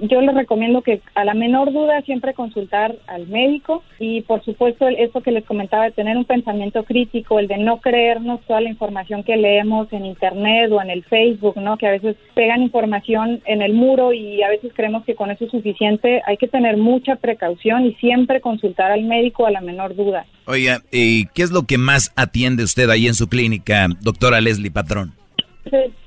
yo 0.00 0.20
les 0.20 0.34
recomiendo 0.34 0.82
que 0.82 1.00
a 1.14 1.24
la 1.24 1.34
menor 1.34 1.72
duda 1.72 2.00
siempre 2.02 2.34
consultar 2.34 2.96
al 3.06 3.28
médico 3.28 3.82
y 3.98 4.22
por 4.22 4.42
supuesto 4.44 4.88
esto 4.88 5.20
que 5.20 5.30
les 5.30 5.44
comentaba 5.44 5.84
de 5.84 5.90
tener 5.90 6.16
un 6.16 6.24
pensamiento 6.24 6.84
crítico, 6.84 7.38
el 7.38 7.48
de 7.48 7.58
no 7.58 7.80
creernos 7.80 8.40
toda 8.46 8.60
la 8.60 8.70
información 8.70 9.22
que 9.22 9.36
leemos 9.36 9.92
en 9.92 10.06
internet 10.06 10.72
o 10.72 10.80
en 10.80 10.90
el 10.90 11.04
Facebook, 11.04 11.56
¿no? 11.56 11.76
Que 11.76 11.86
a 11.86 11.92
veces 11.92 12.16
pegan 12.34 12.62
información 12.62 13.40
en 13.44 13.62
el 13.62 13.74
muro 13.74 14.12
y 14.12 14.42
a 14.42 14.48
veces 14.48 14.72
creemos 14.74 15.04
que 15.04 15.14
con 15.14 15.30
eso 15.30 15.44
es 15.44 15.50
suficiente. 15.50 16.22
Hay 16.26 16.36
que 16.36 16.48
tener 16.48 16.76
mucha 16.76 17.16
precaución 17.16 17.84
y 17.84 17.94
siempre 17.94 18.40
consultar 18.40 18.90
al 18.90 19.04
médico 19.04 19.46
a 19.46 19.50
la 19.50 19.60
menor 19.60 19.94
duda. 19.94 20.24
Oiga, 20.46 20.80
¿y 20.90 21.26
qué 21.26 21.42
es 21.42 21.50
lo 21.50 21.64
que 21.64 21.78
más 21.78 22.12
atiende 22.16 22.64
usted 22.64 22.88
ahí 22.88 23.06
en 23.06 23.14
su 23.14 23.28
clínica, 23.28 23.86
doctora 24.00 24.40
Leslie 24.40 24.70
Patrón? 24.70 25.12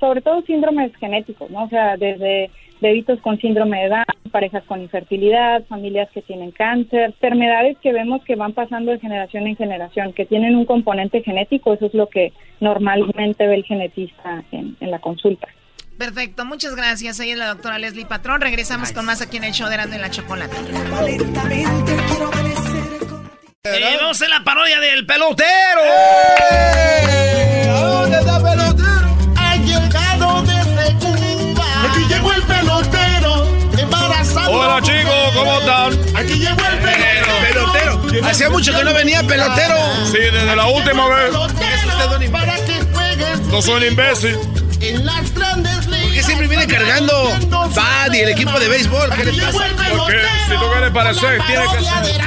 Sobre 0.00 0.20
todo 0.20 0.42
síndromes 0.42 0.94
genéticos, 0.96 1.50
¿no? 1.50 1.64
O 1.64 1.68
sea, 1.68 1.96
desde 1.96 2.50
bebitos 2.84 3.18
con 3.20 3.40
síndrome 3.40 3.82
de 3.82 3.88
Down, 3.88 4.30
parejas 4.30 4.62
con 4.64 4.82
infertilidad, 4.82 5.64
familias 5.68 6.08
que 6.12 6.20
tienen 6.20 6.50
cáncer, 6.50 7.06
enfermedades 7.06 7.78
que 7.82 7.92
vemos 7.92 8.22
que 8.24 8.36
van 8.36 8.52
pasando 8.52 8.92
de 8.92 9.00
generación 9.00 9.46
en 9.46 9.56
generación, 9.56 10.12
que 10.12 10.26
tienen 10.26 10.54
un 10.54 10.66
componente 10.66 11.22
genético, 11.22 11.72
eso 11.72 11.86
es 11.86 11.94
lo 11.94 12.08
que 12.08 12.34
normalmente 12.60 13.46
ve 13.46 13.54
el 13.54 13.64
genetista 13.64 14.44
en, 14.52 14.76
la 14.80 14.98
consulta. 14.98 15.48
Perfecto, 15.96 16.44
muchas 16.44 16.76
gracias. 16.76 17.18
Ella 17.20 17.32
es 17.32 17.38
la 17.38 17.46
doctora 17.46 17.78
Leslie 17.78 18.04
Patrón. 18.04 18.42
Regresamos 18.42 18.92
con 18.92 19.06
más 19.06 19.22
aquí 19.22 19.38
en 19.38 19.44
el 19.44 19.52
show 19.52 19.68
de 19.70 19.98
la 19.98 20.10
Chocolate. 20.10 20.54
Eh, 23.64 23.96
vamos 23.98 24.20
a 24.20 24.28
la 24.28 24.44
parodia 24.44 24.78
del 24.80 25.06
pelotero. 25.06 25.80
¡Eh! 25.86 27.13
Aquí 36.16 36.34
llegó 36.34 36.64
el 36.64 36.78
pelotero. 36.78 38.00
pelotero. 38.02 38.26
Hacía 38.26 38.50
mucho 38.50 38.72
que 38.76 38.84
no 38.84 38.94
venía 38.94 39.22
pelotero. 39.22 39.76
Sí, 40.10 40.18
desde 40.18 40.56
la 40.56 40.66
última 40.66 41.08
vez. 41.08 41.34
Para 42.30 42.56
que 42.56 42.80
juegues. 42.92 43.40
No 43.48 43.62
soy 43.62 43.74
un 43.82 43.84
imbécil. 43.84 44.38
En 44.80 45.06
las 45.06 45.32
grandes 45.34 45.84
viene 46.48 46.66
cargando 46.66 47.30
Bad 47.74 48.12
y 48.12 48.18
el 48.18 48.28
equipo 48.30 48.58
de 48.58 48.68
béisbol. 48.68 49.10
¿Qué 49.14 49.24
le 49.24 49.42
pasa? 49.42 49.64
Porque 49.96 50.22
si 50.48 50.54
tú 50.56 50.70
quieres 50.70 50.90
parecer, 50.90 51.42
tiene 51.46 51.64
que 51.72 51.84
ser. 51.84 52.20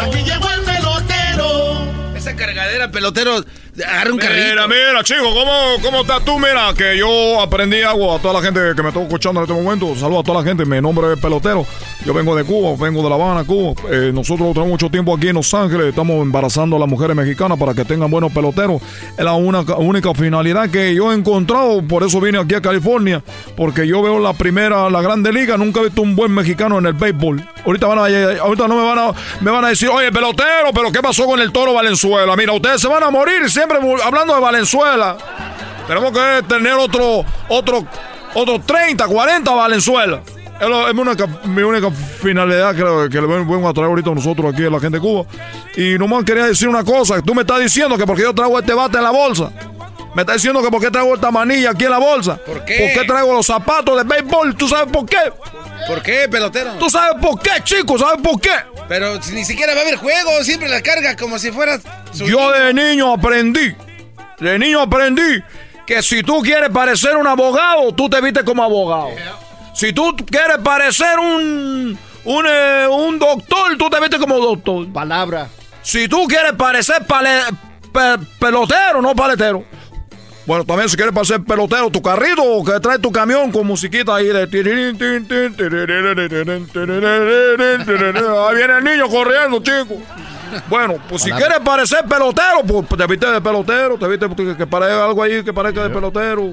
Aquí 0.00 0.22
llegó 0.22 0.50
el 0.50 0.60
pelotero. 0.62 2.16
Esa 2.16 2.36
cargadera, 2.36 2.90
pelotero, 2.90 3.44
agarra 3.82 4.12
un 4.12 4.18
carrito. 4.18 4.44
Mira, 4.50 4.68
mira, 4.68 5.02
chico, 5.02 5.24
¿cómo, 5.24 5.52
¿cómo 5.82 6.00
estás 6.02 6.24
tú? 6.24 6.38
Mira, 6.38 6.72
que 6.76 6.96
yo 6.98 7.40
aprendí 7.40 7.82
algo 7.82 8.14
a 8.14 8.18
toda 8.20 8.34
la 8.34 8.42
gente 8.42 8.60
que 8.76 8.82
me 8.82 8.88
está 8.90 9.00
escuchando 9.02 9.40
en 9.40 9.48
este 9.50 9.60
momento. 9.62 9.94
Saludos 9.96 10.20
a 10.20 10.24
toda 10.24 10.40
la 10.42 10.46
gente. 10.48 10.64
Mi 10.64 10.80
nombre 10.80 11.12
es 11.12 11.18
Pelotero. 11.18 11.66
Yo 12.04 12.12
vengo 12.14 12.36
de 12.36 12.44
Cuba, 12.44 12.76
vengo 12.78 13.02
de 13.02 13.08
La 13.08 13.14
Habana, 13.14 13.44
Cuba. 13.44 13.74
Eh, 13.90 14.10
nosotros 14.14 14.48
tenemos 14.52 14.68
mucho 14.68 14.90
tiempo 14.90 15.14
aquí 15.16 15.28
en 15.28 15.34
Los 15.36 15.52
Ángeles. 15.54 15.86
Estamos 15.88 16.22
embarazando 16.22 16.76
a 16.76 16.78
las 16.78 16.88
mujeres 16.88 17.16
mexicanas 17.16 17.58
para 17.58 17.74
que 17.74 17.84
tengan 17.84 18.10
buenos 18.10 18.30
peloteros. 18.32 18.80
Es 19.16 19.24
la 19.24 19.32
una- 19.34 19.62
única 19.76 20.12
finalidad 20.14 20.70
que 20.70 20.94
yo 20.94 21.10
he 21.10 21.14
encontrado. 21.14 21.82
Por 21.82 22.02
eso 22.04 22.20
vine 22.20 22.38
aquí 22.38 22.54
a 22.54 22.60
California. 22.62 23.22
Porque 23.56 23.86
yo 23.86 24.02
veo 24.02 24.18
la 24.18 24.34
primera, 24.34 24.88
la 24.90 25.00
Grande 25.02 25.32
Liga. 25.32 25.56
Nunca 25.56 25.80
he 25.80 25.84
visto 25.84 26.02
un 26.02 26.14
buen 26.14 26.32
mexicano 26.32 26.78
en 26.78 26.86
el 26.86 26.92
béisbol. 26.92 27.42
Ahorita, 27.66 27.86
van 27.86 27.98
a, 27.98 28.02
ahorita 28.42 28.68
no 28.68 28.76
me 28.76 28.82
van 28.84 28.98
a, 28.98 29.12
me 29.40 29.50
van 29.50 29.64
a 29.64 29.68
decir, 29.68 29.88
oye, 29.88 30.12
pelotero, 30.12 30.70
pero 30.74 30.92
¿qué 30.92 31.00
pasó 31.00 31.24
con 31.24 31.40
el 31.40 31.50
toro 31.50 31.72
Valenzuela? 31.72 32.36
Mira, 32.36 32.52
ustedes 32.52 32.80
se 32.82 32.88
van 32.88 33.02
a 33.02 33.10
morir 33.10 33.48
siempre 33.68 34.02
hablando 34.04 34.34
de 34.34 34.40
Valenzuela. 34.40 35.16
Tenemos 35.86 36.12
que 36.12 36.42
tener 36.48 36.74
otro, 36.74 37.24
otro, 37.48 37.84
otro 38.34 38.60
30, 38.60 39.06
40 39.06 39.50
Valenzuela. 39.52 40.20
Es, 40.60 40.68
lo- 40.68 40.88
es 40.88 40.94
mi, 40.94 41.62
única, 41.62 41.90
finalidad 41.90 42.70
que, 42.74 43.10
que 43.10 43.20
le 43.20 43.26
vengo 43.26 43.68
a 43.68 43.72
traer 43.74 43.88
ahorita 43.88 44.10
a 44.10 44.14
nosotros 44.14 44.52
aquí 44.52 44.64
a 44.64 44.70
la 44.70 44.80
gente 44.80 44.98
de 44.98 45.00
Cuba. 45.00 45.24
Y 45.76 45.98
nomás 45.98 46.24
quería 46.24 46.46
decir 46.46 46.68
una 46.68 46.84
cosa. 46.84 47.20
Tú 47.22 47.34
me 47.34 47.42
estás 47.42 47.60
diciendo 47.60 47.98
que 47.98 48.06
porque 48.06 48.22
yo 48.22 48.34
traigo 48.34 48.58
este 48.58 48.72
bate 48.72 48.96
en 48.98 49.04
la 49.04 49.10
bolsa. 49.10 49.50
Me 50.14 50.22
estás 50.22 50.36
diciendo 50.36 50.62
que 50.62 50.70
porque 50.70 50.90
traigo 50.90 51.14
esta 51.14 51.30
manilla 51.30 51.70
aquí 51.70 51.84
en 51.84 51.90
la 51.90 51.98
bolsa. 51.98 52.36
¿Por 52.36 52.64
qué? 52.64 52.78
¿Por 52.94 53.00
qué 53.02 53.06
traigo 53.06 53.32
los 53.32 53.46
zapatos 53.46 53.96
de 53.96 54.04
béisbol? 54.04 54.54
¿Tú 54.56 54.68
sabes 54.68 54.90
por 54.92 55.06
qué? 55.06 55.18
¿Por 55.88 56.02
qué, 56.02 56.28
pelotero? 56.30 56.72
¿Tú 56.78 56.88
sabes 56.88 57.16
por 57.20 57.40
qué, 57.40 57.50
chico? 57.64 57.98
¿Sabes 57.98 58.20
por 58.22 58.40
qué? 58.40 58.50
Pero 58.88 59.20
si 59.22 59.32
ni 59.34 59.44
siquiera 59.44 59.74
va 59.74 59.80
a 59.80 59.82
haber 59.82 59.96
juego, 59.96 60.30
siempre 60.44 60.68
la 60.68 60.82
carga 60.82 61.16
como 61.16 61.38
si 61.38 61.50
fuera. 61.50 61.78
su- 62.12 62.26
Yo 62.26 62.50
de 62.52 62.72
niño 62.72 63.12
aprendí, 63.12 63.74
de 64.38 64.58
niño 64.58 64.82
aprendí 64.82 65.42
que 65.86 66.02
si 66.02 66.22
tú 66.22 66.40
quieres 66.42 66.70
parecer 66.70 67.16
un 67.16 67.26
abogado, 67.26 67.92
tú 67.92 68.08
te 68.08 68.20
vistes 68.20 68.44
como 68.44 68.62
abogado. 68.62 69.08
Si 69.74 69.92
tú 69.92 70.14
quieres 70.30 70.58
parecer 70.58 71.18
un, 71.18 71.98
un, 72.24 72.46
eh, 72.48 72.86
un 72.88 73.18
doctor, 73.18 73.76
tú 73.76 73.90
te 73.90 73.98
vistes 74.00 74.20
como 74.20 74.38
doctor. 74.38 74.86
Palabra. 74.92 75.48
Si 75.82 76.06
tú 76.08 76.26
quieres 76.28 76.52
parecer 76.52 77.04
pale- 77.06 77.42
pe- 77.92 78.24
pelotero, 78.38 79.02
no 79.02 79.14
paletero. 79.14 79.64
Bueno, 80.46 80.64
también 80.64 80.88
si 80.90 80.96
quieres 80.96 81.14
parecer 81.14 81.42
pelotero, 81.42 81.90
tu 81.90 82.02
carrito 82.02 82.42
que 82.64 82.78
trae 82.80 82.98
tu 82.98 83.10
camión 83.10 83.50
con 83.50 83.66
musiquita 83.66 84.16
ahí 84.16 84.26
de... 84.26 84.46
Ahí 88.48 88.56
viene 88.56 88.78
el 88.78 88.84
niño 88.84 89.08
corriendo, 89.08 89.62
chico. 89.62 90.00
Bueno, 90.68 90.96
pues 91.08 91.22
si 91.22 91.30
quieres 91.32 91.58
parecer 91.64 92.04
pelotero, 92.08 92.62
pues 92.66 92.86
te 93.00 93.06
viste 93.06 93.26
de 93.26 93.40
pelotero, 93.40 93.98
te 93.98 94.06
viste 94.06 94.28
que, 94.36 94.56
que 94.56 94.66
parezca 94.66 95.04
algo 95.04 95.22
ahí 95.22 95.42
que 95.42 95.52
parezca 95.52 95.82
de 95.84 95.90
pelotero. 95.90 96.52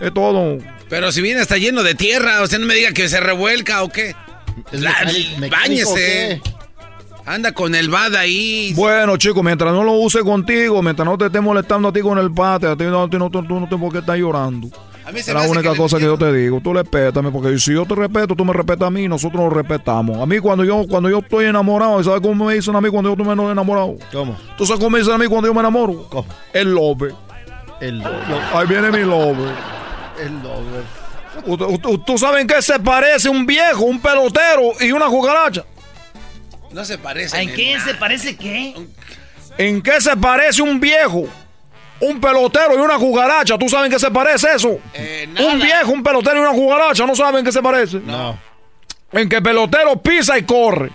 Es 0.00 0.12
todo. 0.12 0.58
Pero 0.88 1.10
si 1.10 1.22
viene 1.22 1.40
está 1.40 1.56
lleno 1.56 1.82
de 1.82 1.94
tierra, 1.94 2.42
usted 2.42 2.58
no 2.58 2.66
me 2.66 2.74
diga 2.74 2.92
que 2.92 3.08
se 3.08 3.18
revuelca 3.20 3.82
o 3.82 3.88
qué. 3.88 4.14
La- 4.72 4.94
báñese. 5.50 6.40
Anda 7.24 7.52
con 7.52 7.74
el 7.74 7.88
bad 7.88 8.14
ahí. 8.16 8.72
Bueno, 8.74 9.16
chicos, 9.16 9.42
mientras 9.44 9.72
no 9.72 9.84
lo 9.84 9.92
use 9.92 10.20
contigo, 10.20 10.82
mientras 10.82 11.06
no 11.06 11.16
te 11.16 11.26
esté 11.26 11.40
molestando 11.40 11.88
a 11.88 11.92
ti 11.92 12.00
con 12.00 12.18
el 12.18 12.32
pate, 12.32 12.66
a 12.66 12.76
ti 12.76 12.84
no, 12.84 13.04
a 13.04 13.08
ti 13.10 13.16
no- 13.16 13.30
tú, 13.30 13.42
tú 13.44 13.60
no 13.60 13.66
tienes 13.68 13.80
por 13.80 13.92
qué 13.92 13.98
estar 13.98 14.16
llorando. 14.16 14.68
A 15.04 15.10
mí 15.10 15.20
se 15.20 15.30
Es 15.32 15.36
me 15.36 15.42
la 15.42 15.48
única 15.48 15.72
que 15.72 15.76
cosa 15.78 15.98
que 15.98 16.04
yo 16.04 16.16
te 16.16 16.32
digo. 16.32 16.60
Tú 16.62 16.72
respétame, 16.72 17.30
porque 17.30 17.58
si 17.58 17.74
yo 17.74 17.84
te 17.86 17.94
respeto, 17.94 18.34
tú 18.36 18.44
me 18.44 18.52
respetas 18.52 18.86
a 18.86 18.90
mí, 18.90 19.08
nosotros 19.08 19.42
nos 19.42 19.52
respetamos. 19.52 20.18
A 20.18 20.26
mí 20.26 20.38
cuando 20.38 20.64
yo 20.64 20.84
cuando 20.88 21.08
yo 21.10 21.18
estoy 21.18 21.46
enamorado, 21.46 22.02
¿sabes 22.04 22.20
cómo 22.20 22.44
me 22.46 22.54
dicen 22.54 22.74
a 22.76 22.80
mí 22.80 22.88
cuando 22.88 23.14
yo 23.14 23.20
estoy 23.22 23.50
enamorado? 23.50 23.96
¿Cómo? 24.12 24.36
¿Tú 24.56 24.64
sabes 24.66 24.78
cómo 24.78 24.90
me 24.90 24.98
dicen 25.00 25.14
a 25.14 25.18
mí 25.18 25.26
cuando 25.26 25.48
yo 25.48 25.54
me 25.54 25.60
enamoro? 25.60 26.06
¿Cómo? 26.08 26.26
El 26.52 26.72
lobe. 26.74 27.14
El 27.80 28.00
Ahí 28.54 28.66
viene 28.68 28.90
mi 28.92 29.00
lobe. 29.00 29.50
El 30.20 30.34
lobe. 30.42 31.02
¿Tú, 31.46 31.78
tú, 31.78 31.98
tú 31.98 32.18
sabes 32.18 32.42
en 32.42 32.46
qué 32.46 32.62
se 32.62 32.78
parece 32.78 33.28
un 33.28 33.44
viejo, 33.44 33.84
un 33.84 34.00
pelotero 34.00 34.70
y 34.80 34.92
una 34.92 35.06
cucaracha? 35.06 35.64
No 36.72 36.84
se 36.84 36.98
parece. 36.98 37.40
¿En 37.40 37.54
qué 37.54 37.78
se 37.80 37.94
parece 37.94 38.36
qué? 38.36 38.74
¿En 39.58 39.82
qué 39.82 40.00
se 40.00 40.16
parece 40.16 40.62
un 40.62 40.80
viejo? 40.80 41.26
Un 42.00 42.20
pelotero 42.20 42.74
y 42.74 42.78
una 42.80 42.96
cucaracha. 42.96 43.56
¿Tú 43.58 43.68
sabes 43.68 43.86
en 43.86 43.92
qué 43.92 43.98
se 43.98 44.10
parece 44.10 44.48
eso? 44.56 44.68
un 44.70 45.60
viejo, 45.60 45.92
un 45.92 46.02
pelotero 46.02 46.36
y 46.38 46.40
una 46.40 46.52
cucaracha. 46.52 47.06
¿No 47.06 47.14
saben 47.14 47.40
en 47.40 47.44
qué 47.44 47.52
se 47.52 47.62
parece? 47.62 48.00
No. 48.00 48.38
En 49.12 49.28
que 49.28 49.36
el 49.36 49.42
pelotero 49.42 50.00
pisa 50.02 50.38
y 50.38 50.42
corre. 50.44 50.90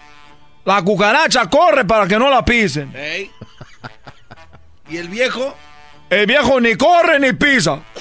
La 0.66 0.82
cucaracha 0.82 1.45
corre 1.49 1.86
para 1.86 2.08
que 2.08 2.18
no 2.18 2.30
la 2.30 2.44
pisen. 2.44 2.91
¿Y 4.90 4.98
el 4.98 5.08
viejo? 5.08 5.56
El 6.10 6.26
viejo 6.26 6.60
ni 6.60 6.76
corre 6.76 7.20
ni 7.20 7.34
pisa. 7.34 7.80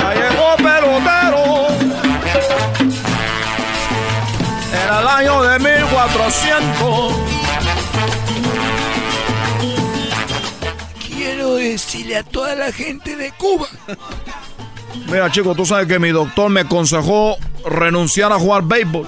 Ya 0.00 0.14
llegó 0.14 0.56
pelotero. 0.56 1.69
Era 4.90 5.00
el 5.02 5.06
año 5.06 5.42
de 5.42 5.58
1400. 5.60 7.12
Quiero 11.06 11.54
decirle 11.54 12.16
a 12.16 12.24
toda 12.24 12.56
la 12.56 12.72
gente 12.72 13.14
de 13.14 13.30
Cuba. 13.32 13.68
Mira, 15.06 15.30
chicos, 15.30 15.56
tú 15.56 15.64
sabes 15.64 15.86
que 15.86 16.00
mi 16.00 16.08
doctor 16.08 16.50
me 16.50 16.62
aconsejó 16.62 17.36
renunciar 17.64 18.32
a 18.32 18.38
jugar 18.40 18.62
béisbol. 18.64 19.06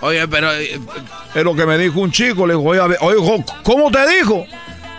Oye, 0.00 0.28
pero. 0.28 0.52
eh, 0.54 0.78
Es 1.34 1.42
lo 1.42 1.56
que 1.56 1.66
me 1.66 1.76
dijo 1.76 1.98
un 2.00 2.12
chico. 2.12 2.46
Le 2.46 2.54
dijo, 2.54 2.64
oye, 2.68 2.80
oye, 3.00 3.44
¿cómo 3.64 3.90
te 3.90 4.06
dijo? 4.08 4.46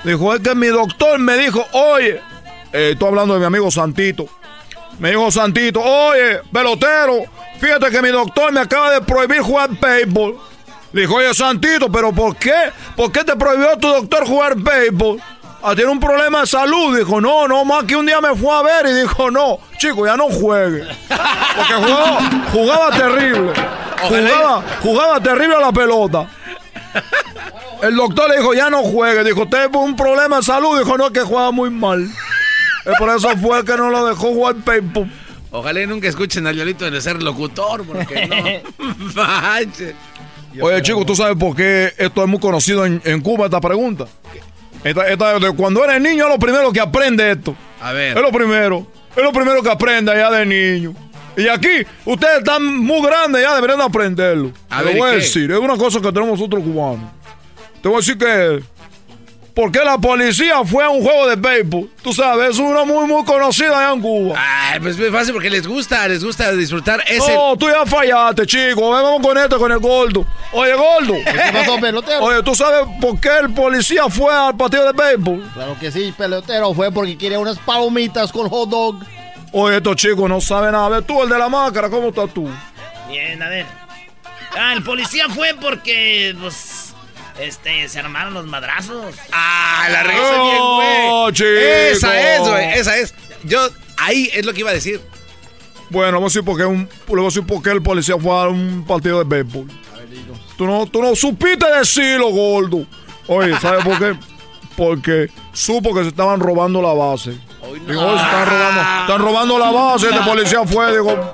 Dijo, 0.04 0.34
es 0.36 0.41
que 0.41 0.54
mi 0.56 0.68
doctor 0.68 1.20
me 1.20 1.38
dijo, 1.38 1.66
oye, 1.72 2.20
eh, 2.74 2.90
estoy 2.91 3.08
hablando 3.08 3.34
de 3.36 3.40
mi 3.40 3.45
amigo 3.45 3.72
Santito. 3.72 4.28
Me 4.99 5.10
dijo 5.10 5.30
Santito, 5.32 5.82
oye, 5.82 6.41
pelotero, 6.52 7.24
fíjate 7.60 7.91
que 7.91 8.02
mi 8.02 8.10
doctor 8.10 8.52
me 8.52 8.61
acaba 8.61 8.91
de 8.91 9.02
prohibir 9.02 9.41
jugar 9.41 9.69
béisbol. 9.69 10.38
Le 10.94 11.02
dijo, 11.02 11.15
oye, 11.15 11.34
Santito, 11.34 11.91
¿pero 11.91 12.11
por 12.11 12.36
qué? 12.36 12.72
¿Por 12.95 13.11
qué 13.11 13.24
te 13.24 13.36
prohibió 13.36 13.78
tu 13.78 13.88
doctor 13.88 14.26
jugar 14.26 14.56
béisbol? 14.56 15.22
Ah, 15.61 15.76
tiene 15.76 15.91
un 15.91 15.99
problema 15.99 16.41
de 16.41 16.48
salud. 16.48 16.98
Dijo, 16.98 17.19
no, 17.19 17.48
no, 17.48 17.65
más 17.65 17.84
que 17.84 17.95
un 17.95 18.06
día 18.06 18.22
me 18.22 18.36
fue 18.36 18.56
a 18.56 18.61
ver 18.61 18.88
y 18.88 18.94
dijo, 18.94 19.30
no, 19.30 19.60
chico, 19.78 20.06
ya 20.06 20.15
no 20.15 20.30
juegue. 20.30 20.88
Porque 21.56 21.74
jugaba, 21.74 22.19
jugaba 22.52 22.90
terrible. 22.91 23.53
Jugaba, 24.02 24.64
jugaba 24.82 25.19
terrible 25.19 25.56
a 25.56 25.60
la 25.60 25.72
pelota. 25.72 26.28
El 27.82 27.95
doctor 27.95 28.30
le 28.30 28.38
dijo, 28.38 28.53
ya 28.53 28.69
no 28.69 28.84
juegue. 28.84 29.24
Dijo, 29.24 29.44
usted 29.44 29.69
tuvo 29.69 29.84
un 29.84 29.95
problema 29.95 30.38
de 30.38 30.44
salud. 30.44 30.78
Dijo, 30.78 30.98
no, 30.98 31.07
es 31.07 31.11
que 31.11 31.22
juega 31.22 31.52
muy 31.52 31.69
mal. 31.69 32.07
Es 32.88 32.93
por 32.97 33.09
eso 33.09 33.30
fue 33.38 33.64
que 33.65 33.76
no 33.77 33.89
lo 33.89 34.05
dejó 34.07 34.27
jugar 34.34 34.55
béisbol. 34.65 35.09
Ojalá 35.51 35.81
y 35.81 35.88
nunca 35.88 36.07
escuchen 36.07 36.45
a 36.47 36.51
Yolito 36.51 36.89
de 36.89 37.01
ser 37.01 37.22
locutor, 37.23 37.85
porque 37.85 38.27
no. 38.27 38.35
Oye, 40.61 40.81
chicos, 40.81 41.05
¿tú 41.05 41.15
sabes 41.15 41.35
por 41.38 41.55
qué 41.55 41.93
esto 41.97 42.23
es 42.23 42.27
muy 42.30 42.39
conocido 42.39 42.85
en, 42.85 43.01
en 43.05 43.22
Cuba, 43.22 43.45
esta 43.45 43.61
pregunta? 43.61 44.05
Esta- 44.84 45.07
esta- 45.07 45.39
de 45.39 45.51
cuando 45.51 45.84
eres 45.84 46.01
niño 46.01 46.26
es 46.26 46.30
lo 46.31 46.39
primero 46.39 46.72
que 46.72 46.80
aprende 46.80 47.31
esto. 47.31 47.55
A 47.81 47.91
ver. 47.91 48.15
Es 48.18 48.22
lo 48.23 48.31
primero. 48.31 48.88
Es 49.15 49.23
lo 49.23 49.31
primero 49.31 49.61
que 49.61 49.69
aprende 49.69 50.11
allá 50.11 50.31
de 50.31 50.45
niño. 50.45 50.93
Y 51.35 51.47
aquí, 51.47 51.85
ustedes 52.05 52.39
están 52.39 52.65
muy 52.77 53.01
grandes 53.05 53.41
ya, 53.43 53.53
deberían 53.55 53.77
de 53.80 53.85
aprenderlo. 53.85 54.51
A 54.69 54.80
Te 54.80 54.85
ver, 54.85 54.93
lo 54.95 54.99
voy 55.01 55.09
a 55.09 55.11
¿qué? 55.14 55.18
decir, 55.19 55.51
es 55.51 55.59
una 55.59 55.77
cosa 55.77 55.99
que 56.01 56.11
tenemos 56.11 56.39
nosotros 56.39 56.64
cubanos. 56.64 57.11
Te 57.81 57.88
voy 57.89 57.97
a 57.97 57.99
decir 57.99 58.18
que... 58.18 58.64
¿Por 59.58 59.72
qué 59.72 59.84
la 59.84 59.98
policía 59.98 60.64
fue 60.64 60.84
a 60.84 60.90
un 60.90 61.02
juego 61.02 61.26
de 61.26 61.36
béisbol? 61.36 61.90
Tú 62.04 62.14
sabes, 62.14 62.52
es 62.52 62.60
una 62.60 62.86
muy, 62.86 63.08
muy 63.08 63.26
conocida 63.26 63.76
allá 63.76 63.92
en 63.92 64.02
Cuba. 64.02 64.36
Ay, 64.38 64.80
pues 64.80 65.00
es 65.00 65.12
fácil 65.12 65.34
porque 65.34 65.50
les 65.50 65.66
gusta, 65.66 66.08
les 66.08 66.24
gusta 66.24 66.52
disfrutar 66.52 67.04
ese. 67.08 67.34
No, 67.34 67.58
tú 67.58 67.68
ya 67.68 67.84
fallaste, 67.84 68.46
chico. 68.46 68.92
Ven, 68.92 69.02
Vamos 69.02 69.20
con 69.20 69.36
esto, 69.36 69.58
con 69.58 69.72
el 69.72 69.80
gordo. 69.80 70.28
Oye, 70.52 70.76
gordo. 70.76 71.16
¿Qué 71.26 71.52
pasó, 71.52 71.80
pelotero? 71.80 72.24
Oye, 72.24 72.44
¿tú 72.44 72.54
sabes 72.54 72.82
por 73.02 73.20
qué 73.20 73.32
el 73.42 73.52
policía 73.52 74.08
fue 74.10 74.32
al 74.32 74.56
partido 74.56 74.86
de 74.86 74.94
béisbol? 74.94 75.50
Claro 75.56 75.76
que 75.80 75.92
sí, 75.92 76.14
pelotero. 76.16 76.76
Fue 76.76 76.92
porque 76.92 77.18
quería 77.18 77.40
unas 77.40 77.58
palomitas 77.58 78.32
con 78.32 78.48
hot 78.50 78.70
dog. 78.70 79.00
Oye, 79.54 79.78
estos 79.78 79.96
chicos 79.96 80.30
no 80.30 80.40
saben 80.40 80.74
nada. 80.74 80.86
A 80.86 80.90
ver, 80.90 81.02
tú, 81.02 81.24
el 81.24 81.30
de 81.30 81.40
la 81.40 81.50
máscara, 81.50 81.90
¿cómo 81.90 82.10
estás 82.10 82.32
tú? 82.32 82.48
Bien, 83.10 83.42
a 83.42 83.50
ver. 83.50 83.66
Ah, 84.56 84.74
el 84.74 84.84
policía 84.84 85.28
fue 85.30 85.56
porque, 85.60 86.36
pues, 86.40 86.86
este, 87.39 87.88
se 87.89 87.99
armaron 87.99 88.34
los 88.34 88.45
madrazos. 88.47 89.15
Ah, 89.31 89.88
la 89.91 90.03
bien, 90.03 90.15
Oh, 90.59 91.22
güey. 91.23 91.34
chico. 91.34 91.49
Esa 91.49 92.34
es, 92.35 92.39
güey, 92.41 92.73
esa 92.73 92.97
es. 92.97 93.14
Yo, 93.43 93.68
ahí 93.97 94.30
es 94.34 94.45
lo 94.45 94.53
que 94.53 94.61
iba 94.61 94.72
a 94.72 94.73
decir. 94.73 95.01
Bueno, 95.89 96.14
vamos 96.14 96.34
a 96.35 96.39
decir 96.39 96.43
por 96.45 96.57
qué, 96.57 96.65
un, 96.65 96.80
le 96.84 96.89
voy 97.07 97.22
a 97.22 97.26
decir 97.26 97.45
por 97.45 97.61
qué 97.64 97.69
el 97.72 97.81
policía 97.81 98.15
fue 98.19 98.31
a 98.31 98.47
un 98.47 98.84
partido 98.85 99.23
de 99.23 99.23
béisbol. 99.23 99.68
Tú 100.57 100.65
no, 100.65 100.85
tú 100.88 101.01
no 101.01 101.15
supiste 101.15 101.65
decirlo, 101.77 102.30
gordo. 102.30 102.85
Oye, 103.27 103.57
¿sabes 103.59 103.84
por 103.85 103.97
qué? 103.99 104.18
Porque 104.76 105.30
supo 105.53 105.93
que 105.93 106.01
se 106.03 106.09
estaban 106.09 106.39
robando 106.39 106.81
la 106.81 106.93
base. 106.93 107.38
Digo, 107.88 108.01
"Oye, 108.05 108.15
están 108.15 108.45
robando, 108.49 108.81
están 109.01 109.22
robando 109.22 109.59
la 109.59 109.72
base. 109.72 110.07
Este 110.09 110.22
policía 110.22 110.61
fue, 110.65 110.91
digo, 110.91 111.34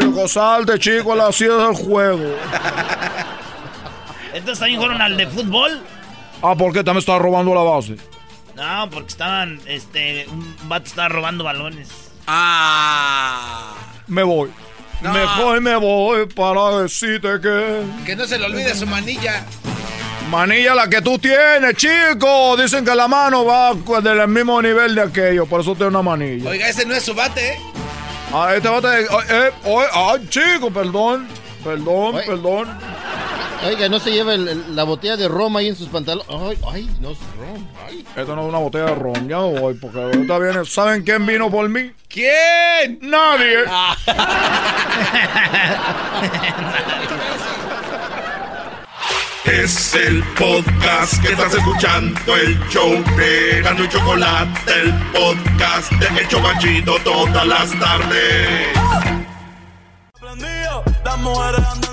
digo, 0.00 0.28
salte, 0.28 0.78
chico, 0.78 1.12
así 1.14 1.44
es 1.44 1.50
el 1.50 1.74
juego. 1.74 2.36
Entonces 4.32 4.58
también 4.58 4.80
fueron 4.80 5.00
al 5.02 5.16
de 5.16 5.26
fútbol. 5.26 5.80
Ah, 6.42 6.54
¿por 6.56 6.72
qué 6.72 6.82
también 6.82 6.98
está 6.98 7.18
robando 7.18 7.54
la 7.54 7.62
base? 7.62 7.96
No, 8.56 8.90
porque 8.90 9.08
estaban, 9.08 9.60
este, 9.66 10.26
un 10.28 10.56
vato 10.68 10.86
estaba 10.86 11.08
robando 11.08 11.44
balones. 11.44 11.88
Ah. 12.26 13.74
Me 14.08 14.22
voy. 14.22 14.50
No. 15.00 15.12
Mejor 15.12 15.60
me 15.60 15.76
voy 15.76 16.26
para 16.26 16.78
decirte 16.82 17.40
que... 17.40 17.82
Que 18.04 18.14
no 18.14 18.26
se 18.26 18.38
le 18.38 18.46
olvide 18.46 18.74
su 18.74 18.86
manilla. 18.86 19.44
Manilla 20.30 20.74
la 20.74 20.88
que 20.88 21.02
tú 21.02 21.18
tienes, 21.18 21.74
chico. 21.76 22.56
Dicen 22.56 22.84
que 22.84 22.94
la 22.94 23.08
mano 23.08 23.44
va 23.44 23.74
del 24.00 24.28
mismo 24.28 24.62
nivel 24.62 24.94
de 24.94 25.02
aquello, 25.02 25.44
por 25.46 25.60
eso 25.60 25.74
tiene 25.74 25.88
una 25.88 26.02
manilla. 26.02 26.48
Oiga, 26.48 26.68
ese 26.68 26.86
no 26.86 26.94
es 26.94 27.04
su 27.04 27.14
bate, 27.14 27.54
¿eh? 27.54 27.60
Ah, 28.32 28.54
este 28.54 28.68
bate. 28.68 29.02
Eh, 29.02 29.06
eh, 29.28 29.50
oye, 29.64 29.86
ay, 29.92 30.26
chico, 30.28 30.70
perdón. 30.70 31.28
Perdón, 31.62 32.14
Oye. 32.14 32.24
perdón. 32.26 32.78
Oiga, 33.64 33.88
no 33.88 33.98
se 34.00 34.10
lleva 34.10 34.34
el- 34.34 34.48
el- 34.48 34.76
la 34.76 34.82
botella 34.84 35.16
de 35.16 35.28
rom 35.28 35.56
ahí 35.56 35.68
en 35.68 35.76
sus 35.76 35.88
pantalones. 35.88 36.26
Ay, 36.28 36.58
ay, 36.72 36.90
no 37.00 37.10
es 37.12 37.18
rom. 37.38 37.64
Ay. 37.88 38.04
Esto 38.16 38.34
no 38.34 38.42
es 38.42 38.48
una 38.48 38.58
botella 38.58 38.86
de 38.86 38.94
ron, 38.96 39.28
ya 39.28 39.38
voy, 39.38 39.74
porque 39.74 40.00
ahorita 40.02 40.38
viene. 40.38 40.64
¿Saben 40.64 41.02
quién 41.04 41.24
vino 41.26 41.50
por 41.50 41.68
mí? 41.68 41.92
¿Quién? 42.08 42.98
Nadie. 43.02 43.58
Es 49.44 49.94
el 49.94 50.22
podcast 50.38 51.20
que 51.20 51.32
estás 51.32 51.52
escuchando, 51.54 52.36
el 52.36 52.58
show 52.68 52.92
de 53.16 53.60
Gano 53.62 53.84
y 53.84 53.88
Chocolate, 53.88 54.72
el 54.82 54.92
podcast 55.12 55.90
de 55.92 56.20
El 56.20 56.28
Chocachito 56.28 56.96
todas 57.02 57.46
las 57.46 57.70
tardes. 57.78 58.68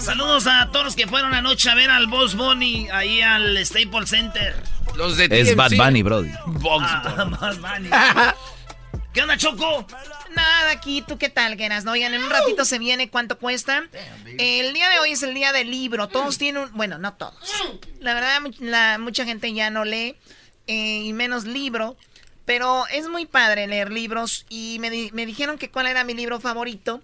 Saludos 0.02 0.46
a 0.48 0.70
todos 0.72 0.86
los 0.86 0.96
que 0.96 1.08
fueron 1.08 1.34
anoche 1.34 1.70
a 1.70 1.76
ver 1.76 1.90
al 1.90 2.08
Boss 2.08 2.36
Bunny 2.36 2.90
ahí 2.92 3.22
al 3.22 3.64
Staples 3.66 4.10
Center. 4.10 4.56
Los 4.96 5.18
de 5.18 5.28
Es 5.32 5.56
Bad 5.56 5.72
Bunny, 5.76 6.04
Brody. 6.04 6.32
Ah, 6.70 7.26
Bunny. 7.60 7.90
¿Qué 9.14 9.22
onda, 9.24 9.36
Choco? 9.38 9.88
Nada, 10.36 10.72
aquí, 10.72 11.04
¿tú 11.08 11.18
qué 11.18 11.30
tal, 11.30 11.58
Geras? 11.58 11.84
No, 11.84 11.92
oigan, 11.94 12.14
en 12.14 12.24
un 12.24 12.30
ratito 12.30 12.66
se 12.66 12.78
viene 12.78 13.10
cuánto 13.10 13.40
cuesta. 13.40 13.84
El 14.38 14.74
día 14.74 14.90
de 14.90 15.00
hoy 15.00 15.12
es 15.14 15.24
el 15.24 15.34
día 15.34 15.52
del 15.52 15.72
libro. 15.72 16.08
Todos 16.08 16.38
tienen 16.38 16.64
un... 16.64 16.72
Bueno, 16.74 17.00
no 17.00 17.14
todos. 17.14 17.34
La 18.00 18.14
verdad, 18.14 18.40
la, 18.60 18.98
mucha 19.00 19.26
gente 19.26 19.52
ya 19.54 19.72
no 19.72 19.86
lee, 19.86 20.16
eh, 20.68 21.02
y 21.04 21.14
menos 21.14 21.46
libro. 21.46 21.98
Pero 22.46 22.86
es 22.88 23.08
muy 23.08 23.26
padre 23.26 23.68
leer 23.68 23.92
libros. 23.92 24.46
Y 24.50 24.78
me, 24.80 24.90
di- 24.90 25.10
me 25.14 25.26
dijeron 25.26 25.58
que 25.58 25.70
cuál 25.72 25.88
era 25.88 26.04
mi 26.04 26.14
libro 26.14 26.40
favorito. 26.40 27.02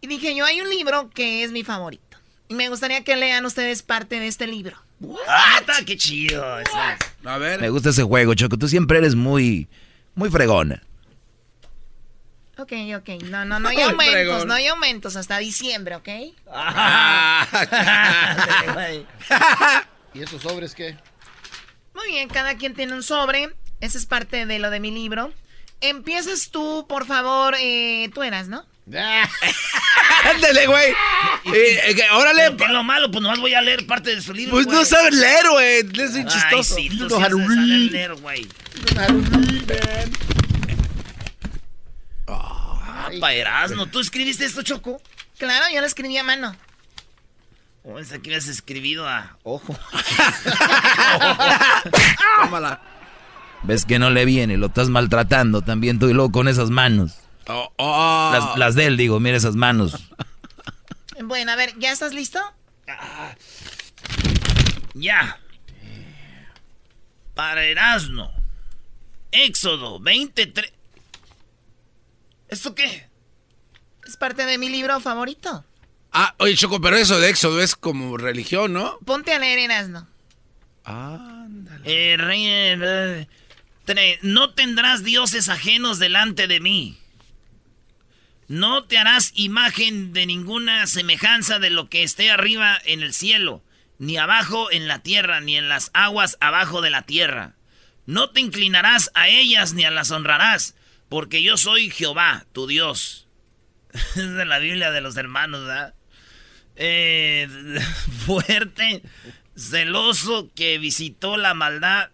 Y 0.00 0.06
dije 0.06 0.34
yo, 0.34 0.44
hay 0.44 0.60
un 0.60 0.70
libro 0.70 1.10
que 1.10 1.44
es 1.44 1.52
mi 1.52 1.64
favorito. 1.64 2.18
Y 2.48 2.54
me 2.54 2.68
gustaría 2.68 3.04
que 3.04 3.16
lean 3.16 3.44
ustedes 3.44 3.82
parte 3.82 4.18
de 4.18 4.26
este 4.26 4.46
libro. 4.46 4.76
Ah, 5.28 5.60
qué 5.86 5.96
chido. 5.96 6.44
A 7.24 7.38
ver. 7.38 7.60
Me 7.60 7.70
gusta 7.70 7.90
ese 7.90 8.02
juego, 8.02 8.34
Choco. 8.34 8.58
Tú 8.58 8.68
siempre 8.68 8.98
eres 8.98 9.14
muy, 9.14 9.68
muy 10.14 10.30
fregona. 10.30 10.82
Ok, 12.58 12.72
ok. 12.96 13.22
No, 13.24 13.44
no, 13.44 13.58
no 13.58 13.68
hay 13.70 13.80
aumentos, 13.80 14.12
fregón. 14.12 14.48
no 14.48 14.54
hay 14.54 14.66
aumentos 14.66 15.16
hasta 15.16 15.38
diciembre, 15.38 15.96
¿ok? 15.96 16.08
¿Y 20.12 20.22
esos 20.22 20.42
sobres 20.42 20.74
qué? 20.74 20.96
Muy 21.94 22.08
bien, 22.08 22.28
cada 22.28 22.56
quien 22.56 22.74
tiene 22.74 22.92
un 22.92 23.02
sobre. 23.02 23.54
Esa 23.80 23.96
es 23.96 24.04
parte 24.04 24.44
de 24.44 24.58
lo 24.58 24.70
de 24.70 24.80
mi 24.80 24.90
libro. 24.90 25.32
Empiezas 25.80 26.50
tú, 26.50 26.84
por 26.86 27.06
favor. 27.06 27.54
Eh, 27.58 28.10
tú 28.12 28.22
eras, 28.22 28.48
¿no? 28.48 28.66
Ándale, 30.24 30.66
güey. 30.66 30.90
Eh, 31.54 31.80
eh, 31.90 31.96
órale. 32.12 32.56
¿Qué 32.56 32.64
es 32.64 32.70
lo 32.70 32.82
malo? 32.82 33.10
Pues 33.10 33.22
nomás 33.22 33.38
voy 33.38 33.54
a 33.54 33.62
leer 33.62 33.86
parte 33.86 34.14
de 34.14 34.20
su 34.20 34.32
libro. 34.32 34.52
Pues 34.52 34.66
no 34.66 34.84
sabes 34.84 35.14
leer, 35.14 35.48
güey. 35.50 35.78
Es 35.78 36.14
Ay, 36.14 36.24
chistoso. 36.26 36.74
sí, 36.74 36.88
tú 36.88 36.96
You 36.96 37.08
sí 37.08 37.14
sabes 37.14 37.92
leer, 37.92 38.14
güey. 38.16 38.48
Man. 38.94 39.24
Ah, 42.26 43.10
pa' 43.20 43.32
Erasmo. 43.32 43.86
¿Tú 43.86 44.00
escribiste 44.00 44.44
esto, 44.44 44.62
Choco? 44.62 45.00
Claro, 45.38 45.66
yo 45.72 45.80
lo 45.80 45.86
escribí 45.86 46.16
a 46.18 46.24
mano. 46.24 46.54
O 47.82 47.98
esa 47.98 48.18
que 48.18 48.30
habías 48.30 48.46
escribido 48.46 49.08
a 49.08 49.38
ojo. 49.42 49.74
Tómala. 52.42 52.82
Ves 53.62 53.84
que 53.84 53.98
no 53.98 54.10
le 54.10 54.24
viene, 54.24 54.56
lo 54.56 54.66
estás 54.66 54.88
maltratando 54.88 55.62
también 55.62 55.98
tú 55.98 56.08
y 56.08 56.12
luego 56.12 56.30
con 56.32 56.48
esas 56.48 56.70
manos. 56.70 57.19
Oh, 57.52 57.72
oh. 57.78 58.30
Las, 58.32 58.56
las 58.58 58.74
de 58.74 58.86
él, 58.86 58.96
digo, 58.96 59.18
mira 59.20 59.36
esas 59.36 59.56
manos. 59.56 59.94
Bueno, 61.22 61.52
a 61.52 61.56
ver, 61.56 61.74
¿ya 61.78 61.90
estás 61.92 62.14
listo? 62.14 62.40
Ya. 64.94 65.38
Para 67.34 67.64
Erasmo. 67.64 68.30
Éxodo 69.32 70.00
23. 70.00 70.72
¿Esto 72.48 72.74
qué? 72.74 73.08
Es 74.06 74.16
parte 74.16 74.44
de 74.44 74.58
mi 74.58 74.68
libro 74.68 74.98
favorito. 75.00 75.64
Ah, 76.12 76.34
oye, 76.38 76.56
Choco, 76.56 76.80
pero 76.80 76.96
eso 76.96 77.20
de 77.20 77.30
Éxodo 77.30 77.60
es 77.62 77.76
como 77.76 78.16
religión, 78.16 78.72
¿no? 78.72 78.98
Ponte 79.04 79.32
a 79.32 79.38
leer 79.38 79.60
Erasmo. 79.60 80.06
Eh, 81.84 82.16
rey, 82.18 82.44
eh, 82.46 83.28
tre- 83.86 84.18
no 84.22 84.50
tendrás 84.54 85.04
dioses 85.04 85.48
ajenos 85.48 86.00
delante 86.00 86.48
de 86.48 86.58
mí. 86.60 86.98
No 88.50 88.82
te 88.82 88.98
harás 88.98 89.30
imagen 89.36 90.12
de 90.12 90.26
ninguna 90.26 90.88
semejanza 90.88 91.60
de 91.60 91.70
lo 91.70 91.88
que 91.88 92.02
esté 92.02 92.32
arriba 92.32 92.80
en 92.84 93.00
el 93.00 93.14
cielo, 93.14 93.62
ni 94.00 94.16
abajo 94.16 94.72
en 94.72 94.88
la 94.88 95.04
tierra, 95.04 95.40
ni 95.40 95.56
en 95.56 95.68
las 95.68 95.92
aguas 95.94 96.36
abajo 96.40 96.80
de 96.80 96.90
la 96.90 97.02
tierra. 97.02 97.54
No 98.06 98.30
te 98.30 98.40
inclinarás 98.40 99.12
a 99.14 99.28
ellas 99.28 99.74
ni 99.74 99.84
a 99.84 99.92
las 99.92 100.10
honrarás, 100.10 100.74
porque 101.08 101.44
yo 101.44 101.56
soy 101.56 101.90
Jehová, 101.90 102.44
tu 102.52 102.66
Dios. 102.66 103.28
es 103.92 104.16
de 104.16 104.44
la 104.44 104.58
Biblia 104.58 104.90
de 104.90 105.00
los 105.00 105.16
hermanos, 105.16 105.60
¿verdad? 105.60 105.94
Eh, 106.74 107.46
fuerte, 108.26 109.04
celoso, 109.56 110.50
que 110.56 110.78
visitó 110.78 111.36
la 111.36 111.54
maldad, 111.54 112.10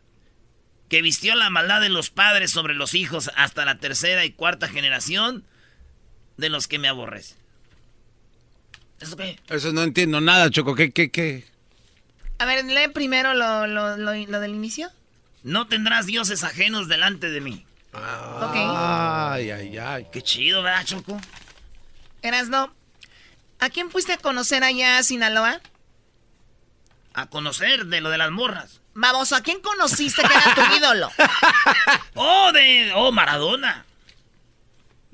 que 0.91 1.01
vistió 1.01 1.35
la 1.35 1.49
maldad 1.49 1.81
de 1.81 1.89
los 1.89 2.11
padres 2.11 2.51
sobre 2.51 2.75
los 2.75 2.93
hijos 2.93 3.31
hasta 3.37 3.65
la 3.65 3.79
tercera 3.79 4.27
y 4.27 4.33
cuarta 4.33 4.69
generación 4.69 5.47
de 6.37 6.49
los 6.49 6.69
que 6.69 6.79
me 6.79 6.89
aborrecen. 6.89 7.37
¿Eso 9.01 9.17
qué? 9.17 9.39
Eso 9.49 9.73
no 9.73 9.83
entiendo 9.83 10.21
nada, 10.21 10.51
Choco. 10.51 10.75
¿Qué, 10.75 10.91
qué, 10.93 11.11
qué? 11.11 11.47
A 12.39 12.45
ver, 12.45 12.65
lee 12.65 12.89
primero 12.93 13.35
lo, 13.35 13.67
lo, 13.67 13.97
lo, 13.97 14.15
lo 14.15 14.41
del 14.41 14.55
inicio. 14.55 14.91
No 15.43 15.69
tendrás 15.69 16.07
dioses 16.07 16.45
ajenos 16.45 16.89
delante 16.89 17.31
de 17.31 17.41
mí. 17.41 17.67
Ok. 17.93 18.55
Ay, 18.55 19.51
ay, 19.51 19.79
ay. 19.79 20.07
Qué 20.13 20.21
chido, 20.23 20.63
¿verdad, 20.63 20.85
Choco? 20.85 21.19
Erasmo, 22.23 22.71
¿a 23.61 23.71
quién 23.71 23.91
fuiste 23.91 24.13
a 24.13 24.19
conocer 24.19 24.65
allá 24.65 24.99
a 24.99 25.03
Sinaloa? 25.03 25.61
A 27.15 27.27
conocer 27.29 27.87
de 27.87 28.01
lo 28.03 28.11
de 28.11 28.19
las 28.19 28.31
morras. 28.31 28.81
Vamos, 28.95 29.33
¿a 29.33 29.43
quién 29.43 29.61
conociste 29.61 30.23
que 30.23 30.35
era 30.35 30.55
tu 30.55 30.75
ídolo? 30.77 31.11
Oh, 32.15 32.51
de. 32.53 32.93
Oh, 32.95 33.13
Maradona. 33.13 33.86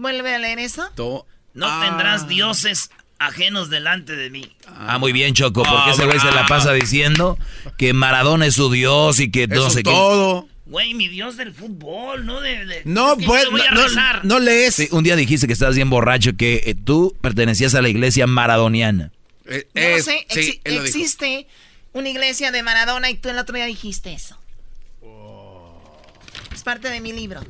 Vuelve 0.02 0.34
a 0.34 0.38
leer 0.38 0.58
eso. 0.58 0.90
To- 0.96 1.26
No 1.54 1.66
Ah. 1.68 1.84
tendrás 1.86 2.26
dioses 2.28 2.90
ajenos 3.18 3.70
delante 3.70 4.16
de 4.16 4.30
mí. 4.30 4.56
Ah, 4.66 4.98
muy 4.98 5.12
bien, 5.12 5.32
Choco, 5.34 5.62
porque 5.62 5.90
Ah, 5.90 5.92
ese 5.92 6.04
güey 6.06 6.18
se 6.18 6.24
la 6.26 6.32
bravo. 6.32 6.48
pasa 6.48 6.72
diciendo 6.72 7.38
que 7.78 7.92
Maradona 7.92 8.46
es 8.46 8.54
su 8.54 8.70
dios 8.72 9.20
y 9.20 9.30
que 9.30 9.46
no 9.46 9.54
Eso 9.66 9.70
sé 9.70 9.82
todo. 9.82 10.48
Güey, 10.66 10.94
mi 10.94 11.08
dios 11.08 11.36
del 11.36 11.52
fútbol, 11.52 12.24
no 12.24 12.40
de. 12.40 12.64
de- 12.64 12.82
No, 12.86 13.16
pues, 13.18 13.50
voy 13.50 13.60
a 13.60 13.70
no, 13.72 13.82
rezar. 13.84 14.24
no 14.24 14.38
lees. 14.40 14.74
Sí, 14.74 14.88
un 14.92 15.04
día 15.04 15.14
dijiste 15.14 15.46
que 15.46 15.52
estabas 15.52 15.74
bien 15.76 15.90
borracho, 15.90 16.32
que 16.36 16.62
eh, 16.66 16.74
tú 16.74 17.14
pertenecías 17.20 17.74
a 17.74 17.82
la 17.82 17.88
iglesia 17.90 18.26
maradoniana. 18.26 19.12
Eh, 19.46 19.66
No 19.74 20.02
sé, 20.02 20.26
sí, 20.30 20.60
dijo. 20.64 20.82
existe 20.84 21.46
una 21.92 22.08
iglesia 22.08 22.50
de 22.50 22.62
Maradona 22.62 23.10
y 23.10 23.16
tú 23.16 23.28
el 23.28 23.38
otro 23.38 23.54
día 23.54 23.66
dijiste 23.66 24.12
eso. 24.14 24.38
Es 26.54 26.62
parte 26.62 26.88
de 26.90 27.00
mi 27.00 27.12
libro. 27.12 27.42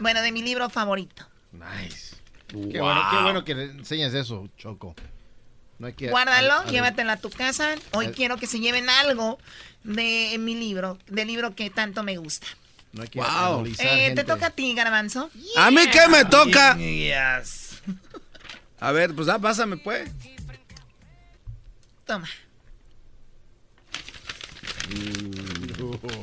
Bueno, 0.00 0.22
de 0.22 0.32
mi 0.32 0.42
libro 0.42 0.68
favorito. 0.70 1.26
Nice. 1.52 2.16
Qué, 2.48 2.80
bueno, 2.80 3.02
qué 3.10 3.22
bueno 3.22 3.44
que 3.44 3.54
le 3.54 3.64
enseñas 3.64 4.14
eso, 4.14 4.48
Choco. 4.56 4.94
No 5.78 5.86
hay 5.86 5.92
que- 5.92 6.08
Guárdalo, 6.10 6.52
al- 6.54 6.66
al- 6.66 6.70
llévatelo 6.72 7.12
a 7.12 7.16
tu 7.16 7.30
casa. 7.30 7.74
Hoy 7.92 8.08
quiero 8.08 8.36
que 8.36 8.46
se 8.46 8.58
lleven 8.58 8.88
algo 8.88 9.38
de 9.84 10.36
mi 10.38 10.54
libro, 10.54 10.98
del 11.06 11.28
libro 11.28 11.54
que 11.54 11.70
tanto 11.70 12.02
me 12.02 12.16
gusta. 12.16 12.46
No 12.92 13.02
hay 13.02 13.08
que 13.08 13.18
Wow. 13.20 13.66
Eh, 13.78 14.12
te 14.14 14.24
toca 14.24 14.46
a 14.46 14.50
ti, 14.50 14.74
Garbanzo. 14.74 15.30
¿A 15.56 15.70
mí 15.70 15.86
qué 15.92 16.08
me 16.08 16.24
toca? 16.24 16.76
Yes. 16.76 17.80
A 18.80 18.92
ver, 18.92 19.14
pues 19.14 19.28
ah, 19.28 19.38
pásame, 19.38 19.76
pues. 19.76 20.10
Toma. 22.06 22.26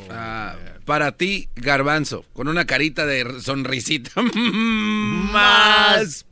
Ah, 0.09 0.55
para 0.85 1.11
ti, 1.13 1.49
Garbanzo, 1.55 2.25
con 2.33 2.47
una 2.47 2.65
carita 2.65 3.05
de 3.05 3.41
sonrisita. 3.41 4.21
Más. 4.21 6.25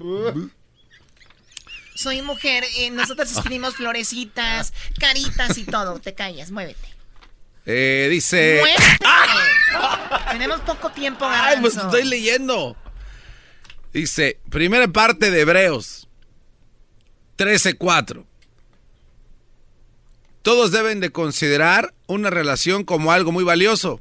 Soy 1.95 2.21
mujer, 2.21 2.63
eh, 2.77 2.91
nosotros 2.91 3.31
escribimos 3.31 3.75
florecitas, 3.75 4.73
caritas 4.99 5.57
y 5.57 5.63
todo. 5.63 5.99
Te 5.99 6.13
callas, 6.13 6.51
muévete. 6.51 6.87
Eh, 7.65 8.07
dice. 8.11 8.59
¡Muévete! 8.61 8.97
Tenemos 10.31 10.59
poco 10.61 10.91
tiempo, 10.91 11.25
Ay, 11.25 11.57
pues 11.61 11.75
Garbanzo. 11.75 11.97
estoy 11.97 12.09
leyendo. 12.09 12.75
Dice, 13.93 14.39
primera 14.49 14.87
parte 14.87 15.31
de 15.31 15.41
Hebreos 15.41 16.07
13:4. 17.37 18.25
Todos 20.43 20.71
deben 20.71 20.99
de 20.99 21.09
considerar 21.11 21.93
una 22.05 22.29
relación 22.29 22.83
como 22.83 23.11
algo 23.11 23.31
muy 23.31 23.43
valioso. 23.43 23.99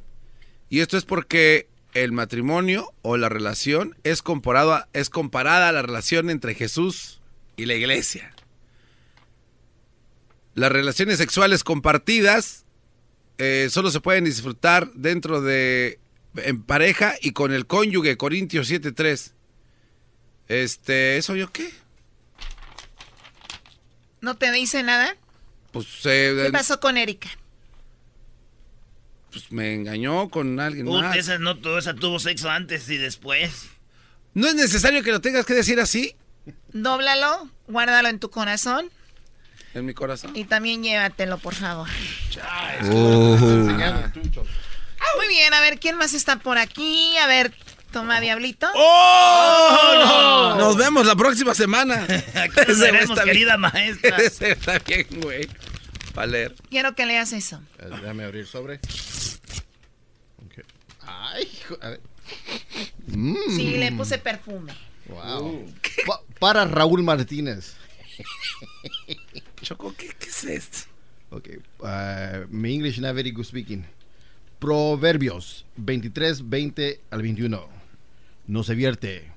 Y 0.68 0.80
esto 0.80 0.96
es 0.98 1.04
porque 1.04 1.68
el 1.94 2.12
matrimonio 2.12 2.92
o 3.02 3.16
la 3.16 3.28
relación 3.28 3.96
es, 4.04 4.22
comparado 4.22 4.74
a- 4.74 4.88
es 4.92 5.08
comparada 5.08 5.68
a 5.68 5.72
la 5.72 5.82
relación 5.82 6.28
entre 6.30 6.54
Jesús 6.54 7.20
y 7.56 7.64
la 7.66 7.74
iglesia. 7.74 8.34
Las 10.54 10.70
relaciones 10.72 11.18
sexuales 11.18 11.64
compartidas 11.64 12.64
eh, 13.38 13.68
solo 13.70 13.90
se 13.90 14.00
pueden 14.00 14.24
disfrutar 14.24 14.92
dentro 14.94 15.40
de 15.40 15.98
en 16.36 16.62
pareja 16.62 17.14
y 17.20 17.32
con 17.32 17.52
el 17.52 17.66
cónyuge, 17.66 18.16
Corintios 18.16 18.68
7:3. 18.70 19.32
Este, 20.48 21.16
¿eso 21.16 21.34
yo 21.36 21.50
qué? 21.52 21.70
¿No 24.20 24.36
te 24.36 24.50
dice 24.52 24.82
nada? 24.82 25.16
Pues, 25.72 25.86
eh, 26.04 26.42
¿Qué 26.46 26.52
pasó 26.52 26.78
con 26.80 26.96
Erika? 26.96 27.28
pues 29.30 29.50
me 29.50 29.74
engañó 29.74 30.28
con 30.28 30.60
alguien 30.60 30.84
Puta, 30.84 31.08
más. 31.08 31.16
esa 31.16 31.38
no, 31.38 31.56
esa 31.78 31.94
tuvo 31.94 32.18
sexo 32.18 32.50
antes 32.50 32.86
y 32.90 32.98
después. 32.98 33.70
¿No 34.34 34.46
es 34.46 34.54
necesario 34.54 35.02
que 35.02 35.10
lo 35.10 35.22
tengas 35.22 35.46
que 35.46 35.54
decir 35.54 35.80
así? 35.80 36.14
Dóblalo, 36.74 37.48
guárdalo 37.66 38.08
en 38.08 38.18
tu 38.18 38.28
corazón 38.30 38.90
En 39.72 39.86
mi 39.86 39.94
corazón. 39.94 40.32
y 40.36 40.44
también 40.44 40.82
llévatelo, 40.82 41.38
por 41.38 41.54
favor. 41.54 41.88
Oh. 42.90 43.36
Muy 45.16 45.28
bien, 45.28 45.54
a 45.54 45.60
ver, 45.60 45.78
¿quién 45.80 45.96
más 45.96 46.12
está 46.14 46.36
por 46.38 46.58
aquí? 46.58 47.16
A 47.16 47.26
ver, 47.26 47.54
toma, 47.92 48.20
Diablito. 48.20 48.66
¡Oh! 48.74 50.54
Nos 50.58 50.76
vemos 50.76 51.06
la 51.06 51.14
próxima 51.14 51.54
semana. 51.54 52.06
nos 52.68 52.78
veremos, 52.80 53.20
querida 53.20 53.56
maestra. 53.56 54.16
Ese 54.18 54.52
está 54.52 54.78
bien, 54.80 55.06
güey. 55.20 55.48
Valer. 56.14 56.54
Quiero 56.70 56.94
que 56.94 57.06
leas 57.06 57.32
eso. 57.32 57.60
Eh, 57.78 57.86
Déjame 57.90 58.24
abrir 58.24 58.46
sobre. 58.46 58.76
Ok. 60.44 60.64
Ay, 61.02 61.48
hijo, 61.52 61.76
a 61.80 61.88
ver. 61.90 62.00
Mm. 63.06 63.36
Sí, 63.56 63.76
le 63.76 63.92
puse 63.92 64.18
perfume. 64.18 64.72
Wow. 65.06 65.66
Pa- 66.06 66.22
para 66.38 66.64
Raúl 66.64 67.02
Martínez. 67.02 67.74
Choco, 69.62 69.94
¿qué, 69.96 70.08
qué 70.18 70.28
es 70.28 70.44
esto? 70.44 70.78
Ok. 71.30 71.48
uh, 71.80 72.46
mi 72.50 72.74
English 72.74 72.98
not 73.00 73.14
very 73.14 73.30
good 73.30 73.44
speaking. 73.44 73.84
Proverbios 74.58 75.64
23, 75.76 76.48
20 76.48 77.00
al 77.10 77.22
21. 77.22 77.68
No 78.46 78.64
se 78.64 78.74
vierte. 78.74 79.30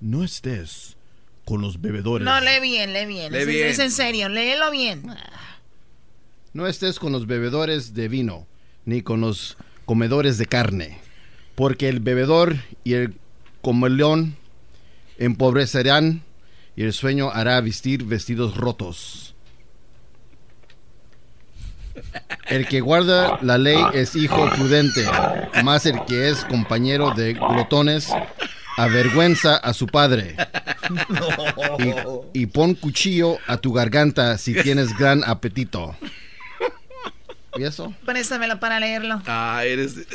No 0.00 0.24
estés 0.24 0.96
con 1.44 1.60
los 1.60 1.80
bebedores. 1.80 2.24
No, 2.24 2.40
lee 2.40 2.60
bien, 2.60 2.92
lee 2.92 3.06
bien. 3.06 3.32
Lee 3.32 3.40
es, 3.40 3.46
bien. 3.46 3.68
es 3.68 3.78
en 3.78 3.90
serio, 3.90 4.28
léelo 4.28 4.70
bien. 4.70 5.02
No 6.52 6.66
estés 6.66 6.98
con 6.98 7.12
los 7.12 7.26
bebedores 7.26 7.94
de 7.94 8.08
vino, 8.08 8.46
ni 8.84 9.02
con 9.02 9.20
los 9.20 9.56
comedores 9.84 10.38
de 10.38 10.46
carne, 10.46 10.98
porque 11.54 11.88
el 11.88 12.00
bebedor 12.00 12.56
y 12.84 12.94
el 12.94 13.14
comeleón 13.62 14.36
empobrecerán 15.18 16.22
y 16.76 16.84
el 16.84 16.92
sueño 16.92 17.30
hará 17.30 17.60
vestir 17.60 18.04
vestidos 18.04 18.56
rotos. 18.56 19.34
El 22.46 22.66
que 22.66 22.80
guarda 22.80 23.38
la 23.42 23.58
ley 23.58 23.82
es 23.92 24.16
hijo 24.16 24.48
prudente, 24.50 25.06
más 25.62 25.86
el 25.86 26.04
que 26.06 26.30
es 26.30 26.44
compañero 26.44 27.12
de 27.12 27.34
glotones 27.34 28.08
avergüenza 28.76 29.56
a 29.56 29.74
su 29.74 29.86
padre. 29.86 30.36
Y, 32.32 32.42
y 32.42 32.46
pon 32.46 32.74
cuchillo 32.74 33.38
a 33.46 33.58
tu 33.58 33.72
garganta 33.72 34.38
si 34.38 34.54
tienes 34.54 34.96
gran 34.96 35.22
apetito. 35.24 35.96
¿Y 37.56 37.64
eso? 37.64 37.94
Préstamelo 38.04 38.58
para 38.60 38.80
leerlo. 38.80 39.22
Ah, 39.26 39.62
eres. 39.64 39.94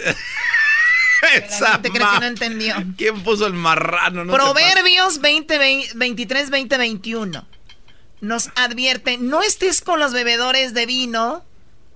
La 1.22 1.30
Esa 1.30 1.72
gente 1.74 1.90
cree 1.90 2.07
que 2.14 2.20
no 2.20 2.26
entendió. 2.26 2.76
¿Quién 2.98 3.24
puso 3.24 3.48
el 3.48 3.53
marrano? 3.53 4.26
No 4.26 4.34
Proverbios 4.34 5.22
20, 5.22 5.94
23, 5.95 6.49
20, 6.49 6.78
21. 6.78 7.48
Nos 8.22 8.49
advierte, 8.56 9.18
no 9.18 9.41
estés 9.41 9.82
con 9.82 9.99
los 9.99 10.14
bebedores 10.14 10.74
de 10.74 10.86
vino. 10.86 11.44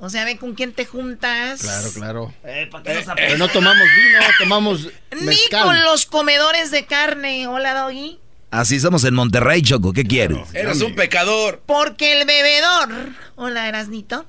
O 0.02 0.10
sea, 0.10 0.24
ve 0.24 0.38
con 0.38 0.56
quién 0.56 0.72
te 0.74 0.86
juntas. 0.86 1.62
Claro, 1.62 1.90
claro. 1.94 2.34
Eh, 2.46 2.68
¿para 2.72 2.84
qué 2.84 2.94
nos 2.94 3.16
Pero 3.16 3.38
no 3.38 3.48
tomamos 3.50 3.84
vino, 3.84 4.20
tomamos 4.40 4.88
Ni 5.12 5.22
mezcal. 5.26 5.64
con 5.66 5.84
los 5.84 6.06
comedores 6.06 6.72
de 6.72 6.86
carne. 6.86 7.48
Hola, 7.48 7.74
Doggy. 7.74 8.18
Así 8.52 8.80
somos 8.80 9.04
en 9.04 9.14
Monterrey, 9.14 9.62
Choco. 9.62 9.92
¿Qué 9.94 10.04
quieres? 10.06 10.40
Eres 10.54 10.82
un 10.82 10.96
pecador. 10.96 11.62
Porque 11.66 12.20
el 12.20 12.26
bebedor. 12.26 12.90
Hola, 13.36 13.68
Erasnito. 13.68 14.26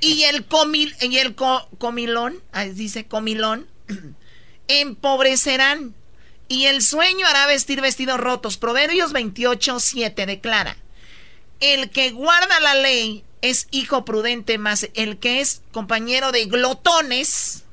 Y 0.00 0.24
el 0.24 0.44
comil, 0.44 0.94
y 1.00 1.16
el 1.18 1.34
co- 1.34 1.68
comilón, 1.78 2.34
ah, 2.52 2.64
dice 2.64 3.06
comilón, 3.06 3.66
empobrecerán. 4.68 5.94
Y 6.48 6.66
el 6.66 6.82
sueño 6.82 7.26
hará 7.26 7.46
vestir 7.46 7.80
vestidos 7.80 8.20
rotos. 8.20 8.58
Proverbios 8.58 9.12
28, 9.12 9.80
7 9.80 10.26
declara. 10.26 10.76
El 11.60 11.88
que 11.90 12.10
guarda 12.10 12.60
la 12.60 12.74
ley 12.74 13.24
es 13.42 13.68
hijo 13.70 14.04
prudente, 14.04 14.56
más 14.56 14.88
el 14.94 15.18
que 15.18 15.40
es 15.40 15.62
compañero 15.72 16.32
de 16.32 16.46
glotones 16.46 17.64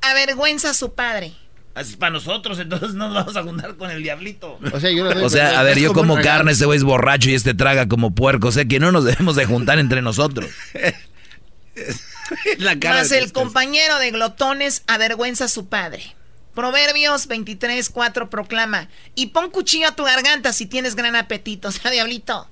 avergüenza 0.00 0.70
a 0.70 0.74
su 0.74 0.94
padre. 0.94 1.34
Así 1.74 1.92
es 1.92 1.96
para 1.96 2.10
nosotros, 2.10 2.58
entonces 2.58 2.92
no 2.92 3.08
nos 3.08 3.14
vamos 3.14 3.36
a 3.36 3.42
juntar 3.42 3.76
con 3.76 3.90
el 3.90 4.02
diablito. 4.02 4.58
O 4.72 4.78
sea, 4.78 4.90
yo 4.90 5.08
O 5.24 5.30
sea, 5.30 5.58
a 5.58 5.62
ver, 5.62 5.78
yo 5.78 5.92
como 5.94 6.20
carne, 6.20 6.52
este 6.52 6.66
güey 6.66 6.76
es 6.76 6.84
borracho 6.84 7.30
y 7.30 7.34
este 7.34 7.54
traga 7.54 7.88
como 7.88 8.14
puerco. 8.14 8.48
O 8.48 8.52
sea, 8.52 8.66
que 8.66 8.78
no 8.78 8.92
nos 8.92 9.04
debemos 9.04 9.36
de 9.36 9.46
juntar 9.46 9.78
entre 9.78 10.02
nosotros. 10.02 10.50
La 12.58 12.78
cara 12.78 12.98
Más 12.98 13.12
el 13.12 13.32
compañero 13.32 13.98
de 13.98 14.10
glotones 14.10 14.82
avergüenza 14.86 15.46
a 15.46 15.48
su 15.48 15.66
padre. 15.66 16.14
Proverbios 16.54 17.26
23, 17.26 17.88
4 17.88 18.28
proclama. 18.28 18.88
Y 19.14 19.28
pon 19.28 19.50
cuchillo 19.50 19.88
a 19.88 19.96
tu 19.96 20.04
garganta 20.04 20.52
si 20.52 20.66
tienes 20.66 20.94
gran 20.94 21.16
apetito. 21.16 21.68
O 21.72 21.72
sea, 21.72 21.90
diablito. 21.90 22.48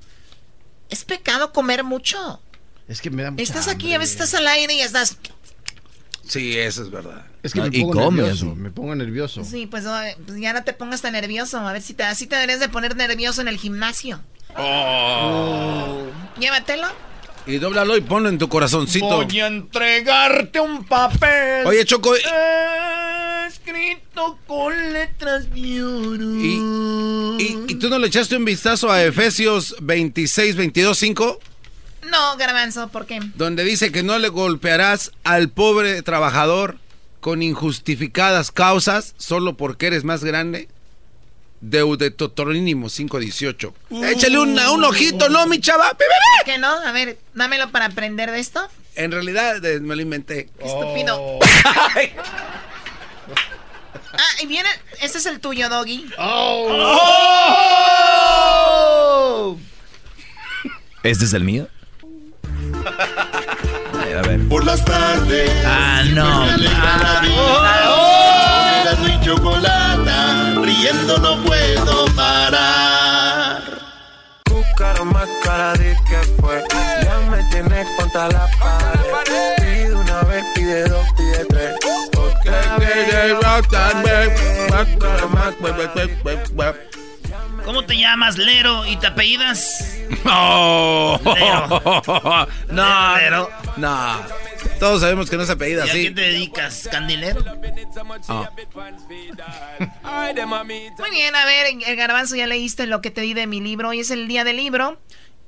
Es 0.91 1.05
pecado 1.05 1.53
comer 1.53 1.85
mucho. 1.85 2.41
Es 2.89 3.01
que 3.01 3.11
me 3.11 3.23
da 3.23 3.31
mucha 3.31 3.43
Estás 3.43 3.69
aquí, 3.69 3.87
hambre. 3.87 3.95
a 3.95 3.99
veces 4.01 4.15
estás 4.21 4.35
al 4.35 4.47
aire 4.49 4.75
y 4.75 4.81
estás. 4.81 5.17
Sí, 6.27 6.57
eso 6.59 6.83
es 6.83 6.91
verdad. 6.91 7.27
Es 7.43 7.53
que 7.53 7.61
No, 7.61 7.67
me 7.71 7.77
y 7.77 7.81
pongo 7.83 7.93
come 8.05 8.17
nervioso. 8.23 8.47
eso. 8.47 8.55
Me 8.55 8.71
pongo 8.71 8.95
nervioso. 8.95 9.45
Sí, 9.45 9.67
pues, 9.67 9.85
pues 10.27 10.41
ya 10.41 10.53
no 10.53 10.63
te 10.65 10.73
pongas 10.73 11.01
tan 11.03 11.13
nervioso. 11.13 11.59
A 11.59 11.73
ver 11.73 11.83
si 11.83 11.95
te, 11.95 12.03
así 12.05 12.27
te 12.27 12.35
deberías 12.37 12.61
de 12.61 12.69
poner 12.69 12.97
nervioso 12.97 13.41
en 13.41 13.49
el 13.49 13.57
gimnasio. 13.57 14.21
Oh. 14.57 16.03
Llévatelo. 16.39 16.87
Y 17.47 17.57
dóblalo 17.59 17.97
y 17.97 18.01
ponlo 18.03 18.29
en 18.29 18.39
tu 18.39 18.49
corazoncito. 18.49 19.25
Voy 19.25 19.41
a 19.41 19.47
entregarte 19.47 20.61
un 20.61 20.85
papel. 20.85 21.67
Oye, 21.67 21.85
Choco, 21.85 22.15
Escrito 23.75 24.37
con 24.49 24.93
letras 24.93 25.49
de 25.55 25.85
oro. 25.85 26.25
¿y, 27.39 27.67
y 27.69 27.75
tú 27.77 27.89
no 27.89 28.01
le 28.01 28.09
echaste 28.09 28.37
un 28.37 28.45
vistazo 28.45 28.91
a 28.91 29.05
Efesios 29.05 29.77
26, 29.81 30.57
22, 30.57 30.99
5? 30.99 31.39
No, 32.11 32.37
garbanzo, 32.37 32.89
¿por 32.89 33.07
qué? 33.07 33.21
Donde 33.37 33.63
dice 33.63 33.93
que 33.93 34.03
no 34.03 34.19
le 34.19 34.29
golpearás 34.29 35.13
al 35.23 35.51
pobre 35.51 36.03
trabajador 36.03 36.79
con 37.21 37.43
injustificadas 37.45 38.51
causas 38.51 39.15
solo 39.19 39.57
porque 39.57 39.87
eres 39.87 40.03
más 40.03 40.25
grande. 40.25 40.69
Deuteronomio 41.61 42.89
5:18. 42.89 43.73
Échale 44.03 44.39
una- 44.41 44.73
un 44.73 44.83
ojito, 44.83 45.29
¿no, 45.29 45.47
mi 45.47 45.61
chava? 45.61 45.97
¿Qué 46.45 46.59
no? 46.59 46.73
A 46.73 46.91
ver, 46.91 47.19
dámelo 47.35 47.71
para 47.71 47.85
aprender 47.87 48.33
de 48.33 48.41
esto. 48.41 48.67
En 48.97 49.13
realidad 49.13 49.61
me 49.81 49.95
lo 49.95 50.03
inventé. 50.03 50.49
Estúpido. 50.59 51.39
Ah, 54.13 54.43
y 54.43 54.47
viene. 54.47 54.69
Este 55.01 55.19
es 55.19 55.27
el 55.27 55.41
tuyo, 55.41 55.69
Doggy. 55.69 56.11
¿Este 61.03 61.25
es 61.25 61.33
el 61.33 61.45
mío? 61.45 61.69
Ay, 64.03 64.13
a 64.13 64.23
ver. 64.23 64.49
Por 64.49 64.65
las 64.65 64.85
tardes. 64.85 65.51
Ah, 65.65 66.03
no. 66.11 66.47
Y 69.07 69.25
chocolata. 69.25 70.55
Riendo 70.63 71.19
no 71.19 71.43
puedo 71.45 72.07
parar. 72.15 73.63
cara 74.77 75.05
más 75.05 75.29
cara 75.43 75.73
de 75.75 75.97
que 76.09 76.19
fue. 76.41 76.63
Ya 77.03 77.19
me 77.31 77.43
tienes 77.51 77.87
contra 77.97 78.29
la 78.29 78.49
pared. 78.59 79.00
¿Cómo 87.65 87.85
te 87.85 87.99
llamas, 87.99 88.39
Lero, 88.39 88.87
y 88.87 88.97
te 88.97 89.07
apellidas? 89.07 89.99
No. 90.25 91.21
Lero. 91.25 91.81
No, 92.71 93.17
Lero. 93.17 93.51
no. 93.77 94.21
Todos 94.79 95.01
sabemos 95.03 95.31
que 95.31 95.37
no 95.37 95.45
se 95.45 95.53
apellida 95.53 95.87
¿Y 95.87 95.89
a 95.89 95.93
así. 95.93 96.03
qué 96.05 96.11
te 96.13 96.21
dedicas, 96.23 96.89
candilero? 96.91 97.45
Ah. 98.29 98.51
Muy 100.99 101.11
bien, 101.11 101.37
a 101.37 101.45
ver, 101.45 101.67
el 101.87 101.97
garbanzo 101.97 102.37
ya 102.37 102.47
leíste 102.47 102.87
lo 102.87 103.01
que 103.01 103.11
te 103.11 103.21
di 103.21 103.35
de 103.35 103.47
mi 103.47 103.61
libro. 103.61 103.91
Hoy 103.91 104.01
es 104.01 104.11
el 104.11 104.29
día 104.29 104.45
del 104.45 104.57
libro. 104.57 105.01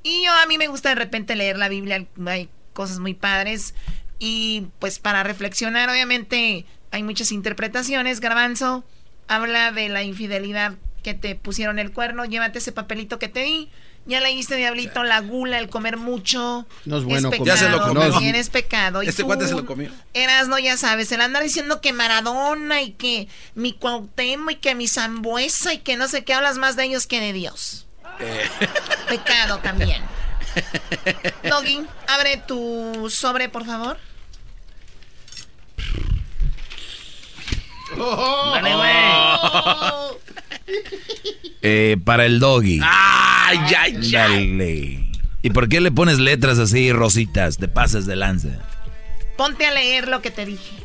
Y 0.03 0.25
yo 0.25 0.31
a 0.33 0.45
mí 0.45 0.57
me 0.57 0.67
gusta 0.67 0.89
de 0.89 0.95
repente 0.95 1.35
leer 1.35 1.57
la 1.57 1.69
Biblia. 1.69 2.05
Hay 2.27 2.49
cosas 2.73 2.99
muy 2.99 3.13
padres. 3.13 3.73
Y 4.19 4.67
pues 4.79 4.99
para 4.99 5.23
reflexionar, 5.23 5.89
obviamente 5.89 6.65
hay 6.91 7.03
muchas 7.03 7.31
interpretaciones. 7.31 8.19
Garbanzo 8.19 8.83
habla 9.27 9.71
de 9.71 9.89
la 9.89 10.03
infidelidad 10.03 10.73
que 11.03 11.13
te 11.13 11.35
pusieron 11.35 11.79
el 11.79 11.91
cuerno. 11.91 12.25
Llévate 12.25 12.59
ese 12.59 12.71
papelito 12.71 13.19
que 13.19 13.27
te 13.27 13.41
di. 13.41 13.69
Ya 14.05 14.19
leíste, 14.19 14.57
Diablito, 14.57 15.03
la 15.03 15.21
gula, 15.21 15.59
el 15.59 15.69
comer 15.69 15.95
mucho. 15.95 16.65
No 16.83 16.97
es 16.97 17.03
bueno 17.05 17.29
pecado, 17.29 17.45
comer. 17.45 17.55
Ya 17.55 17.57
se 17.57 17.69
lo 17.69 17.81
comió. 17.81 18.11
También 18.11 18.35
es 18.35 18.49
pecado. 18.49 19.01
Y 19.01 19.07
Este 19.07 19.23
cuate 19.23 19.47
se 19.47 19.53
lo 19.53 19.65
comió. 19.65 19.91
Erasno, 20.13 20.59
ya 20.59 20.75
sabes, 20.75 21.11
el 21.13 21.21
andar 21.21 21.41
diciendo 21.41 21.79
que 21.79 21.93
Maradona 21.93 22.81
y 22.81 22.91
que 22.91 23.29
mi 23.55 23.71
Cuauhtémoc 23.71 24.51
y 24.51 24.55
que 24.55 24.75
mi 24.75 24.87
Zambuesa 24.89 25.73
y 25.73 25.77
que 25.77 25.95
no 25.95 26.09
sé 26.09 26.25
qué, 26.25 26.33
hablas 26.33 26.57
más 26.57 26.75
de 26.75 26.83
ellos 26.83 27.07
que 27.07 27.21
de 27.21 27.31
Dios. 27.31 27.87
Eh. 28.19 28.43
Pecado 29.07 29.59
también. 29.59 30.01
Doggy, 31.49 31.85
abre 32.07 32.37
tu 32.37 33.09
sobre, 33.09 33.47
por 33.47 33.65
favor. 33.65 33.97
Dale, 37.97 38.75
güey. 38.75 38.93
Eh, 41.65 41.95
para 42.03 42.25
el 42.25 42.41
doggy. 42.41 42.81
Ay, 42.83 43.57
ay, 43.79 43.95
ay. 43.95 44.11
Dale. 44.11 45.11
¿Y 45.41 45.49
por 45.51 45.69
qué 45.69 45.79
le 45.79 45.91
pones 45.91 46.19
letras 46.19 46.59
así 46.59 46.91
rositas? 46.91 47.57
Te 47.57 47.69
pasas 47.69 48.05
de 48.05 48.17
lanza. 48.17 48.49
Ponte 49.37 49.65
a 49.65 49.73
leer 49.73 50.09
lo 50.09 50.21
que 50.21 50.29
te 50.29 50.45
dije. 50.45 50.75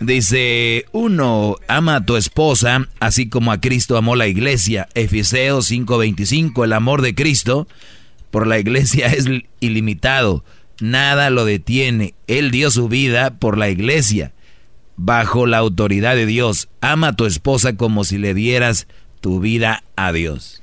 Dice, 0.00 0.86
uno, 0.92 1.56
ama 1.68 1.96
a 1.96 2.04
tu 2.06 2.16
esposa, 2.16 2.88
así 3.00 3.28
como 3.28 3.52
a 3.52 3.60
Cristo 3.60 3.98
amó 3.98 4.16
la 4.16 4.28
iglesia. 4.28 4.88
Efesios 4.94 5.70
5:25, 5.70 6.64
el 6.64 6.72
amor 6.72 7.02
de 7.02 7.14
Cristo 7.14 7.68
por 8.30 8.46
la 8.46 8.58
iglesia 8.58 9.08
es 9.08 9.26
ilimitado. 9.60 10.42
Nada 10.80 11.28
lo 11.28 11.44
detiene. 11.44 12.14
Él 12.26 12.50
dio 12.50 12.70
su 12.70 12.88
vida 12.88 13.38
por 13.38 13.58
la 13.58 13.68
iglesia, 13.68 14.32
bajo 15.02 15.46
la 15.46 15.56
autoridad 15.58 16.14
de 16.14 16.26
Dios. 16.26 16.68
Ama 16.82 17.08
a 17.08 17.12
tu 17.16 17.24
esposa 17.24 17.74
como 17.76 18.04
si 18.04 18.18
le 18.18 18.34
dieras 18.34 18.86
tu 19.20 19.40
vida 19.40 19.82
a 19.96 20.12
Dios. 20.12 20.62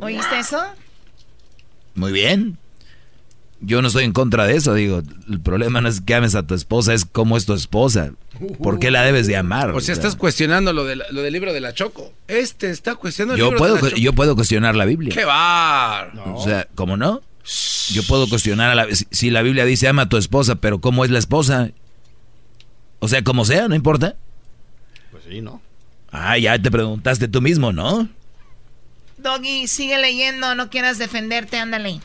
¿Oíste 0.00 0.38
eso? 0.38 0.60
Muy 1.94 2.12
bien. 2.12 2.58
Yo 3.60 3.80
no 3.80 3.88
estoy 3.88 4.04
en 4.04 4.12
contra 4.12 4.44
de 4.46 4.56
eso, 4.56 4.74
digo. 4.74 5.02
El 5.30 5.40
problema 5.40 5.80
no 5.80 5.88
es 5.88 6.00
que 6.00 6.14
ames 6.14 6.34
a 6.34 6.44
tu 6.44 6.54
esposa, 6.54 6.94
es 6.94 7.04
cómo 7.04 7.36
es 7.36 7.46
tu 7.46 7.54
esposa. 7.54 8.12
¿Por 8.60 8.78
qué 8.80 8.90
la 8.90 9.02
debes 9.02 9.26
de 9.28 9.36
amar? 9.36 9.70
O 9.70 9.80
sea, 9.80 9.92
estás 9.94 10.16
cuestionando 10.16 10.72
lo, 10.72 10.84
de 10.84 10.96
la- 10.96 11.04
lo 11.10 11.22
del 11.22 11.32
libro 11.32 11.52
de 11.52 11.60
la 11.60 11.72
Choco. 11.72 12.12
Este 12.26 12.70
está 12.70 12.96
cuestionando 12.96 13.34
el 13.34 13.38
yo 13.38 13.44
libro 13.46 13.58
puedo, 13.58 13.74
de 13.76 13.82
la 13.82 13.88
Choco. 13.90 14.00
yo 14.00 14.12
puedo 14.14 14.34
cuestionar 14.34 14.74
la 14.74 14.84
Biblia. 14.84 15.12
¡Qué 15.14 15.24
bar! 15.24 16.12
O 16.26 16.42
sea, 16.42 16.66
¿cómo 16.74 16.96
no? 16.96 17.20
Yo 17.90 18.02
puedo 18.04 18.28
cuestionar 18.28 18.70
a 18.70 18.74
la... 18.74 18.94
Si, 18.94 19.06
si 19.12 19.30
la 19.30 19.42
Biblia 19.42 19.64
dice 19.64 19.86
ama 19.86 20.02
a 20.02 20.08
tu 20.08 20.16
esposa, 20.16 20.56
pero 20.56 20.80
¿cómo 20.80 21.04
es 21.04 21.10
la 21.12 21.18
esposa? 21.20 21.70
O 23.02 23.08
sea, 23.08 23.24
como 23.24 23.44
sea, 23.44 23.66
no 23.66 23.74
importa. 23.74 24.14
Pues 25.10 25.24
sí, 25.28 25.40
¿no? 25.40 25.60
Ah, 26.12 26.38
ya 26.38 26.56
te 26.56 26.70
preguntaste 26.70 27.26
tú 27.26 27.40
mismo, 27.40 27.72
¿no? 27.72 28.08
Doggy, 29.18 29.66
sigue 29.66 29.98
leyendo, 29.98 30.54
no 30.54 30.70
quieras 30.70 30.98
defenderte, 30.98 31.58
ándale. 31.58 32.00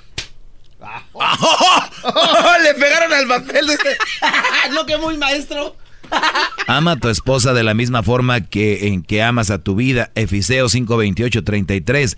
Le 2.64 2.74
pegaron 2.74 3.14
al 3.14 3.28
papel 3.28 3.70
este. 3.70 3.96
no, 4.74 4.88
que 4.88 4.98
muy 4.98 5.18
maestro. 5.18 5.76
Ama 6.68 6.94
a 6.94 6.96
tu 6.96 7.10
esposa 7.10 7.54
de 7.54 7.64
la 7.64 7.76
misma 7.76 8.02
forma 8.02 8.42
que 8.42 8.88
en 8.88 9.04
que 9.04 9.22
amas 9.22 9.52
a 9.52 9.60
tu 9.60 9.76
vida. 9.76 10.10
Efesios 10.16 10.72
5, 10.72 10.98
28, 10.98 11.44
33. 11.44 12.18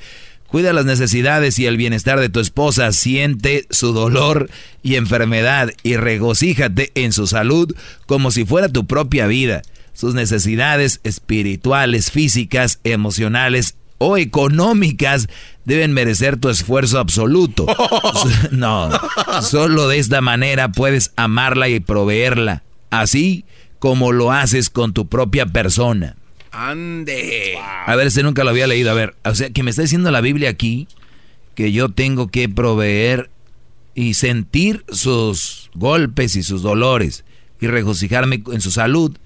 Cuida 0.50 0.74
las 0.74 0.86
necesidades 0.86 1.60
y 1.60 1.68
el 1.68 1.78
bienestar 1.78 2.20
de 2.20 2.30
tu 2.30 2.40
esposa. 2.40 2.92
Siente 2.92 3.68
su 3.70 3.94
dolor 3.94 4.50
y 4.82 4.96
enfermedad 4.96 5.70
y 5.84 5.96
regocíjate 5.96 6.92
en 6.96 7.14
su 7.14 7.28
salud 7.28 7.76
como 8.08 8.32
si 8.32 8.46
fuera 8.46 8.68
tu 8.68 8.88
propia 8.88 9.28
vida. 9.28 9.62
Sus 9.94 10.16
necesidades 10.16 11.02
espirituales, 11.04 12.10
físicas, 12.10 12.80
emocionales 12.84 13.76
o 14.00 14.18
económicas 14.18 15.28
deben 15.66 15.94
merecer 15.94 16.38
tu 16.38 16.50
esfuerzo 16.50 17.00
absoluto. 17.00 17.68
No, 18.52 18.90
solo 19.42 19.88
de 19.88 20.00
esta 20.00 20.22
manera 20.22 20.72
puedes 20.72 21.12
amarla 21.16 21.70
y 21.70 21.80
proveerla, 21.80 22.64
así 22.90 23.46
como 23.78 24.12
lo 24.12 24.32
haces 24.32 24.70
con 24.70 24.94
tu 24.94 25.08
propia 25.08 25.46
persona. 25.46 26.16
Ande. 26.52 27.58
A 27.86 27.96
ver, 27.96 28.08
este 28.08 28.24
nunca 28.24 28.44
lo 28.44 28.50
había 28.50 28.68
leído. 28.68 28.92
A 28.92 28.94
ver, 28.94 29.16
o 29.24 29.36
sea, 29.36 29.50
que 29.50 29.64
me 29.64 29.70
está 29.70 29.82
diciendo 29.82 30.12
la 30.12 30.22
Biblia 30.22 30.50
aquí 30.50 30.88
que 31.56 31.72
yo 31.72 31.90
tengo 31.90 32.30
que 32.30 32.48
proveer 32.50 33.30
y 33.96 34.14
sentir 34.14 34.86
sus 34.90 35.70
golpes 35.74 36.36
y 36.36 36.44
sus 36.44 36.62
dolores 36.62 37.26
y 37.60 37.68
regocijarme 37.68 38.44
en 38.52 38.62
su 38.62 38.72
salud. 38.72 39.18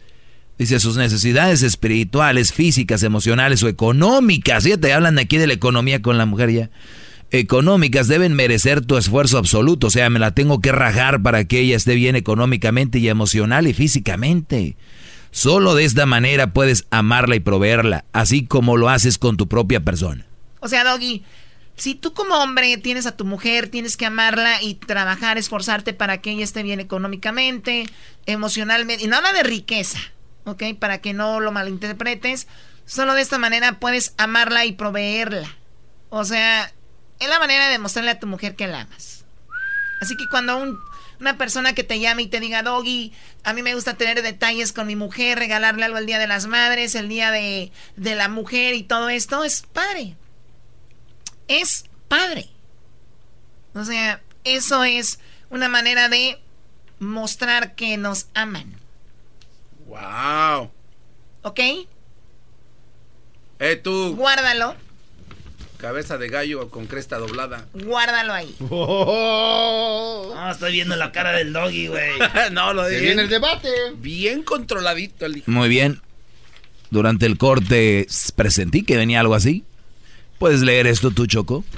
Dice, 0.57 0.79
sus 0.79 0.97
necesidades 0.97 1.63
espirituales, 1.63 2.53
físicas, 2.53 3.03
emocionales 3.03 3.63
o 3.63 3.67
económicas. 3.67 4.63
Fíjate, 4.63 4.93
hablan 4.93 5.19
aquí 5.19 5.37
de 5.37 5.47
la 5.47 5.53
economía 5.53 6.01
con 6.01 6.17
la 6.17 6.25
mujer 6.25 6.51
ya. 6.51 6.69
Económicas 7.31 8.07
deben 8.07 8.33
merecer 8.33 8.81
tu 8.81 8.97
esfuerzo 8.97 9.39
absoluto. 9.39 9.87
O 9.87 9.89
sea, 9.89 10.09
me 10.09 10.19
la 10.19 10.35
tengo 10.35 10.61
que 10.61 10.71
rajar 10.71 11.21
para 11.21 11.45
que 11.45 11.59
ella 11.59 11.75
esté 11.75 11.95
bien 11.95 12.15
económicamente 12.15 12.99
y 12.99 13.09
emocional 13.09 13.67
y 13.67 13.73
físicamente. 13.73 14.75
Solo 15.33 15.73
de 15.73 15.83
esta 15.83 16.05
manera 16.05 16.53
puedes 16.53 16.85
amarla 16.91 17.35
y 17.35 17.39
proveerla, 17.39 18.05
así 18.13 18.45
como 18.45 18.77
lo 18.77 18.89
haces 18.89 19.17
con 19.17 19.35
tu 19.35 19.47
propia 19.47 19.79
persona. 19.79 20.25
O 20.59 20.67
sea, 20.67 20.83
Doggy, 20.83 21.23
si 21.75 21.95
tú 21.95 22.13
como 22.13 22.35
hombre 22.35 22.77
tienes 22.77 23.07
a 23.07 23.17
tu 23.17 23.25
mujer, 23.25 23.67
tienes 23.69 23.97
que 23.97 24.05
amarla 24.05 24.61
y 24.61 24.75
trabajar, 24.75 25.39
esforzarte 25.39 25.93
para 25.93 26.19
que 26.21 26.29
ella 26.29 26.43
esté 26.43 26.61
bien 26.61 26.79
económicamente, 26.79 27.87
emocionalmente, 28.27 29.03
y 29.03 29.07
no 29.07 29.19
de 29.23 29.41
riqueza, 29.41 29.97
¿ok? 30.45 30.63
Para 30.79 30.99
que 31.01 31.13
no 31.13 31.39
lo 31.39 31.51
malinterpretes. 31.51 32.47
Solo 32.85 33.15
de 33.15 33.23
esta 33.23 33.39
manera 33.39 33.79
puedes 33.79 34.13
amarla 34.17 34.65
y 34.65 34.73
proveerla. 34.73 35.47
O 36.09 36.25
sea, 36.25 36.71
es 37.19 37.27
la 37.27 37.39
manera 37.39 37.69
de 37.69 37.79
mostrarle 37.79 38.11
a 38.11 38.19
tu 38.19 38.27
mujer 38.27 38.55
que 38.55 38.67
la 38.67 38.81
amas. 38.81 39.25
Así 39.99 40.15
que 40.15 40.25
cuando 40.29 40.57
un- 40.57 40.77
una 41.23 41.37
persona 41.37 41.73
que 41.73 41.85
te 41.85 41.99
llame 41.99 42.23
y 42.23 42.27
te 42.27 42.41
diga, 42.41 42.63
Doggy, 42.63 43.13
a 43.45 43.53
mí 43.53 43.63
me 43.63 43.73
gusta 43.73 43.95
tener 43.95 44.21
detalles 44.21 44.73
con 44.73 44.87
mi 44.87 44.97
mujer, 44.97 45.39
regalarle 45.39 45.85
algo 45.85 45.97
el 45.97 46.05
Día 46.05 46.19
de 46.19 46.27
las 46.27 46.47
Madres, 46.47 46.95
el 46.95 47.07
Día 47.07 47.31
de, 47.31 47.71
de 47.95 48.15
la 48.15 48.27
Mujer 48.27 48.75
y 48.75 48.83
todo 48.83 49.07
esto, 49.07 49.45
es 49.45 49.61
padre. 49.61 50.17
Es 51.47 51.85
padre. 52.09 52.49
O 53.73 53.85
sea, 53.85 54.21
eso 54.43 54.83
es 54.83 55.19
una 55.49 55.69
manera 55.69 56.09
de 56.09 56.41
mostrar 56.99 57.73
que 57.73 57.95
nos 57.95 58.27
aman. 58.33 58.75
Wow. 59.87 60.71
¿Ok? 61.43 61.59
Eh, 63.59 63.75
tú, 63.77 64.13
Guárdalo, 64.17 64.75
cabeza 65.83 66.17
de 66.17 66.29
gallo 66.29 66.69
con 66.69 66.87
cresta 66.87 67.17
doblada. 67.17 67.65
guárdalo 67.73 68.33
ahí. 68.33 68.55
No, 70.33 70.49
estoy 70.51 70.71
viendo 70.71 70.95
la 70.95 71.11
cara 71.11 71.31
del 71.33 71.51
doggy, 71.53 71.87
güey. 71.87 72.11
no, 72.53 72.73
lo 72.73 72.85
Se 72.85 72.91
de 72.91 73.01
viene 73.01 73.21
el 73.23 73.29
debate. 73.29 73.69
Bien 73.97 74.43
controladito 74.43 75.25
el. 75.25 75.43
Muy 75.45 75.67
bien. 75.69 76.01
Durante 76.89 77.25
el 77.25 77.37
corte 77.37 78.07
presentí 78.35 78.83
que 78.83 78.95
venía 78.97 79.19
algo 79.19 79.35
así. 79.35 79.63
¿Puedes 80.39 80.61
leer 80.61 80.87
esto 80.87 81.11
tú, 81.11 81.27
Choco? 81.27 81.63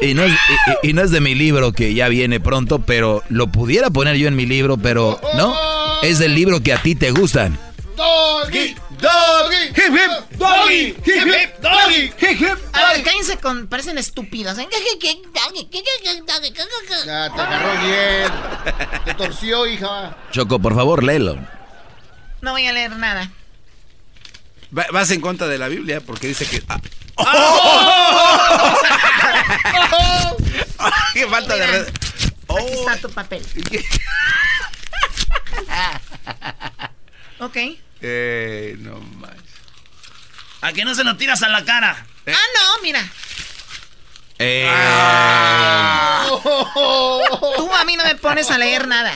Y 0.00 0.14
no, 0.14 0.24
es, 0.24 0.32
y- 0.82 0.88
y 0.88 0.92
no 0.94 1.02
es 1.02 1.10
de 1.12 1.20
mi 1.20 1.34
libro 1.36 1.72
que 1.72 1.94
ya 1.94 2.08
viene 2.08 2.40
pronto, 2.40 2.80
pero 2.80 3.22
lo 3.28 3.46
pudiera 3.52 3.88
poner 3.90 4.16
yo 4.16 4.26
en 4.26 4.34
mi 4.34 4.46
libro, 4.46 4.76
pero 4.76 5.20
no. 5.36 5.54
Es 6.02 6.18
del 6.18 6.34
libro 6.34 6.60
que 6.60 6.72
a 6.72 6.82
ti 6.82 6.96
te 6.96 7.12
gustan. 7.12 7.56
Doggy, 8.02 8.74
doggy, 8.98 9.62
hip 9.76 9.92
hip, 9.94 10.10
doggy, 10.38 10.96
hip 11.06 11.26
hip, 11.26 11.50
doggy, 11.60 12.12
hip 12.20 12.36
hip. 12.40 12.58
A 12.72 12.92
ver, 12.92 13.02
cállense 13.04 13.38
con... 13.38 13.68
Parecen 13.68 13.96
estúpidos. 13.98 14.58
¿eh? 14.58 14.66
Ya 17.06 17.30
te 17.32 17.40
agarró 17.40 17.72
bien. 17.86 18.28
Te 19.04 19.14
torció, 19.14 19.66
hija. 19.66 20.16
Choco, 20.32 20.58
por 20.58 20.74
favor, 20.74 21.04
léelo. 21.04 21.38
No 22.40 22.50
voy 22.52 22.66
a 22.66 22.72
leer 22.72 22.90
nada. 22.96 23.30
Va- 24.76 24.86
Vas 24.90 25.10
en 25.12 25.20
contra 25.20 25.46
de 25.46 25.58
la 25.58 25.68
Biblia 25.68 26.00
porque 26.00 26.26
dice 26.26 26.44
que. 26.46 26.60
ah. 26.68 26.80
¡Qué 31.14 31.26
falta 31.28 31.54
de 31.56 31.66
red! 31.66 31.86
Aquí 32.48 32.72
está 32.72 32.96
tu 32.96 33.10
papel. 33.10 33.42
ok. 37.38 37.56
Eh, 38.02 38.76
no 38.80 38.98
más. 39.00 39.30
¿A 40.60 40.72
que 40.72 40.84
no 40.84 40.94
se 40.94 41.04
lo 41.04 41.16
tiras 41.16 41.42
a 41.42 41.48
la 41.48 41.64
cara? 41.64 42.06
Ah, 42.26 42.32
no, 42.54 42.82
mira. 42.82 43.04
Eh, 44.38 44.68
Tú 47.56 47.72
a 47.74 47.84
mí 47.84 47.96
no 47.96 48.04
me 48.04 48.14
pones 48.16 48.50
a 48.50 48.58
leer 48.58 48.86
nada. 48.88 49.12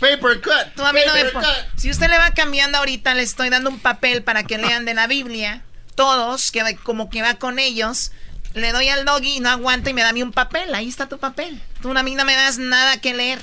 Paper 0.00 0.40
cut. 0.40 0.74
Tú 0.76 0.84
a 0.84 0.92
mí 0.92 1.00
no 1.06 1.12
me 1.14 1.24
paper 1.24 1.32
pones. 1.32 1.48
cut. 1.48 1.78
Si 1.78 1.90
usted 1.90 2.08
le 2.08 2.18
va 2.18 2.30
cambiando 2.30 2.78
ahorita, 2.78 3.14
le 3.14 3.22
estoy 3.22 3.48
dando 3.50 3.70
un 3.70 3.78
papel 3.78 4.22
para 4.22 4.44
que 4.44 4.58
lean 4.58 4.84
de 4.84 4.94
la 4.94 5.06
Biblia. 5.06 5.62
Todos, 5.94 6.50
que 6.50 6.76
como 6.82 7.10
que 7.10 7.22
va 7.22 7.34
con 7.34 7.58
ellos. 7.58 8.12
Le 8.54 8.72
doy 8.72 8.88
al 8.88 9.04
doggy 9.04 9.36
y 9.36 9.40
no 9.40 9.50
aguanta 9.50 9.90
y 9.90 9.94
me 9.94 10.02
da 10.02 10.10
a 10.10 10.12
mí 10.12 10.22
un 10.22 10.32
papel. 10.32 10.74
Ahí 10.74 10.88
está 10.88 11.08
tu 11.08 11.18
papel. 11.18 11.60
Tú 11.82 11.96
a 11.96 12.02
mí 12.02 12.14
no 12.14 12.24
me 12.24 12.34
das 12.34 12.58
nada 12.58 13.00
que 13.00 13.14
leer. 13.14 13.40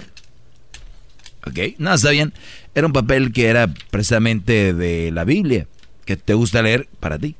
ok, 1.45 1.75
no, 1.77 1.93
está 1.93 2.11
bien. 2.11 2.33
Era 2.73 2.87
un 2.87 2.93
papel 2.93 3.33
que 3.33 3.47
era 3.47 3.67
precisamente 3.89 4.73
de 4.73 5.11
la 5.11 5.25
Biblia, 5.25 5.67
que 6.05 6.15
te 6.15 6.33
gusta 6.33 6.61
leer 6.61 6.87
para 6.99 7.19
ti. 7.19 7.35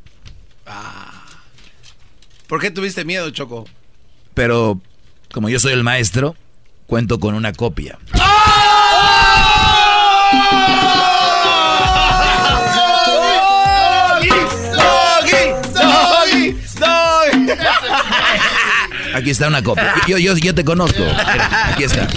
¿Por 2.48 2.60
qué 2.60 2.70
tuviste 2.70 3.06
miedo, 3.06 3.30
Choco? 3.30 3.66
Pero 4.34 4.82
como 5.32 5.48
yo 5.48 5.60
soy 5.60 5.72
el 5.72 5.84
maestro, 5.84 6.36
cuento 6.86 7.20
con 7.20 7.34
una 7.36 7.54
copia. 7.54 7.98
Aquí 19.14 19.30
está 19.30 19.48
una 19.48 19.62
copia. 19.62 19.94
Yo, 20.08 20.18
yo, 20.18 20.36
yo 20.36 20.56
te 20.56 20.66
conozco. 20.66 21.04
Aquí 21.06 21.84
está. 21.84 22.08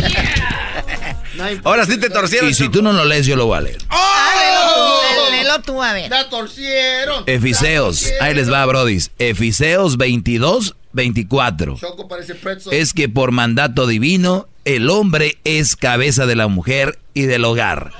Ahora 1.64 1.86
sí 1.86 1.98
te 1.98 2.10
torcieron. 2.10 2.48
Y 2.50 2.54
si 2.54 2.68
tú 2.68 2.82
no 2.82 2.92
lo 2.92 3.04
lees, 3.04 3.26
yo 3.26 3.36
lo 3.36 3.46
voy 3.46 3.58
a 3.58 3.60
leer. 3.62 3.78
Ah, 3.88 4.32
léelo, 4.38 5.30
lé- 5.30 5.36
léelo 5.42 5.62
tú, 5.62 5.82
a 5.82 5.92
ver. 5.92 6.10
La 6.10 6.28
torcieron. 6.28 7.24
Efiseos. 7.26 8.06
Ahí 8.20 8.34
les 8.34 8.50
va, 8.52 8.64
brodis. 8.66 9.10
Efiseos 9.18 9.96
22, 9.96 10.74
24. 10.92 11.76
Choco 11.78 12.08
parece 12.08 12.34
pretzel. 12.34 12.72
Es 12.72 12.92
que 12.92 13.08
por 13.08 13.30
mandato 13.32 13.86
divino, 13.86 14.46
el 14.64 14.88
hombre 14.90 15.38
es 15.44 15.76
cabeza 15.76 16.26
de 16.26 16.36
la 16.36 16.48
mujer 16.48 16.98
y 17.14 17.22
del 17.22 17.44
hogar. 17.44 17.92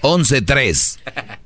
Once 0.00 0.40
tres. 0.42 0.98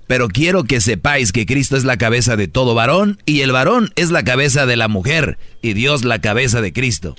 Pero 0.06 0.28
quiero 0.28 0.64
que 0.64 0.80
sepáis 0.80 1.32
que 1.32 1.46
Cristo 1.46 1.76
es 1.76 1.84
la 1.84 1.96
cabeza 1.96 2.36
de 2.36 2.48
todo 2.48 2.74
varón 2.74 3.18
y 3.24 3.40
el 3.40 3.52
varón 3.52 3.90
es 3.96 4.10
la 4.10 4.24
cabeza 4.24 4.66
de 4.66 4.76
la 4.76 4.88
mujer 4.88 5.38
y 5.62 5.72
Dios 5.72 6.04
la 6.04 6.20
cabeza 6.20 6.60
de 6.60 6.72
Cristo. 6.72 7.16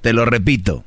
Te 0.00 0.12
lo 0.12 0.24
repito. 0.24 0.84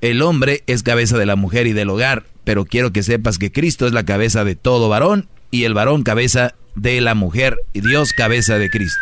El 0.00 0.22
hombre 0.22 0.62
es 0.66 0.82
cabeza 0.82 1.18
de 1.18 1.26
la 1.26 1.36
mujer 1.36 1.66
y 1.66 1.72
del 1.72 1.90
hogar, 1.90 2.24
pero 2.44 2.64
quiero 2.64 2.92
que 2.92 3.02
sepas 3.02 3.38
que 3.38 3.52
Cristo 3.52 3.86
es 3.86 3.92
la 3.92 4.04
cabeza 4.04 4.44
de 4.44 4.56
todo 4.56 4.88
varón 4.88 5.28
y 5.50 5.64
el 5.64 5.74
varón 5.74 6.02
cabeza 6.02 6.54
de 6.74 7.00
la 7.00 7.14
mujer 7.14 7.56
y 7.72 7.80
Dios 7.80 8.12
cabeza 8.12 8.58
de 8.58 8.70
Cristo. 8.70 9.00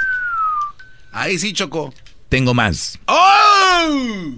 Ahí 1.13 1.39
sí, 1.39 1.53
Choco. 1.53 1.93
Tengo 2.29 2.55
más. 2.55 2.99
¡Oh! 3.07 4.35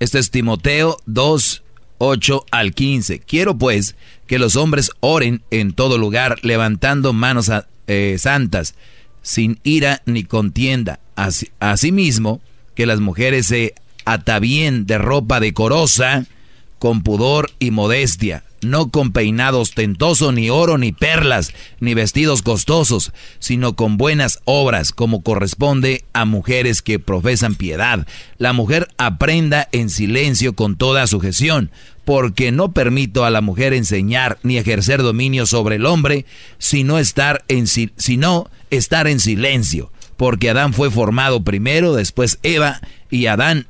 Este 0.00 0.18
es 0.18 0.30
Timoteo 0.30 0.98
2, 1.06 1.62
8 1.98 2.44
al 2.50 2.72
15. 2.74 3.20
Quiero 3.20 3.56
pues 3.58 3.96
que 4.26 4.38
los 4.38 4.56
hombres 4.56 4.90
oren 5.00 5.42
en 5.50 5.72
todo 5.72 5.98
lugar, 5.98 6.38
levantando 6.42 7.12
manos 7.12 7.50
eh, 7.86 8.16
santas, 8.18 8.74
sin 9.22 9.58
ira 9.62 10.02
ni 10.06 10.24
contienda. 10.24 11.00
Así- 11.16 11.50
asimismo, 11.60 12.40
que 12.74 12.86
las 12.86 13.00
mujeres 13.00 13.46
se 13.46 13.74
atavíen 14.04 14.86
de 14.86 14.98
ropa 14.98 15.40
decorosa, 15.40 16.26
con 16.78 17.02
pudor 17.02 17.50
y 17.58 17.70
modestia, 17.72 18.44
no 18.62 18.90
con 18.90 19.12
peinado 19.12 19.60
ostentoso, 19.60 20.32
ni 20.32 20.50
oro, 20.50 20.78
ni 20.78 20.92
perlas, 20.92 21.52
ni 21.80 21.94
vestidos 21.94 22.42
costosos, 22.42 23.12
sino 23.38 23.74
con 23.76 23.96
buenas 23.96 24.40
obras, 24.44 24.92
como 24.92 25.22
corresponde 25.22 26.04
a 26.12 26.24
mujeres 26.24 26.82
que 26.82 26.98
profesan 26.98 27.54
piedad. 27.54 28.06
La 28.38 28.52
mujer 28.52 28.88
aprenda 28.98 29.68
en 29.72 29.90
silencio 29.90 30.54
con 30.54 30.76
toda 30.76 31.06
sujeción, 31.06 31.70
porque 32.04 32.52
no 32.52 32.72
permito 32.72 33.24
a 33.24 33.30
la 33.30 33.40
mujer 33.42 33.74
enseñar 33.74 34.38
ni 34.42 34.56
ejercer 34.56 35.02
dominio 35.02 35.44
sobre 35.46 35.76
el 35.76 35.86
hombre, 35.86 36.24
sino 36.58 36.98
estar 36.98 37.44
en, 37.48 37.66
si- 37.66 37.90
sino 37.96 38.50
estar 38.70 39.06
en 39.08 39.20
silencio, 39.20 39.92
porque 40.16 40.50
Adán 40.50 40.72
fue 40.72 40.90
formado 40.90 41.44
primero, 41.44 41.94
después 41.94 42.38
Eva, 42.42 42.80
y 43.10 43.26
Adán 43.26 43.66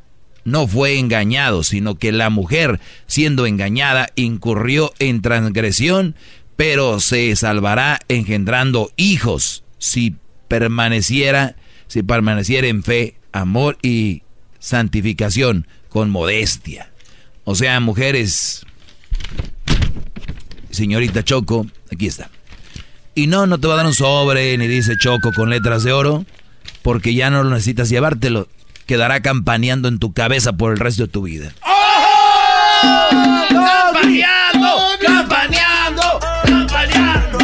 no 0.49 0.67
fue 0.67 0.99
engañado, 0.99 1.63
sino 1.63 1.97
que 1.97 2.13
la 2.13 2.31
mujer, 2.31 2.81
siendo 3.07 3.47
engañada, 3.47 4.09
incurrió 4.17 4.93
en 4.99 5.23
transgresión, 5.23 6.15
pero 6.57 7.01
se 7.01 7.35
salvará 7.37 8.01
engendrando 8.09 8.91
hijos 8.97 9.63
si 9.79 10.17
permaneciera, 10.49 11.57
si 11.87 12.03
permaneciera 12.03 12.67
en 12.67 12.83
fe, 12.83 13.15
amor 13.33 13.79
y 13.83 14.23
santificación 14.59 15.67
con 15.89 16.11
modestia. 16.11 16.91
O 17.45 17.55
sea, 17.55 17.79
mujeres, 17.81 18.67
señorita 20.71 21.25
Choco, 21.25 21.67
aquí 21.93 22.07
está. 22.07 22.31
Y 23.15 23.27
no, 23.27 23.47
no 23.47 23.59
te 23.59 23.67
va 23.67 23.75
a 23.75 23.77
dar 23.79 23.87
un 23.87 23.95
sobre 23.95 24.57
ni 24.59 24.67
dice 24.67 24.97
Choco 24.99 25.33
con 25.33 25.51
letras 25.51 25.85
de 25.85 25.93
oro, 25.93 26.25
porque 26.83 27.15
ya 27.15 27.31
no 27.31 27.43
lo 27.43 27.51
necesitas 27.51 27.89
llevártelo. 27.89 28.49
Quedará 28.89 29.21
campaneando 29.21 29.87
en 29.89 29.99
tu 29.99 30.15
cabeza 30.15 30.55
por 30.55 30.73
el 30.73 30.79
resto 30.79 31.03
de 31.03 31.09
tu 31.09 31.21
vida. 31.21 31.53
¡Campaneando! 33.51 34.79
¡Campaneando! 34.99 36.21
¡Campaneando! 36.43 37.39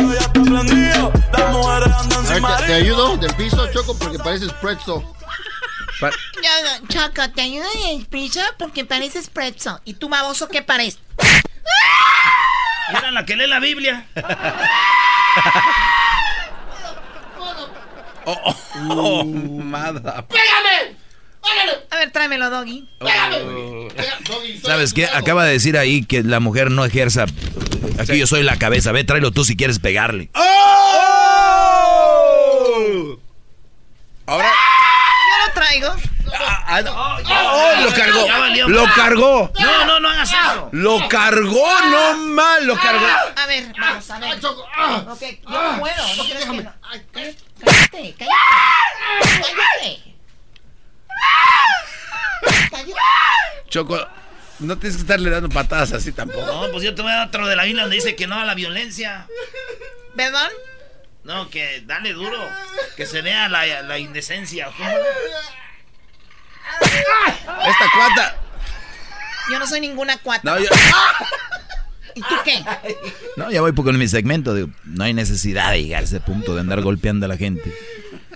A 1.37 2.33
ver, 2.33 2.57
te, 2.63 2.67
te 2.67 2.73
ayudo 2.73 3.19
del 3.19 3.35
piso, 3.35 3.71
Choco, 3.75 3.95
porque 3.99 4.19
pareces 4.19 4.51
pretzel. 4.55 5.03
Choco, 6.89 7.31
te 7.35 7.43
ayudo 7.43 7.67
en 7.75 8.01
el 8.01 8.07
piso 8.07 8.41
porque 8.59 8.87
pareces 8.87 9.29
pretzel. 9.29 9.75
¿Y 9.85 9.93
tú, 9.93 10.09
baboso, 10.09 10.49
qué 10.49 10.63
pareces? 10.63 10.99
Era 12.89 13.11
la 13.11 13.27
que 13.27 13.37
lee 13.37 13.47
la 13.47 13.61
Biblia. 13.61 14.07
Oh, 18.27 18.57
oh, 18.89 19.23
mada. 19.23 20.25
¡Pégame! 20.27 21.04
A 21.91 21.97
ver, 21.97 22.11
tráemelo, 22.11 22.51
Doggy. 22.51 22.89
¿Sabes 24.65 24.95
qué? 24.95 25.07
Acaba 25.07 25.45
de 25.45 25.53
decir 25.53 25.77
ahí 25.79 26.05
que 26.05 26.23
la 26.23 26.41
mujer 26.41 26.71
no 26.71 26.85
ejerza. 26.85 27.27
Aquí 27.99 28.19
yo 28.19 28.27
soy 28.27 28.43
la 28.43 28.59
cabeza. 28.59 28.93
Ve, 28.93 29.05
tráelo 29.05 29.31
tú 29.31 29.45
si 29.45 29.57
quieres 29.57 29.79
pegarle. 29.79 30.31
Ahora. 34.27 34.51
Yo 34.51 35.47
lo 35.47 35.53
traigo. 35.53 35.95
¡Oh, 36.97 37.73
lo 37.83 37.93
cargó! 37.95 38.27
¡Lo 38.69 38.85
cargó! 38.95 39.53
No, 39.61 39.85
no, 39.85 40.01
no 40.01 40.09
hagas 40.09 40.31
eso. 40.31 40.69
¡Lo 40.73 41.09
cargó! 41.09 41.67
¡No 41.91 42.17
mal! 42.17 42.67
¡Lo 42.67 42.77
cargó! 42.77 43.07
A 43.37 43.47
ver, 43.47 43.73
vamos 43.79 44.11
a 44.11 44.19
ver. 44.19 44.35
Ok, 44.35 45.23
yo 45.49 45.63
no 45.63 45.79
puedo. 45.79 46.63
¿No? 46.63 46.73
Ay, 46.91 47.07
Cállate, 47.13 48.15
cállate. 48.19 48.27
Cállate. 49.21 50.14
Choco, 53.69 53.99
no 54.61 54.79
tienes 54.79 54.97
que 54.97 55.03
estarle 55.03 55.31
dando 55.31 55.49
patadas 55.49 55.93
así 55.93 56.13
tampoco. 56.13 56.47
No, 56.47 56.71
pues 56.71 56.85
yo 56.85 56.95
te 56.95 57.03
voy 57.03 57.11
a 57.11 57.17
dar 57.17 57.29
otro 57.29 57.47
de 57.49 57.57
la 57.57 57.65
Biblia 57.65 57.83
donde 57.83 57.97
dice 57.97 58.15
que 58.15 58.27
no 58.27 58.39
a 58.39 58.45
la 58.45 58.55
violencia. 58.55 59.27
¿Perdón? 60.17 60.49
No, 61.25 61.51
que 61.51 61.83
dale 61.87 62.13
duro. 62.13 62.39
Que 62.97 63.07
se 63.07 63.23
vea 63.23 63.49
la, 63.49 63.83
la 63.83 63.99
indecencia. 63.99 64.69
Esta 66.81 67.91
cuata. 67.97 68.37
Yo 69.51 69.59
no 69.59 69.67
soy 69.67 69.81
ninguna 69.81 70.19
cuata. 70.19 70.43
No, 70.45 70.59
yo- 70.59 70.69
¿Y 72.15 72.21
tú 72.23 72.35
qué? 72.45 72.65
No, 73.37 73.51
ya 73.51 73.61
voy 73.61 73.75
con 73.75 73.99
mi 73.99 74.07
segmento. 74.07 74.55
Digo, 74.55 74.69
no 74.85 75.03
hay 75.05 75.15
necesidad 75.15 75.73
de 75.73 75.83
llegar 75.83 76.03
a 76.03 76.05
ese 76.05 76.21
punto 76.21 76.55
de 76.55 76.61
andar 76.61 76.81
golpeando 76.81 77.27
a 77.27 77.29
la 77.29 77.37
gente. 77.37 77.75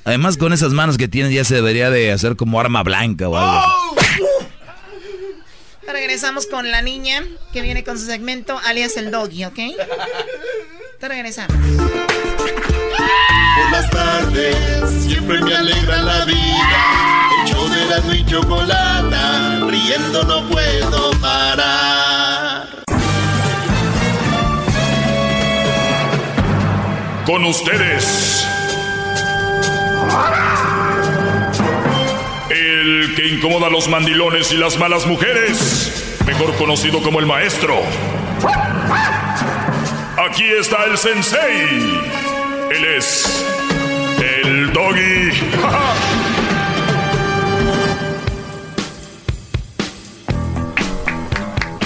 Además, 0.08 0.38
con 0.38 0.54
esas 0.54 0.72
manos 0.72 0.96
que 0.96 1.06
tienes 1.06 1.34
ya 1.34 1.44
se 1.44 1.56
debería 1.56 1.90
de 1.90 2.10
hacer 2.10 2.34
como 2.34 2.58
arma 2.58 2.82
blanca 2.82 3.28
o 3.28 3.36
algo. 3.36 3.60
Regresamos 5.86 6.46
con 6.46 6.70
la 6.70 6.80
niña 6.80 7.22
que 7.52 7.60
viene 7.60 7.84
con 7.84 7.98
su 7.98 8.06
segmento 8.06 8.58
alias 8.64 8.96
el 8.96 9.10
doggy, 9.10 9.44
¿ok? 9.44 9.58
Te 10.98 11.08
regresamos. 11.08 11.54
Por 13.58 13.70
las 13.70 13.90
tardes 13.90 14.56
siempre 15.06 15.42
me 15.42 15.54
alegra 15.54 16.00
la 16.00 16.24
vida. 16.24 17.30
El 17.42 17.52
show 17.52 17.68
de 17.68 17.84
la 17.84 18.14
y 18.16 18.24
chocolata, 18.24 19.60
riendo 19.66 20.22
no 20.24 20.48
puedo 20.48 21.10
parar. 21.20 22.66
Con 27.26 27.44
ustedes. 27.44 28.57
El 32.50 33.14
que 33.14 33.26
incomoda 33.28 33.66
a 33.66 33.70
los 33.70 33.88
mandilones 33.88 34.52
y 34.52 34.56
las 34.56 34.78
malas 34.78 35.06
mujeres. 35.06 36.16
Mejor 36.26 36.54
conocido 36.56 37.02
como 37.02 37.20
el 37.20 37.26
maestro. 37.26 37.74
Aquí 40.28 40.44
está 40.44 40.84
el 40.84 40.98
sensei. 40.98 42.00
Él 42.70 42.84
es 42.96 43.44
el 44.42 44.72
doggy. 44.72 45.30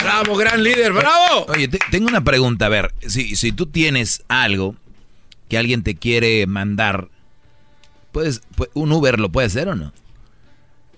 Bravo, 0.02 0.36
gran 0.36 0.62
líder, 0.62 0.92
bravo. 0.92 1.46
Oye, 1.48 1.68
te- 1.68 1.78
tengo 1.90 2.08
una 2.08 2.22
pregunta. 2.22 2.66
A 2.66 2.68
ver, 2.68 2.92
si, 3.06 3.36
si 3.36 3.52
tú 3.52 3.66
tienes 3.66 4.22
algo 4.28 4.74
que 5.48 5.58
alguien 5.58 5.82
te 5.82 5.94
quiere 5.94 6.46
mandar, 6.46 7.08
¿puedes, 8.12 8.42
pu- 8.56 8.68
¿un 8.74 8.92
Uber 8.92 9.18
lo 9.18 9.30
puede 9.32 9.46
hacer 9.48 9.68
o 9.68 9.74
no? 9.74 9.92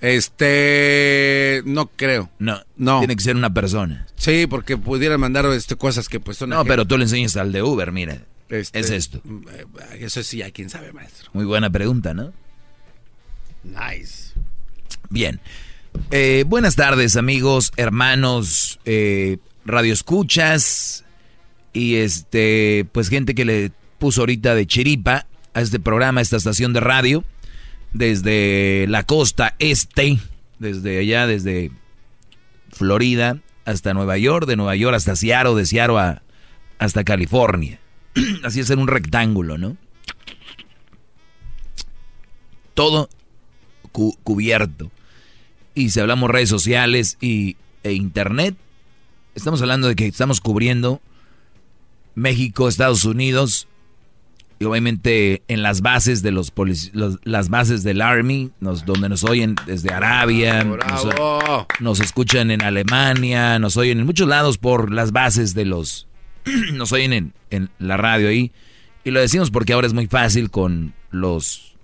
Este, 0.01 1.63
no 1.65 1.87
creo. 1.87 2.31
No, 2.39 2.61
no. 2.77 2.99
Tiene 2.99 3.17
que 3.17 3.23
ser 3.23 3.37
una 3.37 3.53
persona. 3.55 4.07
Sí, 4.17 4.47
porque 4.47 4.77
pudieran 4.77 5.21
mandar 5.21 5.47
este, 5.47 5.77
cosas 5.77 6.09
que 6.09 6.21
pues 6.21 6.37
son... 6.37 6.51
No, 6.51 6.65
pero 6.65 6.85
tú 6.87 6.99
le 6.99 7.05
enseñas 7.05 7.37
al 7.37 7.53
de 7.53 7.63
Uber, 7.63 7.91
mira. 7.93 8.19
Este, 8.51 8.79
es 8.81 8.91
esto. 8.91 9.23
eh, 9.53 9.65
Eso 10.01 10.23
sí, 10.23 10.43
a 10.43 10.51
quién 10.51 10.69
sabe, 10.71 10.93
maestro. 10.93 11.31
Muy 11.33 11.45
buena 11.47 11.71
pregunta, 11.71 12.13
¿no? 12.13 12.33
Nice. 13.63 14.35
Bien. 15.09 15.41
Eh, 16.11 16.45
buenas 16.47 16.77
tardes, 16.77 17.17
amigos, 17.17 17.73
hermanos, 17.77 18.81
eh, 18.85 19.39
radioescuchas 19.65 21.05
y 21.73 21.97
este, 21.97 22.87
pues 22.93 23.09
gente 23.09 23.35
que 23.35 23.45
le 23.45 23.71
puso 23.99 24.23
ahorita 24.23 24.55
de 24.55 24.67
chiripa 24.67 25.27
a 25.55 25.61
este 25.61 25.81
programa, 25.81 26.21
a 26.21 26.23
esta 26.23 26.37
estación 26.37 26.73
de 26.73 26.81
radio, 26.81 27.25
desde 27.93 28.87
la 28.89 29.05
costa 29.05 29.55
este, 29.59 30.19
desde 30.59 30.99
allá, 30.99 31.27
desde 31.27 31.71
Florida 32.71 33.39
hasta 33.65 33.95
Nueva 33.95 34.19
York, 34.19 34.47
de 34.47 34.57
Nueva 34.57 34.77
York 34.77 34.95
hasta 34.97 35.17
Seattle, 35.17 35.55
de 35.55 35.65
Seattle 35.67 35.99
a- 35.99 36.23
hasta 36.79 37.05
California. 37.05 37.79
Así 38.45 38.61
es 38.61 38.71
en 38.71 38.79
un 38.81 38.89
rectángulo, 38.89 39.57
¿no? 39.59 39.77
Todo 42.75 43.09
cu- 43.93 44.17
cubierto. 44.25 44.91
Y 45.75 45.91
si 45.91 46.01
hablamos 46.01 46.31
redes 46.31 46.49
sociales 46.49 47.17
y, 47.21 47.57
e 47.83 47.93
internet, 47.93 48.57
estamos 49.35 49.61
hablando 49.63 49.89
de 49.89 49.97
que 49.97 50.07
estamos 50.07 50.41
cubriendo 50.41 51.01
México, 52.15 52.69
Estados 52.69 53.05
Unidos, 53.05 53.67
y 54.59 54.65
obviamente 54.67 55.43
en 55.49 55.63
las 55.63 55.81
bases 55.81 56.23
de 56.23 56.31
los, 56.31 56.53
los- 56.93 57.19
las 57.25 57.49
bases 57.49 57.83
del 57.83 58.01
Army, 58.01 58.51
nos- 58.61 58.85
donde 58.87 59.09
nos 59.09 59.25
oyen 59.25 59.57
desde 59.67 59.93
Arabia, 59.93 60.63
nos, 60.65 60.77
Bravo. 61.07 61.67
nos 61.81 62.01
escuchan 62.01 62.51
en 62.51 62.63
Alemania, 62.63 63.59
nos 63.59 63.77
oyen 63.77 63.99
en 64.01 64.07
muchos 64.07 64.29
lados 64.29 64.59
por 64.59 64.93
las 64.93 65.13
bases 65.13 65.55
de 65.55 65.65
los, 65.65 66.07
nos 66.75 66.93
oyen 66.93 67.13
en, 67.13 67.33
en 67.51 67.71
la 67.79 67.97
radio 67.97 68.29
ahí. 68.29 68.53
Y 69.05 69.11
lo 69.11 69.21
decimos 69.21 69.51
porque 69.51 69.73
ahora 69.75 69.87
es 69.87 69.93
muy 69.93 70.07
fácil 70.07 70.51
con 70.51 70.95
los, 71.11 71.75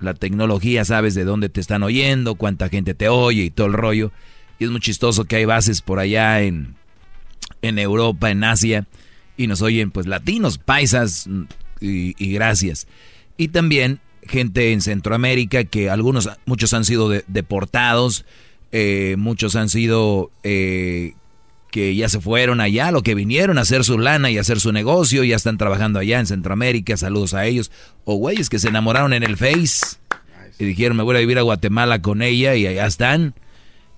la 0.00 0.14
tecnología, 0.14 0.84
sabes 0.84 1.14
de 1.14 1.24
dónde 1.24 1.48
te 1.50 1.60
están 1.60 1.82
oyendo, 1.82 2.36
cuánta 2.36 2.68
gente 2.70 2.94
te 2.94 3.08
oye 3.08 3.42
y 3.44 3.50
todo 3.50 3.66
el 3.66 3.74
rollo. 3.74 4.12
Y 4.58 4.64
es 4.64 4.70
muy 4.70 4.80
chistoso 4.80 5.24
que 5.24 5.36
hay 5.36 5.44
bases 5.46 5.82
por 5.82 5.98
allá 5.98 6.40
en, 6.42 6.74
en 7.60 7.78
Europa, 7.78 8.30
en 8.30 8.44
Asia, 8.44 8.86
y 9.36 9.46
nos 9.46 9.60
oyen 9.62 9.90
pues 9.90 10.06
latinos, 10.06 10.56
paisas, 10.58 11.28
y, 11.80 12.14
y 12.18 12.32
gracias. 12.32 12.86
Y 13.36 13.48
también 13.48 14.00
gente 14.22 14.72
en 14.72 14.80
Centroamérica 14.80 15.64
que 15.64 15.90
algunos, 15.90 16.28
muchos 16.46 16.74
han 16.74 16.84
sido 16.84 17.08
de- 17.08 17.24
deportados, 17.26 18.24
eh, 18.72 19.16
muchos 19.18 19.56
han 19.56 19.68
sido 19.68 20.30
eh, 20.44 21.14
que 21.70 21.94
ya 21.94 22.08
se 22.08 22.20
fueron 22.20 22.60
allá, 22.60 22.90
lo 22.90 23.02
que 23.02 23.14
vinieron 23.14 23.58
a 23.58 23.62
hacer 23.62 23.84
su 23.84 23.98
lana 23.98 24.30
y 24.30 24.38
a 24.38 24.42
hacer 24.42 24.60
su 24.60 24.72
negocio, 24.72 25.24
ya 25.24 25.36
están 25.36 25.56
trabajando 25.58 25.98
allá 25.98 26.20
en 26.20 26.26
Centroamérica, 26.26 26.96
saludos 26.96 27.34
a 27.34 27.46
ellos. 27.46 27.70
O 28.04 28.16
güeyes 28.16 28.48
que 28.50 28.58
se 28.58 28.68
enamoraron 28.68 29.12
en 29.12 29.22
el 29.22 29.36
Face 29.36 29.96
y 30.58 30.64
dijeron 30.64 30.96
me 30.96 31.02
voy 31.02 31.16
a 31.16 31.20
vivir 31.20 31.38
a 31.38 31.42
Guatemala 31.42 32.02
con 32.02 32.22
ella 32.22 32.54
y 32.56 32.66
allá 32.66 32.86
están. 32.86 33.34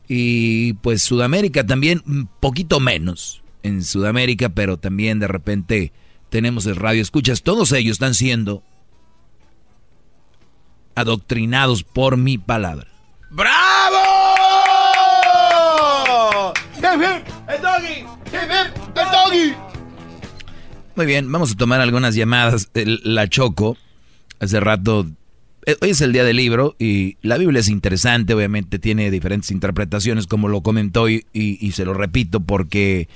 Y 0.09 0.75
pues 0.75 1.03
Sudamérica 1.03 1.65
también, 1.67 2.03
un 2.07 2.29
poquito 2.41 2.81
menos 2.81 3.43
en 3.63 3.83
Sudamérica, 3.85 4.51
pero 4.51 4.77
también 4.79 5.19
de 5.19 5.29
repente 5.29 5.93
tenemos 6.33 6.65
el 6.65 6.77
radio 6.77 7.03
escuchas. 7.03 7.43
Todos 7.43 7.73
ellos 7.73 7.93
están 7.93 8.15
siendo 8.15 8.63
adoctrinados 10.95 11.83
por 11.85 12.17
mi 12.17 12.39
palabra. 12.39 12.87
¡Bravo! 13.31 13.99
Muy 20.97 21.07
bien, 21.07 21.31
vamos 21.31 21.53
a 21.53 21.57
tomar 21.57 21.81
algunas 21.81 22.15
llamadas. 22.15 22.71
El- 22.75 23.01
La 23.05 23.29
Choco, 23.29 23.77
hace 24.41 24.59
rato, 24.61 25.07
eh, 25.67 25.77
hoy 25.83 25.91
es 25.91 26.01
el 26.01 26.13
día 26.13 26.25
del 26.25 26.37
libro 26.37 26.77
y 26.79 27.17
la 27.23 27.37
Biblia 27.39 27.61
es 27.61 27.69
interesante, 27.69 28.35
obviamente 28.35 28.79
tiene 28.79 29.11
diferentes 29.11 29.51
interpretaciones, 29.51 30.27
como 30.27 30.49
lo 30.49 30.63
comentó 30.63 31.09
y, 31.11 31.27
y- 31.35 31.59
y 31.65 31.73
se 31.73 31.85
lo 31.85 31.93
repito 31.95 32.41
porque 32.41 33.09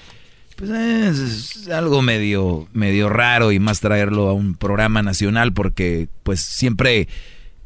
pues, 0.57 0.70
es, 0.70 1.69
algo 1.69 2.03
medio, 2.03 2.69
medio 2.73 3.09
raro 3.09 3.53
y 3.53 3.59
más 3.59 3.81
traerlo 3.81 4.28
a 4.28 4.33
un 4.33 4.55
programa 4.55 5.03
nacional 5.03 5.53
porque 5.53 6.09
pues 6.23 6.41
siempre 6.41 7.09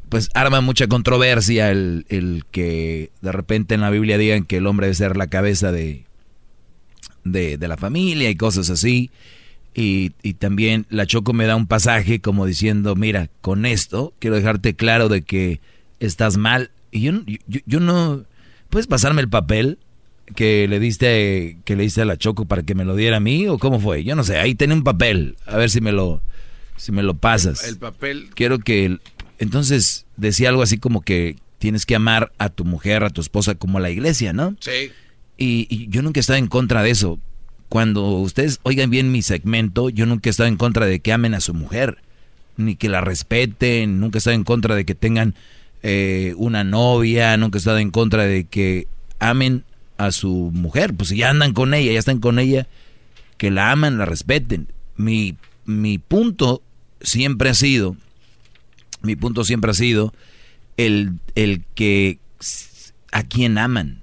pues 0.09 0.29
arma 0.33 0.59
mucha 0.59 0.87
controversia 0.87 1.71
el, 1.71 2.05
el 2.09 2.43
que 2.51 3.11
de 3.21 3.31
repente 3.31 3.75
en 3.75 3.81
la 3.81 3.89
Biblia 3.89 4.17
digan 4.17 4.43
que 4.43 4.57
el 4.57 4.67
hombre 4.67 4.87
debe 4.87 4.95
ser 4.95 5.15
la 5.15 5.27
cabeza 5.27 5.71
de, 5.71 6.03
de, 7.23 7.57
de 7.57 7.67
la 7.69 7.77
familia 7.77 8.29
y 8.29 8.35
cosas 8.35 8.69
así. 8.69 9.09
Y, 9.73 10.11
y 10.21 10.33
también 10.33 10.85
la 10.89 11.05
Choco 11.05 11.31
me 11.31 11.45
da 11.45 11.55
un 11.55 11.65
pasaje 11.65 12.19
como 12.19 12.45
diciendo, 12.45 12.95
mira, 12.95 13.29
con 13.39 13.65
esto 13.65 14.13
quiero 14.19 14.35
dejarte 14.35 14.75
claro 14.75 15.07
de 15.07 15.21
que 15.21 15.61
estás 16.01 16.35
mal. 16.35 16.71
Y 16.91 17.01
yo, 17.01 17.13
yo, 17.47 17.61
yo 17.65 17.79
no... 17.79 18.25
¿Puedes 18.69 18.87
pasarme 18.87 19.21
el 19.21 19.29
papel 19.29 19.79
que 20.31 20.67
le 20.67 20.79
diste 20.79 21.57
que 21.65 21.75
le 21.75 21.83
diste 21.83 22.01
a 22.01 22.05
la 22.05 22.17
Choco 22.17 22.45
para 22.45 22.63
que 22.63 22.75
me 22.75 22.85
lo 22.85 22.95
diera 22.95 23.17
a 23.17 23.19
mí 23.19 23.47
o 23.47 23.57
cómo 23.57 23.79
fue? 23.79 24.03
Yo 24.03 24.15
no 24.15 24.23
sé, 24.23 24.37
ahí 24.37 24.55
tenía 24.55 24.75
un 24.75 24.83
papel, 24.83 25.35
a 25.45 25.57
ver 25.57 25.69
si 25.69 25.81
me 25.81 25.91
lo 25.91 26.21
si 26.77 26.91
me 26.91 27.03
lo 27.03 27.13
pasas. 27.15 27.63
El 27.63 27.77
papel. 27.77 28.29
Quiero 28.33 28.59
que 28.59 28.97
entonces 29.37 30.05
decía 30.17 30.49
algo 30.49 30.61
así 30.61 30.77
como 30.77 31.01
que 31.01 31.35
tienes 31.59 31.85
que 31.85 31.95
amar 31.95 32.31
a 32.37 32.49
tu 32.49 32.65
mujer, 32.65 33.03
a 33.03 33.09
tu 33.09 33.21
esposa 33.21 33.55
como 33.55 33.77
a 33.77 33.81
la 33.81 33.91
iglesia, 33.91 34.33
¿no? 34.33 34.55
Sí. 34.59 34.91
Y, 35.37 35.67
y 35.69 35.87
yo 35.89 36.01
nunca 36.01 36.19
he 36.19 36.21
estado 36.21 36.39
en 36.39 36.47
contra 36.47 36.81
de 36.83 36.89
eso. 36.89 37.19
Cuando 37.69 38.05
ustedes 38.17 38.59
oigan 38.63 38.89
bien 38.89 39.11
mi 39.11 39.21
segmento, 39.21 39.89
yo 39.89 40.05
nunca 40.05 40.29
he 40.29 40.31
estado 40.31 40.49
en 40.49 40.57
contra 40.57 40.85
de 40.85 40.99
que 40.99 41.13
amen 41.13 41.33
a 41.33 41.39
su 41.39 41.53
mujer, 41.53 41.99
ni 42.57 42.75
que 42.75 42.89
la 42.89 43.01
respeten, 43.01 43.99
nunca 43.99 44.17
he 44.17 44.19
estado 44.19 44.35
en 44.35 44.43
contra 44.43 44.75
de 44.75 44.85
que 44.85 44.95
tengan 44.95 45.35
eh, 45.83 46.33
una 46.37 46.63
novia, 46.63 47.37
nunca 47.37 47.57
he 47.57 47.59
estado 47.59 47.77
en 47.77 47.91
contra 47.91 48.25
de 48.25 48.43
que 48.43 48.87
amen 49.19 49.63
a 50.05 50.11
su 50.11 50.51
mujer. 50.53 50.93
Pues 50.93 51.09
si 51.09 51.17
ya 51.17 51.29
andan 51.29 51.53
con 51.53 51.73
ella, 51.73 51.91
ya 51.91 51.99
están 51.99 52.19
con 52.19 52.39
ella, 52.39 52.67
que 53.37 53.51
la 53.51 53.71
aman, 53.71 53.97
la 53.97 54.05
respeten. 54.05 54.67
Mi, 54.95 55.37
mi 55.65 55.97
punto 55.97 56.61
siempre 57.01 57.49
ha 57.49 57.53
sido, 57.53 57.95
mi 59.01 59.15
punto 59.15 59.43
siempre 59.43 59.71
ha 59.71 59.75
sido 59.75 60.13
el, 60.77 61.19
el 61.35 61.63
que 61.75 62.19
a 63.11 63.23
quien 63.23 63.57
aman. 63.57 64.01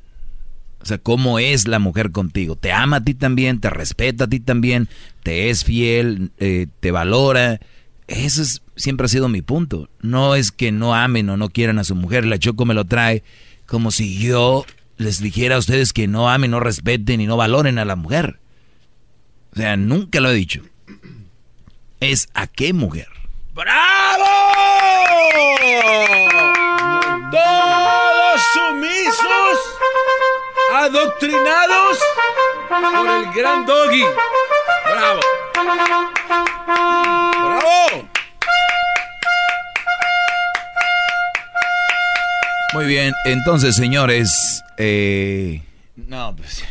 O 0.80 0.86
sea, 0.86 0.98
cómo 0.98 1.38
es 1.38 1.66
la 1.66 1.80
mujer 1.80 2.12
contigo. 2.12 2.56
Te 2.56 2.72
ama 2.72 2.98
a 2.98 3.04
ti 3.04 3.14
también, 3.14 3.60
te 3.60 3.68
respeta 3.68 4.24
a 4.24 4.28
ti 4.28 4.40
también, 4.40 4.88
te 5.22 5.50
es 5.50 5.64
fiel, 5.64 6.30
eh, 6.38 6.66
te 6.80 6.92
valora. 6.92 7.60
Ese 8.06 8.42
es, 8.42 8.62
siempre 8.76 9.06
ha 9.06 9.08
sido 9.08 9.28
mi 9.28 9.42
punto. 9.42 9.90
No 10.00 10.34
es 10.34 10.52
que 10.52 10.72
no 10.72 10.94
amen 10.94 11.28
o 11.30 11.36
no 11.36 11.50
quieran 11.50 11.78
a 11.78 11.84
su 11.84 11.94
mujer. 11.94 12.24
La 12.24 12.38
Choco 12.38 12.64
me 12.64 12.74
lo 12.74 12.84
trae 12.84 13.22
como 13.66 13.90
si 13.90 14.18
yo 14.18 14.64
les 14.98 15.20
dijera 15.20 15.54
a 15.54 15.58
ustedes 15.58 15.92
que 15.92 16.06
no 16.08 16.28
amen, 16.28 16.50
no 16.50 16.60
respeten 16.60 17.20
y 17.20 17.26
no 17.26 17.36
valoren 17.36 17.78
a 17.78 17.84
la 17.84 17.96
mujer. 17.96 18.38
O 19.52 19.56
sea, 19.56 19.76
nunca 19.76 20.20
lo 20.20 20.30
he 20.30 20.34
dicho. 20.34 20.62
Es 22.00 22.28
a 22.34 22.46
qué 22.46 22.72
mujer. 22.72 23.08
¡Bravo! 23.54 24.24
Todos 27.30 28.40
sumisos, 28.52 29.58
adoctrinados 30.74 31.98
por 32.68 33.08
el 33.08 33.32
gran 33.32 33.66
doggy. 33.66 34.04
¡Bravo! 34.84 35.20
¡Bravo! 37.36 38.07
Muy 42.74 42.86
bien, 42.86 43.12
entonces, 43.24 43.74
señores, 43.76 44.62
eh, 44.76 45.62
no, 45.96 46.34
pues, 46.36 46.64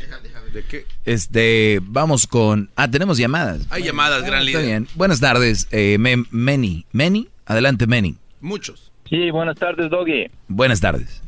¿De 0.54 0.64
qué? 0.64 0.86
Este, 1.06 1.80
vamos 1.84 2.26
con... 2.26 2.70
Ah, 2.76 2.90
tenemos 2.90 3.18
llamadas. 3.18 3.68
Hay 3.70 3.84
llamadas, 3.84 4.24
gran 4.24 4.46
líder. 4.46 4.62
Está 4.62 4.68
bien. 4.72 4.88
Buenas 4.96 5.20
tardes, 5.20 5.68
eh, 5.72 5.98
Meni. 6.00 6.86
¿Meni? 6.92 7.28
Adelante, 7.46 7.86
Meni. 7.86 8.16
Muchos. 8.42 8.92
Sí, 9.10 9.30
buenas 9.32 9.58
tardes, 9.58 9.90
Doggy. 9.90 10.30
Buenas 10.48 10.80
tardes. 10.80 11.22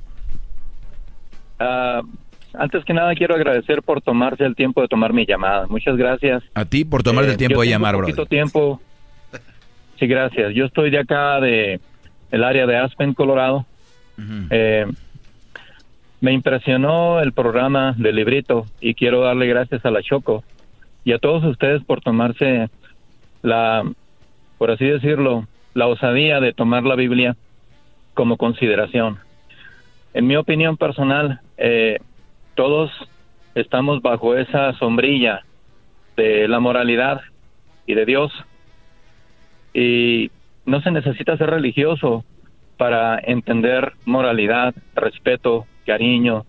Ah, 1.60 2.02
antes 2.54 2.86
que 2.86 2.94
nada 2.94 3.14
quiero 3.16 3.36
agradecer 3.36 3.84
por 3.84 4.02
tomarse 4.02 4.44
el 4.46 4.56
tiempo 4.56 4.82
de 4.82 4.88
tomar 4.88 5.14
mi 5.14 5.26
llamada. 5.26 5.68
Muchas 5.68 5.98
gracias. 5.98 6.42
A 6.54 6.66
ti 6.66 6.86
por 6.86 7.04
tomar 7.04 7.26
el 7.26 7.32
Eh, 7.32 7.38
tiempo 7.38 7.62
de 7.62 7.68
llamar, 7.70 7.96
poquito 7.96 8.16
bro. 8.22 8.26
tiempo. 8.26 8.82
Sí, 10.00 10.08
gracias. 10.08 10.54
Yo 10.56 10.66
estoy 10.66 10.90
de 10.92 11.00
acá, 11.00 11.40
de 11.42 11.80
el 12.32 12.44
área 12.44 12.66
de 12.66 12.78
Aspen, 12.78 13.14
Colorado. 13.14 13.66
Eh, 14.50 14.86
me 16.22 16.34
impresionó 16.34 17.22
el 17.22 17.32
programa 17.32 17.96
del 17.98 18.16
librito 18.16 18.66
y 18.82 18.94
quiero 18.94 19.22
darle 19.22 19.48
gracias 19.48 19.86
a 19.86 19.92
la 19.92 20.02
Choco 20.02 20.44
y 21.04 21.14
a 21.14 21.20
todos 21.20 21.44
ustedes 21.46 21.84
por 21.84 22.02
tomarse 22.02 22.70
la, 23.42 23.90
por 24.58 24.72
así 24.72 24.86
decirlo, 24.86 25.48
la 25.74 25.88
osadía 25.88 26.40
de 26.40 26.54
tomar 26.54 26.84
la 26.84 26.96
Biblia 26.96 27.38
como 28.14 28.38
consideración. 28.38 29.18
En 30.14 30.28
mi 30.28 30.36
opinión 30.36 30.76
personal, 30.76 31.40
eh, 31.58 32.00
todos 32.56 32.92
estamos 33.56 34.02
bajo 34.02 34.36
esa 34.36 34.74
sombrilla 34.74 35.44
de 36.18 36.48
la 36.48 36.60
moralidad 36.60 37.22
y 37.86 37.94
de 37.94 38.06
Dios 38.06 38.34
y 39.74 40.32
no 40.66 40.82
se 40.82 40.92
necesita 40.92 41.38
ser 41.38 41.50
religioso 41.50 42.26
para 42.80 43.20
entender 43.20 43.92
moralidad, 44.06 44.74
respeto, 44.96 45.68
cariño, 45.86 46.46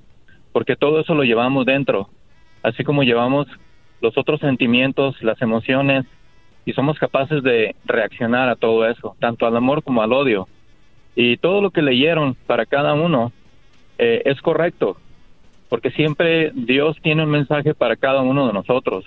porque 0.53 0.77
todo 0.77 1.01
eso 1.01 1.13
lo 1.13 1.25
llevamos 1.25 1.67
dentro, 1.67 2.09
así 2.63 2.85
como 2.85 3.03
llevamos 3.03 3.49
los 4.01 4.17
otros 4.17 4.39
sentimientos, 4.39 5.21
las 5.25 5.43
emociones, 5.43 6.07
y 6.65 6.73
somos 6.73 7.01
capaces 7.01 7.43
de 7.43 7.75
reaccionar 7.85 8.49
a 8.49 8.55
todo 8.55 8.87
eso, 8.87 9.17
tanto 9.19 9.45
al 9.45 9.57
amor 9.57 9.83
como 9.83 10.03
al 10.03 10.13
odio. 10.13 10.47
Y 11.17 11.37
todo 11.39 11.61
lo 11.61 11.71
que 11.73 11.83
leyeron 11.83 12.37
para 12.47 12.65
cada 12.65 12.95
uno 12.95 13.33
eh, 13.99 14.23
es 14.25 14.41
correcto, 14.41 14.99
porque 15.69 15.91
siempre 15.91 16.53
Dios 16.55 16.97
tiene 17.03 17.25
un 17.25 17.31
mensaje 17.31 17.75
para 17.75 17.97
cada 17.97 18.23
uno 18.23 18.47
de 18.47 18.53
nosotros. 18.53 19.05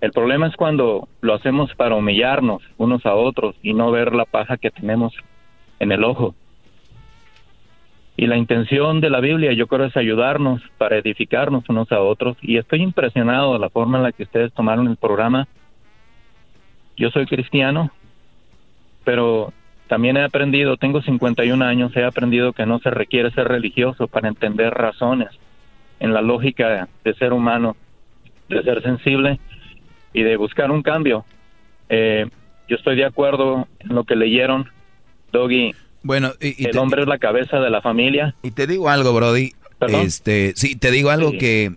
El 0.00 0.12
problema 0.12 0.46
es 0.46 0.56
cuando 0.56 1.08
lo 1.20 1.34
hacemos 1.34 1.74
para 1.74 1.94
humillarnos 1.94 2.62
unos 2.78 3.04
a 3.04 3.14
otros 3.14 3.54
y 3.62 3.74
no 3.74 3.90
ver 3.90 4.14
la 4.14 4.24
paja 4.24 4.56
que 4.56 4.70
tenemos 4.70 5.12
en 5.78 5.92
el 5.92 6.04
ojo. 6.04 6.34
Y 8.16 8.26
la 8.26 8.36
intención 8.36 9.00
de 9.00 9.10
la 9.10 9.20
Biblia 9.20 9.52
yo 9.52 9.68
creo 9.68 9.86
es 9.86 9.96
ayudarnos 9.96 10.60
para 10.76 10.96
edificarnos 10.96 11.68
unos 11.68 11.92
a 11.92 12.00
otros. 12.00 12.36
Y 12.42 12.56
estoy 12.56 12.82
impresionado 12.82 13.52
de 13.52 13.60
la 13.60 13.70
forma 13.70 13.98
en 13.98 14.04
la 14.04 14.12
que 14.12 14.24
ustedes 14.24 14.52
tomaron 14.52 14.88
el 14.88 14.96
programa. 14.96 15.46
Yo 16.96 17.10
soy 17.10 17.26
cristiano, 17.26 17.92
pero 19.04 19.52
también 19.86 20.16
he 20.16 20.24
aprendido, 20.24 20.76
tengo 20.76 21.00
51 21.00 21.64
años, 21.64 21.96
he 21.96 22.04
aprendido 22.04 22.52
que 22.52 22.66
no 22.66 22.80
se 22.80 22.90
requiere 22.90 23.30
ser 23.30 23.46
religioso 23.46 24.08
para 24.08 24.28
entender 24.28 24.74
razones 24.74 25.28
en 26.00 26.12
la 26.12 26.20
lógica 26.20 26.88
de 27.04 27.14
ser 27.14 27.32
humano, 27.32 27.76
de 28.48 28.62
ser 28.62 28.82
sensible 28.82 29.38
y 30.12 30.22
de 30.22 30.36
buscar 30.36 30.70
un 30.70 30.82
cambio. 30.82 31.24
Eh, 31.88 32.26
yo 32.68 32.76
estoy 32.76 32.96
de 32.96 33.04
acuerdo 33.04 33.66
en 33.78 33.94
lo 33.94 34.04
que 34.04 34.16
leyeron, 34.16 34.68
Doggy. 35.32 35.74
Bueno, 36.02 36.32
y, 36.40 36.66
el 36.66 36.78
hombre 36.78 37.02
es 37.02 37.08
la 37.08 37.18
cabeza 37.18 37.58
de 37.58 37.70
la 37.70 37.82
familia. 37.82 38.34
Y 38.42 38.50
te 38.52 38.66
digo 38.66 38.88
algo, 38.88 39.12
Brody. 39.12 39.52
¿Perdón? 39.78 40.06
Este, 40.06 40.52
sí, 40.56 40.74
te 40.76 40.90
digo 40.90 41.10
algo 41.10 41.30
Sí. 41.32 41.38
que 41.38 41.72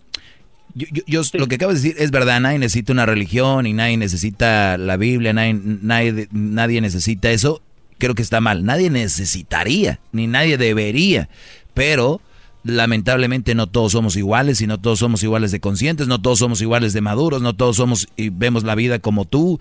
yo, 0.74 0.88
yo- 0.92 1.04
yo- 1.06 1.22
lo 1.34 1.48
que 1.48 1.56
acabas 1.56 1.82
de 1.82 1.90
decir 1.90 2.02
es 2.04 2.12
verdad. 2.12 2.40
Nadie 2.40 2.58
necesita 2.60 2.94
una 2.94 3.06
religión 3.06 3.66
y 3.68 3.74
nadie 3.74 3.98
necesita 3.98 4.78
la 4.78 4.98
Biblia, 4.98 5.34
nadie, 5.34 5.54
nadie, 5.64 6.28
nadie 6.32 6.82
necesita 6.82 7.30
eso. 7.32 7.62
Creo 7.98 8.16
que 8.16 8.22
está 8.24 8.42
mal. 8.42 8.64
Nadie 8.66 8.90
necesitaría, 8.90 10.00
ni 10.12 10.28
nadie 10.28 10.58
debería. 10.58 11.30
Pero 11.74 12.22
lamentablemente 12.64 13.56
no 13.56 13.68
todos 13.68 13.92
somos 13.94 14.16
iguales 14.16 14.62
y 14.62 14.68
no 14.68 14.80
todos 14.80 15.00
somos 15.00 15.24
iguales 15.24 15.52
de 15.52 15.60
conscientes, 15.60 16.08
no 16.08 16.22
todos 16.22 16.40
somos 16.40 16.62
iguales 16.62 16.94
de 16.94 17.02
maduros, 17.02 17.42
no 17.42 17.56
todos 17.56 17.78
somos 17.78 18.08
y 18.16 18.30
vemos 18.30 18.64
la 18.64 18.76
vida 18.76 19.00
como 19.00 19.26
tú, 19.26 19.60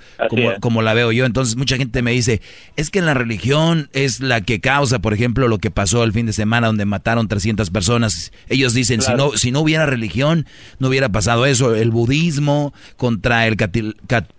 como, 0.61 0.83
la 0.83 0.93
veo 0.95 1.11
yo. 1.13 1.25
Entonces 1.25 1.57
mucha 1.57 1.77
gente 1.77 2.03
me 2.03 2.13
dice, 2.13 2.41
es 2.77 2.91
que 2.91 3.01
la 3.01 3.15
religión 3.15 3.89
es 3.93 4.21
la 4.21 4.43
que 4.43 4.61
causa, 4.61 4.99
por 4.99 5.15
ejemplo, 5.15 5.49
lo 5.49 5.59
que 5.59 5.71
pasó 5.71 6.05
el 6.05 6.13
fin 6.13 6.27
de 6.27 6.33
semana 6.33 6.67
donde 6.67 6.85
mataron 6.85 7.27
300 7.29 7.71
personas. 7.71 8.33
Ellos 8.49 8.75
dicen, 8.75 9.01
si, 9.03 9.13
no, 9.15 9.33
si 9.37 9.51
no 9.51 9.61
hubiera 9.61 9.87
religión, 9.87 10.47
no 10.79 10.89
hubiera 10.89 11.09
pasado 11.09 11.47
eso. 11.47 11.75
El 11.75 11.91
budismo 11.91 12.75
contra 12.97 13.47
el 13.47 13.57
catil- 13.57 13.97
cat- 14.07 14.31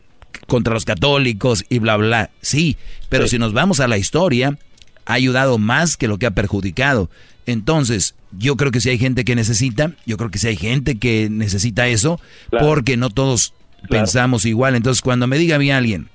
contra 0.47 0.73
los 0.73 0.85
católicos 0.85 1.65
y 1.69 1.79
bla, 1.79 1.97
bla. 1.97 2.29
Sí, 2.41 2.77
pero 3.09 3.27
si 3.27 3.39
nos 3.39 3.53
vamos 3.53 3.79
a 3.79 3.87
la 3.87 3.97
historia, 3.97 4.57
ha 5.05 5.13
ayudado 5.13 5.57
más 5.57 5.97
que 5.97 6.07
lo 6.07 6.17
que 6.19 6.25
ha 6.27 6.31
perjudicado. 6.31 7.09
Entonces, 7.45 8.15
yo 8.37 8.55
creo 8.57 8.71
que 8.71 8.79
si 8.81 8.89
hay 8.89 8.97
gente 8.97 9.23
que 9.25 9.35
necesita, 9.35 9.93
yo 10.05 10.17
creo 10.17 10.31
que 10.31 10.39
si 10.39 10.47
hay 10.47 10.55
gente 10.55 10.95
que 10.95 11.27
necesita 11.29 11.87
eso, 11.87 12.19
Claro. 12.49 12.67
porque 12.67 12.97
no 12.97 13.09
todos 13.09 13.53
pensamos 13.89 14.45
igual. 14.45 14.75
Entonces, 14.75 15.01
cuando 15.01 15.27
me 15.27 15.37
diga 15.37 15.55
a 15.55 15.59
mí 15.59 15.71
alguien, 15.71 16.09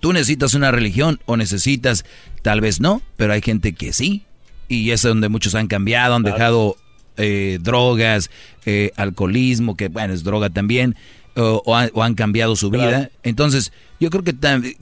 tú 0.00 0.12
necesitas 0.12 0.54
una 0.54 0.70
religión 0.70 1.20
o 1.26 1.36
necesitas, 1.36 2.04
tal 2.42 2.60
vez 2.60 2.80
no, 2.80 3.02
pero 3.16 3.32
hay 3.32 3.42
gente 3.42 3.72
que 3.72 3.92
sí. 3.92 4.22
Y 4.68 4.90
es 4.90 5.02
donde 5.02 5.28
muchos 5.28 5.54
han 5.54 5.68
cambiado, 5.68 6.14
han 6.16 6.22
dejado 6.24 6.76
eh, 7.16 7.58
drogas, 7.62 8.30
eh, 8.66 8.90
alcoholismo, 8.96 9.76
que 9.76 9.88
bueno, 9.88 10.12
es 10.12 10.24
droga 10.24 10.50
también, 10.50 10.96
o, 11.36 11.62
o 11.64 11.76
han, 11.76 11.90
o 11.94 12.02
han 12.02 12.14
cambiado 12.14 12.56
su 12.56 12.70
vida. 12.70 13.10
Entonces, 13.22 13.72
yo 14.00 14.10
creo 14.10 14.24
que, 14.24 14.34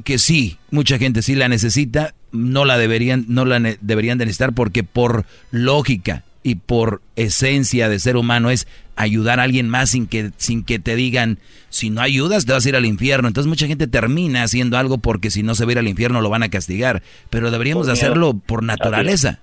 que 0.05 0.19
sí, 0.19 0.57
mucha 0.71 0.99
gente 0.99 1.21
sí 1.23 1.35
la 1.35 1.49
necesita, 1.49 2.15
no 2.33 2.65
la 2.65 2.79
deberían, 2.79 3.27
no 3.29 3.45
la 3.45 3.59
ne- 3.61 3.79
deberían 3.83 4.19
de 4.19 4.25
necesitar 4.25 4.55
porque 4.55 4.83
por 4.85 5.27
lógica 5.51 6.25
y 6.45 6.55
por 6.57 7.01
esencia 7.17 7.89
de 7.89 7.99
ser 7.99 8.17
humano 8.17 8.51
es 8.51 8.69
ayudar 8.95 9.41
a 9.41 9.43
alguien 9.43 9.69
más 9.69 9.91
sin 9.91 10.07
que, 10.07 10.31
sin 10.37 10.63
que 10.63 10.79
te 10.79 10.95
digan, 10.95 11.39
si 11.71 11.91
no 11.91 12.01
ayudas 12.01 12.47
te 12.47 12.53
vas 12.53 12.65
a 12.65 12.69
ir 12.69 12.77
al 12.77 12.85
infierno. 12.87 13.27
Entonces 13.27 13.49
mucha 13.49 13.67
gente 13.67 13.87
termina 13.89 14.45
haciendo 14.45 14.79
algo 14.79 14.99
porque 14.99 15.31
si 15.31 15.43
no 15.43 15.57
se 15.57 15.65
va 15.65 15.71
a 15.71 15.73
ir 15.73 15.79
al 15.81 15.89
infierno 15.89 16.21
lo 16.21 16.31
van 16.31 16.45
a 16.45 16.51
castigar. 16.51 17.03
Pero 17.31 17.51
deberíamos 17.51 17.87
Por 17.87 17.95
de 17.97 18.01
miedo. 18.01 18.07
hacerlo 18.13 18.35
por 18.47 18.63
naturaleza. 18.63 19.41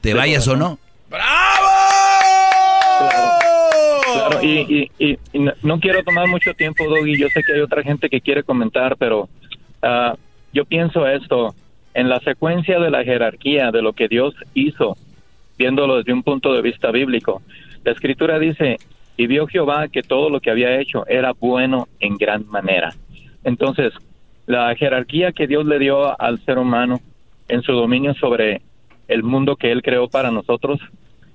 Te 0.00 0.12
Sí, 0.12 0.16
vayas 0.16 0.46
o 0.48 0.56
no. 0.56 0.78
Claro, 4.12 4.42
y, 4.42 4.48
y- 4.48 4.90
y- 4.98 5.18
y 5.32 5.38
no, 5.62 5.80
quiero 5.80 6.02
tomar 6.02 6.28
mucho 6.28 6.54
tiempo, 6.54 6.84
Doggy. 6.88 7.18
Yo 7.18 7.28
sé 7.28 7.42
que 7.42 7.52
hay 7.54 7.60
otra 7.60 7.82
gente 7.82 8.08
que 8.08 8.20
quiere 8.20 8.42
comentar, 8.42 8.96
pero 8.96 9.28
ah, 9.82 10.14
yo 10.52 10.64
pienso 10.64 11.06
esto. 11.06 11.54
En 11.94 12.08
la 12.10 12.20
secuencia 12.20 12.78
de 12.78 12.90
la 12.90 13.04
jerarquía 13.04 13.70
de 13.70 13.80
lo 13.82 13.92
que 13.94 14.06
Dios 14.08 14.34
hizo, 14.54 14.96
viéndolo 15.58 15.96
desde 15.96 16.12
un 16.12 16.22
punto 16.22 16.52
de 16.54 16.62
vista 16.62 16.90
bíblico, 16.90 17.42
la 17.84 17.92
escritura 17.92 18.38
dice, 18.38 18.76
y 19.16 19.26
vio 19.26 19.46
Jehová 19.46 19.88
que 19.88 20.02
todo 20.02 20.30
lo 20.30 20.40
que 20.40 20.50
había 20.50 20.78
hecho 20.80 21.06
era 21.06 21.32
bueno 21.32 21.88
en 22.00 22.16
gran 22.16 22.46
manera. 22.48 22.92
Entonces, 23.44 23.92
la 24.46 24.74
jerarquía 24.74 25.32
que 25.32 25.46
Dios 25.46 25.64
le 25.66 25.78
dio 25.78 26.20
al 26.20 26.38
ser 26.44 26.58
humano 26.58 27.00
en 27.48 27.62
su 27.62 27.72
dominio 27.72 28.14
sobre 28.14 28.62
el 29.08 29.22
mundo 29.22 29.56
que 29.56 29.70
Él 29.70 29.82
creó 29.82 30.08
para 30.08 30.30
nosotros, 30.30 30.80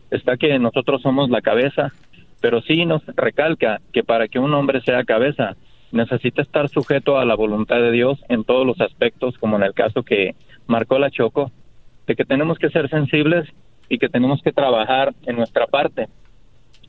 está 0.09 0.37
que 0.37 0.59
nosotros 0.59 1.01
somos 1.01 1.29
la 1.29 1.41
cabeza, 1.41 1.93
pero 2.41 2.61
sí 2.61 2.85
nos 2.85 3.05
recalca 3.15 3.81
que 3.93 4.03
para 4.03 4.27
que 4.27 4.39
un 4.39 4.53
hombre 4.53 4.81
sea 4.81 5.03
cabeza 5.03 5.55
necesita 5.91 6.41
estar 6.41 6.69
sujeto 6.69 7.17
a 7.17 7.25
la 7.25 7.35
voluntad 7.35 7.77
de 7.77 7.91
Dios 7.91 8.19
en 8.29 8.43
todos 8.43 8.65
los 8.65 8.79
aspectos, 8.81 9.37
como 9.37 9.57
en 9.57 9.63
el 9.63 9.73
caso 9.73 10.03
que 10.03 10.35
marcó 10.67 10.99
la 10.99 11.11
Choco, 11.11 11.51
de 12.07 12.15
que 12.15 12.25
tenemos 12.25 12.57
que 12.57 12.69
ser 12.69 12.89
sensibles 12.89 13.47
y 13.91 13.97
que 13.97 14.09
tenemos 14.09 14.41
que 14.41 14.51
trabajar 14.53 15.13
en 15.25 15.35
nuestra 15.35 15.67
parte. 15.67 16.07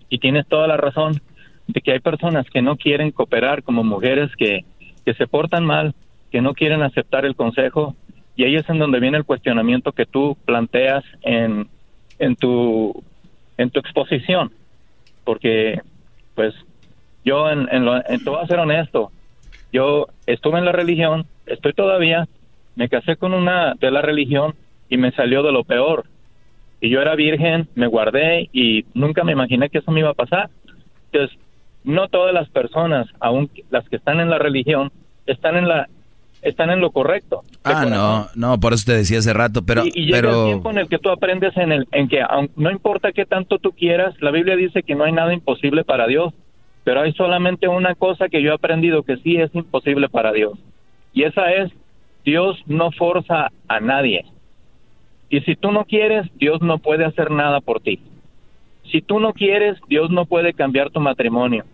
Y 0.08 0.18
tienes 0.18 0.46
toda 0.46 0.66
la 0.68 0.76
razón 0.76 1.20
de 1.66 1.80
que 1.80 1.92
hay 1.92 1.98
personas 2.00 2.46
que 2.48 2.62
no 2.62 2.76
quieren 2.76 3.10
cooperar 3.10 3.62
como 3.62 3.82
mujeres 3.82 4.30
que, 4.36 4.64
que 5.04 5.14
se 5.14 5.26
portan 5.26 5.64
mal, 5.64 5.94
que 6.30 6.40
no 6.40 6.54
quieren 6.54 6.82
aceptar 6.82 7.24
el 7.24 7.34
consejo, 7.34 7.96
y 8.36 8.44
ahí 8.44 8.54
es 8.56 8.68
en 8.68 8.78
donde 8.78 9.00
viene 9.00 9.18
el 9.18 9.24
cuestionamiento 9.24 9.92
que 9.92 10.06
tú 10.06 10.36
planteas 10.44 11.04
en, 11.22 11.68
en 12.18 12.36
tu 12.36 13.02
en 13.58 13.68
tu 13.70 13.80
exposición 13.80 14.50
porque 15.24 15.78
pues 16.34 16.54
yo 17.24 17.50
en, 17.50 17.68
en 17.70 17.84
lo, 17.84 17.96
en- 17.96 18.24
te 18.24 18.30
a 18.34 18.46
ser 18.46 18.58
honesto 18.58 19.12
yo 19.72 20.06
estuve 20.26 20.58
en 20.58 20.64
la 20.64 20.72
religión 20.72 21.26
estoy 21.44 21.74
todavía 21.74 22.26
me 22.74 22.88
casé 22.88 23.16
con 23.16 23.34
una 23.34 23.74
de 23.74 23.90
la 23.90 24.00
religión 24.00 24.54
y 24.88 24.96
me 24.96 25.12
salió 25.12 25.42
de 25.42 25.52
lo 25.52 25.64
peor 25.64 26.06
y 26.82 26.90
yo 26.90 27.00
era 27.00 27.14
virgen 27.14 27.68
me 27.74 27.86
guardé 27.86 28.50
y 28.52 28.84
nunca 28.92 29.24
me 29.24 29.32
imaginé 29.32 29.70
que 29.70 29.78
eso 29.78 29.90
me 29.90 30.00
iba 30.00 30.10
a 30.10 30.14
pasar 30.14 30.50
entonces 31.10 31.38
no 31.84 32.08
todas 32.08 32.34
las 32.34 32.50
personas 32.50 33.06
aun 33.20 33.48
las 33.70 33.88
que 33.88 33.96
están 33.96 34.20
en 34.20 34.28
la 34.28 34.38
religión 34.38 34.92
están 35.26 35.56
en 35.56 35.68
la 35.68 35.88
están 36.42 36.70
en 36.70 36.80
lo 36.80 36.90
correcto. 36.90 37.42
Ah, 37.62 37.86
no, 37.88 38.26
no, 38.34 38.58
por 38.58 38.72
eso 38.72 38.86
te 38.86 38.96
decía 38.96 39.20
hace 39.20 39.32
rato, 39.32 39.62
pero... 39.64 39.86
Y, 39.86 39.92
y 39.94 40.06
llega 40.06 40.18
pero... 40.22 40.40
el 40.40 40.46
tiempo 40.46 40.70
en 40.72 40.78
el 40.78 40.88
que 40.88 40.98
tú 40.98 41.08
aprendes 41.10 41.56
en, 41.56 41.70
el, 41.70 41.86
en 41.92 42.08
que 42.08 42.20
aun- 42.20 42.50
no 42.56 42.68
importa 42.72 43.12
qué 43.12 43.24
tanto 43.26 43.58
tú 43.58 43.70
quieras, 43.70 44.12
la 44.20 44.32
Biblia 44.32 44.56
dice 44.56 44.82
que 44.82 44.96
no 44.96 45.04
hay 45.04 45.12
nada 45.12 45.32
imposible 45.32 45.84
para 45.84 46.08
Dios, 46.08 46.34
pero 46.82 47.00
hay 47.02 47.12
solamente 47.12 47.68
una 47.68 47.94
cosa 47.94 48.28
que 48.28 48.42
yo 48.42 48.50
he 48.50 48.54
aprendido 48.54 49.04
que 49.04 49.18
sí 49.18 49.36
es 49.36 49.54
imposible 49.54 50.08
para 50.08 50.32
Dios. 50.32 50.58
Y 51.12 51.22
esa 51.22 51.52
es, 51.52 51.70
Dios 52.24 52.58
no 52.66 52.90
forza 52.90 53.52
a 53.68 53.78
nadie. 53.78 54.24
Y 55.32 55.40
si 55.40 55.56
tú 55.56 55.72
no 55.72 55.84
quieres, 55.86 56.26
Dios 56.38 56.60
no 56.60 56.76
puede 56.78 57.06
hacer 57.06 57.30
nada 57.30 57.60
por 57.62 57.80
ti. 57.80 57.98
Si 58.92 59.00
tú 59.00 59.18
no 59.18 59.32
quieres, 59.32 59.78
Dios 59.88 60.10
no 60.10 60.26
puede 60.26 60.52
cambiar 60.52 60.90
tu 60.90 61.00
matrimonio. 61.00 61.64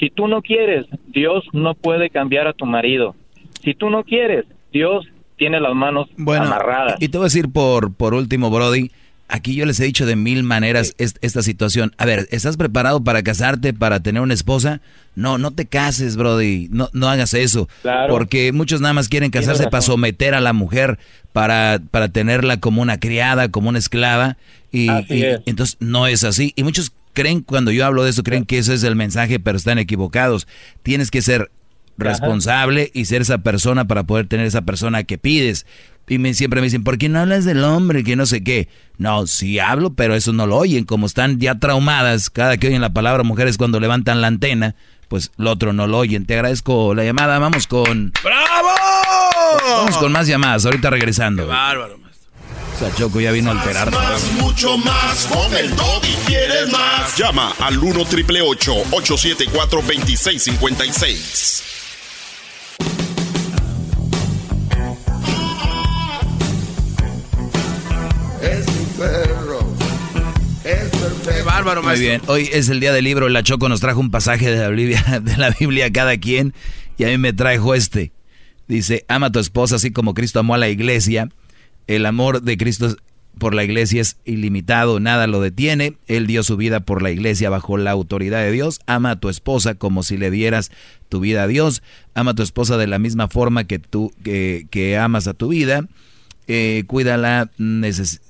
Si 0.00 0.08
tú 0.08 0.26
no 0.28 0.40
quieres, 0.40 0.86
Dios 1.08 1.44
no 1.52 1.74
puede 1.74 2.08
cambiar 2.08 2.46
a 2.48 2.54
tu 2.54 2.64
marido. 2.64 3.14
Si 3.62 3.74
tú 3.74 3.90
no 3.90 4.02
quieres, 4.02 4.46
Dios 4.72 5.06
tiene 5.36 5.60
las 5.60 5.74
manos 5.74 6.08
Bueno, 6.16 6.44
amarradas. 6.46 6.96
y 7.02 7.08
te 7.08 7.18
voy 7.18 7.24
a 7.24 7.26
decir 7.26 7.52
por, 7.52 7.94
por 7.94 8.14
último, 8.14 8.48
Brody, 8.50 8.90
aquí 9.32 9.54
yo 9.56 9.66
les 9.66 9.80
he 9.80 9.84
dicho 9.84 10.06
de 10.06 10.14
mil 10.14 10.44
maneras 10.44 10.94
es- 10.98 11.14
esta 11.22 11.42
situación. 11.42 11.92
A 11.98 12.04
ver, 12.06 12.28
¿estás 12.30 12.56
preparado 12.56 13.02
para 13.02 13.22
casarte, 13.22 13.72
para 13.74 14.00
tener 14.00 14.22
una 14.22 14.34
esposa? 14.34 14.80
No, 15.16 15.36
no 15.38 15.50
te 15.50 15.66
cases, 15.66 16.16
Brody, 16.16 16.68
no, 16.70 16.88
no 16.92 17.08
hagas 17.08 17.34
eso. 17.34 17.68
Claro. 17.82 18.12
Porque 18.12 18.52
muchos 18.52 18.80
nada 18.80 18.94
más 18.94 19.08
quieren 19.08 19.30
casarse 19.30 19.64
para 19.64 19.82
someter 19.82 20.34
a 20.34 20.40
la 20.40 20.52
mujer, 20.52 20.98
para, 21.32 21.80
para 21.90 22.08
tenerla 22.08 22.58
como 22.60 22.80
una 22.82 22.98
criada, 23.00 23.48
como 23.50 23.68
una 23.68 23.78
esclava. 23.78 24.36
Y, 24.70 24.88
Así 24.88 25.14
y- 25.14 25.22
es. 25.24 25.40
entonces 25.46 25.76
no 25.80 26.06
es 26.06 26.24
así. 26.24 26.52
Y 26.56 26.62
muchos 26.62 26.92
creen, 27.12 27.40
cuando 27.42 27.70
yo 27.72 27.84
hablo 27.84 28.04
de 28.04 28.10
eso, 28.10 28.22
creen 28.22 28.44
que 28.46 28.58
ese 28.58 28.72
es 28.74 28.84
el 28.84 28.96
mensaje, 28.96 29.38
pero 29.40 29.58
están 29.58 29.78
equivocados. 29.78 30.46
Tienes 30.82 31.10
que 31.10 31.20
ser 31.20 31.50
responsable 31.98 32.90
y 32.94 33.04
ser 33.04 33.22
esa 33.22 33.38
persona 33.38 33.86
para 33.86 34.04
poder 34.04 34.26
tener 34.26 34.46
esa 34.46 34.62
persona 34.62 35.04
que 35.04 35.18
pides. 35.18 35.66
Y 36.08 36.18
me, 36.18 36.34
siempre 36.34 36.60
me 36.60 36.66
dicen, 36.66 36.84
¿por 36.84 36.98
qué 36.98 37.08
no 37.08 37.20
hablas 37.20 37.44
del 37.44 37.62
hombre? 37.64 38.04
Que 38.04 38.16
no 38.16 38.26
sé 38.26 38.42
qué. 38.42 38.68
No, 38.98 39.26
sí 39.26 39.58
hablo, 39.58 39.94
pero 39.94 40.14
eso 40.14 40.32
no 40.32 40.46
lo 40.46 40.56
oyen. 40.56 40.84
Como 40.84 41.06
están 41.06 41.38
ya 41.38 41.58
traumadas, 41.58 42.28
cada 42.28 42.56
que 42.56 42.68
oyen 42.68 42.80
la 42.80 42.92
palabra 42.92 43.22
mujeres 43.22 43.56
cuando 43.56 43.80
levantan 43.80 44.20
la 44.20 44.26
antena, 44.26 44.74
pues 45.08 45.30
lo 45.36 45.52
otro 45.52 45.72
no 45.72 45.86
lo 45.86 45.98
oyen. 45.98 46.26
Te 46.26 46.34
agradezco 46.34 46.94
la 46.94 47.04
llamada. 47.04 47.38
Vamos 47.38 47.66
con... 47.66 48.12
¡Bravo! 48.22 48.68
Vamos 49.64 49.96
con 49.98 50.12
más 50.12 50.26
llamadas. 50.26 50.66
Ahorita 50.66 50.90
regresando. 50.90 51.46
Bárbaro, 51.46 51.96
O 51.96 52.78
sea, 52.78 52.92
Choco 52.94 53.20
ya 53.20 53.30
vino 53.30 53.50
a 53.50 53.60
alterar. 53.60 53.90
Más, 53.92 54.32
mucho 54.40 54.76
más. 54.78 55.26
Con 55.26 55.54
el 55.56 55.74
doggy 55.76 56.14
quieres 56.26 56.70
más. 56.72 57.16
Llama 57.16 57.52
al 57.60 57.78
1 57.78 58.00
888 58.00 58.72
874 58.90 59.82
2656. 59.82 61.62
Bárbaro, 71.52 71.82
Muy 71.82 72.00
bien, 72.00 72.22
hoy 72.28 72.48
es 72.50 72.70
el 72.70 72.80
día 72.80 72.94
del 72.94 73.04
libro. 73.04 73.28
La 73.28 73.42
Choco 73.42 73.68
nos 73.68 73.80
trajo 73.80 74.00
un 74.00 74.10
pasaje 74.10 74.50
de 74.50 74.56
la 74.56 74.68
Biblia, 74.70 75.20
de 75.22 75.36
la 75.36 75.50
Biblia 75.50 75.86
a 75.86 75.92
cada 75.92 76.16
quien 76.16 76.54
y 76.96 77.04
a 77.04 77.08
mí 77.08 77.18
me 77.18 77.34
trajo 77.34 77.74
este. 77.74 78.10
Dice, 78.68 79.04
ama 79.06 79.26
a 79.26 79.32
tu 79.32 79.38
esposa 79.38 79.76
así 79.76 79.90
como 79.90 80.14
Cristo 80.14 80.40
amó 80.40 80.54
a 80.54 80.58
la 80.58 80.70
iglesia. 80.70 81.28
El 81.86 82.06
amor 82.06 82.40
de 82.40 82.56
Cristo 82.56 82.96
por 83.36 83.54
la 83.54 83.64
iglesia 83.64 84.00
es 84.00 84.16
ilimitado, 84.24 84.98
nada 84.98 85.26
lo 85.26 85.42
detiene. 85.42 85.98
Él 86.06 86.26
dio 86.26 86.42
su 86.42 86.56
vida 86.56 86.80
por 86.80 87.02
la 87.02 87.10
iglesia 87.10 87.50
bajo 87.50 87.76
la 87.76 87.90
autoridad 87.90 88.40
de 88.40 88.50
Dios. 88.50 88.80
Ama 88.86 89.10
a 89.10 89.20
tu 89.20 89.28
esposa 89.28 89.74
como 89.74 90.02
si 90.02 90.16
le 90.16 90.30
dieras 90.30 90.70
tu 91.10 91.20
vida 91.20 91.42
a 91.42 91.48
Dios. 91.48 91.82
Ama 92.14 92.30
a 92.30 92.34
tu 92.34 92.42
esposa 92.42 92.78
de 92.78 92.86
la 92.86 92.98
misma 92.98 93.28
forma 93.28 93.64
que 93.64 93.78
tú 93.78 94.10
que, 94.24 94.66
que 94.70 94.96
amas 94.96 95.26
a 95.28 95.34
tu 95.34 95.48
vida. 95.48 95.86
Eh, 96.46 96.84
cuídala, 96.86 97.50
neces 97.58 98.22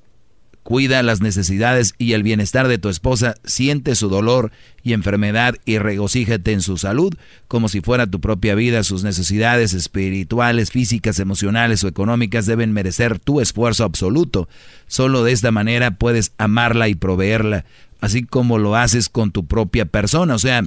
Cuida 0.62 1.02
las 1.02 1.20
necesidades 1.20 1.94
y 1.98 2.12
el 2.12 2.22
bienestar 2.22 2.68
de 2.68 2.78
tu 2.78 2.88
esposa, 2.88 3.34
siente 3.44 3.96
su 3.96 4.08
dolor 4.08 4.52
y 4.84 4.92
enfermedad 4.92 5.56
y 5.64 5.78
regocíjate 5.78 6.52
en 6.52 6.60
su 6.60 6.78
salud 6.78 7.14
como 7.48 7.68
si 7.68 7.80
fuera 7.80 8.06
tu 8.06 8.20
propia 8.20 8.54
vida. 8.54 8.84
Sus 8.84 9.02
necesidades 9.02 9.74
espirituales, 9.74 10.70
físicas, 10.70 11.18
emocionales 11.18 11.82
o 11.82 11.88
económicas 11.88 12.46
deben 12.46 12.72
merecer 12.72 13.18
tu 13.18 13.40
esfuerzo 13.40 13.82
absoluto. 13.82 14.48
Solo 14.86 15.24
de 15.24 15.32
esta 15.32 15.50
manera 15.50 15.96
puedes 15.96 16.32
amarla 16.38 16.88
y 16.88 16.94
proveerla, 16.94 17.64
así 18.00 18.22
como 18.22 18.58
lo 18.58 18.76
haces 18.76 19.08
con 19.08 19.32
tu 19.32 19.46
propia 19.46 19.84
persona. 19.84 20.36
O 20.36 20.38
sea, 20.38 20.62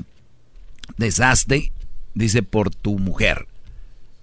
deshazte, 0.98 1.72
dice, 2.16 2.44
por 2.44 2.70
tu 2.70 3.00
mujer. 3.00 3.48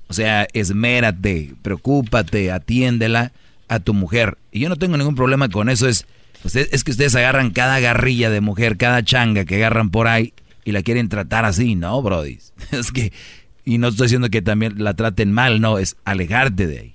O 0.09 0.13
sea, 0.13 0.47
esmérate, 0.53 1.55
preocúpate, 1.63 2.53
atiéndela 2.53 3.33
a 3.73 3.81
tu 3.81 3.95
mujer. 3.95 4.39
Y 4.51 4.61
yo 4.61 4.69
no 4.69 4.77
tengo 4.77 4.97
ningún 4.97 5.15
problema 5.15 5.49
con 5.49 5.69
eso. 5.69 5.89
Es, 5.89 6.07
usted, 6.45 6.69
es 6.73 6.85
que 6.85 6.91
ustedes 6.91 7.15
agarran 7.17 7.51
cada 7.51 7.81
garrilla 7.81 8.31
de 8.31 8.41
mujer, 8.41 8.77
cada 8.77 9.03
changa 9.03 9.45
que 9.45 9.57
agarran 9.57 9.91
por 9.91 10.09
ahí 10.09 10.35
y 10.65 10.73
la 10.73 10.83
quieren 10.83 11.09
tratar 11.09 11.45
así, 11.45 11.75
¿no, 11.75 12.01
Brody? 12.03 12.39
Es 12.71 12.93
que, 12.93 13.13
y 13.65 13.79
no 13.79 13.89
estoy 13.89 14.07
diciendo 14.07 14.29
que 14.31 14.43
también 14.43 14.75
la 14.83 14.95
traten 14.95 15.33
mal, 15.33 15.61
no, 15.61 15.79
es 15.79 15.97
alejarte 16.05 16.67
de 16.67 16.79
ahí. 16.79 16.95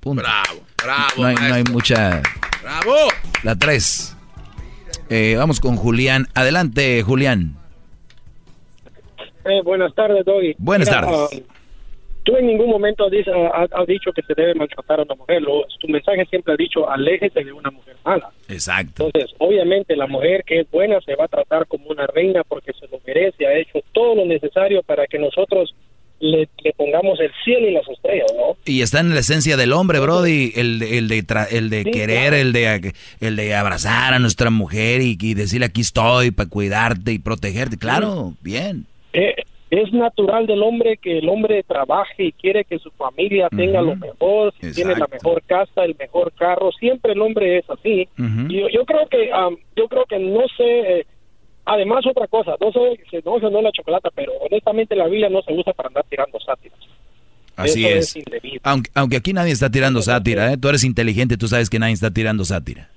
Punto. 0.00 0.22
Bravo, 0.22 0.62
bravo. 0.82 1.10
No 1.16 1.26
hay, 1.26 1.34
no 1.34 1.54
hay 1.54 1.64
mucha... 1.64 2.22
Bravo. 2.62 2.94
La 3.42 3.56
3. 3.56 4.16
vamos 5.36 5.60
con 5.60 5.76
Julián. 5.76 6.28
Adelante, 6.34 7.02
Julián. 7.02 7.56
Eh, 9.44 9.62
buenas 9.64 9.94
tardes, 9.94 10.24
Doggy. 10.26 10.54
Buenas 10.58 10.88
Mira, 10.88 11.00
tardes. 11.00 11.42
ah, 11.48 11.52
tú 12.28 12.36
en 12.36 12.46
ningún 12.46 12.68
momento 12.68 13.06
has, 13.06 13.10
dicho- 13.10 13.32
has- 13.54 13.70
has 13.72 13.86
dicho 13.86 14.12
que 14.12 14.20
se 14.22 14.34
debe 14.34 14.54
maltratar 14.54 15.00
a 15.00 15.02
una 15.04 15.14
mujer. 15.14 15.40
Lo- 15.40 15.64
tu 15.80 15.88
mensaje 15.88 16.26
siempre 16.26 16.52
ha 16.52 16.56
dicho, 16.56 16.88
aléjese 16.90 17.42
de 17.42 17.52
una 17.52 17.70
mujer 17.70 17.96
mala. 18.04 18.30
Exacto. 18.48 19.06
Entonces, 19.06 19.34
obviamente, 19.38 19.96
la 19.96 20.06
mujer 20.06 20.44
que 20.44 20.60
es 20.60 20.70
buena 20.70 21.00
se 21.00 21.14
va 21.16 21.24
a 21.24 21.28
tratar 21.28 21.66
como 21.66 21.86
una 21.88 22.06
reina 22.06 22.42
porque 22.44 22.72
se 22.78 22.86
lo 22.88 23.00
merece. 23.06 23.46
Ha 23.46 23.54
hecho 23.58 23.78
todo 23.92 24.14
lo 24.14 24.26
necesario 24.26 24.82
para 24.82 25.06
que 25.06 25.18
nosotros 25.18 25.74
le, 26.20 26.48
le 26.64 26.72
pongamos 26.76 27.18
el 27.20 27.30
cielo 27.44 27.68
y 27.68 27.72
las 27.72 27.88
estrellas, 27.88 28.26
¿no? 28.36 28.56
Y 28.66 28.82
está 28.82 29.00
en 29.00 29.14
la 29.14 29.20
esencia 29.20 29.56
del 29.56 29.72
hombre, 29.72 30.00
Brody, 30.00 30.52
el 30.56 30.80
de, 30.80 30.98
el 30.98 31.08
de, 31.08 31.22
tra- 31.24 31.46
el 31.50 31.70
de 31.70 31.84
Sí, 31.84 31.90
querer, 31.92 32.30
claro. 32.30 32.36
el 32.36 32.52
de, 32.52 32.92
el 33.20 33.36
de 33.36 33.54
abrazar 33.54 34.12
a 34.14 34.18
nuestra 34.18 34.50
mujer 34.50 35.00
y, 35.00 35.16
y 35.20 35.34
decirle 35.34 35.66
aquí 35.66 35.80
estoy 35.80 36.30
para 36.32 36.48
cuidarte 36.50 37.12
y 37.12 37.18
protegerte. 37.20 37.78
Claro, 37.78 38.34
bien. 38.42 38.84
Eh, 39.12 39.34
es 39.70 39.92
natural 39.92 40.46
del 40.46 40.62
hombre 40.62 40.96
que 40.96 41.18
el 41.18 41.28
hombre 41.28 41.62
trabaje 41.62 42.24
y 42.24 42.32
quiere 42.32 42.64
que 42.64 42.78
su 42.78 42.90
familia 42.92 43.48
tenga 43.50 43.82
lo 43.82 43.96
mejor, 43.96 44.54
tiene 44.74 44.96
la 44.96 45.06
mejor 45.06 45.42
casa, 45.42 45.84
el 45.84 45.94
mejor 45.98 46.32
carro, 46.32 46.72
siempre 46.72 47.12
el 47.12 47.20
hombre 47.20 47.58
es 47.58 47.68
así. 47.68 48.08
Y 48.48 48.60
yo, 48.60 48.68
yo 48.68 48.84
creo 48.84 49.06
que 49.08 49.30
yo 49.76 49.88
creo 49.88 50.04
que 50.06 50.18
no 50.18 50.42
sé 50.56 51.00
eh, 51.00 51.06
además 51.64 52.06
otra 52.06 52.26
cosa, 52.26 52.56
no 52.60 52.72
sé 52.72 53.20
no 53.24 53.38
se 53.40 53.50
no 53.50 53.60
la 53.60 53.72
chocolata, 53.72 54.10
pero 54.14 54.32
honestamente 54.40 54.96
la 54.96 55.06
Biblia 55.06 55.28
no 55.28 55.42
se 55.42 55.52
usa 55.52 55.72
para 55.72 55.88
andar 55.88 56.04
tirando 56.08 56.38
sátiras. 56.40 56.78
Así 57.56 57.84
Eso 57.84 57.98
es. 57.98 58.16
indebido. 58.16 58.60
Aunque, 58.62 58.90
aunque 58.94 59.16
aquí 59.16 59.32
nadie 59.32 59.52
está 59.52 59.68
tirando 59.68 60.00
sátira, 60.00 60.52
¿eh? 60.52 60.56
Tú 60.56 60.68
eres 60.68 60.84
inteligente, 60.84 61.36
tú 61.36 61.48
sabes 61.48 61.68
que 61.68 61.80
nadie 61.80 61.94
está 61.94 62.12
tirando 62.12 62.44
sátira. 62.44 62.88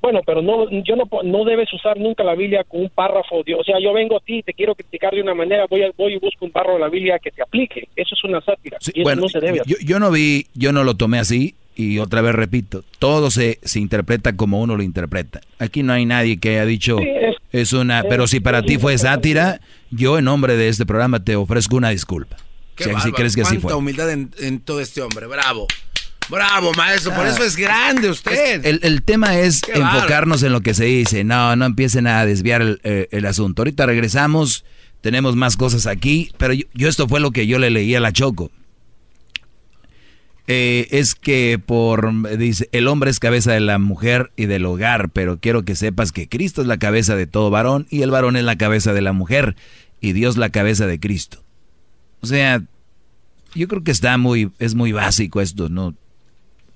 Bueno, 0.00 0.20
pero 0.24 0.40
no, 0.42 0.70
yo 0.84 0.94
no, 0.96 1.08
no 1.24 1.44
debes 1.44 1.72
usar 1.72 1.98
nunca 1.98 2.22
la 2.22 2.34
Biblia 2.34 2.64
con 2.64 2.82
un 2.82 2.88
párrafo. 2.90 3.42
de- 3.44 3.54
o 3.54 3.64
sea, 3.64 3.76
yo 3.82 3.92
vengo 3.92 4.16
a 4.16 4.20
ti 4.20 4.38
y 4.38 4.42
te 4.42 4.54
quiero 4.54 4.74
criticar 4.74 5.12
de 5.14 5.20
una 5.22 5.34
manera, 5.34 5.66
voy, 5.68 5.82
a- 5.82 5.90
voy 5.96 6.14
y 6.14 6.18
busco 6.18 6.44
un 6.44 6.52
párrafo 6.52 6.74
de 6.74 6.80
la 6.80 6.88
Biblia 6.88 7.18
que 7.18 7.30
te 7.30 7.42
aplique. 7.42 7.88
Eso 7.96 8.14
es 8.14 8.24
una 8.24 8.40
sátira. 8.40 8.78
y 8.80 9.00
eso 9.00 9.02
Bueno, 9.02 9.22
no 9.22 9.28
se 9.28 9.40
debe 9.40 9.60
yo, 9.66 9.76
yo 9.84 9.98
no 9.98 10.10
vi, 10.10 10.46
yo 10.54 10.72
no 10.72 10.84
lo 10.84 10.94
tomé 10.96 11.18
así 11.18 11.54
y 11.74 11.98
otra 11.98 12.20
vez 12.22 12.34
repito, 12.34 12.84
todo 12.98 13.30
se, 13.30 13.58
se 13.62 13.80
interpreta 13.80 14.36
como 14.36 14.60
uno 14.60 14.76
lo 14.76 14.82
interpreta. 14.82 15.40
Aquí 15.58 15.82
no 15.82 15.92
hay 15.92 16.06
nadie 16.06 16.38
que 16.38 16.50
haya 16.50 16.64
dicho 16.64 16.98
Sí, 16.98 17.08
es- 17.08 17.36
es 17.52 17.72
una, 17.72 18.00
es- 18.00 18.06
pero 18.08 18.26
si 18.28 18.38
para 18.40 18.62
ti 18.62 18.78
fue 18.78 18.96
sátira, 18.98 19.60
yo 19.90 20.16
en 20.18 20.24
nombre 20.26 20.56
de 20.56 20.68
este 20.68 20.86
programa 20.86 21.24
te 21.24 21.34
ofrezco 21.36 21.76
una 21.76 21.90
disculpa. 21.90 22.36
Qué 22.76 22.84
Si, 22.84 23.10
crees 23.10 23.34
que 23.34 23.40
así 23.42 23.54
cuánta 23.56 23.68
fue. 23.70 23.74
humildad 23.74 24.12
en, 24.12 24.30
en 24.40 24.60
todo 24.60 24.80
este 24.80 25.02
hombre. 25.02 25.26
Bravo. 25.26 25.66
Bravo, 26.28 26.72
maestro. 26.74 27.14
Por 27.14 27.26
eso 27.26 27.42
es 27.42 27.56
grande 27.56 28.10
usted. 28.10 28.64
El, 28.64 28.80
el 28.82 29.02
tema 29.02 29.38
es 29.38 29.62
Qué 29.62 29.72
enfocarnos 29.72 30.42
en 30.42 30.52
lo 30.52 30.60
que 30.60 30.74
se 30.74 30.84
dice. 30.84 31.24
No, 31.24 31.56
no 31.56 31.64
empiecen 31.64 32.06
a 32.06 32.24
desviar 32.26 32.62
el, 32.62 32.80
eh, 32.84 33.08
el 33.10 33.26
asunto. 33.26 33.62
Ahorita 33.62 33.86
regresamos, 33.86 34.64
tenemos 35.00 35.36
más 35.36 35.56
cosas 35.56 35.86
aquí, 35.86 36.32
pero 36.36 36.52
yo, 36.52 36.64
yo 36.74 36.88
esto 36.88 37.08
fue 37.08 37.20
lo 37.20 37.30
que 37.30 37.46
yo 37.46 37.58
le 37.58 37.70
leí 37.70 37.94
a 37.94 38.00
la 38.00 38.12
Choco. 38.12 38.50
Eh, 40.50 40.88
es 40.92 41.14
que 41.14 41.60
por, 41.64 42.38
dice, 42.38 42.70
el 42.72 42.88
hombre 42.88 43.10
es 43.10 43.20
cabeza 43.20 43.52
de 43.52 43.60
la 43.60 43.78
mujer 43.78 44.32
y 44.34 44.46
del 44.46 44.64
hogar, 44.64 45.10
pero 45.10 45.38
quiero 45.38 45.62
que 45.62 45.74
sepas 45.74 46.10
que 46.10 46.26
Cristo 46.26 46.62
es 46.62 46.66
la 46.66 46.78
cabeza 46.78 47.16
de 47.16 47.26
todo 47.26 47.50
varón 47.50 47.86
y 47.90 48.00
el 48.00 48.10
varón 48.10 48.34
es 48.34 48.44
la 48.44 48.56
cabeza 48.56 48.94
de 48.94 49.02
la 49.02 49.12
mujer 49.12 49.56
y 50.00 50.12
Dios 50.12 50.38
la 50.38 50.48
cabeza 50.48 50.86
de 50.86 50.98
Cristo. 50.98 51.44
O 52.22 52.26
sea, 52.26 52.62
yo 53.54 53.68
creo 53.68 53.84
que 53.84 53.90
está 53.90 54.16
muy, 54.16 54.50
es 54.58 54.74
muy 54.74 54.92
básico 54.92 55.42
esto, 55.42 55.68
¿no? 55.68 55.94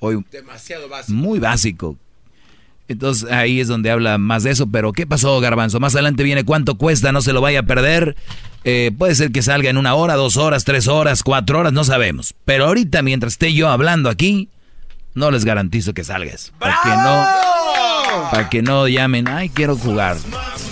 Hoy, 0.04 0.24
Demasiado 0.32 0.88
básico. 0.88 1.16
muy 1.16 1.38
básico. 1.38 1.96
Entonces 2.88 3.30
ahí 3.30 3.60
es 3.60 3.68
donde 3.68 3.90
habla 3.92 4.18
más 4.18 4.42
de 4.42 4.50
eso. 4.50 4.66
Pero 4.66 4.92
¿qué 4.92 5.06
pasó, 5.06 5.38
Garbanzo? 5.40 5.78
Más 5.78 5.94
adelante 5.94 6.24
viene 6.24 6.44
cuánto 6.44 6.76
cuesta, 6.76 7.12
no 7.12 7.22
se 7.22 7.32
lo 7.32 7.40
vaya 7.40 7.60
a 7.60 7.62
perder. 7.62 8.16
Eh, 8.64 8.90
puede 8.98 9.14
ser 9.14 9.30
que 9.30 9.42
salga 9.42 9.70
en 9.70 9.76
una 9.76 9.94
hora, 9.94 10.14
dos 10.14 10.36
horas, 10.36 10.64
tres 10.64 10.88
horas, 10.88 11.22
cuatro 11.22 11.60
horas, 11.60 11.72
no 11.72 11.84
sabemos. 11.84 12.34
Pero 12.44 12.66
ahorita, 12.66 13.02
mientras 13.02 13.34
esté 13.34 13.54
yo 13.54 13.68
hablando 13.68 14.10
aquí, 14.10 14.48
no 15.14 15.30
les 15.30 15.44
garantizo 15.44 15.94
que 15.94 16.02
salgas. 16.02 16.52
Para 16.58 16.78
que 16.82 16.88
no, 16.88 17.26
para 18.32 18.50
que 18.50 18.62
no 18.62 18.88
llamen, 18.88 19.28
ay, 19.28 19.50
quiero 19.50 19.76
jugar. 19.76 20.16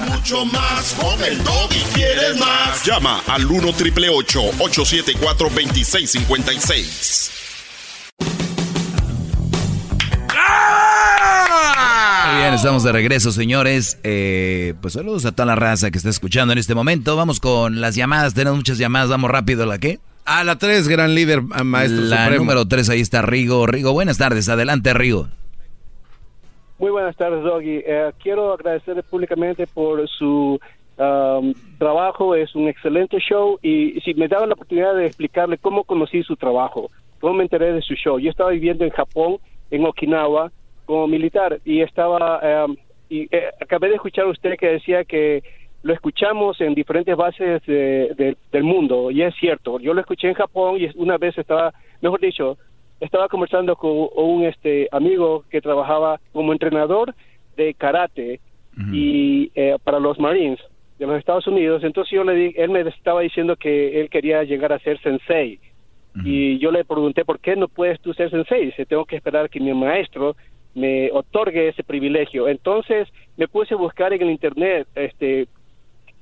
Mucho 0.08 0.44
más, 0.46 0.92
con 1.00 1.22
el 1.22 1.38
y 1.38 1.94
quieres 1.94 2.36
más. 2.38 2.84
Llama 2.84 3.22
al 3.28 3.46
1 3.46 3.72
triple 3.74 4.08
874 4.08 5.48
2656. 5.50 7.30
Estamos 12.54 12.82
de 12.82 12.92
regreso, 12.92 13.30
señores. 13.30 13.98
Eh, 14.02 14.74
pues 14.82 14.94
saludos 14.94 15.24
a 15.24 15.32
toda 15.32 15.46
la 15.46 15.54
raza 15.54 15.90
que 15.90 15.98
está 15.98 16.10
escuchando 16.10 16.52
en 16.52 16.58
este 16.58 16.74
momento. 16.74 17.16
Vamos 17.16 17.38
con 17.38 17.80
las 17.80 17.94
llamadas. 17.94 18.34
Tenemos 18.34 18.58
muchas 18.58 18.76
llamadas. 18.76 19.08
Vamos 19.08 19.30
rápido. 19.30 19.66
¿La 19.66 19.78
qué? 19.78 19.98
A 20.26 20.44
la 20.44 20.58
3, 20.58 20.88
gran 20.88 21.14
líder, 21.14 21.42
maestro 21.42 22.02
La 22.02 22.28
número 22.30 22.66
3, 22.66 22.90
ahí 22.90 23.00
está 23.00 23.22
Rigo. 23.22 23.66
Rigo, 23.66 23.92
buenas 23.92 24.18
tardes. 24.18 24.48
Adelante, 24.48 24.92
Rigo. 24.92 25.28
Muy 26.78 26.90
buenas 26.90 27.16
tardes, 27.16 27.42
Doggy. 27.42 27.82
Eh, 27.86 28.12
quiero 28.22 28.52
agradecerle 28.52 29.04
públicamente 29.04 29.66
por 29.66 30.06
su 30.08 30.60
um, 30.98 31.54
trabajo. 31.78 32.34
Es 32.34 32.54
un 32.54 32.68
excelente 32.68 33.18
show. 33.20 33.58
Y 33.62 34.00
si 34.00 34.12
me 34.14 34.28
daba 34.28 34.46
la 34.46 34.54
oportunidad 34.54 34.94
de 34.96 35.06
explicarle 35.06 35.56
cómo 35.56 35.84
conocí 35.84 36.22
su 36.24 36.36
trabajo, 36.36 36.90
cómo 37.20 37.34
me 37.34 37.44
enteré 37.44 37.72
de 37.72 37.80
su 37.80 37.94
show. 37.94 38.18
Yo 38.18 38.28
estaba 38.28 38.50
viviendo 38.50 38.84
en 38.84 38.90
Japón, 38.90 39.38
en 39.70 39.86
Okinawa, 39.86 40.50
como 40.90 41.06
militar, 41.06 41.60
y 41.64 41.82
estaba. 41.82 42.64
Um, 42.66 42.76
y 43.08 43.28
eh, 43.30 43.50
acabé 43.60 43.88
de 43.88 43.94
escuchar 43.94 44.24
a 44.24 44.30
usted 44.30 44.56
que 44.56 44.66
decía 44.66 45.04
que 45.04 45.42
lo 45.82 45.94
escuchamos 45.94 46.60
en 46.60 46.74
diferentes 46.74 47.16
bases 47.16 47.62
del 47.64 48.64
mundo, 48.64 49.10
y 49.10 49.22
es 49.22 49.34
cierto. 49.36 49.78
Yo 49.78 49.94
lo 49.94 50.00
escuché 50.00 50.28
en 50.28 50.34
Japón 50.34 50.78
y 50.78 50.90
una 50.96 51.16
vez 51.16 51.38
estaba, 51.38 51.72
mejor 52.02 52.20
dicho, 52.20 52.58
estaba 53.00 53.28
conversando 53.28 53.76
con 53.76 54.08
un 54.14 54.44
este 54.44 54.88
amigo 54.92 55.44
que 55.48 55.60
trabajaba 55.62 56.20
como 56.32 56.52
entrenador 56.52 57.14
de 57.56 57.72
karate 57.74 58.40
y 58.92 59.50
eh, 59.54 59.76
para 59.82 60.00
los 60.00 60.18
Marines 60.18 60.58
de 60.98 61.06
los 61.06 61.18
Estados 61.18 61.46
Unidos. 61.46 61.82
Entonces 61.82 62.12
yo 62.12 62.24
le 62.24 62.34
di, 62.34 62.54
él 62.56 62.70
me 62.70 62.80
estaba 62.80 63.20
diciendo 63.20 63.56
que 63.56 64.00
él 64.00 64.10
quería 64.10 64.42
llegar 64.42 64.72
a 64.72 64.78
ser 64.80 65.00
sensei. 65.00 65.60
Y 66.24 66.58
yo 66.58 66.72
le 66.72 66.84
pregunté, 66.84 67.24
¿por 67.24 67.38
qué 67.38 67.54
no 67.54 67.68
puedes 67.68 68.00
tú 68.00 68.12
ser 68.12 68.30
sensei? 68.30 68.66
Dice, 68.66 68.84
tengo 68.84 69.04
que 69.04 69.16
esperar 69.16 69.48
que 69.48 69.60
mi 69.60 69.72
maestro 69.72 70.36
me 70.74 71.10
otorgue 71.12 71.68
ese 71.68 71.82
privilegio. 71.82 72.48
Entonces 72.48 73.08
me 73.36 73.48
puse 73.48 73.74
a 73.74 73.78
buscar 73.78 74.12
en 74.12 74.22
el 74.22 74.30
internet 74.30 74.86
este 74.94 75.48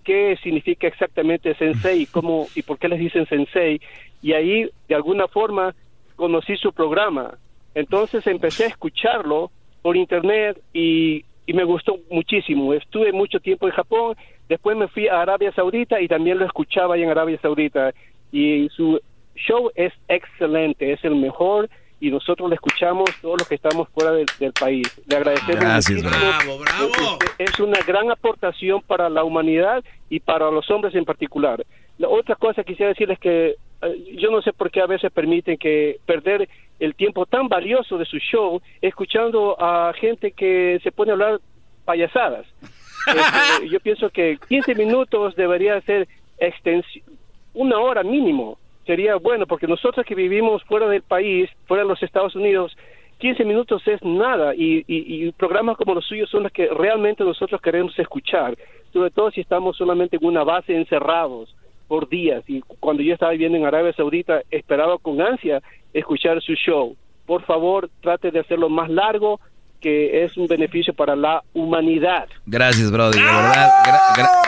qué 0.04 0.38
significa 0.42 0.86
exactamente 0.86 1.54
sensei 1.54 2.02
y 2.02 2.06
cómo 2.14 2.46
y 2.54 2.62
por 2.62 2.78
qué 2.78 2.88
les 2.88 2.98
dicen 2.98 3.26
sensei 3.26 3.80
y 4.22 4.32
ahí 4.32 4.70
de 4.88 4.94
alguna 4.94 5.28
forma 5.28 5.74
conocí 6.16 6.56
su 6.56 6.72
programa. 6.72 7.38
Entonces 7.74 8.26
empecé 8.26 8.64
a 8.64 8.68
escucharlo 8.68 9.50
por 9.82 9.96
internet 9.96 10.60
y, 10.72 11.24
y 11.46 11.52
me 11.52 11.64
gustó 11.64 11.98
muchísimo. 12.10 12.74
Estuve 12.74 13.12
mucho 13.12 13.38
tiempo 13.38 13.68
en 13.68 13.74
Japón, 13.74 14.16
después 14.48 14.76
me 14.76 14.88
fui 14.88 15.06
a 15.06 15.20
Arabia 15.20 15.52
Saudita 15.52 16.00
y 16.00 16.08
también 16.08 16.38
lo 16.38 16.46
escuchaba 16.46 16.94
ahí 16.94 17.02
en 17.02 17.10
Arabia 17.10 17.38
Saudita 17.40 17.92
y 18.32 18.68
su 18.70 19.00
show 19.36 19.70
es 19.74 19.92
excelente, 20.08 20.92
es 20.92 21.04
el 21.04 21.14
mejor 21.14 21.68
y 22.00 22.10
nosotros 22.10 22.48
le 22.48 22.54
escuchamos 22.54 23.10
todos 23.20 23.38
los 23.40 23.48
que 23.48 23.56
estamos 23.56 23.88
fuera 23.88 24.12
del, 24.12 24.52
país. 24.52 24.86
Le 25.08 25.16
agradecemos. 25.16 25.60
Gracias, 25.60 26.02
bravo, 26.02 26.58
bravo. 26.58 27.18
Es, 27.38 27.58
una 27.58 27.80
gran 27.80 28.10
aportación 28.10 28.80
para 28.82 29.08
la 29.08 29.24
humanidad 29.24 29.82
y 30.08 30.20
para 30.20 30.50
los 30.50 30.70
hombres 30.70 30.94
en 30.94 31.04
particular. 31.04 31.64
La 31.98 32.08
otra 32.08 32.36
cosa 32.36 32.62
que 32.62 32.72
quisiera 32.72 32.90
decirles 32.90 33.18
que 33.18 33.56
eh, 33.82 34.16
yo 34.16 34.30
no 34.30 34.42
sé 34.42 34.52
por 34.52 34.70
qué 34.70 34.80
a 34.80 34.86
veces 34.86 35.10
permiten 35.12 35.58
que 35.58 35.98
perder 36.06 36.48
el 36.78 36.94
tiempo 36.94 37.26
tan 37.26 37.48
valioso 37.48 37.98
de 37.98 38.04
su 38.04 38.18
show 38.18 38.60
escuchando 38.80 39.56
a 39.60 39.92
gente 39.94 40.30
que 40.32 40.80
se 40.82 40.92
pone 40.92 41.10
a 41.10 41.14
hablar 41.14 41.40
payasadas. 41.84 42.46
Este, 43.08 43.70
yo 43.70 43.80
pienso 43.80 44.10
que 44.10 44.38
15 44.48 44.74
minutos 44.74 45.34
debería 45.34 45.80
ser 45.80 46.06
extensión, 46.36 47.06
una 47.54 47.78
hora 47.78 48.02
mínimo 48.02 48.58
sería 48.88 49.16
bueno, 49.16 49.46
porque 49.46 49.66
nosotros 49.66 50.06
que 50.06 50.14
vivimos 50.14 50.64
fuera 50.64 50.88
del 50.88 51.02
país, 51.02 51.50
fuera 51.66 51.82
de 51.82 51.90
los 51.90 52.02
Estados 52.02 52.34
Unidos, 52.34 52.74
15 53.18 53.44
minutos 53.44 53.82
es 53.86 54.02
nada 54.02 54.54
y, 54.54 54.82
y, 54.86 55.30
programas 55.32 55.76
como 55.76 55.92
los 55.92 56.06
suyos 56.06 56.30
son 56.30 56.44
los 56.44 56.52
que 56.52 56.68
realmente 56.68 57.22
nosotros 57.22 57.60
queremos 57.60 57.98
escuchar, 57.98 58.56
sobre 58.90 59.10
todo 59.10 59.30
si 59.30 59.42
estamos 59.42 59.76
solamente 59.76 60.16
en 60.16 60.24
una 60.24 60.42
base 60.42 60.74
encerrados 60.74 61.54
por 61.86 62.08
días 62.08 62.42
y 62.48 62.62
cuando 62.80 63.02
yo 63.02 63.12
estaba 63.12 63.32
viviendo 63.32 63.58
en 63.58 63.66
Arabia 63.66 63.92
Saudita 63.92 64.40
esperaba 64.50 64.96
con 64.96 65.20
ansia 65.20 65.60
escuchar 65.92 66.40
su 66.40 66.54
show. 66.54 66.96
Por 67.26 67.42
favor, 67.42 67.90
trate 68.00 68.30
de 68.30 68.40
hacerlo 68.40 68.70
más 68.70 68.88
largo, 68.88 69.38
que 69.80 70.24
es 70.24 70.36
un 70.36 70.46
beneficio 70.46 70.92
para 70.94 71.14
la 71.14 71.42
humanidad. 71.54 72.26
Gracias, 72.46 72.90
Brody, 72.90 73.18
de 73.18 73.24
verdad. 73.24 73.70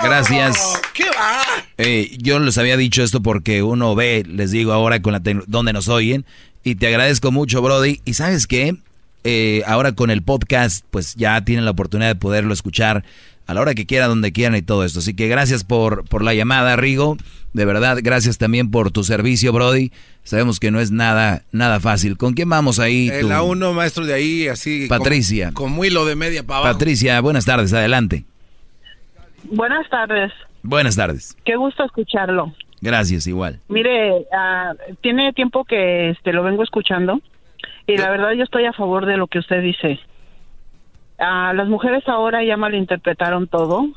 gracias. 0.02 0.80
¿Qué 0.92 1.04
va? 1.04 1.40
Eh, 1.78 2.16
yo 2.18 2.38
les 2.38 2.58
había 2.58 2.76
dicho 2.76 3.02
esto 3.02 3.22
porque 3.22 3.62
uno 3.62 3.94
ve, 3.94 4.24
les 4.26 4.50
digo 4.50 4.72
ahora 4.72 5.00
con 5.00 5.12
la 5.12 5.20
donde 5.46 5.72
nos 5.72 5.88
oyen, 5.88 6.24
y 6.64 6.74
te 6.74 6.88
agradezco 6.88 7.30
mucho, 7.30 7.62
Brody. 7.62 8.00
Y 8.04 8.14
sabes 8.14 8.46
qué, 8.46 8.76
eh, 9.24 9.62
ahora 9.66 9.92
con 9.92 10.10
el 10.10 10.22
podcast, 10.22 10.84
pues 10.90 11.14
ya 11.14 11.42
tienen 11.44 11.64
la 11.64 11.70
oportunidad 11.72 12.08
de 12.08 12.16
poderlo 12.16 12.52
escuchar 12.52 13.04
a 13.50 13.54
la 13.54 13.62
hora 13.62 13.74
que 13.74 13.84
quieran, 13.84 14.10
donde 14.10 14.30
quieran 14.30 14.54
y 14.54 14.62
todo 14.62 14.84
esto. 14.84 15.00
Así 15.00 15.14
que 15.14 15.26
gracias 15.26 15.64
por, 15.64 16.08
por 16.08 16.22
la 16.22 16.34
llamada, 16.34 16.76
Rigo. 16.76 17.16
De 17.52 17.64
verdad, 17.64 17.98
gracias 18.00 18.38
también 18.38 18.70
por 18.70 18.92
tu 18.92 19.02
servicio, 19.02 19.52
Brody. 19.52 19.90
Sabemos 20.22 20.60
que 20.60 20.70
no 20.70 20.78
es 20.78 20.92
nada, 20.92 21.42
nada 21.50 21.80
fácil. 21.80 22.16
¿Con 22.16 22.34
quién 22.34 22.48
vamos 22.48 22.78
ahí? 22.78 23.08
El 23.08 23.28
la 23.28 23.42
uno, 23.42 23.72
maestro 23.72 24.06
de 24.06 24.14
ahí, 24.14 24.46
así. 24.46 24.86
Patricia. 24.88 25.50
Con, 25.52 25.84
hilo 25.84 26.04
de 26.04 26.14
media 26.14 26.44
para 26.44 26.60
abajo. 26.60 26.74
Patricia, 26.74 27.20
buenas 27.20 27.44
tardes, 27.44 27.72
adelante. 27.72 28.24
Buenas 29.42 29.88
tardes. 29.90 30.30
Buenas 30.62 30.94
tardes. 30.94 31.36
Qué 31.44 31.56
gusto 31.56 31.84
escucharlo. 31.84 32.54
Gracias, 32.80 33.26
igual. 33.26 33.58
Mire, 33.68 34.26
ah, 34.32 34.74
tiene 35.00 35.32
tiempo 35.32 35.64
que 35.64 36.10
este, 36.10 36.32
lo 36.32 36.44
vengo 36.44 36.62
escuchando 36.62 37.20
y 37.88 37.96
la 37.96 38.10
verdad 38.10 38.30
yo 38.30 38.44
estoy 38.44 38.66
a 38.66 38.72
favor 38.72 39.06
de 39.06 39.16
lo 39.16 39.26
que 39.26 39.40
usted 39.40 39.60
dice. 39.60 39.98
Ah, 41.20 41.52
las 41.54 41.68
mujeres 41.68 42.08
ahora 42.08 42.42
ya 42.42 42.56
malinterpretaron 42.56 43.46
todo 43.46 43.88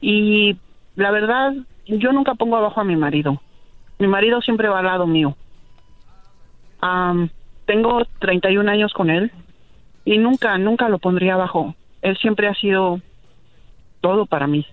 y 0.00 0.56
la 0.96 1.12
verdad 1.12 1.54
yo 1.86 2.12
nunca 2.12 2.34
pongo 2.34 2.56
abajo 2.56 2.80
a 2.80 2.84
mi 2.84 2.96
marido. 2.96 3.40
Mi 4.00 4.08
marido 4.08 4.42
siempre 4.42 4.68
va 4.68 4.80
al 4.80 4.86
lado 4.86 5.06
mío. 5.06 5.36
Um, 6.82 7.28
tengo 7.64 8.02
31 8.18 8.68
años 8.68 8.92
con 8.92 9.08
él 9.08 9.30
y 10.04 10.18
nunca, 10.18 10.58
nunca 10.58 10.88
lo 10.88 10.98
pondría 10.98 11.34
abajo. 11.34 11.76
Él 12.02 12.16
siempre 12.16 12.48
ha 12.48 12.54
sido 12.54 13.00
todo 14.00 14.26
para 14.26 14.48
mí. 14.48 14.66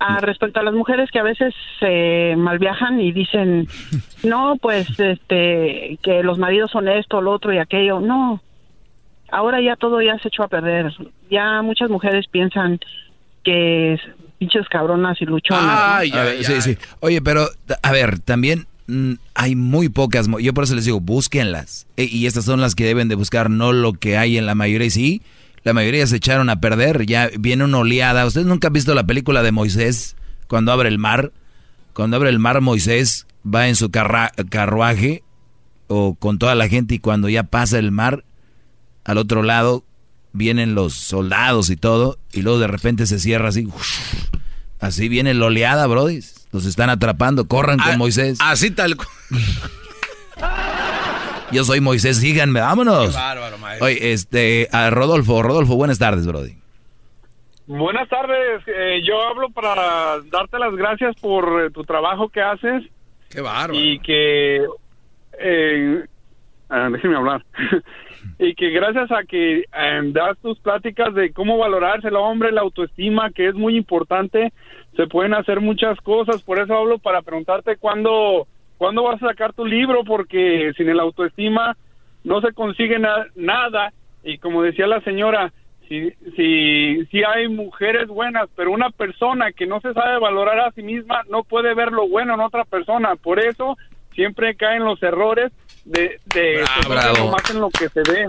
Ah, 0.00 0.18
respecto 0.20 0.58
a 0.58 0.64
las 0.64 0.74
mujeres 0.74 1.10
que 1.12 1.20
a 1.20 1.24
veces 1.24 1.54
se 1.78 2.34
malviajan 2.36 3.00
y 3.00 3.12
dicen, 3.12 3.68
no, 4.24 4.56
pues, 4.60 4.98
este, 4.98 5.98
que 6.02 6.24
los 6.24 6.38
maridos 6.38 6.72
son 6.72 6.88
esto, 6.88 7.20
lo 7.20 7.30
otro 7.30 7.52
y 7.52 7.58
aquello. 7.58 8.00
No, 8.00 8.40
ahora 9.30 9.60
ya 9.60 9.76
todo 9.76 10.00
ya 10.00 10.18
se 10.18 10.28
echó 10.28 10.42
a 10.42 10.48
perder. 10.48 10.92
Ya 11.30 11.62
muchas 11.62 11.90
mujeres 11.90 12.26
piensan 12.30 12.80
que 13.44 13.98
pinches 14.38 14.68
cabronas 14.68 15.20
y 15.20 15.24
luchonas. 15.24 16.04
sí, 16.42 16.62
sí. 16.62 16.78
Oye, 17.00 17.20
pero, 17.20 17.48
a 17.82 17.92
ver, 17.92 18.18
también 18.20 18.66
mm, 18.86 19.14
hay 19.34 19.54
muy 19.56 19.88
pocas, 19.88 20.28
yo 20.40 20.54
por 20.54 20.64
eso 20.64 20.74
les 20.74 20.84
digo, 20.84 21.00
búsquenlas. 21.00 21.86
E, 21.96 22.04
y 22.04 22.26
estas 22.26 22.44
son 22.44 22.60
las 22.60 22.74
que 22.74 22.84
deben 22.84 23.08
de 23.08 23.14
buscar, 23.14 23.50
no 23.50 23.72
lo 23.72 23.92
que 23.92 24.16
hay 24.16 24.38
en 24.38 24.46
la 24.46 24.54
mayoría. 24.54 24.86
Y 24.86 24.90
sí, 24.90 25.22
la 25.64 25.72
mayoría 25.72 26.06
se 26.06 26.16
echaron 26.16 26.50
a 26.50 26.60
perder, 26.60 27.06
ya 27.06 27.30
viene 27.38 27.64
una 27.64 27.78
oleada. 27.78 28.26
¿Ustedes 28.26 28.46
nunca 28.46 28.68
han 28.68 28.74
visto 28.74 28.94
la 28.94 29.04
película 29.04 29.42
de 29.42 29.52
Moisés 29.52 30.16
cuando 30.46 30.72
abre 30.72 30.88
el 30.88 30.98
mar? 30.98 31.32
Cuando 31.92 32.16
abre 32.16 32.30
el 32.30 32.38
mar 32.38 32.60
Moisés 32.60 33.26
va 33.44 33.68
en 33.68 33.74
su 33.74 33.90
carruaje 33.90 35.22
o 35.88 36.14
con 36.14 36.38
toda 36.38 36.54
la 36.54 36.68
gente 36.68 36.94
y 36.94 36.98
cuando 37.00 37.28
ya 37.28 37.44
pasa 37.44 37.78
el 37.78 37.90
mar, 37.90 38.24
al 39.08 39.18
otro 39.18 39.42
lado 39.42 39.82
vienen 40.32 40.74
los 40.74 40.92
soldados 40.92 41.70
y 41.70 41.76
todo, 41.76 42.18
y 42.30 42.42
luego 42.42 42.58
de 42.58 42.66
repente 42.66 43.06
se 43.06 43.18
cierra 43.18 43.48
así. 43.48 43.66
así 44.80 45.08
viene 45.08 45.32
la 45.32 45.46
oleada, 45.46 45.86
Brody. 45.86 46.20
Los 46.52 46.66
están 46.66 46.90
atrapando, 46.90 47.48
corran 47.48 47.78
con 47.78 47.92
ah, 47.92 47.96
Moisés. 47.96 48.38
Así 48.40 48.70
tal 48.70 48.96
Yo 51.50 51.64
soy 51.64 51.80
Moisés, 51.80 52.18
síganme, 52.18 52.60
vámonos. 52.60 53.16
Oye, 53.80 54.12
este, 54.12 54.68
a 54.72 54.90
Rodolfo, 54.90 55.42
Rodolfo, 55.42 55.74
buenas 55.76 55.98
tardes, 55.98 56.26
Brody. 56.26 56.58
Buenas 57.66 58.10
tardes, 58.10 58.62
eh, 58.66 59.00
yo 59.04 59.26
hablo 59.26 59.48
para 59.48 60.20
darte 60.30 60.58
las 60.58 60.74
gracias 60.76 61.16
por 61.16 61.62
eh, 61.62 61.70
tu 61.70 61.82
trabajo 61.84 62.28
que 62.28 62.42
haces. 62.42 62.84
Qué 63.30 63.40
bárbaro. 63.40 63.72
Y 63.74 64.00
que, 64.00 64.66
eh, 65.38 66.04
ah, 66.68 66.90
déjeme 66.92 67.16
hablar. 67.16 67.42
y 68.38 68.54
que 68.54 68.70
gracias 68.70 69.10
a 69.10 69.24
que 69.24 69.64
em, 69.72 70.12
das 70.12 70.38
tus 70.38 70.58
pláticas 70.60 71.14
de 71.14 71.32
cómo 71.32 71.58
valorarse 71.58 72.08
el 72.08 72.16
hombre, 72.16 72.52
la 72.52 72.60
autoestima, 72.60 73.30
que 73.30 73.48
es 73.48 73.54
muy 73.54 73.76
importante, 73.76 74.52
se 74.96 75.06
pueden 75.06 75.34
hacer 75.34 75.60
muchas 75.60 75.98
cosas. 76.00 76.42
Por 76.42 76.58
eso 76.58 76.74
hablo 76.76 76.98
para 76.98 77.22
preguntarte 77.22 77.76
cuándo, 77.76 78.46
cuándo 78.76 79.04
vas 79.04 79.22
a 79.22 79.28
sacar 79.28 79.52
tu 79.52 79.64
libro, 79.64 80.04
porque 80.04 80.72
sin 80.76 80.88
el 80.88 81.00
autoestima 81.00 81.76
no 82.24 82.40
se 82.40 82.52
consigue 82.52 82.98
nada. 82.98 83.92
Y 84.22 84.38
como 84.38 84.62
decía 84.62 84.86
la 84.86 85.00
señora, 85.00 85.52
si, 85.88 86.10
si, 86.36 87.06
si 87.06 87.24
hay 87.24 87.48
mujeres 87.48 88.08
buenas, 88.08 88.48
pero 88.54 88.70
una 88.70 88.90
persona 88.90 89.52
que 89.52 89.66
no 89.66 89.80
se 89.80 89.94
sabe 89.94 90.18
valorar 90.18 90.60
a 90.60 90.72
sí 90.72 90.82
misma 90.82 91.22
no 91.30 91.44
puede 91.44 91.74
ver 91.74 91.92
lo 91.92 92.08
bueno 92.08 92.34
en 92.34 92.40
otra 92.40 92.64
persona. 92.64 93.16
Por 93.16 93.40
eso 93.40 93.76
siempre 94.14 94.54
caen 94.54 94.84
los 94.84 95.02
errores 95.02 95.52
de, 95.88 96.20
de 96.34 96.64
más 97.30 97.50
en 97.50 97.60
lo 97.60 97.70
que 97.70 97.88
se 97.88 98.02
ve. 98.02 98.28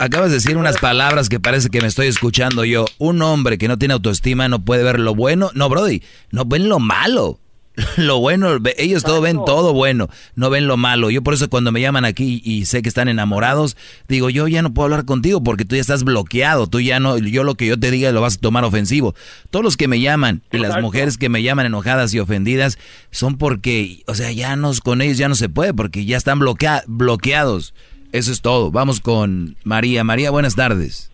acabas 0.00 0.30
de 0.30 0.36
decir 0.36 0.56
unas 0.56 0.78
palabras 0.78 1.28
que 1.28 1.38
parece 1.38 1.68
que 1.68 1.80
me 1.80 1.88
estoy 1.88 2.06
escuchando 2.06 2.64
yo. 2.64 2.86
Un 2.98 3.20
hombre 3.22 3.58
que 3.58 3.68
no 3.68 3.78
tiene 3.78 3.94
autoestima 3.94 4.48
no 4.48 4.64
puede 4.64 4.82
ver 4.82 4.98
lo 4.98 5.14
bueno. 5.14 5.50
No, 5.54 5.68
Brody, 5.68 6.02
no 6.30 6.44
ven 6.46 6.68
lo 6.68 6.78
malo. 6.78 7.38
lo 7.96 8.18
bueno, 8.18 8.58
ellos 8.76 9.04
todo 9.04 9.20
ven 9.20 9.38
todo 9.44 9.72
bueno, 9.72 10.08
no 10.34 10.50
ven 10.50 10.66
lo 10.66 10.76
malo. 10.76 11.10
Yo 11.10 11.22
por 11.22 11.34
eso 11.34 11.48
cuando 11.48 11.70
me 11.72 11.80
llaman 11.80 12.04
aquí 12.04 12.42
y 12.44 12.64
sé 12.64 12.82
que 12.82 12.88
están 12.88 13.08
enamorados, 13.08 13.76
digo, 14.08 14.30
yo 14.30 14.48
ya 14.48 14.62
no 14.62 14.74
puedo 14.74 14.86
hablar 14.86 15.04
contigo 15.04 15.42
porque 15.42 15.64
tú 15.64 15.76
ya 15.76 15.80
estás 15.80 16.04
bloqueado, 16.04 16.66
tú 16.66 16.80
ya 16.80 16.98
no, 16.98 17.18
yo 17.18 17.44
lo 17.44 17.54
que 17.54 17.66
yo 17.66 17.78
te 17.78 17.90
diga 17.90 18.10
lo 18.10 18.20
vas 18.20 18.36
a 18.36 18.40
tomar 18.40 18.64
ofensivo. 18.64 19.14
Todos 19.50 19.64
los 19.64 19.76
que 19.76 19.88
me 19.88 20.00
llaman 20.00 20.42
y 20.50 20.58
las 20.58 20.80
mujeres 20.80 21.18
que 21.18 21.28
me 21.28 21.42
llaman 21.42 21.66
enojadas 21.66 22.12
y 22.14 22.18
ofendidas 22.18 22.78
son 23.10 23.38
porque, 23.38 24.02
o 24.06 24.14
sea, 24.14 24.32
ya 24.32 24.56
nos, 24.56 24.80
con 24.80 25.00
ellos 25.00 25.18
ya 25.18 25.28
no 25.28 25.34
se 25.34 25.48
puede 25.48 25.72
porque 25.72 26.04
ya 26.04 26.16
están 26.16 26.38
bloquea, 26.38 26.82
bloqueados. 26.86 27.74
Eso 28.12 28.32
es 28.32 28.40
todo. 28.40 28.70
Vamos 28.70 29.00
con 29.00 29.56
María. 29.64 30.02
María, 30.02 30.30
buenas 30.30 30.54
tardes. 30.56 31.12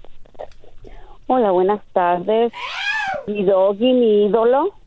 Hola, 1.26 1.50
buenas 1.50 1.80
tardes. 1.92 2.52
Mi 3.26 3.42
doggy, 3.42 3.92
mi 3.92 4.26
ídolo. 4.26 4.83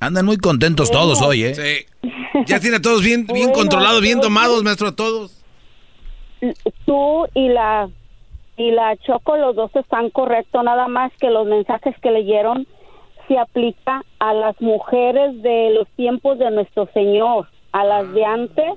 Andan 0.00 0.26
muy 0.26 0.36
contentos 0.36 0.90
todos 0.90 1.20
hoy, 1.22 1.44
¿eh? 1.44 1.54
Sí. 1.54 2.10
Ya 2.46 2.60
tiene 2.60 2.76
a 2.76 2.82
todos 2.82 3.02
bien, 3.02 3.26
bien 3.26 3.52
controlados, 3.52 4.00
bien 4.00 4.20
tomados, 4.20 4.62
maestro, 4.62 4.88
a 4.88 4.96
todos. 4.96 5.44
Tú 6.86 7.26
y 7.34 7.48
la 7.48 7.88
y 8.56 8.72
la 8.72 8.96
Choco, 8.96 9.36
los 9.36 9.54
dos 9.54 9.70
están 9.76 10.10
correctos, 10.10 10.62
nada 10.64 10.88
más 10.88 11.12
que 11.20 11.30
los 11.30 11.46
mensajes 11.46 11.94
que 12.00 12.10
leyeron 12.10 12.66
se 13.28 13.38
aplica 13.38 14.02
a 14.18 14.34
las 14.34 14.60
mujeres 14.60 15.40
de 15.42 15.70
los 15.74 15.86
tiempos 15.96 16.38
de 16.38 16.50
nuestro 16.50 16.88
Señor, 16.92 17.48
a 17.72 17.84
las 17.84 18.12
de 18.12 18.24
antes, 18.24 18.72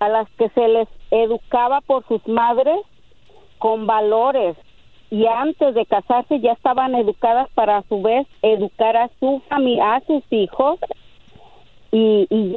a 0.00 0.08
las 0.08 0.28
que 0.36 0.48
se 0.50 0.68
les 0.68 0.88
educaba 1.10 1.80
por 1.80 2.06
sus 2.08 2.26
madres 2.26 2.76
con 3.58 3.86
valores, 3.86 4.56
y 5.12 5.26
antes 5.26 5.74
de 5.74 5.84
casarse 5.84 6.40
ya 6.40 6.52
estaban 6.52 6.94
educadas 6.94 7.46
para 7.52 7.76
a 7.76 7.82
su 7.82 8.00
vez 8.00 8.26
educar 8.40 8.96
a 8.96 9.10
su 9.20 9.42
familia, 9.46 9.96
a 9.96 10.00
sus 10.06 10.24
hijos. 10.30 10.80
Y, 11.90 12.26
y, 12.30 12.56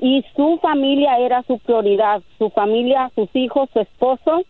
y 0.00 0.24
su 0.36 0.60
familia 0.62 1.18
era 1.18 1.42
su 1.42 1.58
prioridad, 1.58 2.22
su 2.38 2.50
familia, 2.50 3.10
sus 3.16 3.28
hijos, 3.34 3.68
su 3.72 3.80
esposo 3.80 4.42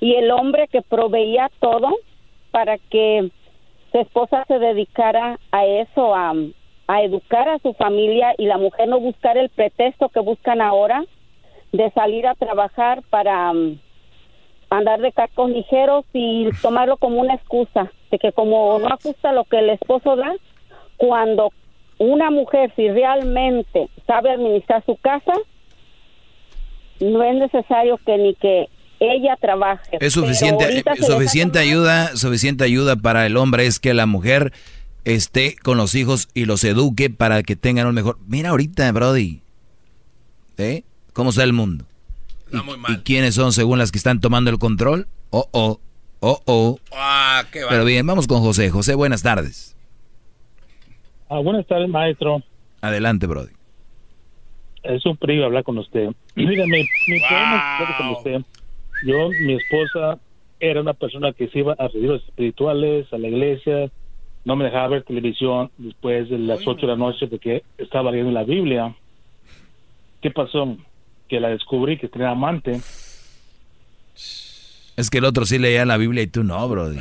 y 0.00 0.14
el 0.14 0.32
hombre 0.32 0.66
que 0.66 0.82
proveía 0.82 1.48
todo 1.60 1.94
para 2.50 2.76
que 2.76 3.30
su 3.92 3.98
esposa 3.98 4.44
se 4.48 4.58
dedicara 4.58 5.38
a 5.52 5.64
eso, 5.64 6.12
a, 6.12 6.34
a 6.88 7.02
educar 7.02 7.48
a 7.48 7.60
su 7.60 7.72
familia 7.74 8.34
y 8.36 8.46
la 8.46 8.58
mujer 8.58 8.88
no 8.88 8.98
buscar 8.98 9.38
el 9.38 9.50
pretexto 9.50 10.08
que 10.08 10.18
buscan 10.18 10.60
ahora 10.60 11.04
de 11.70 11.88
salir 11.92 12.26
a 12.26 12.34
trabajar 12.34 13.02
para 13.10 13.52
andar 14.70 15.00
de 15.00 15.12
cascos 15.12 15.50
ligeros 15.50 16.04
y 16.12 16.48
tomarlo 16.62 16.96
como 16.96 17.20
una 17.20 17.34
excusa 17.34 17.90
de 18.10 18.18
que 18.18 18.32
como 18.32 18.78
no 18.78 18.88
ajusta 18.88 19.32
lo 19.32 19.44
que 19.44 19.58
el 19.58 19.70
esposo 19.70 20.16
da, 20.16 20.32
cuando 20.96 21.52
una 21.98 22.30
mujer 22.30 22.72
si 22.76 22.88
realmente 22.88 23.88
sabe 24.06 24.30
administrar 24.30 24.84
su 24.84 24.96
casa, 24.96 25.32
no 27.00 27.22
es 27.22 27.36
necesario 27.36 27.98
que 28.04 28.18
ni 28.18 28.34
que 28.34 28.68
ella 29.00 29.36
trabaje. 29.40 29.98
Es 30.00 30.14
suficiente, 30.14 30.82
suficiente 31.00 31.58
ayuda, 31.58 32.16
suficiente 32.16 32.64
ayuda 32.64 32.96
para 32.96 33.26
el 33.26 33.36
hombre 33.36 33.66
es 33.66 33.78
que 33.78 33.94
la 33.94 34.06
mujer 34.06 34.52
esté 35.04 35.56
con 35.62 35.76
los 35.76 35.94
hijos 35.94 36.28
y 36.34 36.46
los 36.46 36.64
eduque 36.64 37.10
para 37.10 37.42
que 37.42 37.56
tengan 37.56 37.86
un 37.86 37.94
mejor. 37.94 38.18
Mira 38.26 38.50
ahorita, 38.50 38.90
Brody, 38.92 39.40
¿eh? 40.58 40.82
¿Cómo 41.12 41.30
está 41.30 41.44
el 41.44 41.52
mundo? 41.52 41.84
¿Y, 42.52 42.96
quiénes 42.98 43.34
son 43.34 43.52
según 43.52 43.78
las 43.78 43.92
que 43.92 43.98
están 43.98 44.20
tomando 44.20 44.50
el 44.50 44.58
control? 44.58 45.06
Oh, 45.30 45.48
oh, 45.52 45.80
oh, 46.20 46.40
oh. 46.46 46.78
Ah, 46.92 47.44
Pero 47.50 47.84
bien, 47.84 48.06
vamos 48.06 48.26
con 48.26 48.40
José. 48.40 48.70
José, 48.70 48.94
buenas 48.94 49.22
tardes. 49.22 49.76
Ah, 51.28 51.38
buenas 51.40 51.66
tardes, 51.66 51.88
maestro. 51.88 52.42
Adelante, 52.80 53.26
Brody. 53.26 53.52
Es 54.84 55.04
un 55.04 55.16
privilegio 55.16 55.46
hablar 55.46 55.64
con 55.64 55.78
usted. 55.78 56.10
Dígame, 56.36 56.84
mi 57.08 57.18
wow. 57.18 57.96
con 57.98 58.08
usted. 58.10 58.40
Yo, 59.04 59.28
mi 59.44 59.54
esposa, 59.54 60.18
era 60.60 60.80
una 60.80 60.94
persona 60.94 61.32
que 61.32 61.48
se 61.48 61.58
iba 61.58 61.74
a 61.78 61.88
retiros 61.88 62.22
espirituales, 62.24 63.12
a 63.12 63.18
la 63.18 63.28
iglesia, 63.28 63.90
no 64.46 64.54
me 64.54 64.64
dejaba 64.64 64.88
ver 64.88 65.02
televisión 65.02 65.72
después 65.76 66.30
de 66.30 66.38
las 66.38 66.64
8 66.64 66.80
de 66.82 66.86
la 66.86 66.96
noche 66.96 67.26
porque 67.26 67.64
estaba 67.78 68.12
leyendo 68.12 68.30
la 68.30 68.44
Biblia. 68.44 68.94
¿Qué 70.22 70.30
pasó? 70.30 70.76
Que 71.28 71.40
la 71.40 71.48
descubrí 71.48 71.98
que 71.98 72.08
tenía 72.08 72.30
amante. 72.30 72.80
Es 74.96 75.10
que 75.10 75.18
el 75.18 75.24
otro 75.24 75.44
sí 75.44 75.58
leía 75.58 75.84
la 75.84 75.96
Biblia 75.96 76.22
y 76.22 76.26
tú 76.26 76.42
no, 76.42 76.68
bro. 76.68 76.90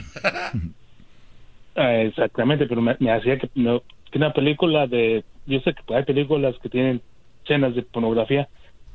Ah, 1.77 1.93
exactamente, 1.95 2.67
pero 2.67 2.81
me, 2.81 2.93
hacía 3.11 3.37
que, 3.37 3.49
no, 3.53 3.83
que 4.09 4.17
una 4.17 4.31
película 4.31 4.87
de... 4.87 5.25
Yo 5.45 5.59
sé 5.59 5.73
que 5.73 5.93
hay 5.93 6.03
películas 6.03 6.55
que 6.63 6.69
tienen 6.69 7.01
escenas 7.43 7.75
de 7.75 7.81
pornografía. 7.81 8.47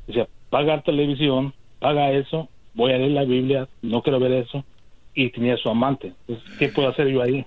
Decía, 0.07 0.27
paga 0.49 0.81
televisión, 0.81 1.53
paga 1.77 2.11
eso, 2.11 2.49
voy 2.73 2.91
a 2.91 2.97
leer 2.97 3.11
la 3.11 3.23
Biblia, 3.23 3.67
no 3.83 4.01
quiero 4.01 4.19
ver 4.19 4.31
eso. 4.31 4.65
Y 5.13 5.29
tenía 5.29 5.57
su 5.57 5.69
amante. 5.69 6.13
¿Qué 6.57 6.69
puedo 6.69 6.89
hacer 6.89 7.07
yo 7.09 7.21
ahí? 7.21 7.45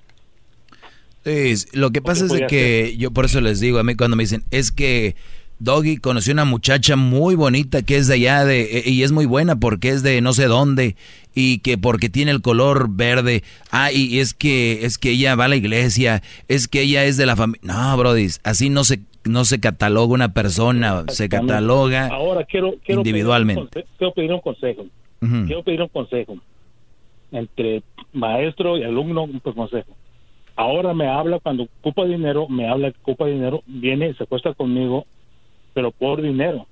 lo 1.73 1.91
que 1.91 2.03
pasa 2.03 2.27
es 2.27 2.43
que 2.49 2.97
yo 2.99 3.11
por 3.11 3.25
eso 3.25 3.41
les 3.41 3.59
digo 3.59 3.79
a 3.79 3.83
mí 3.83 3.97
cuando 3.97 4.17
me 4.17 4.25
dicen, 4.25 4.45
es 4.51 4.71
que 4.71 5.17
Doggy 5.65 5.97
conoció 5.97 6.35
una 6.35 6.45
muchacha 6.45 6.95
muy 6.95 7.35
bonita 7.35 7.83
que 7.83 7.97
es 7.97 8.07
de 8.07 8.15
allá 8.15 8.45
de 8.45 8.81
e, 8.81 8.91
y 8.91 9.03
es 9.03 9.13
muy 9.13 9.25
buena 9.25 9.57
porque 9.57 9.89
es 9.89 10.03
de 10.03 10.21
no 10.21 10.35
sé 10.35 10.47
dónde 10.47 10.95
y 11.35 11.59
que 11.59 11.79
porque 11.79 12.09
tiene 12.09 12.31
el 12.31 12.43
color 12.43 12.89
verde. 12.91 13.43
Ah, 13.71 13.91
y 13.91 14.21
es 14.21 14.35
que 14.35 14.85
es 14.85 14.99
que 14.99 15.11
ella 15.11 15.35
va 15.35 15.47
a 15.47 15.49
la 15.49 15.57
iglesia, 15.57 16.23
es 16.49 16.69
que 16.69 16.83
ella 16.83 17.05
es 17.05 17.17
de 17.17 17.27
la 17.27 17.35
familia. 17.35 17.61
No, 17.65 17.97
brody, 17.97 18.29
así 18.45 18.69
no 18.69 18.85
se 18.85 19.01
no 19.25 19.47
se 19.47 19.59
cataloga 19.59 20.13
una 20.13 20.35
persona, 20.35 21.05
se 21.09 21.31
cataloga 21.31 22.09
Ahora 22.09 22.45
quiero, 22.45 22.75
individualmente. 22.87 23.87
quiero 23.97 24.13
pedir 24.13 24.33
un 24.33 24.41
consejo. 24.41 24.87
Quiero 25.21 25.63
pedir 25.63 25.81
un 25.81 25.89
consejo 25.89 26.37
entre 27.33 27.83
maestro 28.13 28.77
y 28.77 28.85
alumno, 28.85 29.25
un 29.25 29.41
consejo. 29.41 29.97
Ahora 30.57 30.93
me 30.93 31.09
habla 31.09 31.41
cuando 31.41 31.65
ocupa 31.81 32.05
dinero, 32.05 32.47
me 32.49 32.69
habla 32.69 32.93
que 32.93 32.99
ocupa 33.01 33.27
dinero, 33.27 33.63
viene, 33.67 34.15
se 34.15 34.23
acuesta 34.23 34.53
conmigo 34.53 35.07
pero 35.75 35.91
por 35.91 36.23
dinero. 36.23 36.67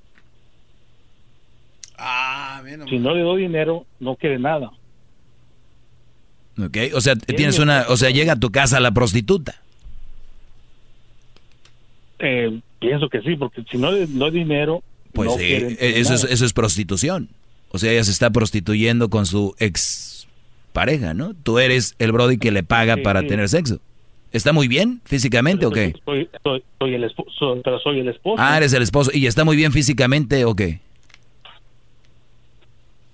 Ah, 1.98 2.62
si 2.88 2.98
no 2.98 3.14
le 3.14 3.20
doy 3.20 3.42
dinero, 3.42 3.84
no 4.00 4.16
quiere 4.16 4.38
nada. 4.38 4.70
Ok, 6.58 6.76
o 6.94 7.00
sea, 7.00 7.16
tienes 7.16 7.58
una, 7.58 7.86
o 7.88 7.96
sea, 7.96 8.10
llega 8.10 8.34
a 8.34 8.40
tu 8.40 8.50
casa 8.50 8.80
la 8.80 8.92
prostituta. 8.92 9.54
Eh, 12.18 12.60
pienso 12.78 13.08
que 13.08 13.20
sí, 13.22 13.36
porque 13.36 13.64
si 13.70 13.78
no 13.78 13.90
le 13.90 14.06
doy 14.06 14.30
dinero, 14.30 14.82
pues 15.12 15.32
sí, 15.34 15.44
e, 15.44 16.00
eso 16.00 16.14
es, 16.14 16.24
eso 16.24 16.44
es 16.44 16.52
prostitución. 16.52 17.28
O 17.70 17.78
sea, 17.78 17.90
ella 17.90 18.04
se 18.04 18.10
está 18.10 18.30
prostituyendo 18.30 19.08
con 19.08 19.26
su 19.26 19.54
ex 19.58 20.28
pareja, 20.72 21.14
¿no? 21.14 21.34
Tú 21.34 21.58
eres 21.58 21.94
el 21.98 22.12
brody 22.12 22.38
que 22.38 22.50
le 22.50 22.62
paga 22.62 22.96
para 22.98 23.26
tener 23.26 23.48
sexo. 23.48 23.80
¿Está 24.32 24.52
muy 24.52 24.66
bien 24.66 25.00
físicamente 25.04 25.66
o 25.66 25.70
qué? 25.70 25.94
Soy, 26.04 26.94
el 26.94 27.04
esposo, 27.04 27.60
pero 27.62 27.78
soy 27.80 28.00
el 28.00 28.08
esposo. 28.08 28.42
Ah, 28.42 28.56
eres 28.56 28.72
el 28.72 28.82
esposo. 28.82 29.10
¿Y 29.12 29.26
está 29.26 29.44
muy 29.44 29.56
bien 29.56 29.72
físicamente 29.72 30.44
o 30.44 30.56
qué? 30.56 30.80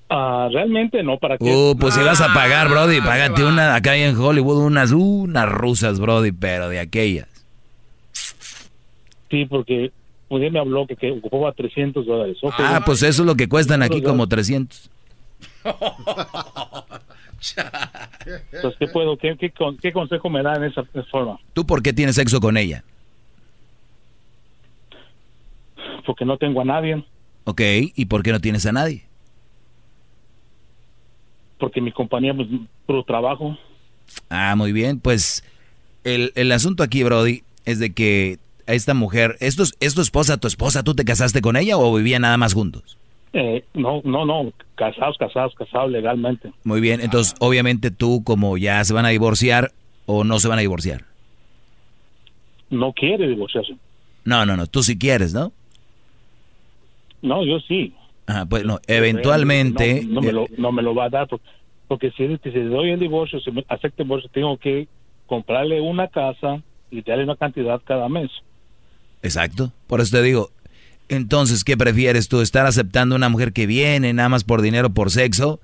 Ah, 0.08 0.48
realmente 0.50 1.02
no, 1.02 1.18
¿para 1.18 1.36
qué? 1.36 1.44
Uh, 1.44 1.76
pues 1.76 1.94
si 1.94 2.00
vas 2.00 2.20
a 2.20 2.32
pagar, 2.32 2.68
Brody, 2.68 2.98
ah, 2.98 3.04
págate 3.04 3.44
una, 3.44 3.74
acá 3.74 3.96
en 3.96 4.16
Hollywood, 4.16 4.64
unas, 4.64 4.92
unas 4.92 5.48
rusas, 5.48 6.00
Brody, 6.00 6.32
pero 6.32 6.68
de 6.68 6.78
aquellas. 6.78 7.28
Sí, 9.30 9.44
porque 9.44 9.92
un 10.28 10.40
me 10.52 10.58
habló 10.58 10.86
que, 10.86 10.96
que 10.96 11.10
ocupaba 11.10 11.52
300 11.52 12.06
dólares. 12.06 12.38
ah, 12.58 12.82
pues 12.86 13.02
eso 13.02 13.22
es 13.22 13.26
lo 13.26 13.34
que 13.34 13.48
cuestan 13.48 13.82
aquí, 13.82 14.02
como 14.02 14.28
300. 14.28 14.90
Entonces, 18.52 18.78
¿qué, 18.78 18.88
puedo, 18.88 19.16
qué, 19.16 19.36
qué, 19.36 19.92
consejo 19.92 20.28
me 20.28 20.42
da 20.42 20.56
en 20.56 20.64
esa 20.64 20.84
forma? 21.10 21.38
¿Tú 21.52 21.66
por 21.66 21.82
qué 21.82 21.92
tienes 21.92 22.16
sexo 22.16 22.40
con 22.40 22.56
ella? 22.56 22.84
Porque 26.04 26.24
no 26.24 26.36
tengo 26.36 26.60
a 26.60 26.64
nadie. 26.64 27.04
Ok, 27.44 27.60
¿y 27.94 28.06
por 28.06 28.22
qué 28.22 28.32
no 28.32 28.40
tienes 28.40 28.66
a 28.66 28.72
nadie? 28.72 29.08
porque 31.58 31.80
mi 31.80 31.92
compañía 31.92 32.32
es 32.32 32.46
puro 32.86 33.02
trabajo. 33.02 33.56
Ah, 34.30 34.54
muy 34.56 34.72
bien. 34.72 35.00
Pues 35.00 35.44
el, 36.04 36.32
el 36.34 36.50
asunto 36.52 36.82
aquí, 36.82 37.02
Brody, 37.02 37.42
es 37.64 37.78
de 37.78 37.92
que 37.92 38.38
a 38.66 38.74
esta 38.74 38.94
mujer, 38.94 39.36
¿esto 39.40 39.62
es, 39.62 39.74
¿es 39.80 39.94
tu 39.94 40.00
esposa, 40.00 40.38
tu 40.38 40.48
esposa? 40.48 40.82
¿Tú 40.82 40.94
te 40.94 41.04
casaste 41.04 41.40
con 41.40 41.56
ella 41.56 41.76
o 41.76 41.94
vivían 41.94 42.22
nada 42.22 42.36
más 42.36 42.54
juntos? 42.54 42.96
Eh, 43.32 43.64
no, 43.74 44.00
no, 44.04 44.24
no, 44.24 44.52
casados, 44.74 45.18
casados, 45.18 45.54
casados 45.54 45.90
legalmente. 45.90 46.52
Muy 46.64 46.80
bien, 46.80 47.00
entonces 47.00 47.34
obviamente 47.40 47.90
tú 47.90 48.22
como 48.24 48.56
ya 48.56 48.82
se 48.84 48.94
van 48.94 49.04
a 49.04 49.10
divorciar 49.10 49.72
o 50.06 50.24
no 50.24 50.40
se 50.40 50.48
van 50.48 50.58
a 50.58 50.62
divorciar. 50.62 51.04
No 52.70 52.92
quiere 52.92 53.28
divorciarse. 53.28 53.76
No, 54.24 54.46
no, 54.46 54.56
no, 54.56 54.66
tú 54.66 54.82
sí 54.82 54.98
quieres, 54.98 55.34
¿no? 55.34 55.52
No, 57.22 57.44
yo 57.44 57.60
sí. 57.60 57.92
Ajá, 58.26 58.46
pues 58.46 58.64
no, 58.64 58.78
eventualmente... 58.86 60.04
No, 60.06 60.20
me, 60.20 60.32
lo, 60.32 60.46
no 60.56 60.72
me 60.72 60.82
lo 60.82 60.94
va 60.94 61.06
a 61.06 61.10
dar 61.10 61.28
porque, 61.28 61.46
porque 61.86 62.10
si, 62.12 62.26
si 62.38 62.50
le 62.50 62.64
doy 62.64 62.90
el 62.90 63.00
divorcio, 63.00 63.40
si 63.40 63.50
me 63.50 63.64
acepta 63.68 64.02
el 64.02 64.08
divorcio, 64.08 64.30
tengo 64.32 64.56
que 64.58 64.86
comprarle 65.26 65.80
una 65.80 66.08
casa 66.08 66.62
y 66.90 67.02
darle 67.02 67.24
una 67.24 67.36
cantidad 67.36 67.80
cada 67.84 68.08
mes. 68.08 68.30
Exacto, 69.22 69.72
por 69.86 70.00
eso 70.00 70.16
te 70.16 70.22
digo, 70.22 70.50
entonces, 71.08 71.64
¿qué 71.64 71.76
prefieres 71.76 72.28
tú? 72.28 72.40
¿Estar 72.40 72.66
aceptando 72.66 73.16
una 73.16 73.28
mujer 73.28 73.52
que 73.52 73.66
viene 73.66 74.12
nada 74.12 74.28
más 74.28 74.44
por 74.44 74.62
dinero, 74.62 74.90
por 74.90 75.10
sexo? 75.10 75.60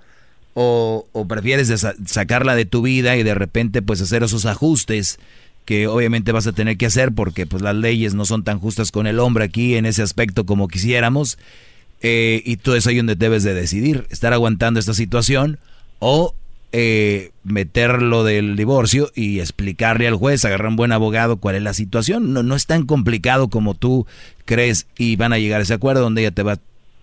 ¿O, 0.55 1.07
prefieres 1.29 1.73
sacarla 2.07 2.55
de 2.55 2.65
tu 2.65 2.83
vida 2.83 3.17
y 3.17 3.25
de 3.25 3.35
repente 3.35 3.83
pues 3.83 4.01
hacer 4.01 4.23
esos 4.23 4.47
ajustes 4.47 5.19
que 5.65 5.89
obviamente 5.89 6.31
vas 6.31 6.47
a 6.47 6.53
tener 6.53 6.77
que 6.77 6.87
hacer 6.87 7.13
porque 7.13 7.47
pues 7.47 7.61
las 7.61 7.75
leyes 7.75 8.15
no 8.15 8.25
son 8.25 8.45
tan 8.45 8.61
justas 8.61 8.93
con 8.93 9.07
el 9.07 9.19
hombre 9.19 9.45
aquí 9.45 9.75
en 9.75 9.85
ese 9.85 10.03
aspecto 10.03 10.47
como 10.47 10.69
quisiéramos? 10.69 11.39
Eh, 12.03 12.43
y 12.45 12.57
tú 12.59 12.75
es 12.75 12.87
ahí 12.87 12.99
donde 12.99 13.17
debes 13.17 13.43
de 13.43 13.55
decidir, 13.55 14.07
estar 14.11 14.33
aguantando 14.33 14.79
esta 14.79 14.95
situación 14.95 15.59
o 15.99 16.35
eh, 16.77 17.31
meterlo 17.45 18.25
del 18.25 18.57
divorcio 18.57 19.09
y 19.15 19.39
explicarle 19.39 20.09
al 20.09 20.17
juez, 20.17 20.45
agarrar 20.45 20.67
un 20.67 20.75
buen 20.75 20.91
abogado 20.91 21.37
cuál 21.37 21.55
es 21.55 21.63
la 21.63 21.73
situación. 21.73 22.33
No, 22.33 22.43
no 22.43 22.57
es 22.57 22.67
tan 22.67 22.85
complicado 22.85 23.49
como 23.49 23.75
tú 23.75 24.09
crees 24.45 24.89
y 24.99 25.15
van 25.15 25.33
a 25.33 25.39
llegar 25.39 25.61
a 25.61 25.63
ese 25.63 25.75
acuerdo 25.75 26.01
donde 26.01 26.23
ella 26.23 26.33
te 26.33 26.43
va 26.43 26.59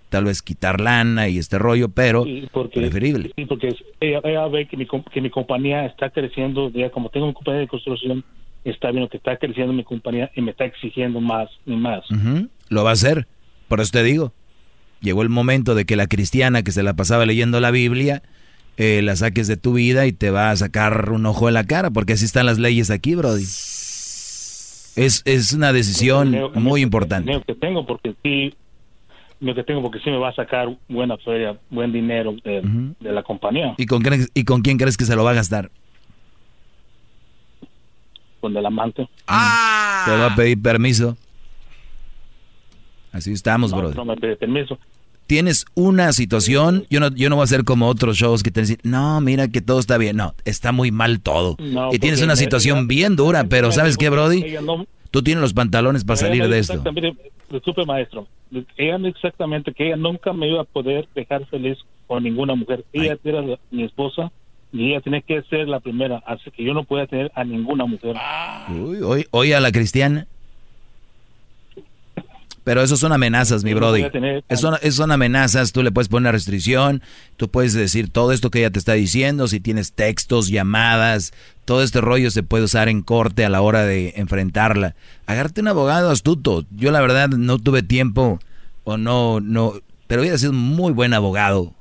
tal 0.10 0.26
vez 0.26 0.42
quitar 0.42 0.82
lana 0.82 1.30
y 1.30 1.38
este 1.38 1.58
rollo, 1.58 1.88
pero 1.88 2.26
preferible. 2.74 3.32
Sí, 3.34 3.46
porque 3.46 3.74
ella, 4.02 4.48
ve 4.50 4.68
que 4.68 4.76
mi, 4.76 4.86
que 4.86 5.22
mi 5.22 5.30
compañía 5.30 5.86
está 5.86 6.10
creciendo, 6.10 6.70
ya 6.72 6.90
como 6.90 7.08
tengo 7.08 7.28
una 7.28 7.34
compañía 7.34 7.62
de 7.62 7.70
construcción, 7.70 8.26
está 8.66 8.92
viendo 8.92 9.10
que 9.10 9.16
está 9.16 9.38
creciendo 9.38 9.72
mi 9.72 9.86
compañía 9.86 10.30
y 10.36 10.42
me 10.42 10.52
está 10.52 10.66
exigiendo 10.66 11.22
más 11.22 11.50
y 11.66 11.78
más. 11.78 12.04
Lo 12.68 12.84
va 12.84 12.90
a 12.90 12.94
hacer, 12.94 13.26
por 13.70 13.80
eso 13.80 13.92
te 13.94 14.04
digo. 14.04 14.34
Llegó 15.00 15.22
el 15.22 15.30
momento 15.30 15.76
de 15.76 15.86
que 15.86 15.96
la 15.96 16.08
cristiana 16.08 16.62
que 16.62 16.74
se 16.74 16.84
la 16.84 16.94
pasaba 16.94 17.26
leyendo 17.26 17.62
la 17.62 17.72
Biblia, 17.72 18.22
eh, 18.78 19.02
la 19.02 19.16
saques 19.16 19.48
de 19.48 19.58
tu 19.58 19.74
vida 19.74 20.06
y 20.06 20.14
te 20.14 20.32
va 20.32 20.52
a 20.52 20.56
sacar 20.56 21.12
un 21.12 21.26
ojo 21.26 21.48
de 21.48 21.52
la 21.52 21.66
cara, 21.66 21.92
porque 21.92 22.14
así 22.14 22.26
están 22.26 22.46
las 22.46 22.58
leyes 22.58 22.90
aquí, 22.90 23.16
Brody. 23.16 23.44
Es, 23.44 25.22
es 25.26 25.54
una 25.54 25.72
decisión 25.72 26.36
muy 26.56 26.82
importante. 26.82 27.42
que 27.46 27.56
tengo 27.56 27.86
porque 27.86 28.14
sí, 28.24 28.54
lo 29.40 29.56
que 29.56 29.64
tengo 29.64 29.82
porque 29.82 30.00
sí 30.00 30.10
me 30.10 30.18
va 30.18 30.30
a 30.30 30.36
sacar 30.36 30.76
buena 30.88 31.18
feria, 31.18 31.58
buen 31.70 31.92
dinero 31.92 32.36
de, 32.44 32.94
la 33.00 33.24
compañía. 33.24 33.76
¿Y 33.78 33.86
con, 33.86 34.04
¿Y 34.34 34.44
con 34.44 34.62
quién 34.62 34.78
crees 34.78 34.98
que 34.98 35.06
se 35.06 35.16
lo 35.16 35.24
va 35.24 35.32
a 35.32 35.36
gastar? 35.36 35.72
Con 38.40 38.56
el 38.58 38.66
amante. 38.66 39.08
Ah. 39.28 40.04
Te 40.06 40.12
va 40.12 40.28
a 40.28 40.36
pedir 40.36 40.62
permiso. 40.62 41.16
Así 43.12 43.34
estamos, 43.34 43.72
bro. 43.74 43.94
No 43.94 44.06
me 44.06 44.16
pide 44.16 44.36
permiso 44.36 44.80
tienes 45.32 45.66
una 45.76 46.12
situación, 46.12 46.86
yo 46.90 47.00
no, 47.00 47.08
yo 47.16 47.30
no 47.30 47.38
voy 47.38 47.46
a 47.46 47.48
ser 47.48 47.64
como 47.64 47.88
otros 47.88 48.18
shows 48.18 48.44
que 48.44 48.52
te 48.52 48.60
dicen, 48.60 48.80
no, 48.84 49.22
mira 49.22 49.48
que 49.48 49.62
todo 49.62 49.80
está 49.80 49.98
bien. 49.98 50.18
No, 50.18 50.36
está 50.44 50.74
muy 50.74 50.92
mal 50.92 51.22
todo. 51.22 51.56
y 51.94 52.00
tienes 52.00 52.22
una 52.22 52.36
situación 52.36 52.90
bien 52.90 53.16
dura, 53.16 53.46
pero 53.46 53.72
¿sabes 53.72 53.98
qué, 53.98 54.10
Brody? 54.10 54.44
Tú 55.10 55.22
tienes 55.22 55.42
los 55.42 55.54
pantalones 55.54 56.04
para 56.04 56.18
salir 56.18 56.50
de 56.50 56.60
esto. 56.60 56.84
Disculpe, 57.50 57.86
maestro. 57.86 58.28
Ella 58.76 58.98
exactamente 59.08 59.72
que 59.74 59.88
ella 59.88 59.96
nunca 59.96 60.34
me 60.34 60.50
iba 60.50 60.64
a 60.64 60.66
poder 60.66 61.08
dejar 61.16 61.46
feliz 61.46 61.78
con 62.08 62.24
ninguna 62.24 62.56
mujer. 62.56 62.84
Ella 62.92 63.18
era 63.24 63.42
mi 63.72 63.84
esposa 63.86 64.34
y 64.74 64.90
ella 64.90 65.00
tiene 65.00 65.22
que 65.22 65.42
ser 65.44 65.70
la 65.70 65.80
primera, 65.80 66.22
así 66.26 66.52
que 66.52 66.66
yo 66.66 66.74
no 66.74 66.84
puedo 66.84 67.08
tener 67.08 67.32
a 67.36 67.46
ninguna 67.46 67.86
mujer. 67.86 68.18
Uy, 68.70 68.98
hoy, 69.02 69.26
hoy 69.32 69.54
a 69.54 69.62
la 69.62 69.72
cristiana. 69.72 70.28
Pero 72.64 72.84
eso 72.84 72.96
son 72.96 73.12
amenazas, 73.12 73.64
mi 73.64 73.74
brody. 73.74 74.06
Eso, 74.48 74.78
son 74.92 75.12
amenazas, 75.12 75.72
tú 75.72 75.82
le 75.82 75.92
puedes 75.92 76.10
poner 76.10 76.22
una 76.22 76.32
restricción, 76.32 77.02
tú 77.38 77.50
puedes 77.50 77.74
decir 77.74 78.10
todo 78.12 78.32
esto 78.32 78.52
que 78.52 78.60
ella 78.60 78.70
te 78.70 78.78
está 78.78 78.94
diciendo, 78.94 79.48
si 79.48 79.60
tienes 79.60 79.94
textos, 79.94 80.50
llamadas, 80.50 81.34
todo 81.66 81.82
este 81.82 82.02
rollo 82.02 82.30
se 82.30 82.44
puede 82.44 82.64
usar 82.64 82.88
en 82.88 83.02
corte 83.02 83.46
a 83.46 83.50
la 83.50 83.62
hora 83.62 83.84
de 83.84 84.14
enfrentarla. 84.16 84.96
Agárrate 85.26 85.62
un 85.62 85.70
abogado 85.70 86.12
astuto. 86.12 86.66
Yo 86.72 86.92
la 86.92 87.02
verdad 87.02 87.30
no 87.30 87.58
tuve 87.58 87.82
tiempo 87.82 88.40
o 88.84 88.98
no, 88.98 89.40
no, 89.40 89.74
pero 90.08 90.22
hubiera 90.22 90.38
sido 90.38 90.52
un 90.52 90.58
muy 90.58 90.94
buen 90.94 91.14
abogado. 91.14 91.74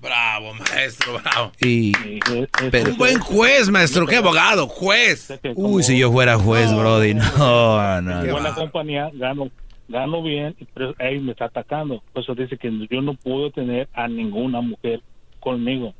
Bravo, 0.00 0.52
maestro, 0.54 1.18
bravo. 1.22 1.52
Y, 1.60 1.92
un 2.30 2.96
buen 2.98 3.18
juez, 3.18 3.70
maestro, 3.70 4.06
qué 4.06 4.16
abogado, 4.16 4.68
juez. 4.68 5.32
Uy, 5.54 5.82
si 5.82 5.98
yo 5.98 6.12
fuera 6.12 6.38
juez, 6.38 6.70
Brody, 6.74 7.14
no, 7.14 8.02
no. 8.02 8.22
no. 8.22 8.54
compañía 8.54 9.10
gano 9.14 9.50
gano 9.88 10.22
bien, 10.22 10.54
pero 10.74 10.94
él 10.98 11.20
me 11.20 11.32
está 11.32 11.46
atacando. 11.46 12.02
Por 12.12 12.22
eso 12.22 12.34
dice 12.34 12.56
que 12.56 12.70
yo 12.90 13.02
no 13.02 13.14
puedo 13.14 13.50
tener 13.50 13.88
a 13.92 14.08
ninguna 14.08 14.60
mujer 14.60 15.02
conmigo. 15.40 15.94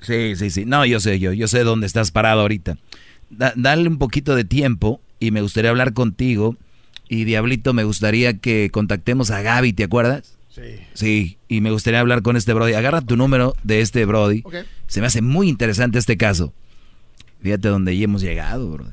Sí, 0.00 0.36
sí, 0.36 0.50
sí. 0.50 0.64
No, 0.64 0.84
yo 0.86 1.00
sé, 1.00 1.18
yo, 1.18 1.32
yo 1.32 1.46
sé 1.48 1.62
dónde 1.64 1.86
estás 1.86 2.10
parado 2.10 2.40
ahorita. 2.40 2.76
dale 3.28 3.88
un 3.88 3.98
poquito 3.98 4.34
de 4.34 4.44
tiempo 4.44 5.00
y 5.18 5.30
me 5.30 5.42
gustaría 5.42 5.70
hablar 5.70 5.92
contigo. 5.92 6.56
Y 7.08 7.24
Diablito, 7.24 7.74
me 7.74 7.84
gustaría 7.84 8.38
que 8.38 8.70
contactemos 8.72 9.30
a 9.30 9.42
Gaby, 9.42 9.72
¿te 9.72 9.84
acuerdas? 9.84 10.38
Sí. 10.48 10.62
Sí, 10.94 11.38
y 11.48 11.60
me 11.60 11.70
gustaría 11.70 12.00
hablar 12.00 12.22
con 12.22 12.36
este 12.36 12.54
Brody. 12.54 12.74
Agarra 12.74 13.00
tu 13.00 13.16
número 13.16 13.54
de 13.62 13.80
este 13.80 14.04
Brody. 14.04 14.42
Se 14.86 15.00
me 15.00 15.06
hace 15.06 15.20
muy 15.20 15.48
interesante 15.48 15.98
este 15.98 16.16
caso. 16.16 16.52
Fíjate 17.42 17.68
dónde 17.68 17.96
ya 17.96 18.04
hemos 18.04 18.22
llegado, 18.22 18.70
Brody. 18.70 18.92